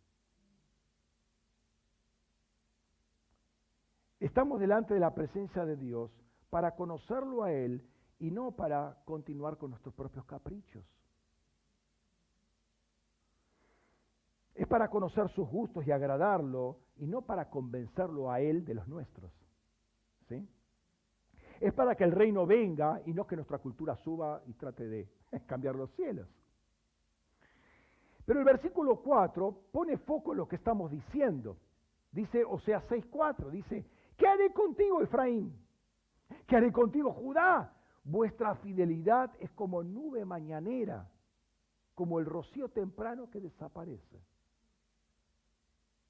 Estamos 4.19 4.59
delante 4.59 4.93
de 4.93 4.99
la 4.99 5.13
presencia 5.13 5.65
de 5.65 5.75
Dios 5.75 6.11
para 6.49 6.75
conocerlo 6.75 7.43
a 7.43 7.51
Él 7.51 7.87
y 8.19 8.29
no 8.29 8.51
para 8.51 9.01
continuar 9.05 9.57
con 9.57 9.71
nuestros 9.71 9.95
propios 9.95 10.25
caprichos. 10.25 10.85
Es 14.53 14.67
para 14.67 14.89
conocer 14.89 15.29
sus 15.29 15.49
gustos 15.49 15.87
y 15.87 15.91
agradarlo 15.91 16.77
y 16.97 17.07
no 17.07 17.23
para 17.23 17.49
convencerlo 17.49 18.29
a 18.29 18.41
Él 18.41 18.63
de 18.63 18.75
los 18.75 18.87
nuestros. 18.87 19.31
¿Sí? 20.27 20.47
Es 21.61 21.73
para 21.73 21.95
que 21.95 22.03
el 22.03 22.11
reino 22.11 22.45
venga 22.45 23.01
y 23.05 23.13
no 23.13 23.25
que 23.25 23.35
nuestra 23.35 23.59
cultura 23.59 23.95
suba 23.95 24.41
y 24.47 24.53
trate 24.53 24.87
de 24.87 25.07
cambiar 25.45 25.75
los 25.75 25.91
cielos. 25.91 26.27
Pero 28.25 28.39
el 28.39 28.45
versículo 28.45 28.97
4 29.01 29.69
pone 29.71 29.97
foco 29.97 30.31
en 30.31 30.39
lo 30.39 30.47
que 30.47 30.55
estamos 30.57 30.91
diciendo. 30.91 31.57
Dice, 32.11 32.43
o 32.43 32.59
sea, 32.59 32.85
6.4, 32.87 33.49
dice, 33.49 33.85
¿Qué 34.17 34.27
haré 34.27 34.53
contigo, 34.53 35.01
Efraín? 35.01 35.51
¿Qué 36.47 36.55
haré 36.55 36.71
contigo, 36.71 37.11
Judá? 37.11 37.73
Vuestra 38.03 38.55
fidelidad 38.55 39.31
es 39.39 39.51
como 39.51 39.83
nube 39.83 40.25
mañanera, 40.25 41.09
como 41.95 42.19
el 42.19 42.25
rocío 42.25 42.69
temprano 42.69 43.29
que 43.29 43.39
desaparece. 43.39 44.21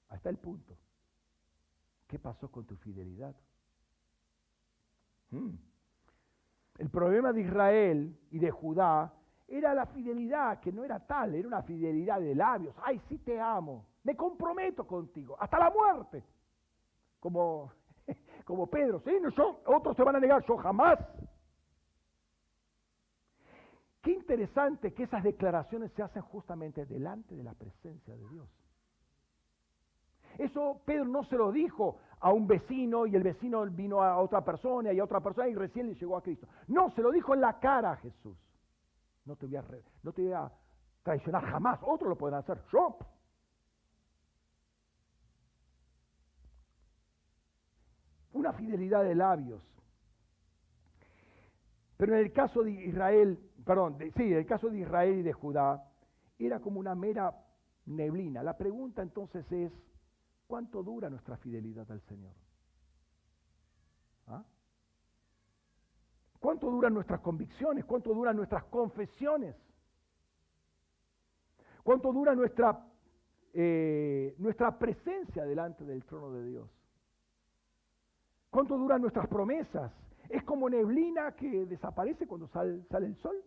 Hasta 0.09 0.29
el 0.29 0.37
punto. 0.37 0.77
¿Qué 2.07 2.19
pasó 2.19 2.49
con 2.51 2.65
tu 2.65 2.75
fidelidad? 2.75 3.35
Hmm. 5.31 5.55
El 6.77 6.89
problema 6.89 7.33
de 7.33 7.41
Israel 7.41 8.17
y 8.31 8.39
de 8.39 8.51
Judá 8.51 9.13
era 9.47 9.73
la 9.73 9.85
fidelidad, 9.87 10.59
que 10.59 10.71
no 10.71 10.83
era 10.83 11.05
tal, 11.05 11.35
era 11.35 11.47
una 11.47 11.61
fidelidad 11.63 12.19
de 12.19 12.35
labios. 12.35 12.75
Ay, 12.83 13.01
sí 13.09 13.17
te 13.19 13.39
amo, 13.39 13.85
me 14.03 14.15
comprometo 14.15 14.85
contigo, 14.85 15.35
hasta 15.39 15.59
la 15.59 15.69
muerte. 15.69 16.23
Como 17.19 17.71
como 18.45 18.67
Pedro, 18.67 18.99
sí, 19.01 19.11
no, 19.21 19.29
yo, 19.29 19.61
otros 19.65 19.95
te 19.95 20.03
van 20.03 20.15
a 20.15 20.19
negar, 20.19 20.43
yo 20.45 20.57
jamás. 20.57 20.99
Qué 24.01 24.11
interesante 24.11 24.93
que 24.93 25.03
esas 25.03 25.23
declaraciones 25.23 25.91
se 25.93 26.01
hacen 26.01 26.23
justamente 26.23 26.85
delante 26.85 27.35
de 27.35 27.43
la 27.43 27.53
presencia 27.53 28.15
de 28.15 28.27
Dios. 28.29 28.49
Eso 30.37 30.81
Pedro 30.85 31.05
no 31.05 31.23
se 31.25 31.35
lo 31.35 31.51
dijo 31.51 31.99
a 32.21 32.31
un 32.31 32.47
vecino 32.47 33.05
y 33.05 33.15
el 33.15 33.23
vecino 33.23 33.65
vino 33.65 34.01
a 34.01 34.17
otra 34.19 34.43
persona 34.43 34.93
y 34.93 34.99
a 34.99 35.03
otra 35.03 35.19
persona 35.19 35.47
y 35.47 35.55
recién 35.55 35.87
le 35.87 35.95
llegó 35.95 36.15
a 36.17 36.21
Cristo. 36.21 36.47
No, 36.67 36.91
se 36.91 37.01
lo 37.01 37.11
dijo 37.11 37.33
en 37.33 37.41
la 37.41 37.59
cara 37.59 37.91
a 37.91 37.97
Jesús. 37.97 38.37
No 39.25 39.35
te 39.35 39.47
voy 39.47 39.55
a, 39.55 39.65
no 40.03 40.13
te 40.13 40.31
traicionar 41.03 41.43
jamás. 41.43 41.79
Otros 41.83 42.09
lo 42.09 42.15
pueden 42.15 42.37
hacer. 42.37 42.61
Yo 42.71 42.97
una 48.33 48.53
fidelidad 48.53 49.03
de 49.03 49.15
labios. 49.15 49.61
Pero 51.97 52.15
en 52.15 52.21
el 52.21 52.33
caso 52.33 52.63
de 52.63 52.71
Israel, 52.71 53.39
perdón, 53.65 53.97
sí, 54.15 54.23
en 54.23 54.37
el 54.37 54.45
caso 54.45 54.69
de 54.69 54.79
Israel 54.79 55.19
y 55.19 55.21
de 55.21 55.33
Judá, 55.33 55.83
era 56.39 56.59
como 56.59 56.79
una 56.79 56.95
mera 56.95 57.35
neblina. 57.85 58.41
La 58.41 58.57
pregunta 58.57 59.01
entonces 59.01 59.49
es, 59.51 59.71
¿cuánto 60.51 60.83
dura 60.83 61.09
nuestra 61.09 61.37
fidelidad 61.37 61.89
al 61.89 62.01
Señor? 62.01 62.33
¿Ah? 64.27 64.43
¿Cuánto 66.41 66.69
duran 66.69 66.93
nuestras 66.93 67.21
convicciones? 67.21 67.85
¿Cuánto 67.85 68.13
duran 68.13 68.35
nuestras 68.35 68.65
confesiones? 68.65 69.55
¿Cuánto 71.83 72.11
dura 72.11 72.35
nuestra, 72.35 72.85
eh, 73.53 74.35
nuestra 74.39 74.77
presencia 74.77 75.45
delante 75.45 75.85
del 75.85 76.03
trono 76.03 76.33
de 76.33 76.43
Dios? 76.43 76.69
¿Cuánto 78.49 78.77
duran 78.77 78.99
nuestras 78.99 79.29
promesas? 79.29 79.93
Es 80.27 80.43
como 80.43 80.69
neblina 80.69 81.33
que 81.33 81.65
desaparece 81.65 82.27
cuando 82.27 82.49
sale, 82.49 82.83
el 82.91 83.15
sol. 83.19 83.41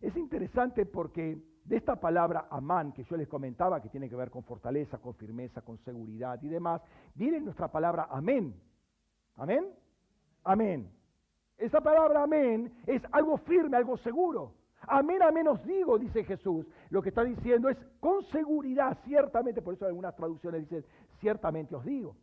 Es 0.00 0.16
interesante 0.16 0.86
porque 0.86 1.51
de 1.64 1.76
esta 1.76 1.96
palabra 1.96 2.46
amán 2.50 2.92
que 2.92 3.04
yo 3.04 3.16
les 3.16 3.28
comentaba, 3.28 3.80
que 3.80 3.88
tiene 3.88 4.08
que 4.08 4.16
ver 4.16 4.30
con 4.30 4.42
fortaleza, 4.42 4.98
con 4.98 5.14
firmeza, 5.14 5.62
con 5.62 5.78
seguridad 5.78 6.42
y 6.42 6.48
demás, 6.48 6.82
viene 7.14 7.40
nuestra 7.40 7.68
palabra 7.68 8.08
amén. 8.10 8.54
¿Amén? 9.36 9.66
Amén. 10.44 10.90
Esa 11.56 11.80
palabra 11.80 12.24
amén 12.24 12.72
es 12.86 13.02
algo 13.12 13.38
firme, 13.38 13.76
algo 13.76 13.96
seguro. 13.98 14.54
Amén, 14.88 15.22
amén 15.22 15.46
os 15.46 15.62
digo, 15.64 15.98
dice 15.98 16.24
Jesús. 16.24 16.66
Lo 16.90 17.02
que 17.02 17.10
está 17.10 17.22
diciendo 17.22 17.68
es 17.68 17.78
con 18.00 18.24
seguridad, 18.24 18.98
ciertamente, 19.04 19.62
por 19.62 19.74
eso 19.74 19.86
algunas 19.86 20.16
traducciones 20.16 20.62
dicen, 20.62 20.84
ciertamente 21.20 21.76
os 21.76 21.84
digo, 21.84 22.16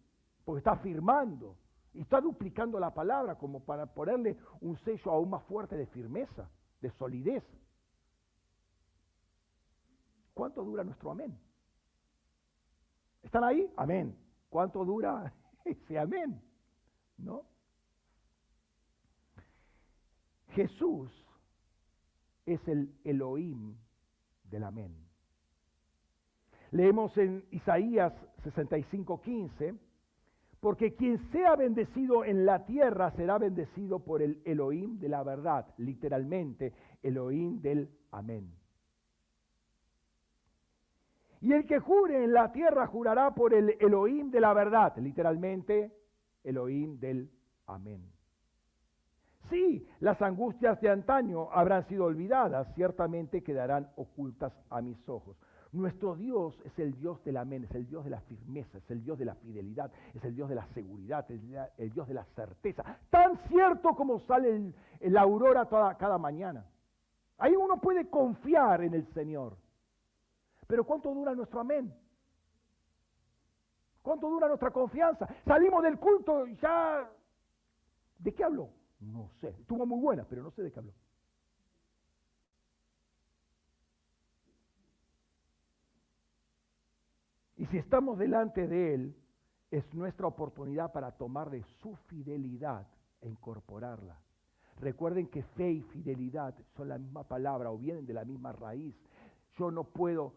porque 0.43 0.59
está 0.59 0.71
afirmando 0.71 1.55
y 1.93 2.01
está 2.01 2.19
duplicando 2.19 2.79
la 2.79 2.93
palabra 2.93 3.35
como 3.35 3.61
para 3.61 3.85
ponerle 3.85 4.37
un 4.61 4.77
sello 4.79 5.11
aún 5.11 5.29
más 5.29 5.43
fuerte 5.43 5.77
de 5.77 5.85
firmeza, 5.87 6.49
de 6.81 6.91
solidez. 6.91 7.43
¿Cuánto 10.39 10.63
dura 10.63 10.85
nuestro 10.85 11.11
amén? 11.11 11.37
¿Están 13.23 13.43
ahí? 13.43 13.69
Amén. 13.75 14.17
¿Cuánto 14.49 14.85
dura 14.85 15.33
ese 15.65 15.99
amén? 15.99 16.41
¿No? 17.17 17.43
Jesús 20.51 21.11
es 22.45 22.65
el 22.69 22.89
Elohim 23.03 23.75
del 24.45 24.63
amén. 24.63 24.95
Leemos 26.71 27.17
en 27.17 27.45
Isaías 27.51 28.13
65:15, 28.45 29.77
porque 30.61 30.95
quien 30.95 31.17
sea 31.33 31.57
bendecido 31.57 32.23
en 32.23 32.45
la 32.45 32.65
tierra 32.65 33.11
será 33.11 33.37
bendecido 33.39 34.05
por 34.05 34.21
el 34.21 34.41
Elohim 34.45 34.99
de 34.99 35.09
la 35.09 35.21
verdad, 35.21 35.67
literalmente, 35.75 36.71
Elohim 37.03 37.59
del 37.61 37.89
amén. 38.11 38.58
Y 41.41 41.53
el 41.53 41.65
que 41.65 41.79
jure 41.79 42.23
en 42.23 42.33
la 42.33 42.51
tierra 42.51 42.87
jurará 42.87 43.33
por 43.33 43.53
el 43.53 43.75
Elohim 43.79 44.29
de 44.29 44.41
la 44.41 44.53
verdad, 44.53 44.97
literalmente, 44.97 45.91
Elohim 46.43 46.99
del 46.99 47.29
amén. 47.67 48.11
Sí, 49.49 49.87
las 49.99 50.21
angustias 50.21 50.79
de 50.81 50.89
antaño 50.89 51.49
habrán 51.51 51.87
sido 51.87 52.05
olvidadas, 52.05 52.67
ciertamente 52.75 53.41
quedarán 53.41 53.89
ocultas 53.95 54.53
a 54.69 54.81
mis 54.81 54.97
ojos. 55.09 55.37
Nuestro 55.71 56.15
Dios 56.15 56.59
es 56.65 56.77
el 56.79 56.93
Dios 56.95 57.23
del 57.23 57.37
amén, 57.37 57.63
es 57.63 57.75
el 57.75 57.87
Dios 57.87 58.03
de 58.03 58.09
la 58.09 58.21
firmeza, 58.21 58.79
es 58.79 58.91
el 58.91 59.03
Dios 59.03 59.17
de 59.17 59.25
la 59.25 59.35
fidelidad, 59.35 59.91
es 60.13 60.23
el 60.23 60.35
Dios 60.35 60.49
de 60.49 60.55
la 60.55 60.67
seguridad, 60.73 61.29
es 61.29 61.41
el 61.77 61.91
Dios 61.91 62.07
de 62.07 62.13
la 62.15 62.25
certeza. 62.35 62.83
Tan 63.09 63.37
cierto 63.47 63.89
como 63.95 64.19
sale 64.21 64.73
la 65.01 65.21
aurora 65.21 65.65
toda, 65.65 65.95
cada 65.95 66.17
mañana. 66.17 66.65
Ahí 67.37 67.55
uno 67.55 67.79
puede 67.79 68.09
confiar 68.09 68.83
en 68.83 68.93
el 68.95 69.05
Señor. 69.13 69.57
Pero 70.69 70.83
¿cuánto 70.85 71.11
dura 71.13 71.33
nuestro 71.33 71.59
amén? 71.59 71.91
¿Cuánto 74.03 74.29
dura 74.29 74.47
nuestra 74.47 74.69
confianza? 74.69 75.27
Salimos 75.43 75.81
del 75.81 75.97
culto 75.97 76.45
y 76.45 76.55
ya 76.57 77.09
¿De 78.19 78.33
qué 78.33 78.43
habló? 78.43 78.69
No 78.99 79.29
sé. 79.39 79.49
Estuvo 79.49 79.85
muy 79.85 79.99
buena, 79.99 80.25
pero 80.29 80.43
no 80.43 80.51
sé 80.51 80.61
de 80.61 80.71
qué 80.71 80.79
habló. 80.79 80.93
Y 87.55 87.65
si 87.67 87.77
estamos 87.77 88.17
delante 88.17 88.67
de 88.67 88.93
Él, 88.93 89.15
es 89.71 89.93
nuestra 89.93 90.27
oportunidad 90.27 90.91
para 90.91 91.11
tomar 91.11 91.49
de 91.49 91.63
su 91.81 91.95
fidelidad 92.07 92.87
e 93.21 93.29
incorporarla. 93.29 94.19
Recuerden 94.79 95.27
que 95.27 95.43
fe 95.43 95.71
y 95.71 95.81
fidelidad 95.81 96.55
son 96.75 96.89
la 96.89 96.97
misma 96.97 97.23
palabra 97.23 97.69
o 97.69 97.77
vienen 97.77 98.05
de 98.05 98.13
la 98.13 98.23
misma 98.23 98.53
raíz. 98.53 98.95
Yo 99.57 99.71
no 99.71 99.83
puedo, 99.83 100.35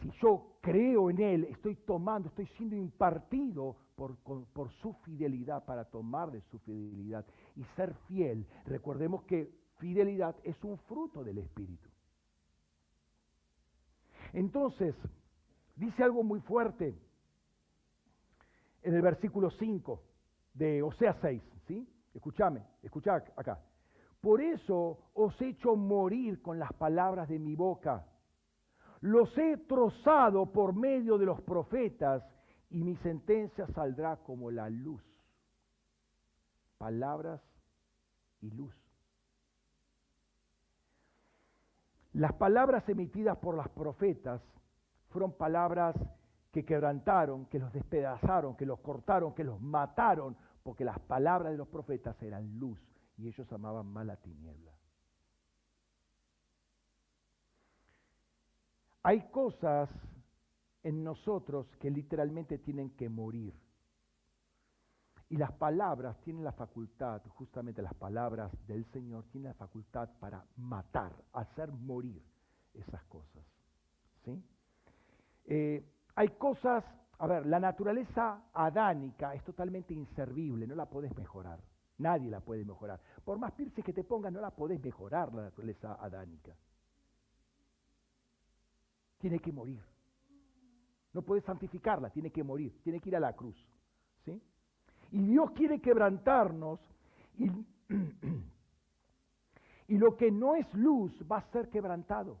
si 0.00 0.10
yo 0.20 0.56
creo 0.60 1.10
en 1.10 1.20
Él, 1.20 1.44
estoy 1.44 1.76
tomando, 1.76 2.28
estoy 2.28 2.46
siendo 2.56 2.76
impartido 2.76 3.76
por, 3.96 4.16
su 4.80 4.92
fidelidad 5.04 5.64
para 5.64 5.84
tomar 5.84 6.30
de 6.30 6.40
su 6.42 6.58
fidelidad 6.60 7.24
y 7.56 7.64
ser 7.76 7.94
fiel. 8.08 8.46
Recordemos 8.66 9.22
que 9.24 9.50
fidelidad 9.78 10.36
es 10.42 10.62
un 10.64 10.78
fruto 10.78 11.22
del 11.22 11.38
Espíritu. 11.38 11.88
Entonces, 14.32 14.94
dice 15.76 16.02
algo 16.02 16.24
muy 16.24 16.40
fuerte 16.40 16.94
en 18.82 18.94
el 18.94 19.02
versículo 19.02 19.50
5 19.50 20.02
de 20.54 20.82
Osea 20.82 21.16
6, 21.20 21.42
¿sí? 21.68 21.88
Escúchame, 22.12 22.62
escucha 22.82 23.16
acá. 23.36 23.60
Por 24.20 24.40
eso 24.40 24.98
os 25.14 25.40
he 25.40 25.48
hecho 25.48 25.76
morir 25.76 26.40
con 26.40 26.58
las 26.58 26.72
palabras 26.72 27.28
de 27.28 27.38
mi 27.38 27.54
boca. 27.54 28.06
Los 29.04 29.36
he 29.36 29.58
trozado 29.58 30.50
por 30.50 30.74
medio 30.74 31.18
de 31.18 31.26
los 31.26 31.38
profetas 31.42 32.24
y 32.70 32.82
mi 32.82 32.96
sentencia 32.96 33.66
saldrá 33.66 34.16
como 34.16 34.50
la 34.50 34.70
luz. 34.70 35.04
Palabras 36.78 37.42
y 38.40 38.50
luz. 38.50 38.74
Las 42.14 42.32
palabras 42.32 42.88
emitidas 42.88 43.36
por 43.36 43.58
las 43.58 43.68
profetas 43.68 44.40
fueron 45.10 45.36
palabras 45.36 45.94
que 46.50 46.64
quebrantaron, 46.64 47.44
que 47.44 47.58
los 47.58 47.74
despedazaron, 47.74 48.56
que 48.56 48.64
los 48.64 48.80
cortaron, 48.80 49.34
que 49.34 49.44
los 49.44 49.60
mataron, 49.60 50.34
porque 50.62 50.82
las 50.82 50.98
palabras 51.00 51.52
de 51.52 51.58
los 51.58 51.68
profetas 51.68 52.22
eran 52.22 52.58
luz 52.58 52.80
y 53.18 53.28
ellos 53.28 53.52
amaban 53.52 53.86
más 53.86 54.06
la 54.06 54.16
tiniebla. 54.16 54.73
Hay 59.04 59.20
cosas 59.30 59.90
en 60.82 61.04
nosotros 61.04 61.66
que 61.78 61.90
literalmente 61.90 62.56
tienen 62.58 62.90
que 62.96 63.10
morir. 63.10 63.54
Y 65.28 65.36
las 65.36 65.52
palabras 65.52 66.18
tienen 66.22 66.42
la 66.42 66.52
facultad, 66.52 67.20
justamente 67.28 67.82
las 67.82 67.92
palabras 67.94 68.50
del 68.66 68.86
Señor 68.86 69.24
tienen 69.30 69.50
la 69.50 69.54
facultad 69.54 70.08
para 70.18 70.42
matar, 70.56 71.12
hacer 71.34 71.70
morir 71.70 72.22
esas 72.72 73.02
cosas. 73.04 73.44
¿sí? 74.24 74.42
Eh, 75.46 75.84
hay 76.14 76.28
cosas, 76.30 76.82
a 77.18 77.26
ver, 77.26 77.44
la 77.44 77.60
naturaleza 77.60 78.44
adánica 78.54 79.34
es 79.34 79.44
totalmente 79.44 79.92
inservible, 79.92 80.66
no 80.66 80.74
la 80.74 80.86
podés 80.86 81.14
mejorar. 81.14 81.60
Nadie 81.98 82.30
la 82.30 82.40
puede 82.40 82.64
mejorar. 82.64 83.00
Por 83.22 83.38
más 83.38 83.52
pirces 83.52 83.84
que 83.84 83.92
te 83.92 84.02
pongas, 84.02 84.32
no 84.32 84.40
la 84.40 84.50
podés 84.50 84.82
mejorar 84.82 85.32
la 85.34 85.42
naturaleza 85.42 85.94
adánica. 85.94 86.56
Tiene 89.24 89.38
que 89.38 89.52
morir. 89.52 89.80
No 91.14 91.22
puedes 91.22 91.44
santificarla, 91.44 92.10
tiene 92.10 92.30
que 92.30 92.44
morir, 92.44 92.78
tiene 92.82 93.00
que 93.00 93.08
ir 93.08 93.16
a 93.16 93.20
la 93.20 93.32
cruz. 93.32 93.56
¿sí? 94.22 94.38
Y 95.12 95.28
Dios 95.28 95.50
quiere 95.52 95.80
quebrantarnos 95.80 96.78
y, 97.38 97.46
y 99.88 99.96
lo 99.96 100.14
que 100.18 100.30
no 100.30 100.56
es 100.56 100.74
luz 100.74 101.10
va 101.22 101.38
a 101.38 101.50
ser 101.52 101.70
quebrantado. 101.70 102.36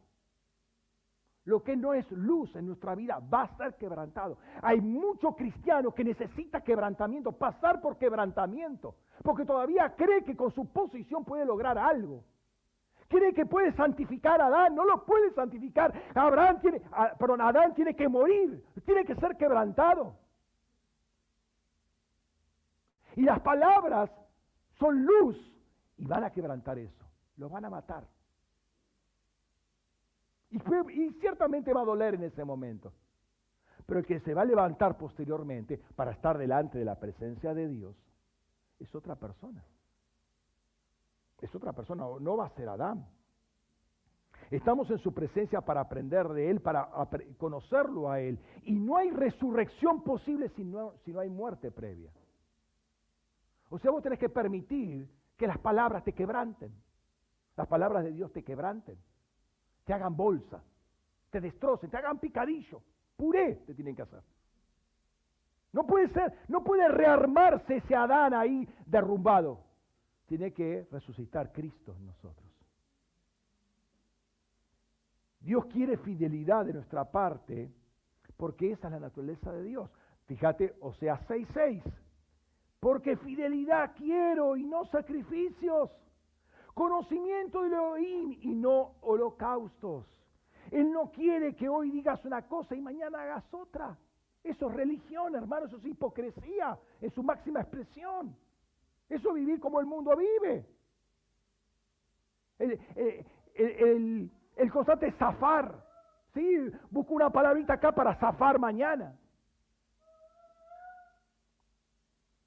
Lo 1.46 1.62
que 1.62 1.74
no 1.74 1.94
es 1.94 2.12
luz 2.12 2.54
en 2.54 2.66
nuestra 2.66 2.94
vida 2.94 3.18
va 3.18 3.44
a 3.44 3.56
ser 3.56 3.76
quebrantado. 3.76 4.36
Hay 4.60 4.82
mucho 4.82 5.34
cristiano 5.34 5.94
que 5.94 6.04
necesita 6.04 6.60
quebrantamiento, 6.60 7.32
pasar 7.32 7.80
por 7.80 7.96
quebrantamiento, 7.96 8.96
porque 9.22 9.46
todavía 9.46 9.94
cree 9.96 10.22
que 10.22 10.36
con 10.36 10.50
su 10.50 10.66
posición 10.66 11.24
puede 11.24 11.46
lograr 11.46 11.78
algo. 11.78 12.24
Cree 13.14 13.32
que 13.32 13.46
puede 13.46 13.72
santificar 13.74 14.40
a 14.40 14.46
Adán, 14.46 14.74
no 14.74 14.84
lo 14.84 15.04
puede 15.04 15.32
santificar. 15.34 15.94
Abraham 16.16 16.60
tiene, 16.60 16.82
perdón, 17.16 17.42
Adán 17.42 17.72
tiene 17.72 17.94
que 17.94 18.08
morir, 18.08 18.60
tiene 18.84 19.04
que 19.04 19.14
ser 19.14 19.36
quebrantado. 19.36 20.16
Y 23.14 23.22
las 23.22 23.38
palabras 23.38 24.10
son 24.80 25.06
luz 25.06 25.36
y 25.96 26.04
van 26.06 26.24
a 26.24 26.30
quebrantar 26.30 26.76
eso, 26.76 27.04
lo 27.36 27.48
van 27.48 27.64
a 27.66 27.70
matar. 27.70 28.04
Y, 30.50 30.58
ciertamente 31.20 31.72
va 31.72 31.82
a 31.82 31.84
doler 31.84 32.14
en 32.14 32.24
ese 32.24 32.44
momento. 32.44 32.92
Pero 33.86 34.00
el 34.00 34.06
que 34.06 34.18
se 34.18 34.34
va 34.34 34.42
a 34.42 34.44
levantar 34.44 34.98
posteriormente 34.98 35.80
para 35.94 36.10
estar 36.10 36.36
delante 36.36 36.78
de 36.78 36.84
la 36.84 36.98
presencia 36.98 37.54
de 37.54 37.68
Dios 37.68 37.94
es 38.80 38.92
otra 38.92 39.14
persona. 39.14 39.62
Es 41.40 41.54
otra 41.54 41.72
persona, 41.72 42.04
no 42.20 42.36
va 42.36 42.46
a 42.46 42.54
ser 42.54 42.68
Adán. 42.68 43.06
Estamos 44.50 44.90
en 44.90 44.98
su 44.98 45.12
presencia 45.12 45.60
para 45.60 45.80
aprender 45.80 46.28
de 46.28 46.50
Él, 46.50 46.60
para 46.60 46.88
conocerlo 47.38 48.10
a 48.10 48.20
Él. 48.20 48.38
Y 48.62 48.78
no 48.78 48.96
hay 48.96 49.10
resurrección 49.10 50.02
posible 50.02 50.48
si 50.50 50.64
no, 50.64 50.92
si 51.04 51.12
no 51.12 51.20
hay 51.20 51.30
muerte 51.30 51.70
previa. 51.70 52.12
O 53.70 53.78
sea, 53.78 53.90
vos 53.90 54.02
tenés 54.02 54.18
que 54.18 54.28
permitir 54.28 55.08
que 55.36 55.46
las 55.46 55.58
palabras 55.58 56.04
te 56.04 56.12
quebranten. 56.12 56.72
Las 57.56 57.66
palabras 57.66 58.04
de 58.04 58.12
Dios 58.12 58.32
te 58.32 58.42
quebranten 58.42 58.98
te 59.84 59.92
hagan 59.92 60.16
bolsa, 60.16 60.62
te 61.30 61.40
destrocen, 61.40 61.90
te 61.90 61.96
hagan 61.96 62.18
picadillo, 62.18 62.82
puré 63.16 63.56
te 63.66 63.74
tienen 63.74 63.94
que 63.94 64.02
hacer. 64.02 64.22
No 65.72 65.86
puede 65.86 66.08
ser, 66.08 66.32
no 66.48 66.62
puede 66.62 66.88
rearmarse 66.88 67.76
ese 67.76 67.94
Adán 67.94 68.32
ahí 68.32 68.68
derrumbado. 68.86 69.60
Tiene 70.26 70.52
que 70.52 70.86
resucitar 70.90 71.52
Cristo 71.52 71.94
en 71.98 72.06
nosotros. 72.06 72.50
Dios 75.40 75.66
quiere 75.66 75.98
fidelidad 75.98 76.64
de 76.64 76.72
nuestra 76.72 77.10
parte 77.10 77.70
porque 78.36 78.72
esa 78.72 78.88
es 78.88 78.92
la 78.92 79.00
naturaleza 79.00 79.52
de 79.52 79.62
Dios. 79.62 79.90
Fíjate, 80.26 80.74
o 80.80 80.92
sea, 80.94 81.20
6.6. 81.26 81.82
Porque 82.80 83.16
fidelidad 83.16 83.94
quiero 83.96 84.56
y 84.56 84.64
no 84.64 84.84
sacrificios 84.86 85.90
Conocimiento 86.74 87.62
de 87.62 87.68
Elohim 87.68 88.36
y 88.42 88.48
no 88.52 88.96
holocaustos. 89.02 90.04
Él 90.72 90.90
no 90.90 91.10
quiere 91.12 91.54
que 91.54 91.68
hoy 91.68 91.90
digas 91.90 92.24
una 92.24 92.42
cosa 92.48 92.74
y 92.74 92.80
mañana 92.80 93.22
hagas 93.22 93.54
otra. 93.54 93.96
Eso 94.42 94.68
es 94.68 94.74
religión, 94.74 95.36
hermano, 95.36 95.66
eso 95.66 95.76
es 95.76 95.84
hipocresía 95.84 96.76
en 97.00 97.10
su 97.12 97.22
máxima 97.22 97.60
expresión. 97.60 98.36
Eso 99.08 99.28
es 99.28 99.34
vivir 99.34 99.60
como 99.60 99.80
el 99.80 99.86
mundo 99.86 100.16
vive. 100.16 100.66
El, 102.58 104.30
el 104.56 104.72
constante 104.72 105.12
zafar. 105.12 105.84
¿sí? 106.32 106.70
Busco 106.90 107.14
una 107.14 107.30
palabrita 107.30 107.74
acá 107.74 107.92
para 107.92 108.14
zafar 108.16 108.58
mañana. 108.58 109.16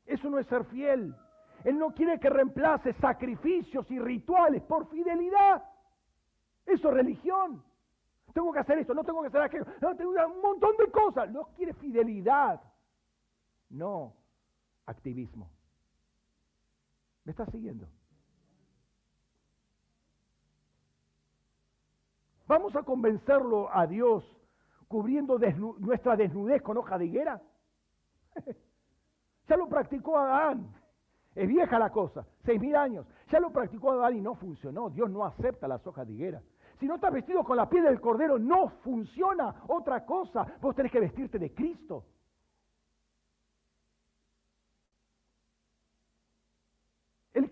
Eso 0.06 0.30
no 0.30 0.40
es 0.40 0.48
ser 0.48 0.66
fiel. 0.66 1.16
Él 1.64 1.78
no 1.78 1.94
quiere 1.94 2.20
que 2.20 2.30
reemplace 2.30 2.94
sacrificios 2.94 3.90
y 3.92 4.00
rituales 4.00 4.64
por 4.64 4.88
fidelidad. 4.90 5.64
Eso 6.66 6.90
es 6.90 6.94
religión. 6.94 7.64
Tengo 8.34 8.54
que 8.54 8.60
hacer 8.60 8.78
esto, 8.80 8.94
no 8.94 9.04
tengo 9.04 9.22
que 9.22 9.28
hacer 9.28 9.42
aquello. 9.42 9.66
No, 9.82 9.96
tengo 9.96 10.12
un 10.12 10.42
montón 10.42 10.78
de 10.78 10.92
cosas. 10.92 11.30
No 11.32 11.46
quiere 11.56 11.74
fidelidad. 11.74 12.62
No 13.70 14.14
activismo. 14.86 15.50
¿Me 17.28 17.32
está 17.32 17.46
siguiendo? 17.48 17.86
¿Vamos 22.48 22.74
a 22.78 22.84
convencerlo 22.84 23.70
a 23.70 23.86
Dios 23.86 24.24
cubriendo 24.88 25.38
nuestra 25.78 26.16
desnudez 26.16 26.62
con 26.62 26.78
hoja 26.78 26.98
de 26.98 27.08
higuera? 27.08 27.42
ya 29.50 29.58
lo 29.58 29.68
practicó 29.68 30.18
Adán. 30.18 30.74
Es 31.36 31.50
vieja 31.50 31.78
la 31.78 31.90
cosa, 31.90 32.26
seis 32.46 32.62
mil 32.62 32.78
años. 32.78 33.06
Ya 33.30 33.42
lo 33.42 33.52
practicó 33.52 33.92
Adán 33.92 34.16
y 34.16 34.22
no 34.22 34.36
funcionó. 34.36 34.90
Dios 34.90 35.10
no 35.10 35.26
acepta 35.26 35.68
las 35.68 35.86
hojas 35.86 36.08
de 36.08 36.14
higuera. 36.14 36.42
Si 36.80 36.86
no 36.86 36.96
estás 36.96 37.12
vestido 37.12 37.44
con 37.44 37.58
la 37.58 37.68
piel 37.68 37.84
del 37.84 38.00
cordero, 38.00 38.40
no 38.40 38.70
funciona 38.86 39.64
otra 39.68 40.06
cosa. 40.06 40.48
Vos 40.62 40.74
tenés 40.74 40.94
que 40.94 41.02
vestirte 41.02 41.38
de 41.38 41.54
Cristo. 41.54 42.06
Él 47.38 47.52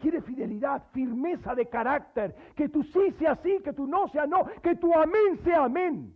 firmeza 0.91 1.55
de 1.55 1.67
carácter, 1.67 2.35
que 2.55 2.69
tu 2.69 2.83
sí 2.83 3.11
sea 3.19 3.35
sí, 3.37 3.59
que 3.63 3.73
tu 3.73 3.87
no 3.87 4.07
sea 4.09 4.25
no, 4.25 4.45
que 4.61 4.75
tu 4.75 4.93
amén 4.93 5.39
sea 5.43 5.65
amén. 5.65 6.15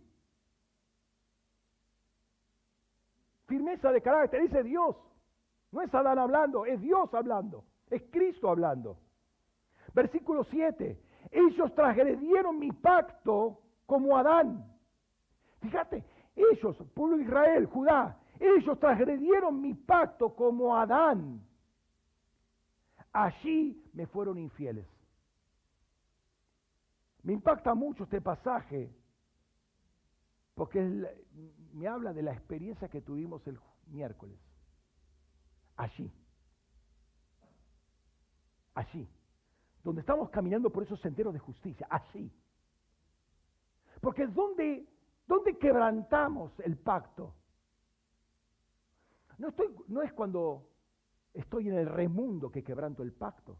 Firmeza 3.46 3.90
de 3.90 4.00
carácter, 4.00 4.42
dice 4.42 4.62
Dios. 4.62 4.96
No 5.72 5.82
es 5.82 5.94
Adán 5.94 6.18
hablando, 6.18 6.66
es 6.66 6.80
Dios 6.80 7.12
hablando. 7.14 7.64
Es 7.90 8.02
Cristo 8.10 8.48
hablando. 8.48 8.98
Versículo 9.92 10.44
7. 10.44 10.98
Ellos 11.30 11.74
transgredieron 11.74 12.58
mi 12.58 12.70
pacto 12.72 13.60
como 13.86 14.16
Adán. 14.16 14.64
Fíjate, 15.60 16.04
ellos, 16.36 16.76
pueblo 16.94 17.16
de 17.16 17.24
Israel, 17.24 17.66
Judá, 17.66 18.16
ellos 18.38 18.78
transgredieron 18.78 19.60
mi 19.60 19.74
pacto 19.74 20.34
como 20.34 20.76
Adán. 20.76 21.42
Allí 23.12 23.82
me 23.92 24.06
fueron 24.06 24.38
infieles. 24.38 24.86
Me 27.22 27.32
impacta 27.32 27.74
mucho 27.74 28.04
este 28.04 28.20
pasaje 28.20 28.94
porque 30.54 30.80
me 31.72 31.88
habla 31.88 32.12
de 32.12 32.22
la 32.22 32.32
experiencia 32.32 32.88
que 32.88 33.00
tuvimos 33.00 33.46
el 33.46 33.58
miércoles. 33.86 34.38
Allí. 35.76 36.12
Allí. 38.74 39.08
Donde 39.82 40.02
estamos 40.02 40.30
caminando 40.30 40.70
por 40.70 40.82
esos 40.82 41.00
senderos 41.00 41.32
de 41.32 41.38
justicia. 41.40 41.86
Allí. 41.90 42.30
Porque 44.00 44.26
¿dónde, 44.26 44.86
dónde 45.26 45.58
quebrantamos 45.58 46.52
el 46.60 46.76
pacto? 46.76 47.34
No, 49.38 49.48
estoy, 49.48 49.74
no 49.88 50.02
es 50.02 50.12
cuando 50.12 50.68
estoy 51.34 51.68
en 51.68 51.78
el 51.78 51.86
remundo 51.86 52.50
que 52.50 52.62
quebranto 52.62 53.02
el 53.02 53.12
pacto. 53.12 53.58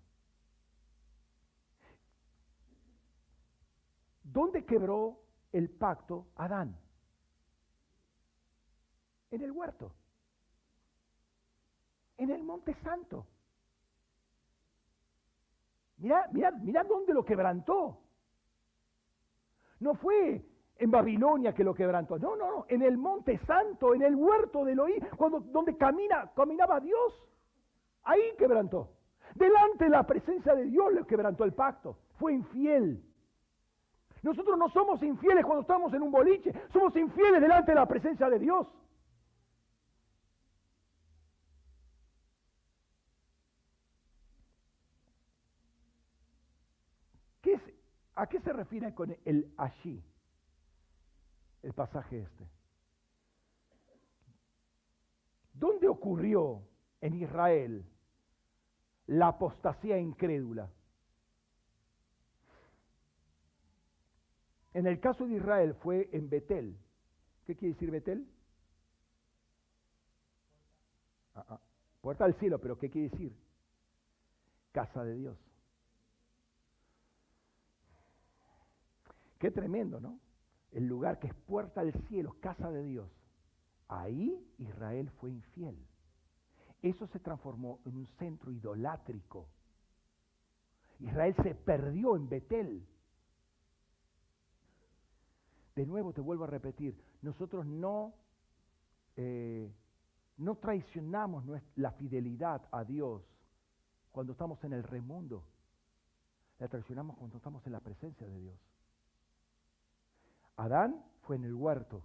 ¿Dónde 4.22 4.64
quebró 4.64 5.20
el 5.52 5.70
pacto 5.70 6.28
Adán? 6.36 6.76
En 9.30 9.42
el 9.42 9.52
huerto. 9.52 9.92
En 12.16 12.30
el 12.30 12.42
monte 12.42 12.74
santo. 12.82 13.26
Mira, 15.98 16.28
mira, 16.32 16.51
mira 16.51 16.84
dónde 16.84 17.12
lo 17.12 17.24
quebrantó. 17.24 18.01
No 19.80 19.94
fue 19.94 20.44
en 20.76 20.90
Babilonia 20.90 21.55
que 21.55 21.64
lo 21.64 21.74
quebrantó. 21.74 22.18
No, 22.18 22.36
no, 22.36 22.51
no. 22.51 22.66
En 22.68 22.82
el 22.82 22.97
monte 22.97 23.38
santo, 23.47 23.94
en 23.94 24.02
el 24.02 24.14
huerto 24.14 24.64
de 24.64 24.72
Elohim, 24.72 25.05
cuando, 25.16 25.40
donde 25.40 25.76
camina, 25.76 26.30
caminaba 26.34 26.80
Dios. 26.80 27.14
Ahí 28.05 28.20
quebrantó. 28.39 28.90
Delante 29.35 29.85
de 29.85 29.90
la 29.90 30.05
presencia 30.05 30.55
de 30.55 30.64
Dios 30.64 30.93
le 30.93 31.06
quebrantó 31.06 31.44
el 31.44 31.52
pacto. 31.52 31.98
Fue 32.18 32.32
infiel. 32.32 33.05
Nosotros 34.22 34.59
no 34.59 34.68
somos 34.70 35.02
infieles 35.02 35.44
cuando 35.44 35.62
estamos 35.62 35.93
en 35.94 36.02
un 36.02 36.10
boliche. 36.10 36.52
Somos 36.72 36.94
infieles 36.97 37.40
delante 37.40 37.70
de 37.72 37.77
la 37.77 37.86
presencia 37.86 38.28
de 38.28 38.39
Dios. 38.39 38.66
¿A 48.20 48.27
qué 48.27 48.39
se 48.40 48.52
refiere 48.52 48.94
con 48.94 49.16
el 49.24 49.51
allí? 49.56 50.05
El 51.62 51.72
pasaje 51.72 52.20
este. 52.20 52.47
¿Dónde 55.55 55.89
ocurrió 55.89 56.62
en 57.01 57.14
Israel 57.14 57.85
la 59.06 59.28
apostasía 59.28 59.98
incrédula? 59.98 60.70
En 64.72 64.86
el 64.86 65.01
caso 65.01 65.27
de 65.27 65.35
Israel 65.35 65.74
fue 65.74 66.09
en 66.12 66.28
Betel. 66.28 66.78
¿Qué 67.44 67.56
quiere 67.56 67.74
decir 67.74 67.90
Betel? 67.90 68.28
Ah, 71.35 71.44
ah. 71.48 71.60
Puerta 72.01 72.24
del 72.24 72.35
cielo, 72.35 72.60
pero 72.60 72.78
¿qué 72.78 72.89
quiere 72.89 73.10
decir? 73.10 73.36
Casa 74.72 75.02
de 75.05 75.16
Dios. 75.16 75.39
Qué 79.39 79.51
tremendo, 79.51 80.01
¿no? 80.01 80.20
El 80.70 80.86
lugar 80.86 81.18
que 81.18 81.27
es 81.27 81.35
puerta 81.35 81.82
del 81.82 81.94
cielo, 82.09 82.36
casa 82.40 82.70
de 82.70 82.85
Dios. 82.85 83.10
Ahí 83.89 84.47
Israel 84.59 85.10
fue 85.18 85.31
infiel. 85.31 85.77
Eso 86.82 87.07
se 87.09 87.19
transformó 87.19 87.81
en 87.85 87.97
un 87.97 88.07
centro 88.19 88.51
idolátrico. 88.51 89.48
Israel 91.01 91.35
se 91.43 91.55
perdió 91.55 92.16
en 92.16 92.28
Betel. 92.28 92.86
De 95.74 95.86
nuevo 95.86 96.12
te 96.12 96.20
vuelvo 96.20 96.44
a 96.44 96.48
repetir, 96.48 97.01
nosotros 97.23 97.65
no, 97.65 98.15
eh, 99.16 99.73
no 100.36 100.57
traicionamos 100.57 101.44
la 101.77 101.93
fidelidad 101.93 102.66
a 102.73 102.85
Dios 102.85 103.23
cuando 104.11 104.32
estamos 104.32 104.62
en 104.65 104.73
el 104.73 104.82
remundo. 104.82 105.44
La 106.59 106.69
traicionamos 106.69 107.16
cuando 107.16 107.39
estamos 107.39 107.65
en 107.66 107.73
la 107.73 107.81
presencia 107.81 108.27
de 108.27 108.39
Dios. 108.39 108.59
Adán 110.57 111.02
fue 111.23 111.36
en 111.36 111.44
el 111.44 111.55
huerto. 111.55 112.05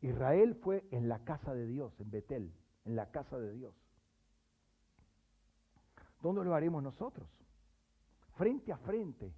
Israel 0.00 0.54
fue 0.62 0.86
en 0.92 1.08
la 1.08 1.24
casa 1.24 1.54
de 1.54 1.66
Dios, 1.66 1.98
en 1.98 2.10
Betel, 2.10 2.54
en 2.84 2.94
la 2.94 3.10
casa 3.10 3.38
de 3.38 3.52
Dios. 3.52 3.74
¿Dónde 6.24 6.42
lo 6.42 6.54
haremos 6.54 6.82
nosotros? 6.82 7.28
Frente 8.38 8.72
a 8.72 8.78
frente. 8.78 9.30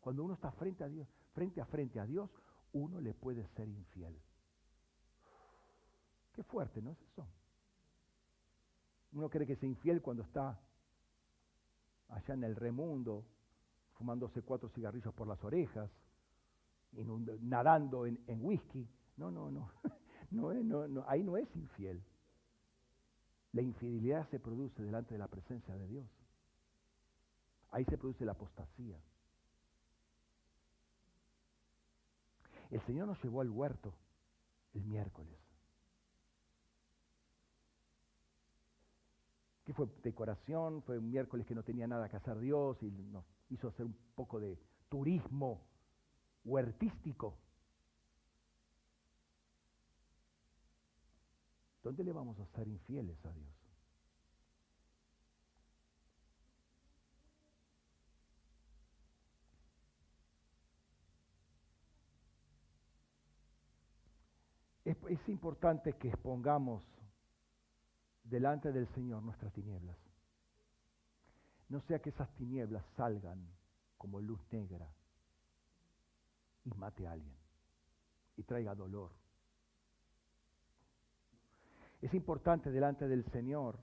Cuando 0.00 0.24
uno 0.24 0.32
está 0.32 0.50
frente 0.50 0.82
a 0.82 0.88
Dios, 0.88 1.06
frente 1.34 1.60
a 1.60 1.66
frente 1.66 2.00
a 2.00 2.06
Dios, 2.06 2.30
uno 2.72 3.02
le 3.02 3.12
puede 3.12 3.46
ser 3.48 3.68
infiel. 3.68 4.18
Qué 6.32 6.42
fuerte, 6.42 6.80
¿no 6.80 6.90
es 6.90 7.00
eso? 7.02 7.28
Uno 9.12 9.28
cree 9.28 9.46
que 9.46 9.52
es 9.52 9.62
infiel 9.62 10.00
cuando 10.00 10.22
está 10.22 10.58
allá 12.08 12.32
en 12.32 12.44
el 12.44 12.56
remundo, 12.56 13.26
fumándose 13.92 14.40
cuatro 14.40 14.70
cigarrillos 14.70 15.12
por 15.12 15.28
las 15.28 15.44
orejas, 15.44 15.90
nadando 17.42 18.06
en, 18.06 18.18
whisky. 18.40 18.88
No, 19.18 19.30
no, 19.30 19.50
no. 19.50 19.70
no, 20.30 20.54
no, 20.54 20.88
no. 20.88 21.04
Ahí 21.06 21.22
no 21.22 21.36
es 21.36 21.54
infiel. 21.54 22.02
La 23.52 23.60
infidelidad 23.60 24.26
se 24.30 24.40
produce 24.40 24.82
delante 24.82 25.12
de 25.12 25.18
la 25.18 25.28
presencia 25.28 25.74
de 25.74 25.86
Dios. 25.88 26.21
Ahí 27.72 27.84
se 27.86 27.98
produce 27.98 28.24
la 28.24 28.32
apostasía. 28.32 29.00
El 32.70 32.80
Señor 32.82 33.08
nos 33.08 33.22
llevó 33.22 33.40
al 33.40 33.50
huerto 33.50 33.92
el 34.74 34.84
miércoles. 34.84 35.38
¿Qué 39.64 39.72
fue 39.72 39.86
decoración? 40.02 40.82
Fue 40.82 40.98
un 40.98 41.10
miércoles 41.10 41.46
que 41.46 41.54
no 41.54 41.62
tenía 41.62 41.86
nada 41.86 42.08
que 42.08 42.16
hacer 42.16 42.38
Dios 42.38 42.82
y 42.82 42.90
nos 42.90 43.24
hizo 43.50 43.68
hacer 43.68 43.86
un 43.86 43.96
poco 44.14 44.40
de 44.40 44.58
turismo 44.88 45.62
huertístico. 46.44 47.38
¿Dónde 51.82 52.04
le 52.04 52.12
vamos 52.12 52.38
a 52.38 52.46
ser 52.46 52.68
infieles 52.68 53.24
a 53.24 53.32
Dios? 53.32 53.61
Es, 65.08 65.28
importante 65.28 65.94
que 65.94 66.08
expongamos 66.08 66.84
delante 68.24 68.72
del 68.72 68.86
Señor 68.88 69.22
nuestras 69.22 69.50
tinieblas. 69.54 69.96
No 71.70 71.80
sea 71.80 72.00
que 72.00 72.10
esas 72.10 72.30
tinieblas 72.34 72.84
salgan 72.94 73.48
como 73.96 74.20
luz 74.20 74.38
negra 74.50 74.86
y 76.64 76.74
mate 76.74 77.06
a 77.06 77.12
alguien 77.12 77.34
y 78.36 78.42
traiga 78.42 78.74
dolor. 78.74 79.12
Es 82.02 82.12
importante 82.12 82.70
delante 82.70 83.08
del 83.08 83.24
Señor 83.30 83.78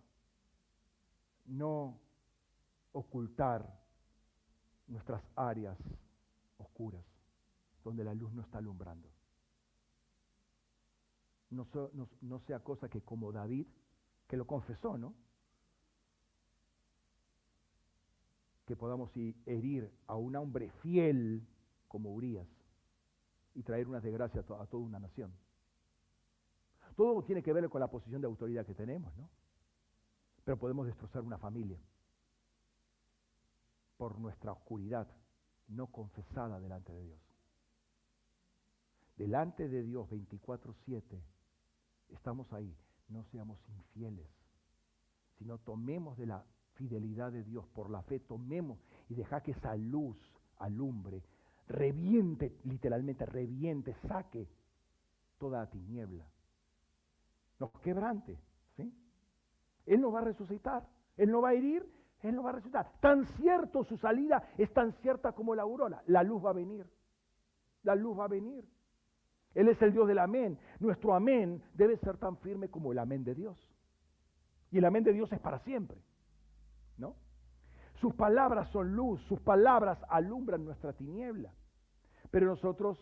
no 1.45 1.99
ocultar 2.91 3.79
nuestras 4.85 5.23
áreas 5.35 5.77
oscuras, 6.57 7.03
donde 7.83 8.03
la 8.03 8.13
luz 8.13 8.31
no 8.31 8.43
está 8.43 8.59
alumbrando. 8.59 9.09
No, 11.49 12.39
sea 12.45 12.59
cosa 12.59 12.89
que 12.89 13.01
como 13.01 13.31
David, 13.31 13.65
que 14.27 14.37
lo 14.37 14.45
confesó, 14.45 14.97
¿no? 14.97 15.15
Que 18.65 18.75
podamos 18.75 19.11
herir 19.45 19.91
a 20.05 20.15
un 20.15 20.35
hombre 20.35 20.69
fiel 20.83 21.47
como 21.87 22.13
Urias 22.13 22.47
y 23.55 23.63
traer 23.63 23.87
una 23.87 23.99
desgracia 23.99 24.41
a, 24.41 24.43
toda 24.43 24.83
una 24.83 24.99
nación. 24.99 25.33
Todo 26.95 27.23
tiene 27.23 27.41
que 27.41 27.51
ver 27.51 27.67
con 27.69 27.79
la 27.79 27.89
posición 27.89 28.21
de 28.21 28.27
autoridad 28.27 28.65
que 28.65 28.75
tenemos, 28.75 29.15
¿no? 29.17 29.29
Pero 30.43 30.57
podemos 30.57 30.85
destrozar 30.85 31.23
una 31.23 31.37
familia 31.37 31.79
por 33.97 34.19
nuestra 34.19 34.51
oscuridad 34.51 35.07
no 35.67 35.87
confesada 35.87 36.59
delante 36.59 36.93
de 36.93 37.03
Dios. 37.03 37.19
Delante 39.17 39.67
de 39.67 39.83
Dios 39.83 40.07
24/7 40.09 41.21
estamos 42.09 42.51
ahí. 42.53 42.75
No 43.07 43.23
seamos 43.25 43.59
infieles, 43.69 44.27
sino 45.37 45.57
tomemos 45.57 46.17
de 46.17 46.27
la 46.27 46.45
fidelidad 46.73 47.31
de 47.31 47.43
Dios 47.43 47.65
por 47.67 47.89
la 47.89 48.01
fe, 48.03 48.19
tomemos 48.19 48.79
y 49.09 49.15
deja 49.15 49.41
que 49.41 49.51
esa 49.51 49.75
luz 49.75 50.17
alumbre, 50.57 51.23
reviente, 51.67 52.57
literalmente 52.63 53.25
reviente, 53.25 53.93
saque 54.07 54.47
toda 55.37 55.59
la 55.59 55.69
tiniebla. 55.69 56.25
Nos 57.59 57.71
quebrante, 57.81 58.39
¿sí? 58.75 58.93
Él 59.85 60.01
nos 60.01 60.13
va 60.13 60.19
a 60.19 60.25
resucitar, 60.25 60.87
Él 61.17 61.31
nos 61.31 61.43
va 61.43 61.49
a 61.49 61.53
herir, 61.53 61.91
Él 62.21 62.35
nos 62.35 62.45
va 62.45 62.49
a 62.49 62.53
resucitar. 62.53 62.91
Tan 62.99 63.25
cierto 63.25 63.83
su 63.83 63.97
salida 63.97 64.53
es 64.57 64.71
tan 64.73 64.93
cierta 65.01 65.31
como 65.33 65.55
la 65.55 65.63
aurora. 65.63 66.03
La 66.07 66.23
luz 66.23 66.45
va 66.45 66.51
a 66.51 66.53
venir, 66.53 66.87
la 67.83 67.95
luz 67.95 68.17
va 68.17 68.25
a 68.25 68.29
venir. 68.29 68.65
Él 69.55 69.67
es 69.67 69.81
el 69.81 69.91
Dios 69.91 70.07
del 70.07 70.19
amén. 70.19 70.59
Nuestro 70.79 71.13
amén 71.13 71.63
debe 71.73 71.97
ser 71.97 72.17
tan 72.17 72.37
firme 72.37 72.69
como 72.69 72.91
el 72.91 72.99
amén 72.99 73.23
de 73.23 73.35
Dios. 73.35 73.57
Y 74.71 74.77
el 74.77 74.85
amén 74.85 75.03
de 75.03 75.13
Dios 75.13 75.31
es 75.31 75.39
para 75.39 75.59
siempre. 75.59 75.97
¿No? 76.97 77.15
Sus 77.95 78.13
palabras 78.13 78.69
son 78.69 78.95
luz, 78.95 79.21
sus 79.23 79.39
palabras 79.41 79.99
alumbran 80.09 80.63
nuestra 80.63 80.93
tiniebla. 80.93 81.53
Pero 82.31 82.47
nosotros 82.47 82.97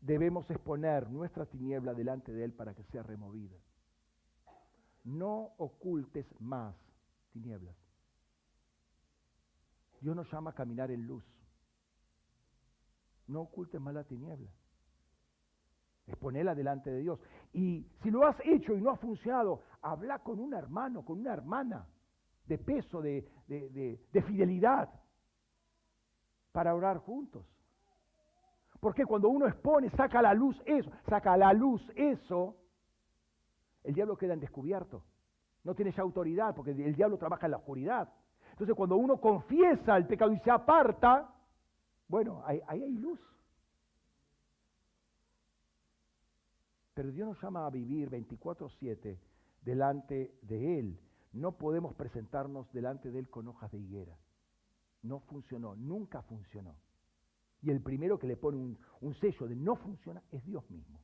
debemos 0.00 0.50
exponer 0.50 1.08
nuestra 1.08 1.46
tiniebla 1.46 1.94
delante 1.94 2.32
de 2.32 2.44
Él 2.44 2.52
para 2.52 2.74
que 2.74 2.82
sea 2.84 3.02
removida. 3.02 3.56
No 5.04 5.54
ocultes 5.58 6.26
más 6.40 6.74
tinieblas. 7.32 7.76
Dios 10.00 10.16
nos 10.16 10.30
llama 10.32 10.50
a 10.50 10.54
caminar 10.54 10.90
en 10.90 11.06
luz. 11.06 11.24
No 13.28 13.42
ocultes 13.42 13.80
más 13.80 13.94
la 13.94 14.04
tiniebla. 14.04 14.50
Exponela 16.06 16.54
delante 16.54 16.90
de 16.90 17.00
Dios. 17.00 17.20
Y 17.52 17.86
si 18.02 18.10
lo 18.10 18.26
has 18.26 18.36
hecho 18.44 18.74
y 18.74 18.80
no 18.80 18.90
ha 18.90 18.96
funcionado, 18.96 19.62
habla 19.82 20.18
con 20.18 20.40
un 20.40 20.54
hermano, 20.54 21.04
con 21.04 21.20
una 21.20 21.32
hermana 21.32 21.86
de 22.46 22.58
peso, 22.58 23.00
de, 23.00 23.28
de, 23.46 24.22
fidelidad, 24.22 24.88
para 26.50 26.74
orar 26.74 26.98
juntos. 26.98 27.46
Porque 28.80 29.06
cuando 29.06 29.28
uno 29.28 29.46
expone, 29.46 29.90
saca 29.90 30.18
a 30.18 30.22
la 30.22 30.34
luz 30.34 30.60
eso, 30.66 30.90
saca 31.08 31.34
a 31.34 31.36
la 31.36 31.52
luz 31.52 31.80
eso, 31.94 32.56
el 33.84 33.94
diablo 33.94 34.16
queda 34.16 34.34
en 34.34 34.40
descubierto. 34.40 35.04
No 35.62 35.74
tiene 35.74 35.92
ya 35.92 36.02
autoridad 36.02 36.54
porque 36.54 36.72
el 36.72 36.94
diablo 36.96 37.16
trabaja 37.16 37.46
en 37.46 37.52
la 37.52 37.58
oscuridad. 37.58 38.12
Entonces 38.50 38.74
cuando 38.74 38.96
uno 38.96 39.20
confiesa 39.20 39.96
el 39.96 40.06
pecado 40.06 40.32
y 40.32 40.38
se 40.40 40.50
aparta, 40.50 41.32
bueno, 42.08 42.42
ahí 42.44 42.60
hay 42.66 42.96
luz. 42.96 43.20
Pero 46.94 47.10
Dios 47.10 47.28
nos 47.28 47.42
llama 47.42 47.66
a 47.66 47.70
vivir 47.70 48.10
24/7 48.10 49.18
delante 49.62 50.34
de 50.42 50.78
Él. 50.78 51.00
No 51.32 51.56
podemos 51.56 51.94
presentarnos 51.94 52.70
delante 52.72 53.10
de 53.10 53.20
Él 53.20 53.30
con 53.30 53.48
hojas 53.48 53.72
de 53.72 53.78
higuera. 53.78 54.18
No 55.02 55.20
funcionó, 55.20 55.74
nunca 55.74 56.22
funcionó. 56.22 56.76
Y 57.62 57.70
el 57.70 57.80
primero 57.80 58.18
que 58.18 58.26
le 58.26 58.36
pone 58.36 58.58
un, 58.58 58.78
un 59.00 59.14
sello 59.14 59.48
de 59.48 59.56
no 59.56 59.76
funciona 59.76 60.22
es 60.30 60.44
Dios 60.44 60.68
mismo. 60.70 60.98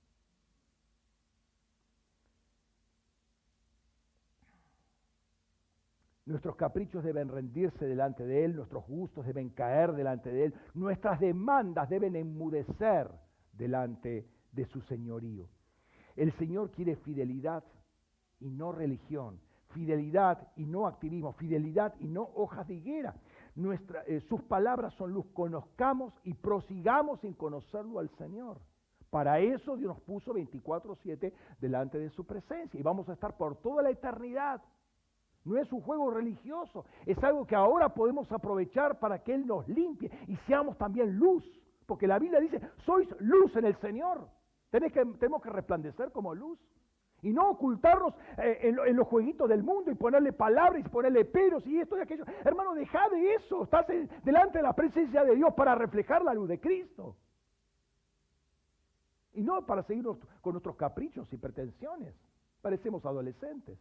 Nuestros 6.27 6.57
caprichos 6.57 7.03
deben 7.03 7.29
rendirse 7.29 7.87
delante 7.87 8.27
de 8.27 8.45
Él, 8.45 8.55
nuestros 8.55 8.87
gustos 8.87 9.25
deben 9.25 9.49
caer 9.49 9.95
delante 9.95 10.31
de 10.31 10.45
Él, 10.45 10.55
nuestras 10.75 11.19
demandas 11.21 11.89
deben 11.89 12.15
enmudecer 12.17 13.11
delante 13.55 14.29
de 14.53 14.67
su 14.67 14.83
señorío. 14.83 15.49
El 16.19 16.33
Señor 16.33 16.73
quiere 16.73 16.97
fidelidad 16.97 17.63
y 18.41 18.51
no 18.51 18.73
religión, 18.73 19.41
fidelidad 19.69 20.49
y 20.57 20.67
no 20.67 20.89
activismo, 20.89 21.33
fidelidad 21.35 21.95
y 22.01 22.09
no 22.09 22.31
hojas 22.35 22.67
de 22.67 22.75
higuera. 22.75 23.15
Eh, 24.07 24.21
sus 24.29 24.43
palabras 24.43 24.93
son 24.95 25.13
luz, 25.13 25.27
conozcamos 25.33 26.13
y 26.25 26.35
prosigamos 26.35 27.23
en 27.23 27.35
conocerlo 27.35 28.01
al 28.01 28.09
Señor. 28.17 28.59
Para 29.11 29.39
eso 29.39 29.77
Dios 29.77 29.95
nos 29.95 30.01
puso 30.01 30.35
24/7 30.35 31.33
delante 31.61 32.01
de 32.01 32.11
su 32.11 32.27
presencia 32.27 32.81
y 32.81 32.83
vamos 32.83 33.09
a 33.09 33.13
estar 33.13 33.37
por 33.37 33.55
toda 33.57 33.85
la 33.85 33.91
eternidad. 33.91 34.61
No 35.45 35.57
es 35.57 35.73
un 35.73 35.83
juego 35.83 36.11
religioso, 36.11 36.85
es 37.07 37.23
algo 37.23 37.47
que 37.47 37.55
ahora 37.55 37.95
podemos 37.95 38.31
aprovechar 38.33 38.99
para 38.99 39.23
que 39.23 39.35
Él 39.35 39.47
nos 39.47 39.69
limpie 39.69 40.11
y 40.27 40.35
seamos 40.49 40.77
también 40.77 41.17
luz, 41.17 41.45
porque 41.87 42.09
la 42.09 42.19
Biblia 42.19 42.41
dice, 42.41 42.61
sois 42.85 43.09
luz 43.21 43.55
en 43.55 43.67
el 43.67 43.77
Señor. 43.77 44.29
Tenemos 44.71 45.43
que 45.43 45.51
resplandecer 45.51 46.13
como 46.13 46.35
luz. 46.35 46.59
Y 47.21 47.33
no 47.33 47.51
ocultarnos 47.51 48.15
eh, 48.37 48.61
en, 48.63 48.97
los 48.97 49.09
jueguitos 49.09 49.49
del 49.49 49.65
mundo 49.65 49.91
y 49.91 49.97
ponerle 49.97 50.33
palabras 50.33 50.85
y 50.87 50.89
ponerle 50.89 51.25
peros 51.25 51.67
y 51.67 51.81
esto 51.81 51.99
y 51.99 52.01
aquello. 52.01 52.25
Hermano, 52.45 52.75
deja 52.75 53.09
de 53.09 53.35
eso. 53.35 53.65
Estás 53.65 53.87
delante 54.23 54.59
de 54.59 54.63
la 54.63 54.73
presencia 54.73 55.25
de 55.25 55.35
Dios 55.35 55.53
para 55.55 55.75
reflejar 55.75 56.23
la 56.23 56.33
luz 56.33 56.49
de 56.49 56.61
Cristo. 56.61 57.17
Y 59.35 59.43
no 59.43 59.67
para 59.67 59.83
seguirnos 59.83 60.19
con 60.41 60.53
nuestros 60.53 60.77
caprichos 60.77 61.33
y 61.33 61.37
pretensiones. 61.37 62.15
Parecemos 62.63 63.05
adolescentes. 63.05 63.79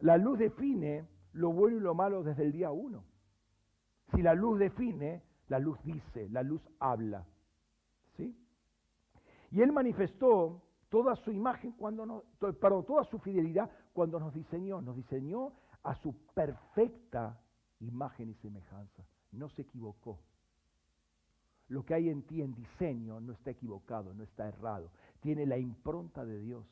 La 0.00 0.16
luz 0.16 0.38
define 0.38 1.06
lo 1.32 1.52
bueno 1.52 1.76
y 1.76 1.80
lo 1.80 1.94
malo 1.94 2.22
desde 2.22 2.44
el 2.44 2.52
día 2.52 2.70
uno. 2.70 3.04
Si 4.14 4.22
la 4.22 4.34
luz 4.34 4.58
define, 4.58 5.22
la 5.48 5.58
luz 5.58 5.78
dice, 5.84 6.28
la 6.28 6.42
luz 6.42 6.62
habla. 6.78 7.26
¿Sí? 8.16 8.36
Y 9.50 9.60
él 9.60 9.72
manifestó 9.72 10.62
toda 10.88 11.16
su 11.16 11.32
imagen 11.32 11.72
cuando 11.72 12.04
nos, 12.04 12.22
perdón, 12.38 12.84
toda 12.84 13.04
su 13.04 13.18
fidelidad 13.18 13.70
cuando 13.92 14.20
nos 14.20 14.34
diseñó, 14.34 14.82
nos 14.82 14.96
diseñó 14.96 15.52
a 15.82 15.94
su 15.96 16.14
perfecta 16.34 17.40
imagen 17.80 18.28
y 18.30 18.34
semejanza. 18.34 19.04
No 19.32 19.48
se 19.48 19.62
equivocó. 19.62 20.18
Lo 21.68 21.84
que 21.84 21.94
hay 21.94 22.10
en 22.10 22.22
ti 22.24 22.42
en 22.42 22.54
diseño 22.54 23.20
no 23.20 23.32
está 23.32 23.50
equivocado, 23.50 24.12
no 24.12 24.22
está 24.24 24.46
errado. 24.48 24.90
Tiene 25.20 25.46
la 25.46 25.56
impronta 25.56 26.24
de 26.24 26.38
Dios. 26.38 26.66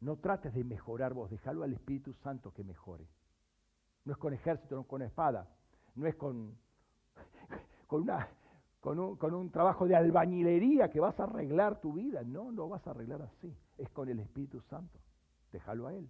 No 0.00 0.16
trates 0.16 0.52
de 0.54 0.64
mejorar 0.64 1.14
vos, 1.14 1.30
déjalo 1.30 1.62
al 1.62 1.72
Espíritu 1.72 2.12
Santo 2.12 2.52
que 2.52 2.62
mejore. 2.62 3.08
No 4.04 4.12
es 4.12 4.18
con 4.18 4.32
ejército, 4.34 4.74
no 4.74 4.82
es 4.82 4.86
con 4.86 5.02
espada 5.02 5.48
no 5.98 6.06
es 6.06 6.14
con, 6.14 6.56
con, 7.86 8.02
una, 8.02 8.28
con, 8.80 8.98
un, 8.98 9.16
con 9.16 9.34
un 9.34 9.50
trabajo 9.50 9.86
de 9.86 9.96
albañilería 9.96 10.88
que 10.90 11.00
vas 11.00 11.18
a 11.18 11.24
arreglar 11.24 11.80
tu 11.80 11.92
vida. 11.92 12.22
No, 12.22 12.52
no 12.52 12.68
vas 12.68 12.86
a 12.86 12.90
arreglar 12.90 13.22
así. 13.22 13.54
Es 13.76 13.90
con 13.90 14.08
el 14.08 14.20
Espíritu 14.20 14.60
Santo. 14.62 14.98
Déjalo 15.52 15.88
a 15.88 15.94
Él. 15.94 16.08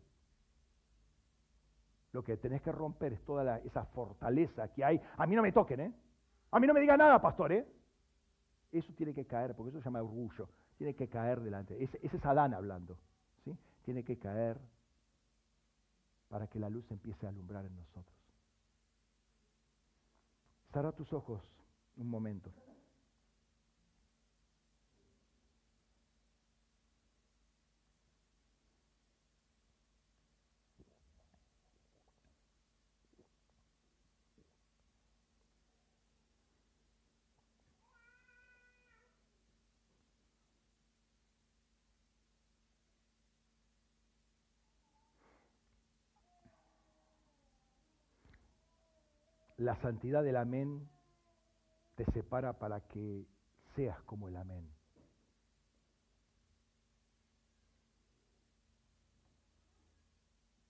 Lo 2.12 2.23
que 2.23 2.36
tenés 2.36 2.62
que 2.62 2.73
romper 2.73 3.15
es 3.15 3.24
toda 3.24 3.59
esa 3.59 3.85
fortaleza 3.86 4.69
que 4.73 4.85
hay. 4.85 5.01
A 5.16 5.27
mí 5.27 5.35
no 5.35 5.43
me 5.43 5.52
toquen, 5.52 5.81
¿eh? 5.81 5.94
A 6.51 6.60
mí 6.60 6.66
no 6.66 6.74
me 6.74 6.81
diga 6.81 6.97
nada, 6.97 7.20
pastor, 7.20 7.52
¿eh? 7.52 7.66
Eso 8.70 8.93
tiene 8.94 9.15
que 9.15 9.27
caer, 9.27 9.55
porque 9.55 9.70
eso 9.70 9.78
se 9.78 9.85
llama 9.85 10.02
orgullo. 10.02 10.48
Tiene 10.77 10.94
que 10.94 11.09
caer 11.09 11.40
delante. 11.40 11.82
Ese, 11.82 11.98
ese 12.02 12.16
es 12.16 12.27
Adán 12.27 12.55
hablando. 12.55 12.98
¿sí? 13.44 13.56
Tiene 13.82 14.05
que 14.05 14.19
caer 14.19 14.59
para 16.28 16.47
que 16.47 16.59
la 16.59 16.69
luz 16.69 16.90
empiece 16.90 17.27
a 17.27 17.31
alumbrar 17.31 17.65
en 17.65 17.74
nosotros. 17.77 18.18
Cierra 20.79 20.93
tus 20.93 21.13
ojos 21.13 21.43
un 21.97 22.09
momento. 22.09 22.53
La 49.59 49.74
santidad 49.76 50.22
del 50.22 50.36
amén 50.36 50.89
te 51.97 52.05
separa 52.12 52.59
para 52.59 52.80
que 52.80 53.26
seas 53.74 54.01
como 54.05 54.28
el 54.28 54.36
amén. 54.36 54.72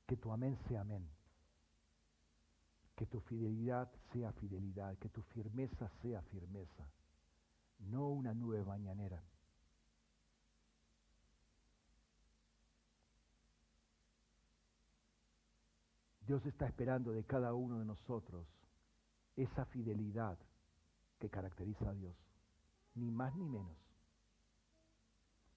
Que 0.07 0.17
tu 0.17 0.33
amén 0.33 0.57
sea 0.67 0.81
amén. 0.81 1.07
Que 2.97 3.05
tu 3.05 3.21
fidelidad 3.21 3.91
sea 4.11 4.33
fidelidad. 4.33 4.97
Que 4.97 5.11
tu 5.11 5.23
firmeza 5.23 5.91
sea 6.01 6.23
firmeza. 6.23 6.91
No 7.81 8.09
una 8.09 8.33
nube 8.33 8.65
mañanera. 8.65 9.23
Dios 16.27 16.45
está 16.47 16.67
esperando 16.67 17.13
de 17.13 17.25
cada 17.25 17.53
uno 17.53 17.79
de 17.79 17.85
nosotros 17.85 18.58
esa 19.39 19.65
fidelidad 19.67 20.37
que 21.19 21.31
caracteriza 21.31 21.89
a 21.89 21.95
Dios, 21.95 22.17
ni 22.95 23.11
más 23.11 23.35
ni 23.37 23.49
menos. 23.49 23.77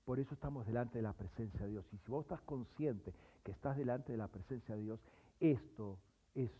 Por 0.05 0.19
eso 0.19 0.33
estamos 0.33 0.65
delante 0.65 0.99
de 0.99 1.03
la 1.03 1.13
presencia 1.13 1.61
de 1.65 1.71
Dios. 1.71 1.85
Y 1.91 1.97
si 1.97 2.11
vos 2.11 2.25
estás 2.25 2.41
consciente 2.41 3.13
que 3.43 3.51
estás 3.51 3.77
delante 3.77 4.11
de 4.11 4.17
la 4.17 4.27
presencia 4.27 4.75
de 4.75 4.81
Dios, 4.81 4.99
esto 5.39 5.99
es 6.35 6.51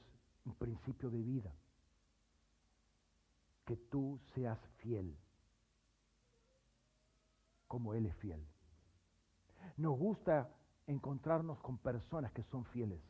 un 0.45 0.55
principio 0.55 1.09
de 1.09 1.21
vida. 1.21 1.53
Que 3.65 3.77
tú 3.77 4.19
seas 4.33 4.59
fiel, 4.77 5.15
como 7.67 7.93
Él 7.93 8.07
es 8.07 8.15
fiel. 8.15 8.43
Nos 9.77 9.97
gusta 9.97 10.49
encontrarnos 10.87 11.59
con 11.59 11.77
personas 11.77 12.31
que 12.31 12.43
son 12.43 12.65
fieles, 12.65 13.01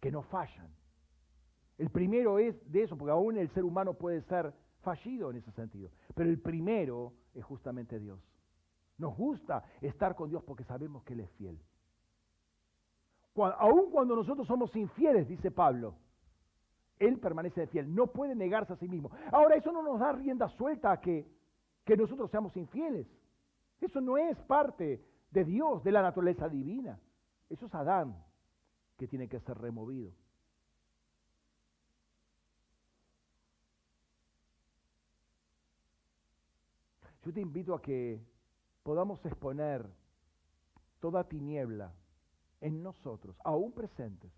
que 0.00 0.10
no 0.10 0.22
fallan. 0.22 0.83
El 1.78 1.90
primero 1.90 2.38
es 2.38 2.54
de 2.70 2.82
eso, 2.82 2.96
porque 2.96 3.12
aún 3.12 3.36
el 3.36 3.48
ser 3.50 3.64
humano 3.64 3.94
puede 3.94 4.22
ser 4.22 4.52
fallido 4.82 5.30
en 5.30 5.36
ese 5.36 5.50
sentido, 5.52 5.90
pero 6.14 6.28
el 6.28 6.40
primero 6.40 7.12
es 7.34 7.44
justamente 7.44 7.98
Dios. 7.98 8.20
Nos 8.98 9.16
gusta 9.16 9.64
estar 9.80 10.14
con 10.14 10.28
Dios 10.28 10.44
porque 10.44 10.64
sabemos 10.64 11.02
que 11.02 11.14
Él 11.14 11.20
es 11.20 11.30
fiel. 11.32 11.58
aún 13.58 13.90
cuando 13.90 14.14
nosotros 14.14 14.46
somos 14.46 14.74
infieles, 14.76 15.26
dice 15.26 15.50
Pablo, 15.50 15.96
Él 16.98 17.18
permanece 17.18 17.66
fiel, 17.66 17.92
no 17.92 18.06
puede 18.06 18.36
negarse 18.36 18.72
a 18.72 18.76
sí 18.76 18.88
mismo. 18.88 19.10
Ahora, 19.32 19.56
eso 19.56 19.72
no 19.72 19.82
nos 19.82 19.98
da 19.98 20.12
rienda 20.12 20.48
suelta 20.50 20.92
a 20.92 21.00
que, 21.00 21.26
que 21.84 21.96
nosotros 21.96 22.30
seamos 22.30 22.56
infieles. 22.56 23.08
Eso 23.80 24.00
no 24.00 24.16
es 24.16 24.36
parte 24.42 25.04
de 25.32 25.44
Dios, 25.44 25.82
de 25.82 25.90
la 25.90 26.02
naturaleza 26.02 26.48
divina. 26.48 27.00
Eso 27.50 27.66
es 27.66 27.74
Adán 27.74 28.16
que 28.96 29.08
tiene 29.08 29.28
que 29.28 29.40
ser 29.40 29.58
removido. 29.58 30.12
Yo 37.24 37.32
te 37.32 37.40
invito 37.40 37.74
a 37.74 37.80
que 37.80 38.20
podamos 38.82 39.24
exponer 39.24 39.88
toda 41.00 41.24
tiniebla 41.24 41.94
en 42.60 42.82
nosotros, 42.82 43.36
aún 43.44 43.72
presentes. 43.72 44.30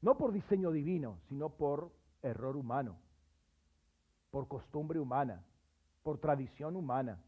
No 0.00 0.16
por 0.16 0.32
diseño 0.32 0.70
divino, 0.70 1.18
sino 1.28 1.50
por 1.50 1.92
error 2.22 2.56
humano, 2.56 2.96
por 4.30 4.46
costumbre 4.46 5.00
humana, 5.00 5.44
por 6.02 6.18
tradición 6.18 6.76
humana, 6.76 7.20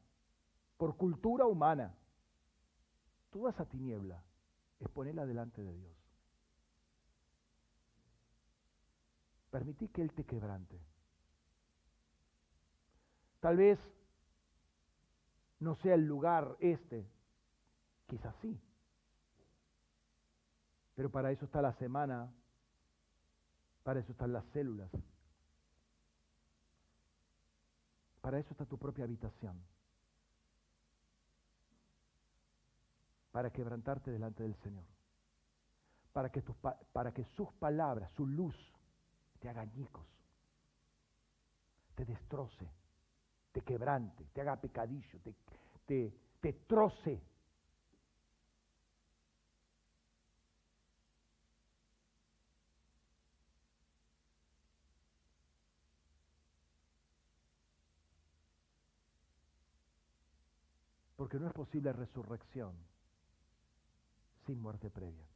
por 0.76 0.96
cultura 0.96 1.46
humana. 1.46 1.96
Toda 3.30 3.50
esa 3.50 3.64
tiniebla, 3.64 4.22
exponerla 4.78 5.26
delante 5.26 5.62
de 5.62 5.74
Dios. 5.74 5.96
Permití 9.50 9.88
que 9.88 10.02
Él 10.02 10.12
te 10.12 10.24
quebrante. 10.24 10.80
Tal 13.46 13.58
vez 13.58 13.78
no 15.60 15.76
sea 15.76 15.94
el 15.94 16.04
lugar 16.04 16.56
este, 16.58 17.08
quizás 18.08 18.34
sí. 18.42 18.60
Pero 20.96 21.12
para 21.12 21.30
eso 21.30 21.44
está 21.44 21.62
la 21.62 21.72
semana, 21.74 22.28
para 23.84 24.00
eso 24.00 24.10
están 24.10 24.32
las 24.32 24.44
células, 24.46 24.90
para 28.20 28.40
eso 28.40 28.50
está 28.50 28.64
tu 28.64 28.78
propia 28.78 29.04
habitación, 29.04 29.62
para 33.30 33.50
quebrantarte 33.50 34.10
delante 34.10 34.42
del 34.42 34.56
Señor, 34.56 34.86
para 36.12 36.30
que, 36.30 36.42
sus 37.36 37.52
palabras, 37.60 38.10
su 38.16 38.26
luz, 38.26 38.56
te 39.38 39.48
haga 39.48 39.60
añicos, 39.60 40.04
te 41.94 42.04
destroce 42.04 42.68
te 43.56 43.62
quebrante, 43.62 44.22
te 44.34 44.42
haga 44.42 44.60
pecadillo, 44.60 45.18
te, 45.20 45.34
te, 45.86 46.12
te 46.42 46.52
troce. 46.68 47.22
Porque 61.16 61.38
no 61.38 61.46
es 61.46 61.54
posible 61.54 61.94
resurrección 61.94 62.76
sin 64.44 64.60
muerte 64.60 64.90
previa. 64.90 65.26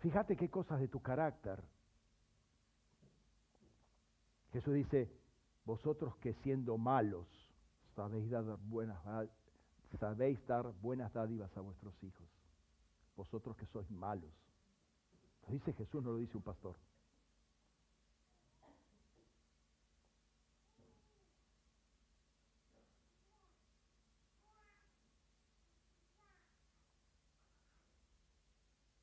Fíjate 0.00 0.36
qué 0.36 0.50
cosas 0.50 0.78
de 0.78 0.88
tu 0.88 1.00
carácter 1.00 1.64
Jesús 4.54 4.72
dice, 4.72 5.10
vosotros 5.64 6.14
que 6.18 6.32
siendo 6.32 6.78
malos 6.78 7.26
sabéis 7.96 8.30
dar 8.30 8.44
buenas, 8.68 8.96
sabéis 9.98 10.46
dar 10.46 10.72
buenas 10.80 11.12
dádivas 11.12 11.56
a 11.56 11.60
vuestros 11.60 11.92
hijos. 12.04 12.28
Vosotros 13.16 13.56
que 13.56 13.66
sois 13.66 13.90
malos. 13.90 14.30
Lo 15.42 15.54
dice 15.54 15.72
Jesús, 15.72 16.04
no 16.04 16.12
lo 16.12 16.18
dice 16.18 16.36
un 16.36 16.44
pastor. 16.44 16.76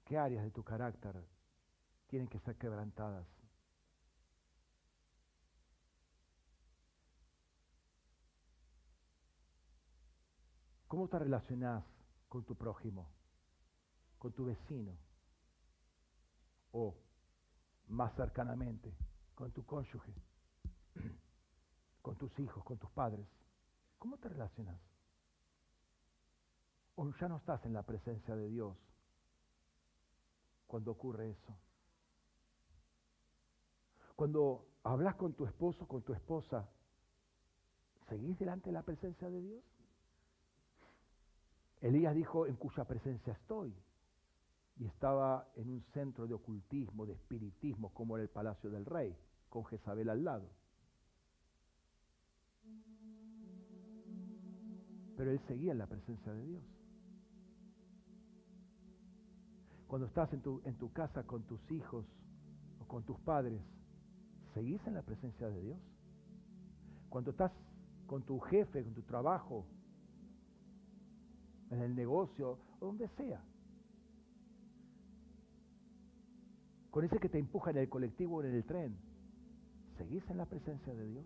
¿Qué 0.06 0.18
áreas 0.18 0.45
de 0.45 0.52
tu 0.52 0.64
carácter 0.64 1.22
tienen 2.07 2.30
que 2.30 2.40
ser 2.40 2.56
quebrantadas? 2.56 3.40
¿Cómo 10.91 11.07
te 11.07 11.18
relacionás 11.18 11.85
con 12.27 12.43
tu 12.43 12.53
prójimo, 12.53 13.07
con 14.19 14.34
tu 14.34 14.43
vecino? 14.43 14.91
O 16.73 16.97
más 17.88 18.13
cercanamente, 18.18 18.93
con 19.34 19.53
tu 19.53 19.65
cónyuge, 19.65 20.13
con 22.01 22.18
tus 22.18 22.38
hijos, 22.39 22.61
con 22.65 22.77
tus 22.77 22.89
padres. 22.91 23.26
¿Cómo 23.99 24.18
te 24.18 24.27
relacionas? 24.27 24.77
O 26.95 27.09
ya 27.22 27.30
no 27.30 27.38
estás 27.38 27.65
en 27.65 27.72
la 27.72 27.84
presencia 27.84 28.35
de 28.35 28.49
Dios 28.49 28.76
cuando 30.68 30.91
ocurre 30.91 31.30
eso. 31.30 31.57
Cuando 34.18 34.68
hablas 34.84 35.15
con 35.15 35.35
tu 35.35 35.45
esposo, 35.45 35.88
con 35.88 36.01
tu 36.01 36.11
esposa, 36.11 36.69
¿seguís 38.09 38.38
delante 38.38 38.65
de 38.65 38.73
la 38.73 38.84
presencia 38.84 39.30
de 39.30 39.41
Dios? 39.41 39.70
Elías 41.82 42.14
dijo, 42.16 42.45
en 42.45 42.56
cuya 42.56 42.86
presencia 42.86 43.34
estoy. 43.34 43.76
Y 44.78 44.86
estaba 44.86 45.48
en 45.56 45.70
un 45.70 45.82
centro 45.94 46.28
de 46.28 46.34
ocultismo, 46.34 47.06
de 47.06 47.14
espiritismo, 47.14 47.94
como 47.94 48.16
era 48.16 48.24
el 48.24 48.30
palacio 48.30 48.70
del 48.70 48.86
rey, 48.86 49.16
con 49.49 49.66
Jezabel 49.66 50.10
al 50.10 50.24
lado. 50.24 50.49
Pero 55.18 55.32
él 55.32 55.40
seguía 55.48 55.72
en 55.72 55.78
la 55.80 55.88
presencia 55.88 56.34
de 56.34 56.45
Dios. 56.45 56.64
Cuando 59.88 60.08
estás 60.08 60.32
en 60.34 60.41
tu, 60.41 60.62
en 60.64 60.78
tu 60.78 60.94
casa 60.94 61.24
con 61.24 61.44
tus 61.44 61.60
hijos 61.72 62.06
o 62.80 62.88
con 62.88 63.03
tus 63.03 63.20
padres, 63.20 63.62
¿seguís 64.53 64.82
en 64.88 64.94
la 64.94 65.02
presencia 65.02 65.49
de 65.49 65.62
Dios? 65.62 65.80
Cuando 67.10 67.32
estás 67.32 67.52
con 68.08 68.24
tu 68.24 68.40
jefe, 68.40 68.84
con 68.84 68.94
tu 68.94 69.02
trabajo, 69.02 69.66
en 71.72 71.81
el 71.81 71.95
negocio 71.95 72.57
o 72.80 72.85
donde 72.85 73.07
sea. 73.10 73.41
Con 76.91 77.06
ese 77.06 77.19
que 77.19 77.30
te 77.30 77.39
empuja 77.39 77.72
en 77.72 77.77
el 77.77 77.89
colectivo 77.89 78.38
o 78.38 78.43
en 78.43 78.53
el 78.53 78.65
tren, 78.65 78.98
¿seguís 79.98 80.30
en 80.30 80.38
la 80.38 80.45
presencia 80.45 80.93
de 80.93 81.07
Dios? 81.07 81.26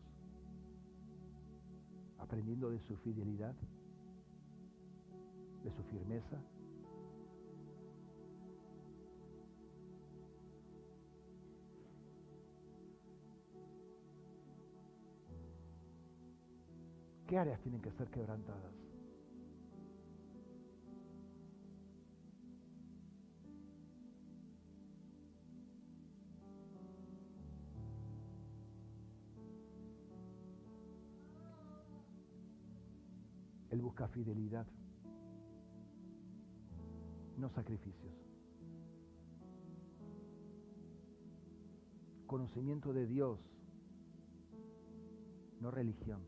Aprendiendo 2.20 2.70
de 2.70 2.80
su 2.82 2.96
fidelidad, 2.98 3.56
de 5.64 5.72
su 5.72 5.84
firmeza. 5.86 6.40
¿Qué 17.28 17.40
áreas 17.40 17.60
tienen 17.62 17.82
que 17.82 17.92
ser 17.92 18.08
quebrantadas? 18.12 18.85
Busca 33.96 34.10
fidelidad, 34.10 34.68
no 37.38 37.50
sacrificios. 37.50 38.14
Conocimiento 42.28 42.92
de 42.92 43.08
Dios 43.08 43.40
no 45.62 45.72
religión. 45.72 46.20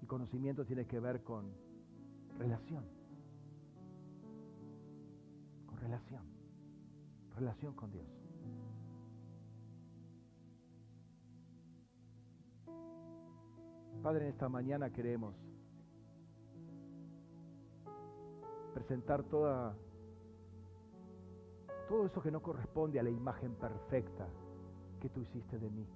Y 0.00 0.06
conocimiento 0.06 0.64
tiene 0.64 0.86
que 0.86 1.00
ver 1.00 1.24
con 1.24 1.52
relación. 2.38 2.84
Con 5.66 5.76
relación. 5.78 6.22
Relación 7.34 7.74
con 7.74 7.90
Dios. 7.90 8.21
Padre, 14.02 14.24
en 14.24 14.32
esta 14.32 14.48
mañana 14.48 14.90
queremos 14.90 15.32
presentar 18.74 19.22
toda 19.22 19.76
todo 21.88 22.06
eso 22.06 22.20
que 22.20 22.30
no 22.32 22.42
corresponde 22.42 22.98
a 22.98 23.02
la 23.04 23.10
imagen 23.10 23.54
perfecta 23.54 24.26
que 25.00 25.08
tú 25.08 25.20
hiciste 25.20 25.58
de 25.58 25.70
mí. 25.70 25.86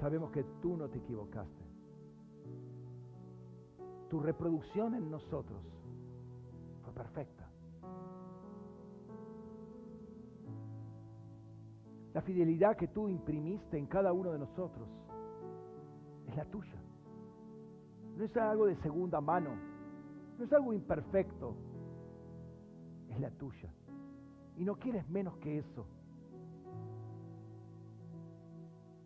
Sabemos 0.00 0.32
que 0.32 0.42
tú 0.60 0.76
no 0.76 0.88
te 0.88 0.98
equivocaste. 0.98 1.64
Tu 4.08 4.18
reproducción 4.18 4.94
en 4.94 5.08
nosotros 5.08 5.62
fue 6.82 6.92
perfecta. 6.94 7.39
La 12.14 12.22
fidelidad 12.22 12.76
que 12.76 12.88
tú 12.88 13.08
imprimiste 13.08 13.78
en 13.78 13.86
cada 13.86 14.12
uno 14.12 14.32
de 14.32 14.38
nosotros 14.38 14.88
es 16.26 16.36
la 16.36 16.44
tuya. 16.46 16.80
No 18.16 18.24
es 18.24 18.36
algo 18.36 18.66
de 18.66 18.76
segunda 18.76 19.20
mano, 19.20 19.50
no 20.38 20.44
es 20.44 20.52
algo 20.52 20.72
imperfecto, 20.72 21.54
es 23.08 23.20
la 23.20 23.30
tuya. 23.30 23.72
Y 24.56 24.64
no 24.64 24.76
quieres 24.76 25.08
menos 25.08 25.36
que 25.38 25.58
eso. 25.58 25.86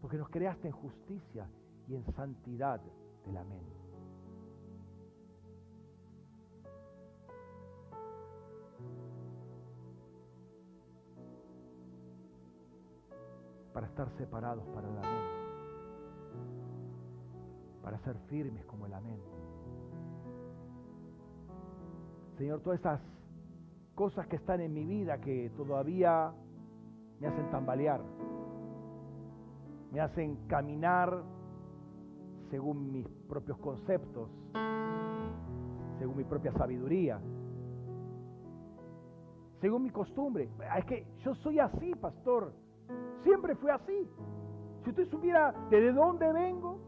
Porque 0.01 0.16
nos 0.16 0.28
creaste 0.28 0.68
en 0.68 0.74
justicia 0.74 1.48
y 1.89 1.94
en 1.94 2.05
santidad 2.14 2.81
del 3.26 3.36
amén. 3.36 3.73
Para 13.74 13.88
estar 13.88 14.09
separados 14.16 14.64
para 14.68 14.88
el 14.88 14.96
amén. 14.96 15.24
Para 17.82 17.98
ser 17.98 18.16
firmes 18.30 18.64
como 18.64 18.86
el 18.86 18.94
amén. 18.94 19.20
Señor, 22.38 22.60
todas 22.60 22.78
estas 22.78 23.01
cosas 23.94 24.26
que 24.28 24.36
están 24.36 24.60
en 24.60 24.72
mi 24.72 24.84
vida 24.84 25.20
que 25.20 25.51
todavía 25.56 26.32
me 27.20 27.26
hacen 27.26 27.51
tambalear, 27.51 28.01
me 29.92 30.01
hacen 30.01 30.46
caminar 30.46 31.22
según 32.51 32.92
mis 32.92 33.09
propios 33.28 33.59
conceptos, 33.59 34.30
según 35.98 36.16
mi 36.16 36.24
propia 36.24 36.52
sabiduría, 36.52 37.20
según 39.60 39.82
mi 39.82 39.90
costumbre. 39.90 40.48
Es 40.76 40.84
que 40.86 41.06
yo 41.24 41.34
soy 41.36 41.59
así, 41.59 41.94
pastor, 41.94 42.52
siempre 43.23 43.55
fui 43.56 43.70
así. 43.70 44.09
Si 44.82 44.90
usted 44.90 45.09
supiera 45.11 45.52
de 45.70 45.93
dónde 45.93 46.32
vengo, 46.32 46.78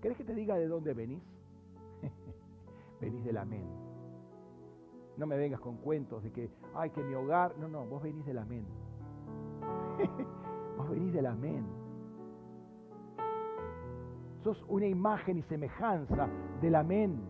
¿querés 0.00 0.16
que 0.16 0.24
te 0.24 0.34
diga 0.34 0.56
de 0.56 0.68
dónde 0.68 0.94
venís? 0.94 1.22
venís 3.00 3.24
del 3.24 3.36
amén 3.36 3.88
no 5.18 5.26
me 5.26 5.36
vengas 5.36 5.60
con 5.60 5.76
cuentos 5.78 6.22
de 6.22 6.30
que, 6.30 6.48
ay, 6.74 6.90
que 6.90 7.02
mi 7.02 7.14
hogar. 7.14 7.52
No, 7.58 7.68
no, 7.68 7.84
vos 7.84 8.02
venís 8.02 8.24
del 8.24 8.38
amén. 8.38 8.64
vos 10.78 10.88
venís 10.88 11.12
del 11.12 11.26
amén. 11.26 11.66
Sos 14.44 14.64
una 14.68 14.86
imagen 14.86 15.38
y 15.38 15.42
semejanza 15.42 16.28
del 16.62 16.76
amén. 16.76 17.20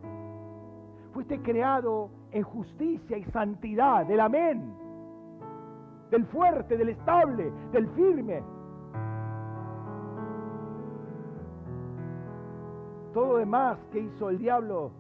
Fuiste 1.15 1.41
creado 1.41 2.11
en 2.31 2.43
justicia 2.43 3.17
y 3.17 3.25
santidad 3.25 4.05
del 4.05 4.21
amén. 4.21 4.75
Del 6.11 6.25
fuerte, 6.27 6.77
del 6.77 6.91
estable, 6.91 7.53
del 7.73 7.89
firme. 7.91 8.43
Todo 13.13 13.39
demás 13.39 13.79
que 13.93 14.01
hizo 14.01 14.31
el 14.31 14.39
diablo 14.39 14.93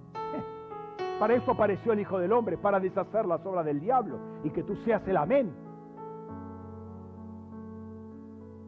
para 1.18 1.34
eso 1.34 1.50
apareció 1.50 1.92
el 1.92 2.00
Hijo 2.00 2.18
del 2.18 2.32
Hombre, 2.32 2.56
para 2.56 2.78
deshacer 2.78 3.26
las 3.26 3.44
obras 3.44 3.64
del 3.64 3.80
diablo 3.80 4.18
y 4.44 4.50
que 4.50 4.62
tú 4.62 4.76
seas 4.84 5.06
el 5.08 5.16
amén. 5.16 5.52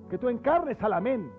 Que 0.08 0.18
tú 0.18 0.28
encarnes 0.28 0.82
al 0.82 0.92
amén. 0.92 1.30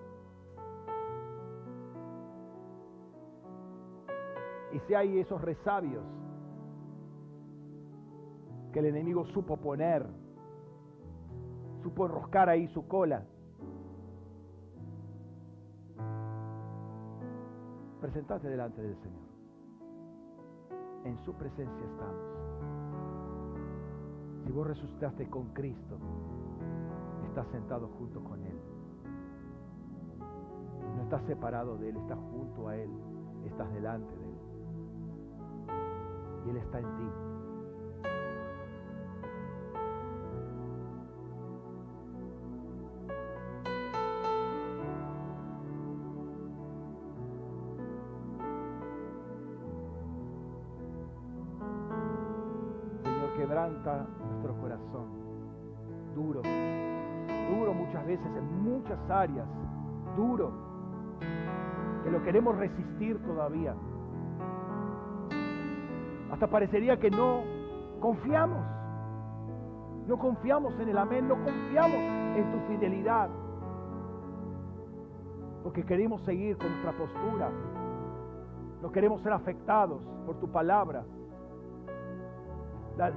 Y 4.72 4.78
si 4.80 4.94
hay 4.94 5.18
esos 5.18 5.38
resabios 5.42 6.02
que 8.72 8.78
el 8.78 8.86
enemigo 8.86 9.26
supo 9.26 9.58
poner, 9.58 10.06
supo 11.82 12.06
enroscar 12.06 12.48
ahí 12.48 12.68
su 12.68 12.86
cola, 12.86 13.24
presentate 18.00 18.48
delante 18.48 18.82
del 18.82 18.96
Señor 18.96 19.32
en 21.04 21.18
su 21.24 21.32
presencia 21.34 21.84
estamos. 21.84 22.16
Si 24.44 24.52
vos 24.52 24.66
resucitaste 24.66 25.28
con 25.28 25.48
Cristo, 25.48 25.98
estás 27.28 27.46
sentado 27.48 27.88
junto 27.98 28.22
con 28.22 28.42
Él. 28.44 28.58
No 30.96 31.02
estás 31.02 31.22
separado 31.24 31.76
de 31.78 31.90
Él, 31.90 31.96
estás 31.96 32.18
junto 32.30 32.68
a 32.68 32.76
Él, 32.76 32.90
estás 33.44 33.72
delante 33.72 34.14
de 34.16 34.24
Él. 34.24 34.38
Y 36.46 36.50
Él 36.50 36.56
está 36.56 36.78
en 36.80 36.96
ti. 36.96 37.31
Nuestro 53.90 54.54
corazón. 54.60 55.22
Duro, 56.14 56.42
duro 56.42 57.74
muchas 57.74 58.06
veces 58.06 58.26
en 58.26 58.62
muchas 58.62 58.98
áreas, 59.10 59.46
duro, 60.16 60.52
que 62.04 62.10
lo 62.10 62.22
queremos 62.22 62.56
resistir 62.56 63.20
todavía. 63.24 63.74
Hasta 66.30 66.46
parecería 66.46 66.98
que 66.98 67.10
no 67.10 67.42
confiamos, 68.00 68.64
no 70.06 70.18
confiamos 70.18 70.78
en 70.78 70.88
el 70.88 70.98
amén, 70.98 71.28
no 71.28 71.34
confiamos 71.34 71.98
en 72.36 72.52
tu 72.52 72.58
fidelidad, 72.68 73.28
porque 75.62 75.84
queremos 75.84 76.22
seguir 76.22 76.56
con 76.56 76.68
nuestra 76.68 76.92
postura, 76.92 77.50
no 78.80 78.92
queremos 78.92 79.22
ser 79.22 79.32
afectados 79.32 80.00
por 80.26 80.38
tu 80.40 80.50
palabra. 80.50 81.04
La, 82.96 83.12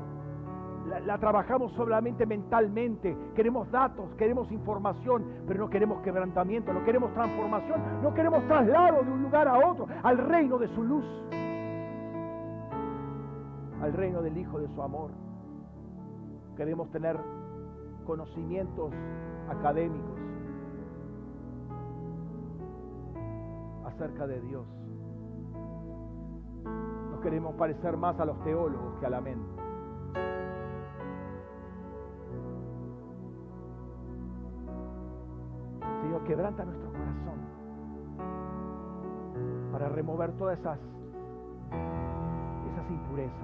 trabajamos 1.20 1.72
solamente 1.74 2.26
mentalmente. 2.26 3.18
Queremos 3.36 3.70
datos, 3.72 4.14
queremos 4.16 4.52
información, 4.52 5.26
pero 5.48 5.60
no 5.60 5.70
queremos 5.70 6.02
quebrantamiento, 6.02 6.74
no 6.74 6.84
queremos 6.84 7.14
transformación, 7.14 7.82
no 8.04 8.14
queremos 8.14 8.46
traslado 8.48 9.04
de 9.04 9.12
un 9.12 9.24
lugar 9.24 9.48
a 9.48 9.58
otro, 9.58 9.88
al 10.04 10.18
reino 10.18 10.58
de 10.58 10.68
su 10.70 10.84
luz, 10.84 11.06
al 13.82 13.94
reino 13.94 14.22
del 14.22 14.38
Hijo 14.38 14.60
de 14.60 14.68
su 14.68 14.82
amor. 14.82 15.12
Queremos 16.56 16.90
tener 16.92 17.18
conocimientos 18.06 18.94
académicos 19.50 20.20
acerca 23.86 24.28
de 24.28 24.42
Dios. 24.42 24.66
No 27.12 27.20
queremos 27.22 27.56
parecer 27.56 27.98
más 27.98 28.20
a 28.20 28.26
los 28.26 28.40
teólogos 28.44 29.00
que 29.00 29.06
a 29.06 29.10
la 29.10 29.22
mente. 29.22 29.65
Quebranta 36.26 36.66
nuestro 36.66 36.92
corazón 36.92 37.36
para 39.72 39.90
remover 39.90 40.32
todas 40.38 40.58
esas, 40.58 40.80
esas 42.72 42.90
impurezas. 42.90 43.36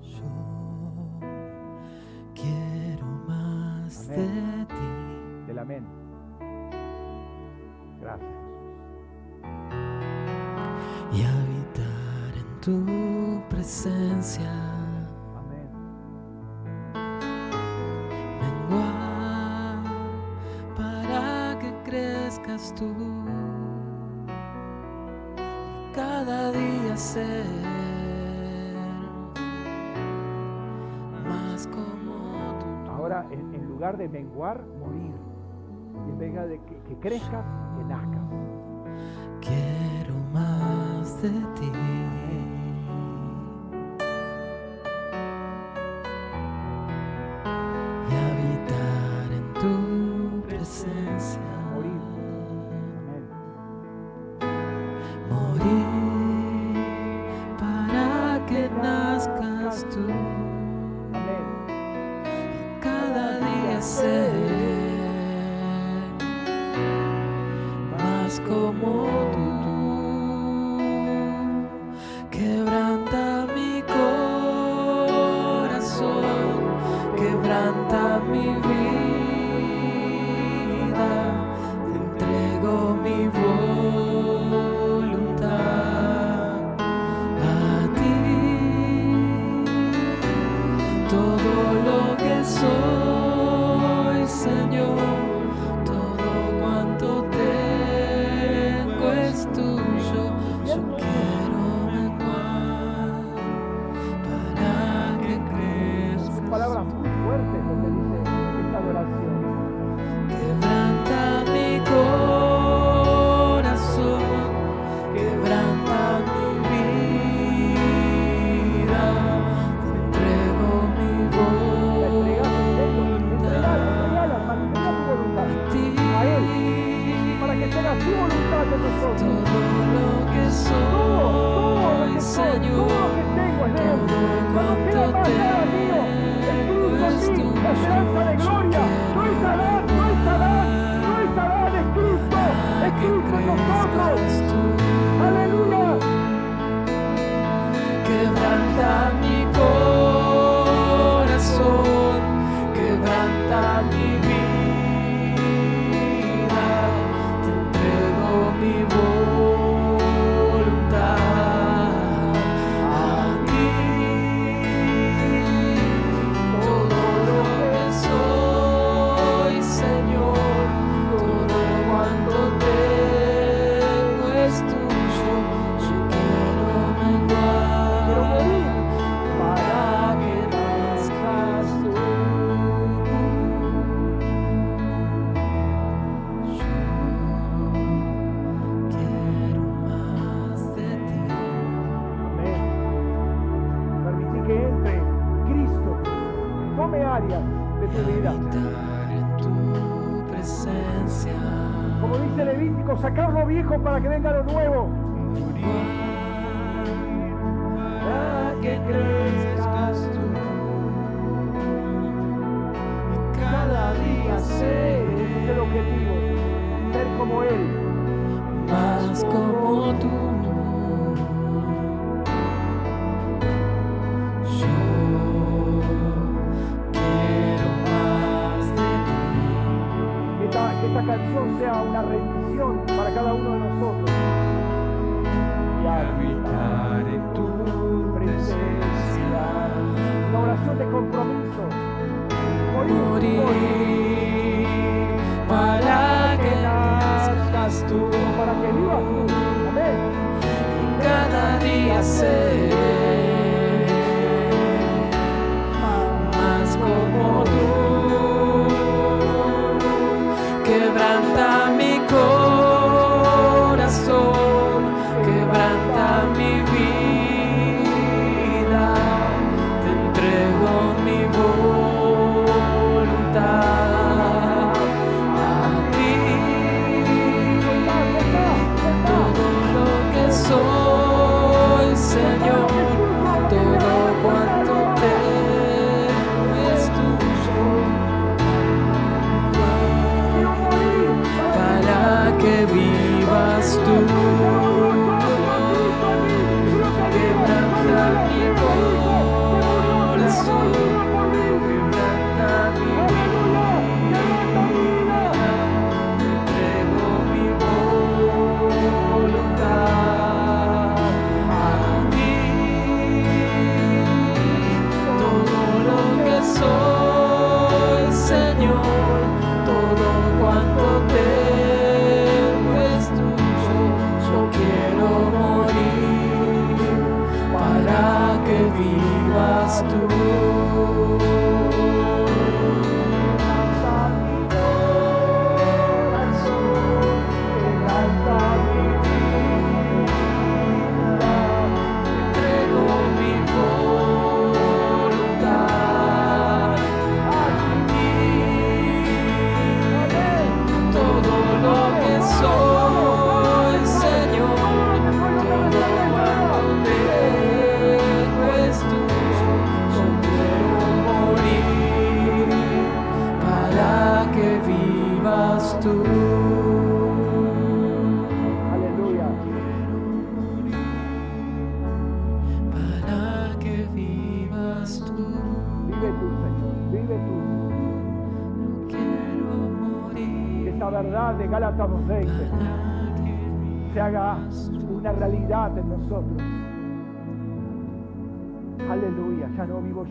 Yo 0.00 0.24
quiero 2.34 3.06
más 3.28 4.08
de 4.08 4.66
ti. 4.68 5.46
Del 5.46 5.58
amén. 5.58 5.84
Gracias. 8.00 8.30
Y 11.12 11.22
habitar 11.24 12.32
en 12.36 12.60
tu 12.60 13.48
presencia 13.50 14.75
en, 33.30 33.54
en 33.54 33.68
lugar 33.68 33.96
de 33.96 34.08
menguar, 34.08 34.64
morir. 34.80 35.14
Y 36.06 36.10
en 36.10 36.18
vez 36.18 36.34
de 36.48 36.60
que, 36.60 36.76
que 36.88 36.96
crezcas, 37.00 37.44
que 37.76 37.84
nazcas. 37.84 38.22
Quiero 39.40 40.14
más 40.32 41.22
de 41.22 41.30
ti. 41.30 41.75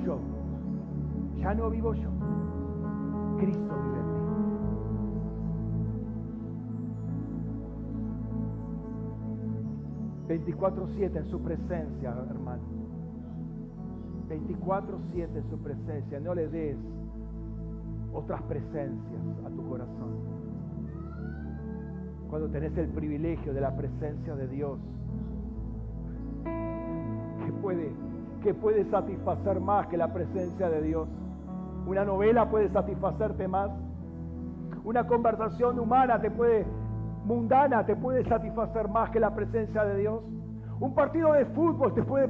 Yo. 0.03 0.19
Ya 1.37 1.53
no 1.53 1.69
vivo 1.69 1.93
yo. 1.93 2.09
Cristo 3.37 3.73
vive 3.83 3.99
en 3.99 4.07
mí. 4.07 4.15
...24-7 10.27 11.17
en 11.17 11.25
su 11.29 11.39
presencia, 11.39 12.15
hermano. 12.29 12.63
24-7 14.27 15.35
en 15.35 15.49
su 15.49 15.57
presencia. 15.59 16.19
No 16.19 16.33
le 16.33 16.47
des 16.47 16.77
otras 18.13 18.41
presencias 18.43 19.21
a 19.45 19.49
tu 19.49 19.69
corazón. 19.69 20.15
Cuando 22.29 22.49
tenés 22.49 22.75
el 22.77 22.89
privilegio 22.89 23.53
de 23.53 23.61
la 23.61 23.75
presencia 23.75 24.35
de 24.35 24.47
Dios, 24.47 24.79
que 26.43 27.51
puede, 27.61 27.91
que 28.45 28.53
puede 28.53 28.85
satisfacer 28.91 29.59
más 29.59 29.87
que 29.87 29.97
la 29.97 30.13
presencia 30.13 30.69
de 30.69 30.83
Dios. 30.83 31.09
Una 31.87 32.05
novela 32.05 32.47
puede 32.47 32.69
satisfacerte 32.69 33.47
más. 33.47 33.71
Una 34.83 35.07
conversación 35.07 35.79
humana 35.79 36.21
te 36.21 36.29
puede, 36.29 36.63
mundana, 37.25 37.83
te 37.83 37.95
puede 37.95 38.23
satisfacer 38.25 38.87
más 38.87 39.09
que 39.09 39.19
la 39.19 39.33
presencia 39.33 39.83
de 39.83 39.97
Dios. 39.97 40.21
Un 40.79 40.93
partido 40.93 41.33
de 41.33 41.45
fútbol 41.45 41.95
te 41.95 42.03
puede 42.03 42.27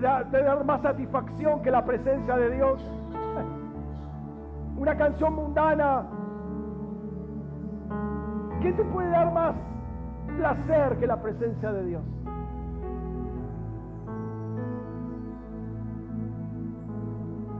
dar 0.00 0.64
más 0.64 0.80
satisfacción 0.80 1.60
que 1.62 1.72
la 1.72 1.84
presencia 1.84 2.36
de 2.36 2.54
Dios. 2.54 2.80
Una 4.76 4.96
canción 4.96 5.34
mundana. 5.34 6.06
¿Qué 8.62 8.72
te 8.74 8.84
puede 8.84 9.10
dar 9.10 9.32
más 9.32 9.56
placer 10.36 10.98
que 10.98 11.06
la 11.08 11.20
presencia 11.20 11.72
de 11.72 11.84
Dios? 11.84 12.02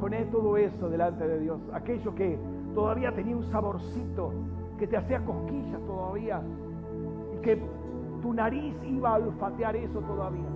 Poné 0.09 0.25
todo 0.33 0.57
eso 0.57 0.89
delante 0.89 1.29
de 1.29 1.39
Dios. 1.39 1.61
Aquello 1.71 2.15
que 2.15 2.39
todavía 2.75 3.15
tenía 3.15 3.37
un 3.37 3.45
saborcito, 3.51 4.33
que 4.79 4.87
te 4.87 4.97
hacía 4.97 5.23
cosquillas 5.23 5.83
todavía. 5.87 6.41
Y 7.37 7.43
que 7.43 7.63
tu 8.23 8.33
nariz 8.33 8.75
iba 8.87 9.11
a 9.11 9.17
olfatear 9.17 9.77
eso 9.77 10.01
todavía. 10.01 10.49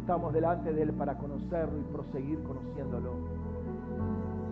Estamos 0.00 0.32
delante 0.32 0.72
de 0.72 0.82
Él 0.82 0.92
para 0.94 1.16
conocerlo 1.16 1.78
y 1.78 1.82
proseguir 1.92 2.42
conociéndolo. 2.42 3.12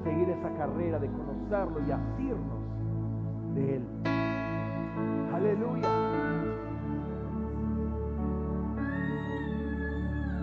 Seguir 0.05 0.29
esa 0.29 0.51
carrera 0.57 1.01
de 1.01 1.09
conocerlo 1.09 1.81
y 1.81 1.91
asirnos 1.91 3.55
de 3.57 3.77
Él. 3.79 3.83
Aleluya. 5.35 5.89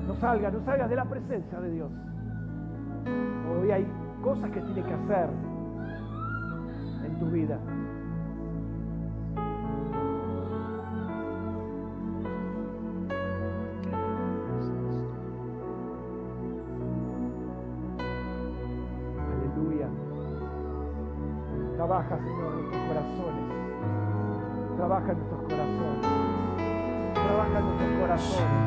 No 0.08 0.16
salgas, 0.16 0.52
no 0.52 0.66
salgas 0.66 0.90
de 0.90 0.96
la 0.98 1.06
presencia 1.06 1.62
de 1.62 1.72
Dios. 1.72 1.90
Hoy 3.50 3.72
hay 3.72 3.88
cosas 4.22 4.50
que 4.52 4.62
tienes 4.62 4.86
que 4.86 4.94
hacer 4.94 5.30
en 7.06 7.20
tu 7.20 7.26
vida. 7.28 7.60
Aleluya. 19.20 19.88
Trabaja, 21.76 22.18
Señor, 22.18 22.54
en 22.54 22.62
nuestros 22.62 22.88
corazones. 22.88 23.46
Trabaja 24.76 25.12
en 25.12 25.18
nuestros 25.18 25.42
corazones. 25.44 26.08
Trabaja 27.14 27.60
en 27.60 27.66
nuestros 27.66 28.00
corazones. 28.02 28.67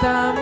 Quebranta 0.00 0.39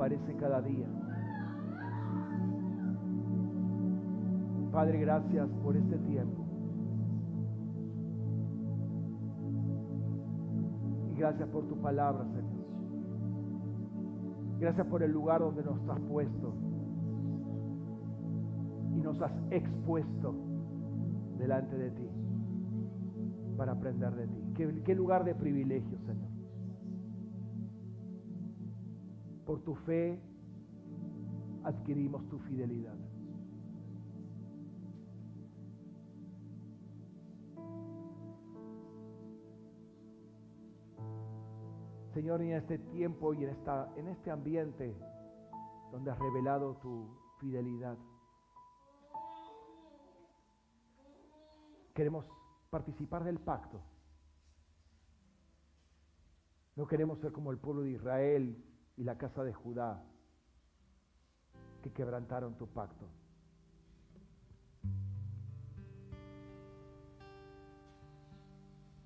aparece 0.00 0.34
cada 0.36 0.62
día. 0.62 0.86
Padre, 4.72 4.98
gracias 4.98 5.46
por 5.62 5.76
este 5.76 5.98
tiempo. 5.98 6.42
Y 11.10 11.14
gracias 11.16 11.46
por 11.50 11.66
tu 11.68 11.76
palabra, 11.82 12.24
Señor. 12.24 12.64
Gracias 14.58 14.86
por 14.86 15.02
el 15.02 15.12
lugar 15.12 15.40
donde 15.40 15.62
nos 15.64 15.86
has 15.86 16.00
puesto 16.00 16.54
y 18.94 19.00
nos 19.02 19.20
has 19.20 19.32
expuesto 19.50 20.34
delante 21.36 21.76
de 21.76 21.90
ti 21.90 22.08
para 23.58 23.72
aprender 23.72 24.14
de 24.14 24.26
ti. 24.28 24.52
Qué, 24.54 24.82
qué 24.82 24.94
lugar 24.94 25.24
de 25.24 25.34
privilegio, 25.34 25.98
Señor. 26.06 26.29
Por 29.50 29.62
tu 29.62 29.74
fe 29.74 30.16
adquirimos 31.64 32.24
tu 32.28 32.38
fidelidad. 32.38 32.94
Señor, 42.14 42.42
en 42.42 42.52
este 42.52 42.78
tiempo 42.78 43.34
y 43.34 43.42
en, 43.42 43.50
esta, 43.50 43.92
en 43.96 44.06
este 44.06 44.30
ambiente 44.30 44.96
donde 45.90 46.12
has 46.12 46.18
revelado 46.20 46.76
tu 46.76 47.08
fidelidad, 47.40 47.98
queremos 51.92 52.24
participar 52.70 53.24
del 53.24 53.40
pacto. 53.40 53.80
No 56.76 56.86
queremos 56.86 57.18
ser 57.18 57.32
como 57.32 57.50
el 57.50 57.58
pueblo 57.58 57.82
de 57.82 57.90
Israel 57.90 58.69
y 59.00 59.02
la 59.02 59.16
casa 59.16 59.42
de 59.42 59.54
Judá 59.54 60.04
que 61.82 61.90
quebrantaron 61.90 62.54
tu 62.58 62.66
pacto. 62.66 63.06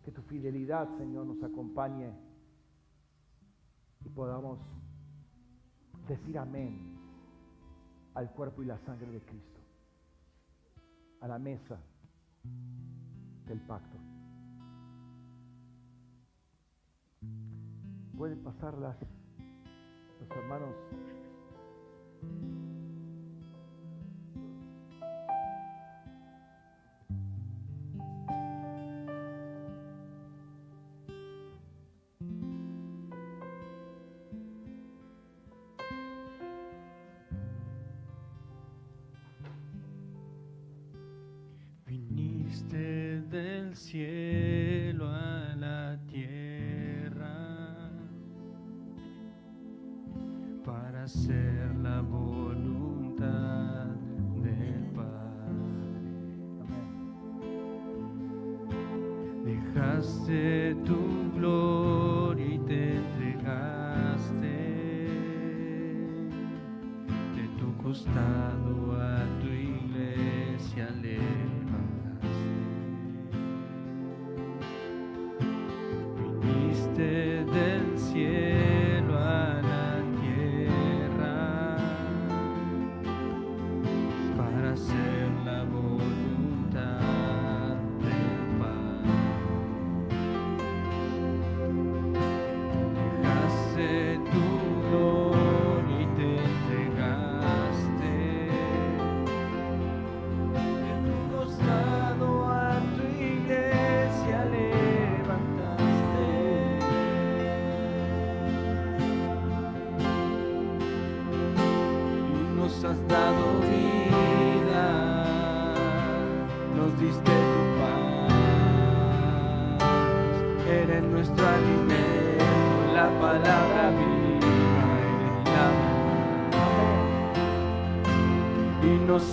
Que 0.03 0.11
tu 0.11 0.21
fidelidad, 0.23 0.89
Señor, 0.99 1.27
nos 1.27 1.41
acompañe 1.45 2.13
y 4.05 4.09
podamos 4.09 4.59
decir 6.09 6.39
amén 6.39 6.99
al 8.15 8.33
cuerpo 8.33 8.65
y 8.65 8.67
la 8.67 8.79
sangre 8.81 9.13
de 9.13 9.21
Cristo, 9.21 9.61
a 11.21 11.29
la 11.29 11.39
mesa 11.39 11.79
del 13.47 13.61
pacto. 13.61 13.97
Pueden 18.17 18.43
pasar 18.43 18.77
las, 18.77 18.97
los 20.21 20.31
hermanos. 20.31 20.75
Viniste 76.97 77.45
del 77.45 77.99
cielo 77.99 78.64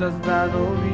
has 0.04 0.20
dado 0.22 0.58
vida, 0.82 0.91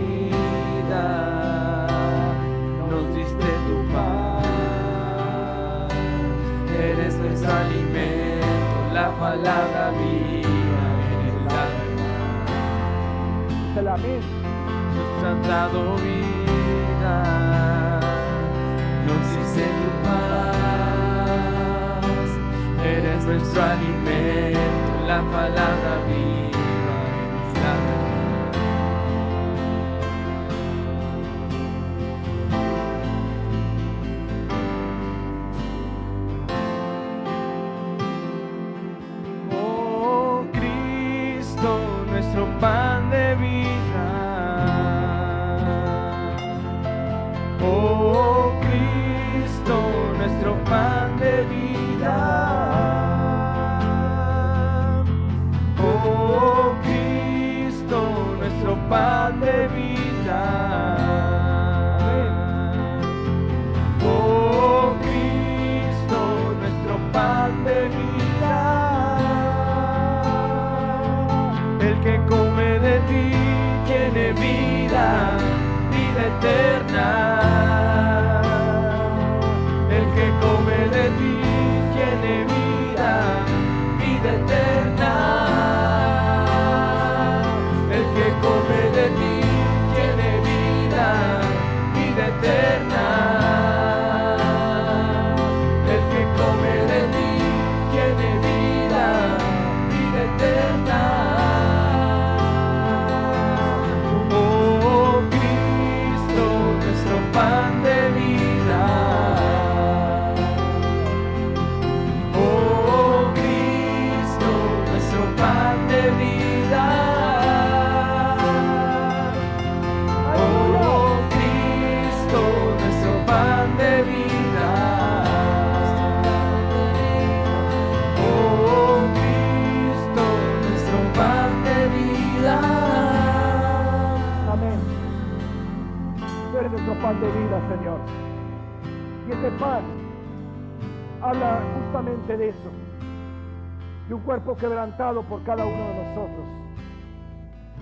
por 144.98 145.44
cada 145.44 145.64
uno 145.64 145.78
de 145.78 146.06
nosotros. 146.06 146.46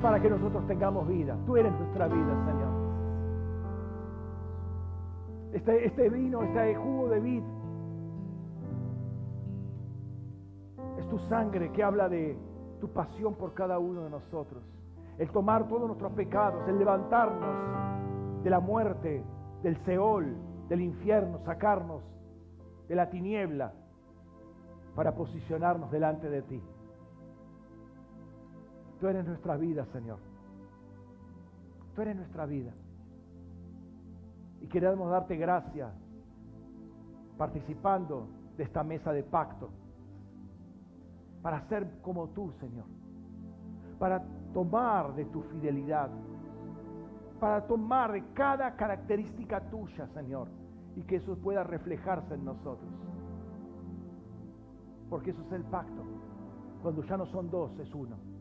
Para 0.02 0.22
que 0.22 0.30
nosotros 0.30 0.68
tengamos 0.68 1.08
vida. 1.08 1.38
Tú 1.46 1.56
eres 1.56 1.72
nuestra 1.72 2.08
vida, 2.08 2.46
Señor. 2.46 2.86
Este, 5.54 5.86
este 5.86 6.10
vino, 6.10 6.44
este 6.44 6.76
jugo 6.76 7.08
de 7.08 7.20
vid. 7.22 7.44
Es 11.00 11.08
tu 11.08 11.18
sangre 11.30 11.72
que 11.72 11.84
habla 11.84 12.10
de 12.10 12.38
tu 12.82 12.90
pasión 12.90 13.36
por 13.36 13.54
cada 13.54 13.80
uno 13.80 14.04
de 14.04 14.10
nosotros. 14.10 14.62
El 15.18 15.30
tomar 15.32 15.70
todos 15.70 15.88
nuestros 15.88 16.12
pecados, 16.12 16.68
el 16.68 16.78
levantarnos 16.78 18.44
de 18.44 18.50
la 18.50 18.60
muerte, 18.60 19.24
del 19.64 19.78
Seol, 19.86 20.36
del 20.68 20.82
infierno, 20.82 21.40
sacarnos 21.46 22.04
de 22.90 22.96
la 22.96 23.10
tiniebla 23.10 23.72
para 24.96 25.16
posicionarnos 25.16 25.90
delante 25.92 26.30
de 26.30 26.42
ti. 26.42 26.62
Tú 29.06 29.10
eres 29.10 29.28
nuestra 29.28 29.56
vida, 29.56 29.86
Señor. 29.94 30.18
Tú 31.94 32.02
eres 32.02 32.16
nuestra 32.16 32.48
vida. 32.48 32.72
Y 34.62 34.66
queremos 34.66 35.12
darte 35.12 35.36
gracias 35.36 35.94
participando 37.38 38.26
de 38.58 38.64
esta 38.64 38.84
mesa 38.84 39.12
de 39.12 39.22
pacto 39.22 39.70
para 41.44 41.62
ser 41.68 41.88
como 42.02 42.30
tú, 42.30 42.52
Señor. 42.60 42.86
Para 44.00 44.24
tomar 44.56 45.14
de 45.14 45.26
tu 45.26 45.44
fidelidad. 45.44 46.10
Para 47.40 47.68
tomar 47.68 48.12
de 48.12 48.24
cada 48.34 48.76
característica 48.76 49.70
tuya, 49.70 50.08
Señor. 50.16 50.48
Y 50.96 51.04
que 51.04 51.18
eso 51.18 51.38
pueda 51.38 51.64
reflejarse 51.64 52.34
en 52.34 52.44
nosotros. 52.44 52.90
Porque 55.12 55.30
eso 55.30 55.44
es 55.44 55.52
el 55.52 55.64
pacto. 55.66 56.02
Cuando 56.82 57.04
ya 57.04 57.18
no 57.18 57.28
son 57.28 57.52
dos, 57.52 57.70
es 57.78 57.94
uno. 57.94 58.34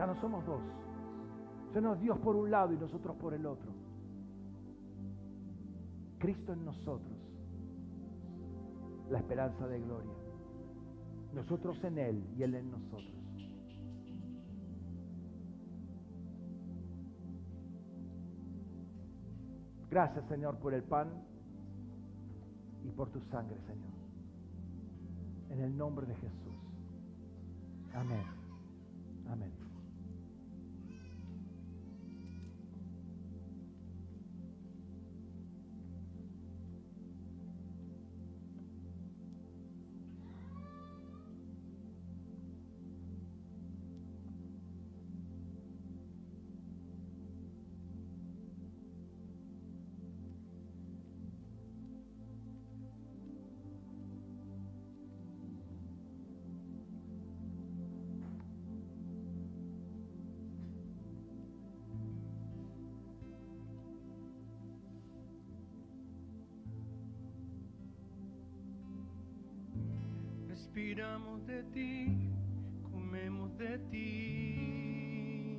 Ya 0.00 0.06
no 0.06 0.18
somos 0.18 0.46
dos. 0.46 0.62
Ya 1.74 1.94
Dios 1.96 2.18
por 2.20 2.34
un 2.34 2.50
lado 2.50 2.72
y 2.72 2.78
nosotros 2.78 3.14
por 3.16 3.34
el 3.34 3.44
otro. 3.44 3.70
Cristo 6.18 6.54
en 6.54 6.64
nosotros. 6.64 7.18
La 9.10 9.18
esperanza 9.18 9.66
de 9.66 9.78
gloria. 9.78 10.14
Nosotros 11.34 11.84
en 11.84 11.98
Él 11.98 12.24
y 12.34 12.42
Él 12.42 12.54
en 12.54 12.70
nosotros. 12.70 13.12
Gracias 19.90 20.24
Señor 20.28 20.56
por 20.60 20.72
el 20.72 20.82
pan 20.82 21.10
y 22.86 22.90
por 22.92 23.10
tu 23.10 23.20
sangre, 23.20 23.60
Señor. 23.66 23.92
En 25.50 25.60
el 25.60 25.76
nombre 25.76 26.06
de 26.06 26.14
Jesús. 26.14 26.54
Amén. 27.92 28.24
Amén. 29.30 29.69
Respiramos 71.10 71.44
de 71.44 71.62
ti, 71.74 72.30
comemos 72.92 73.58
de 73.58 73.78
ti. 73.90 75.58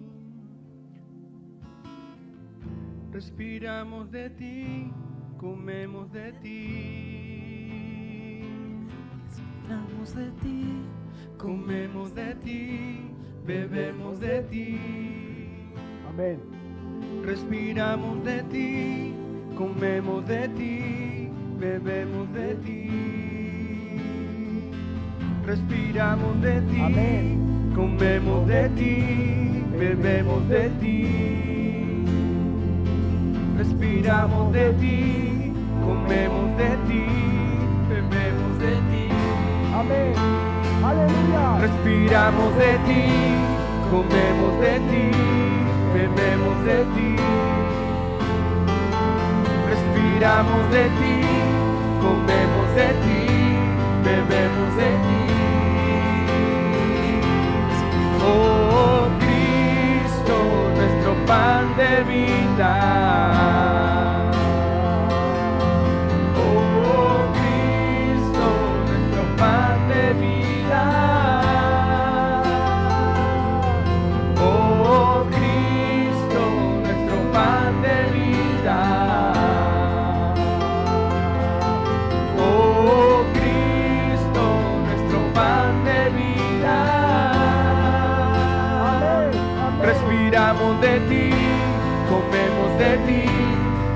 Respiramos 3.11 4.10
de 4.11 4.30
ti, 4.30 4.94
comemos 5.38 6.10
de 6.14 6.32
ti. 6.41 7.61
Respiramos 9.28 10.15
de 10.15 10.32
ti, 10.41 10.86
Comemos 11.38 12.15
de 12.15 12.36
ti, 12.36 13.11
bebemos 13.45 14.22
de 14.22 14.44
ti. 14.44 14.80
Amén. 16.07 16.40
Respiramos 17.26 18.23
de 18.23 18.44
ti, 18.44 19.14
comemos 19.57 20.26
de 20.26 20.48
ti, 20.48 21.30
bebemos 21.60 22.32
de 22.32 22.56
ti. 22.56 23.20
Respiramos 25.52 26.40
de 26.40 26.61
ti, 26.61 26.80
Amén. 26.80 27.73
comemos 27.76 28.48
de 28.48 28.69
ti, 28.69 29.65
bebemos 29.78 30.48
de 30.48 30.69
ti. 30.80 32.06
Respiramos 33.57 34.53
de 34.53 34.72
ti, 34.80 35.52
comemos 35.86 36.56
de 36.56 36.69
ti, 36.88 37.06
bebemos 37.90 38.60
de 38.60 38.76
ti. 38.91 39.10
Amén. 39.76 40.14
Aleluya. 40.86 41.57
Respiramos 41.60 42.56
de 42.56 42.72
ti, 42.88 43.03
comemos 43.91 44.53
de 44.61 44.76
ti, 44.90 45.06
bebemos 45.94 46.64
de 46.64 46.78
ti. 46.95 47.15
Respiramos 49.69 50.72
de 50.72 50.84
ti, 50.99 51.15
comemos 51.99 52.68
de 52.73 52.88
ti, 53.03 53.20
pan 61.32 61.74
de 61.78 62.03
vida. 62.03 63.51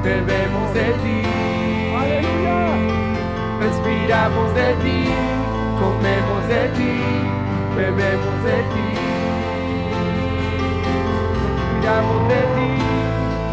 Bebemos 0.06 0.74
de 0.76 0.88
ti. 1.02 1.18
Aleluya. 1.98 2.60
Respiramos 3.60 4.54
de 4.54 4.70
ti, 4.84 5.00
comemos 5.82 6.42
de 6.48 6.64
ti, 6.78 6.94
bebemos 7.76 8.38
de 8.46 8.58
ti. 8.74 8.88
Respiramos 11.42 12.22
de 12.32 12.42
ti, 12.56 12.72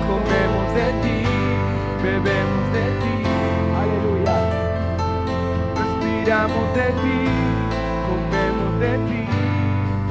comemos 0.09 0.67
de 0.77 0.87
ti, 1.03 1.19
bebemos 2.05 2.65
de 2.77 2.85
ti. 3.01 3.17
Aleluya. 3.81 4.37
Respiramos 5.81 6.67
de 6.77 6.89
ti, 7.03 7.19
comemos 8.09 8.73
de 8.85 8.93
ti, 9.09 9.23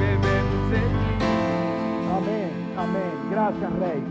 bebemos 0.00 0.62
de 0.74 0.82
ti. 0.90 1.12
Amén, 2.16 2.50
amén. 2.76 3.12
Gracias, 3.30 3.70
Rey. 3.78 4.02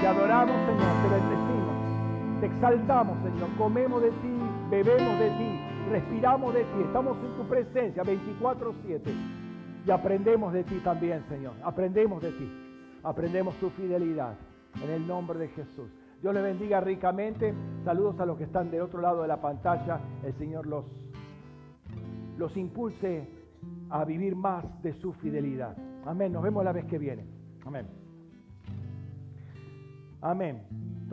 Te 0.00 0.06
adoramos, 0.06 0.56
Señor, 0.66 0.92
te 1.02 1.45
exaltamos, 2.56 3.18
Señor. 3.22 3.48
Comemos 3.58 4.02
de 4.02 4.10
ti, 4.10 4.38
bebemos 4.70 5.18
de 5.18 5.30
ti, 5.30 5.60
respiramos 5.90 6.54
de 6.54 6.60
ti. 6.64 6.80
Estamos 6.84 7.16
en 7.18 7.36
tu 7.36 7.48
presencia 7.48 8.02
24-7. 8.02 9.00
Y 9.86 9.90
aprendemos 9.90 10.52
de 10.52 10.64
ti 10.64 10.80
también, 10.82 11.24
Señor. 11.28 11.54
Aprendemos 11.62 12.22
de 12.22 12.32
ti. 12.32 12.50
Aprendemos 13.02 13.54
tu 13.56 13.70
fidelidad. 13.70 14.34
En 14.82 14.90
el 14.90 15.06
nombre 15.06 15.38
de 15.38 15.48
Jesús. 15.48 15.88
Dios 16.20 16.34
le 16.34 16.42
bendiga 16.42 16.80
ricamente. 16.80 17.54
Saludos 17.84 18.18
a 18.20 18.26
los 18.26 18.36
que 18.36 18.44
están 18.44 18.70
del 18.70 18.82
otro 18.82 19.00
lado 19.00 19.22
de 19.22 19.28
la 19.28 19.40
pantalla. 19.40 20.00
El 20.24 20.34
Señor 20.34 20.66
los, 20.66 20.84
los 22.36 22.56
impulse 22.56 23.28
a 23.90 24.04
vivir 24.04 24.34
más 24.34 24.64
de 24.82 24.92
su 24.94 25.12
fidelidad. 25.12 25.76
Amén. 26.04 26.32
Nos 26.32 26.42
vemos 26.42 26.64
la 26.64 26.72
vez 26.72 26.84
que 26.86 26.98
viene. 26.98 27.24
Amén. 27.64 27.86
Amén. 30.20 30.95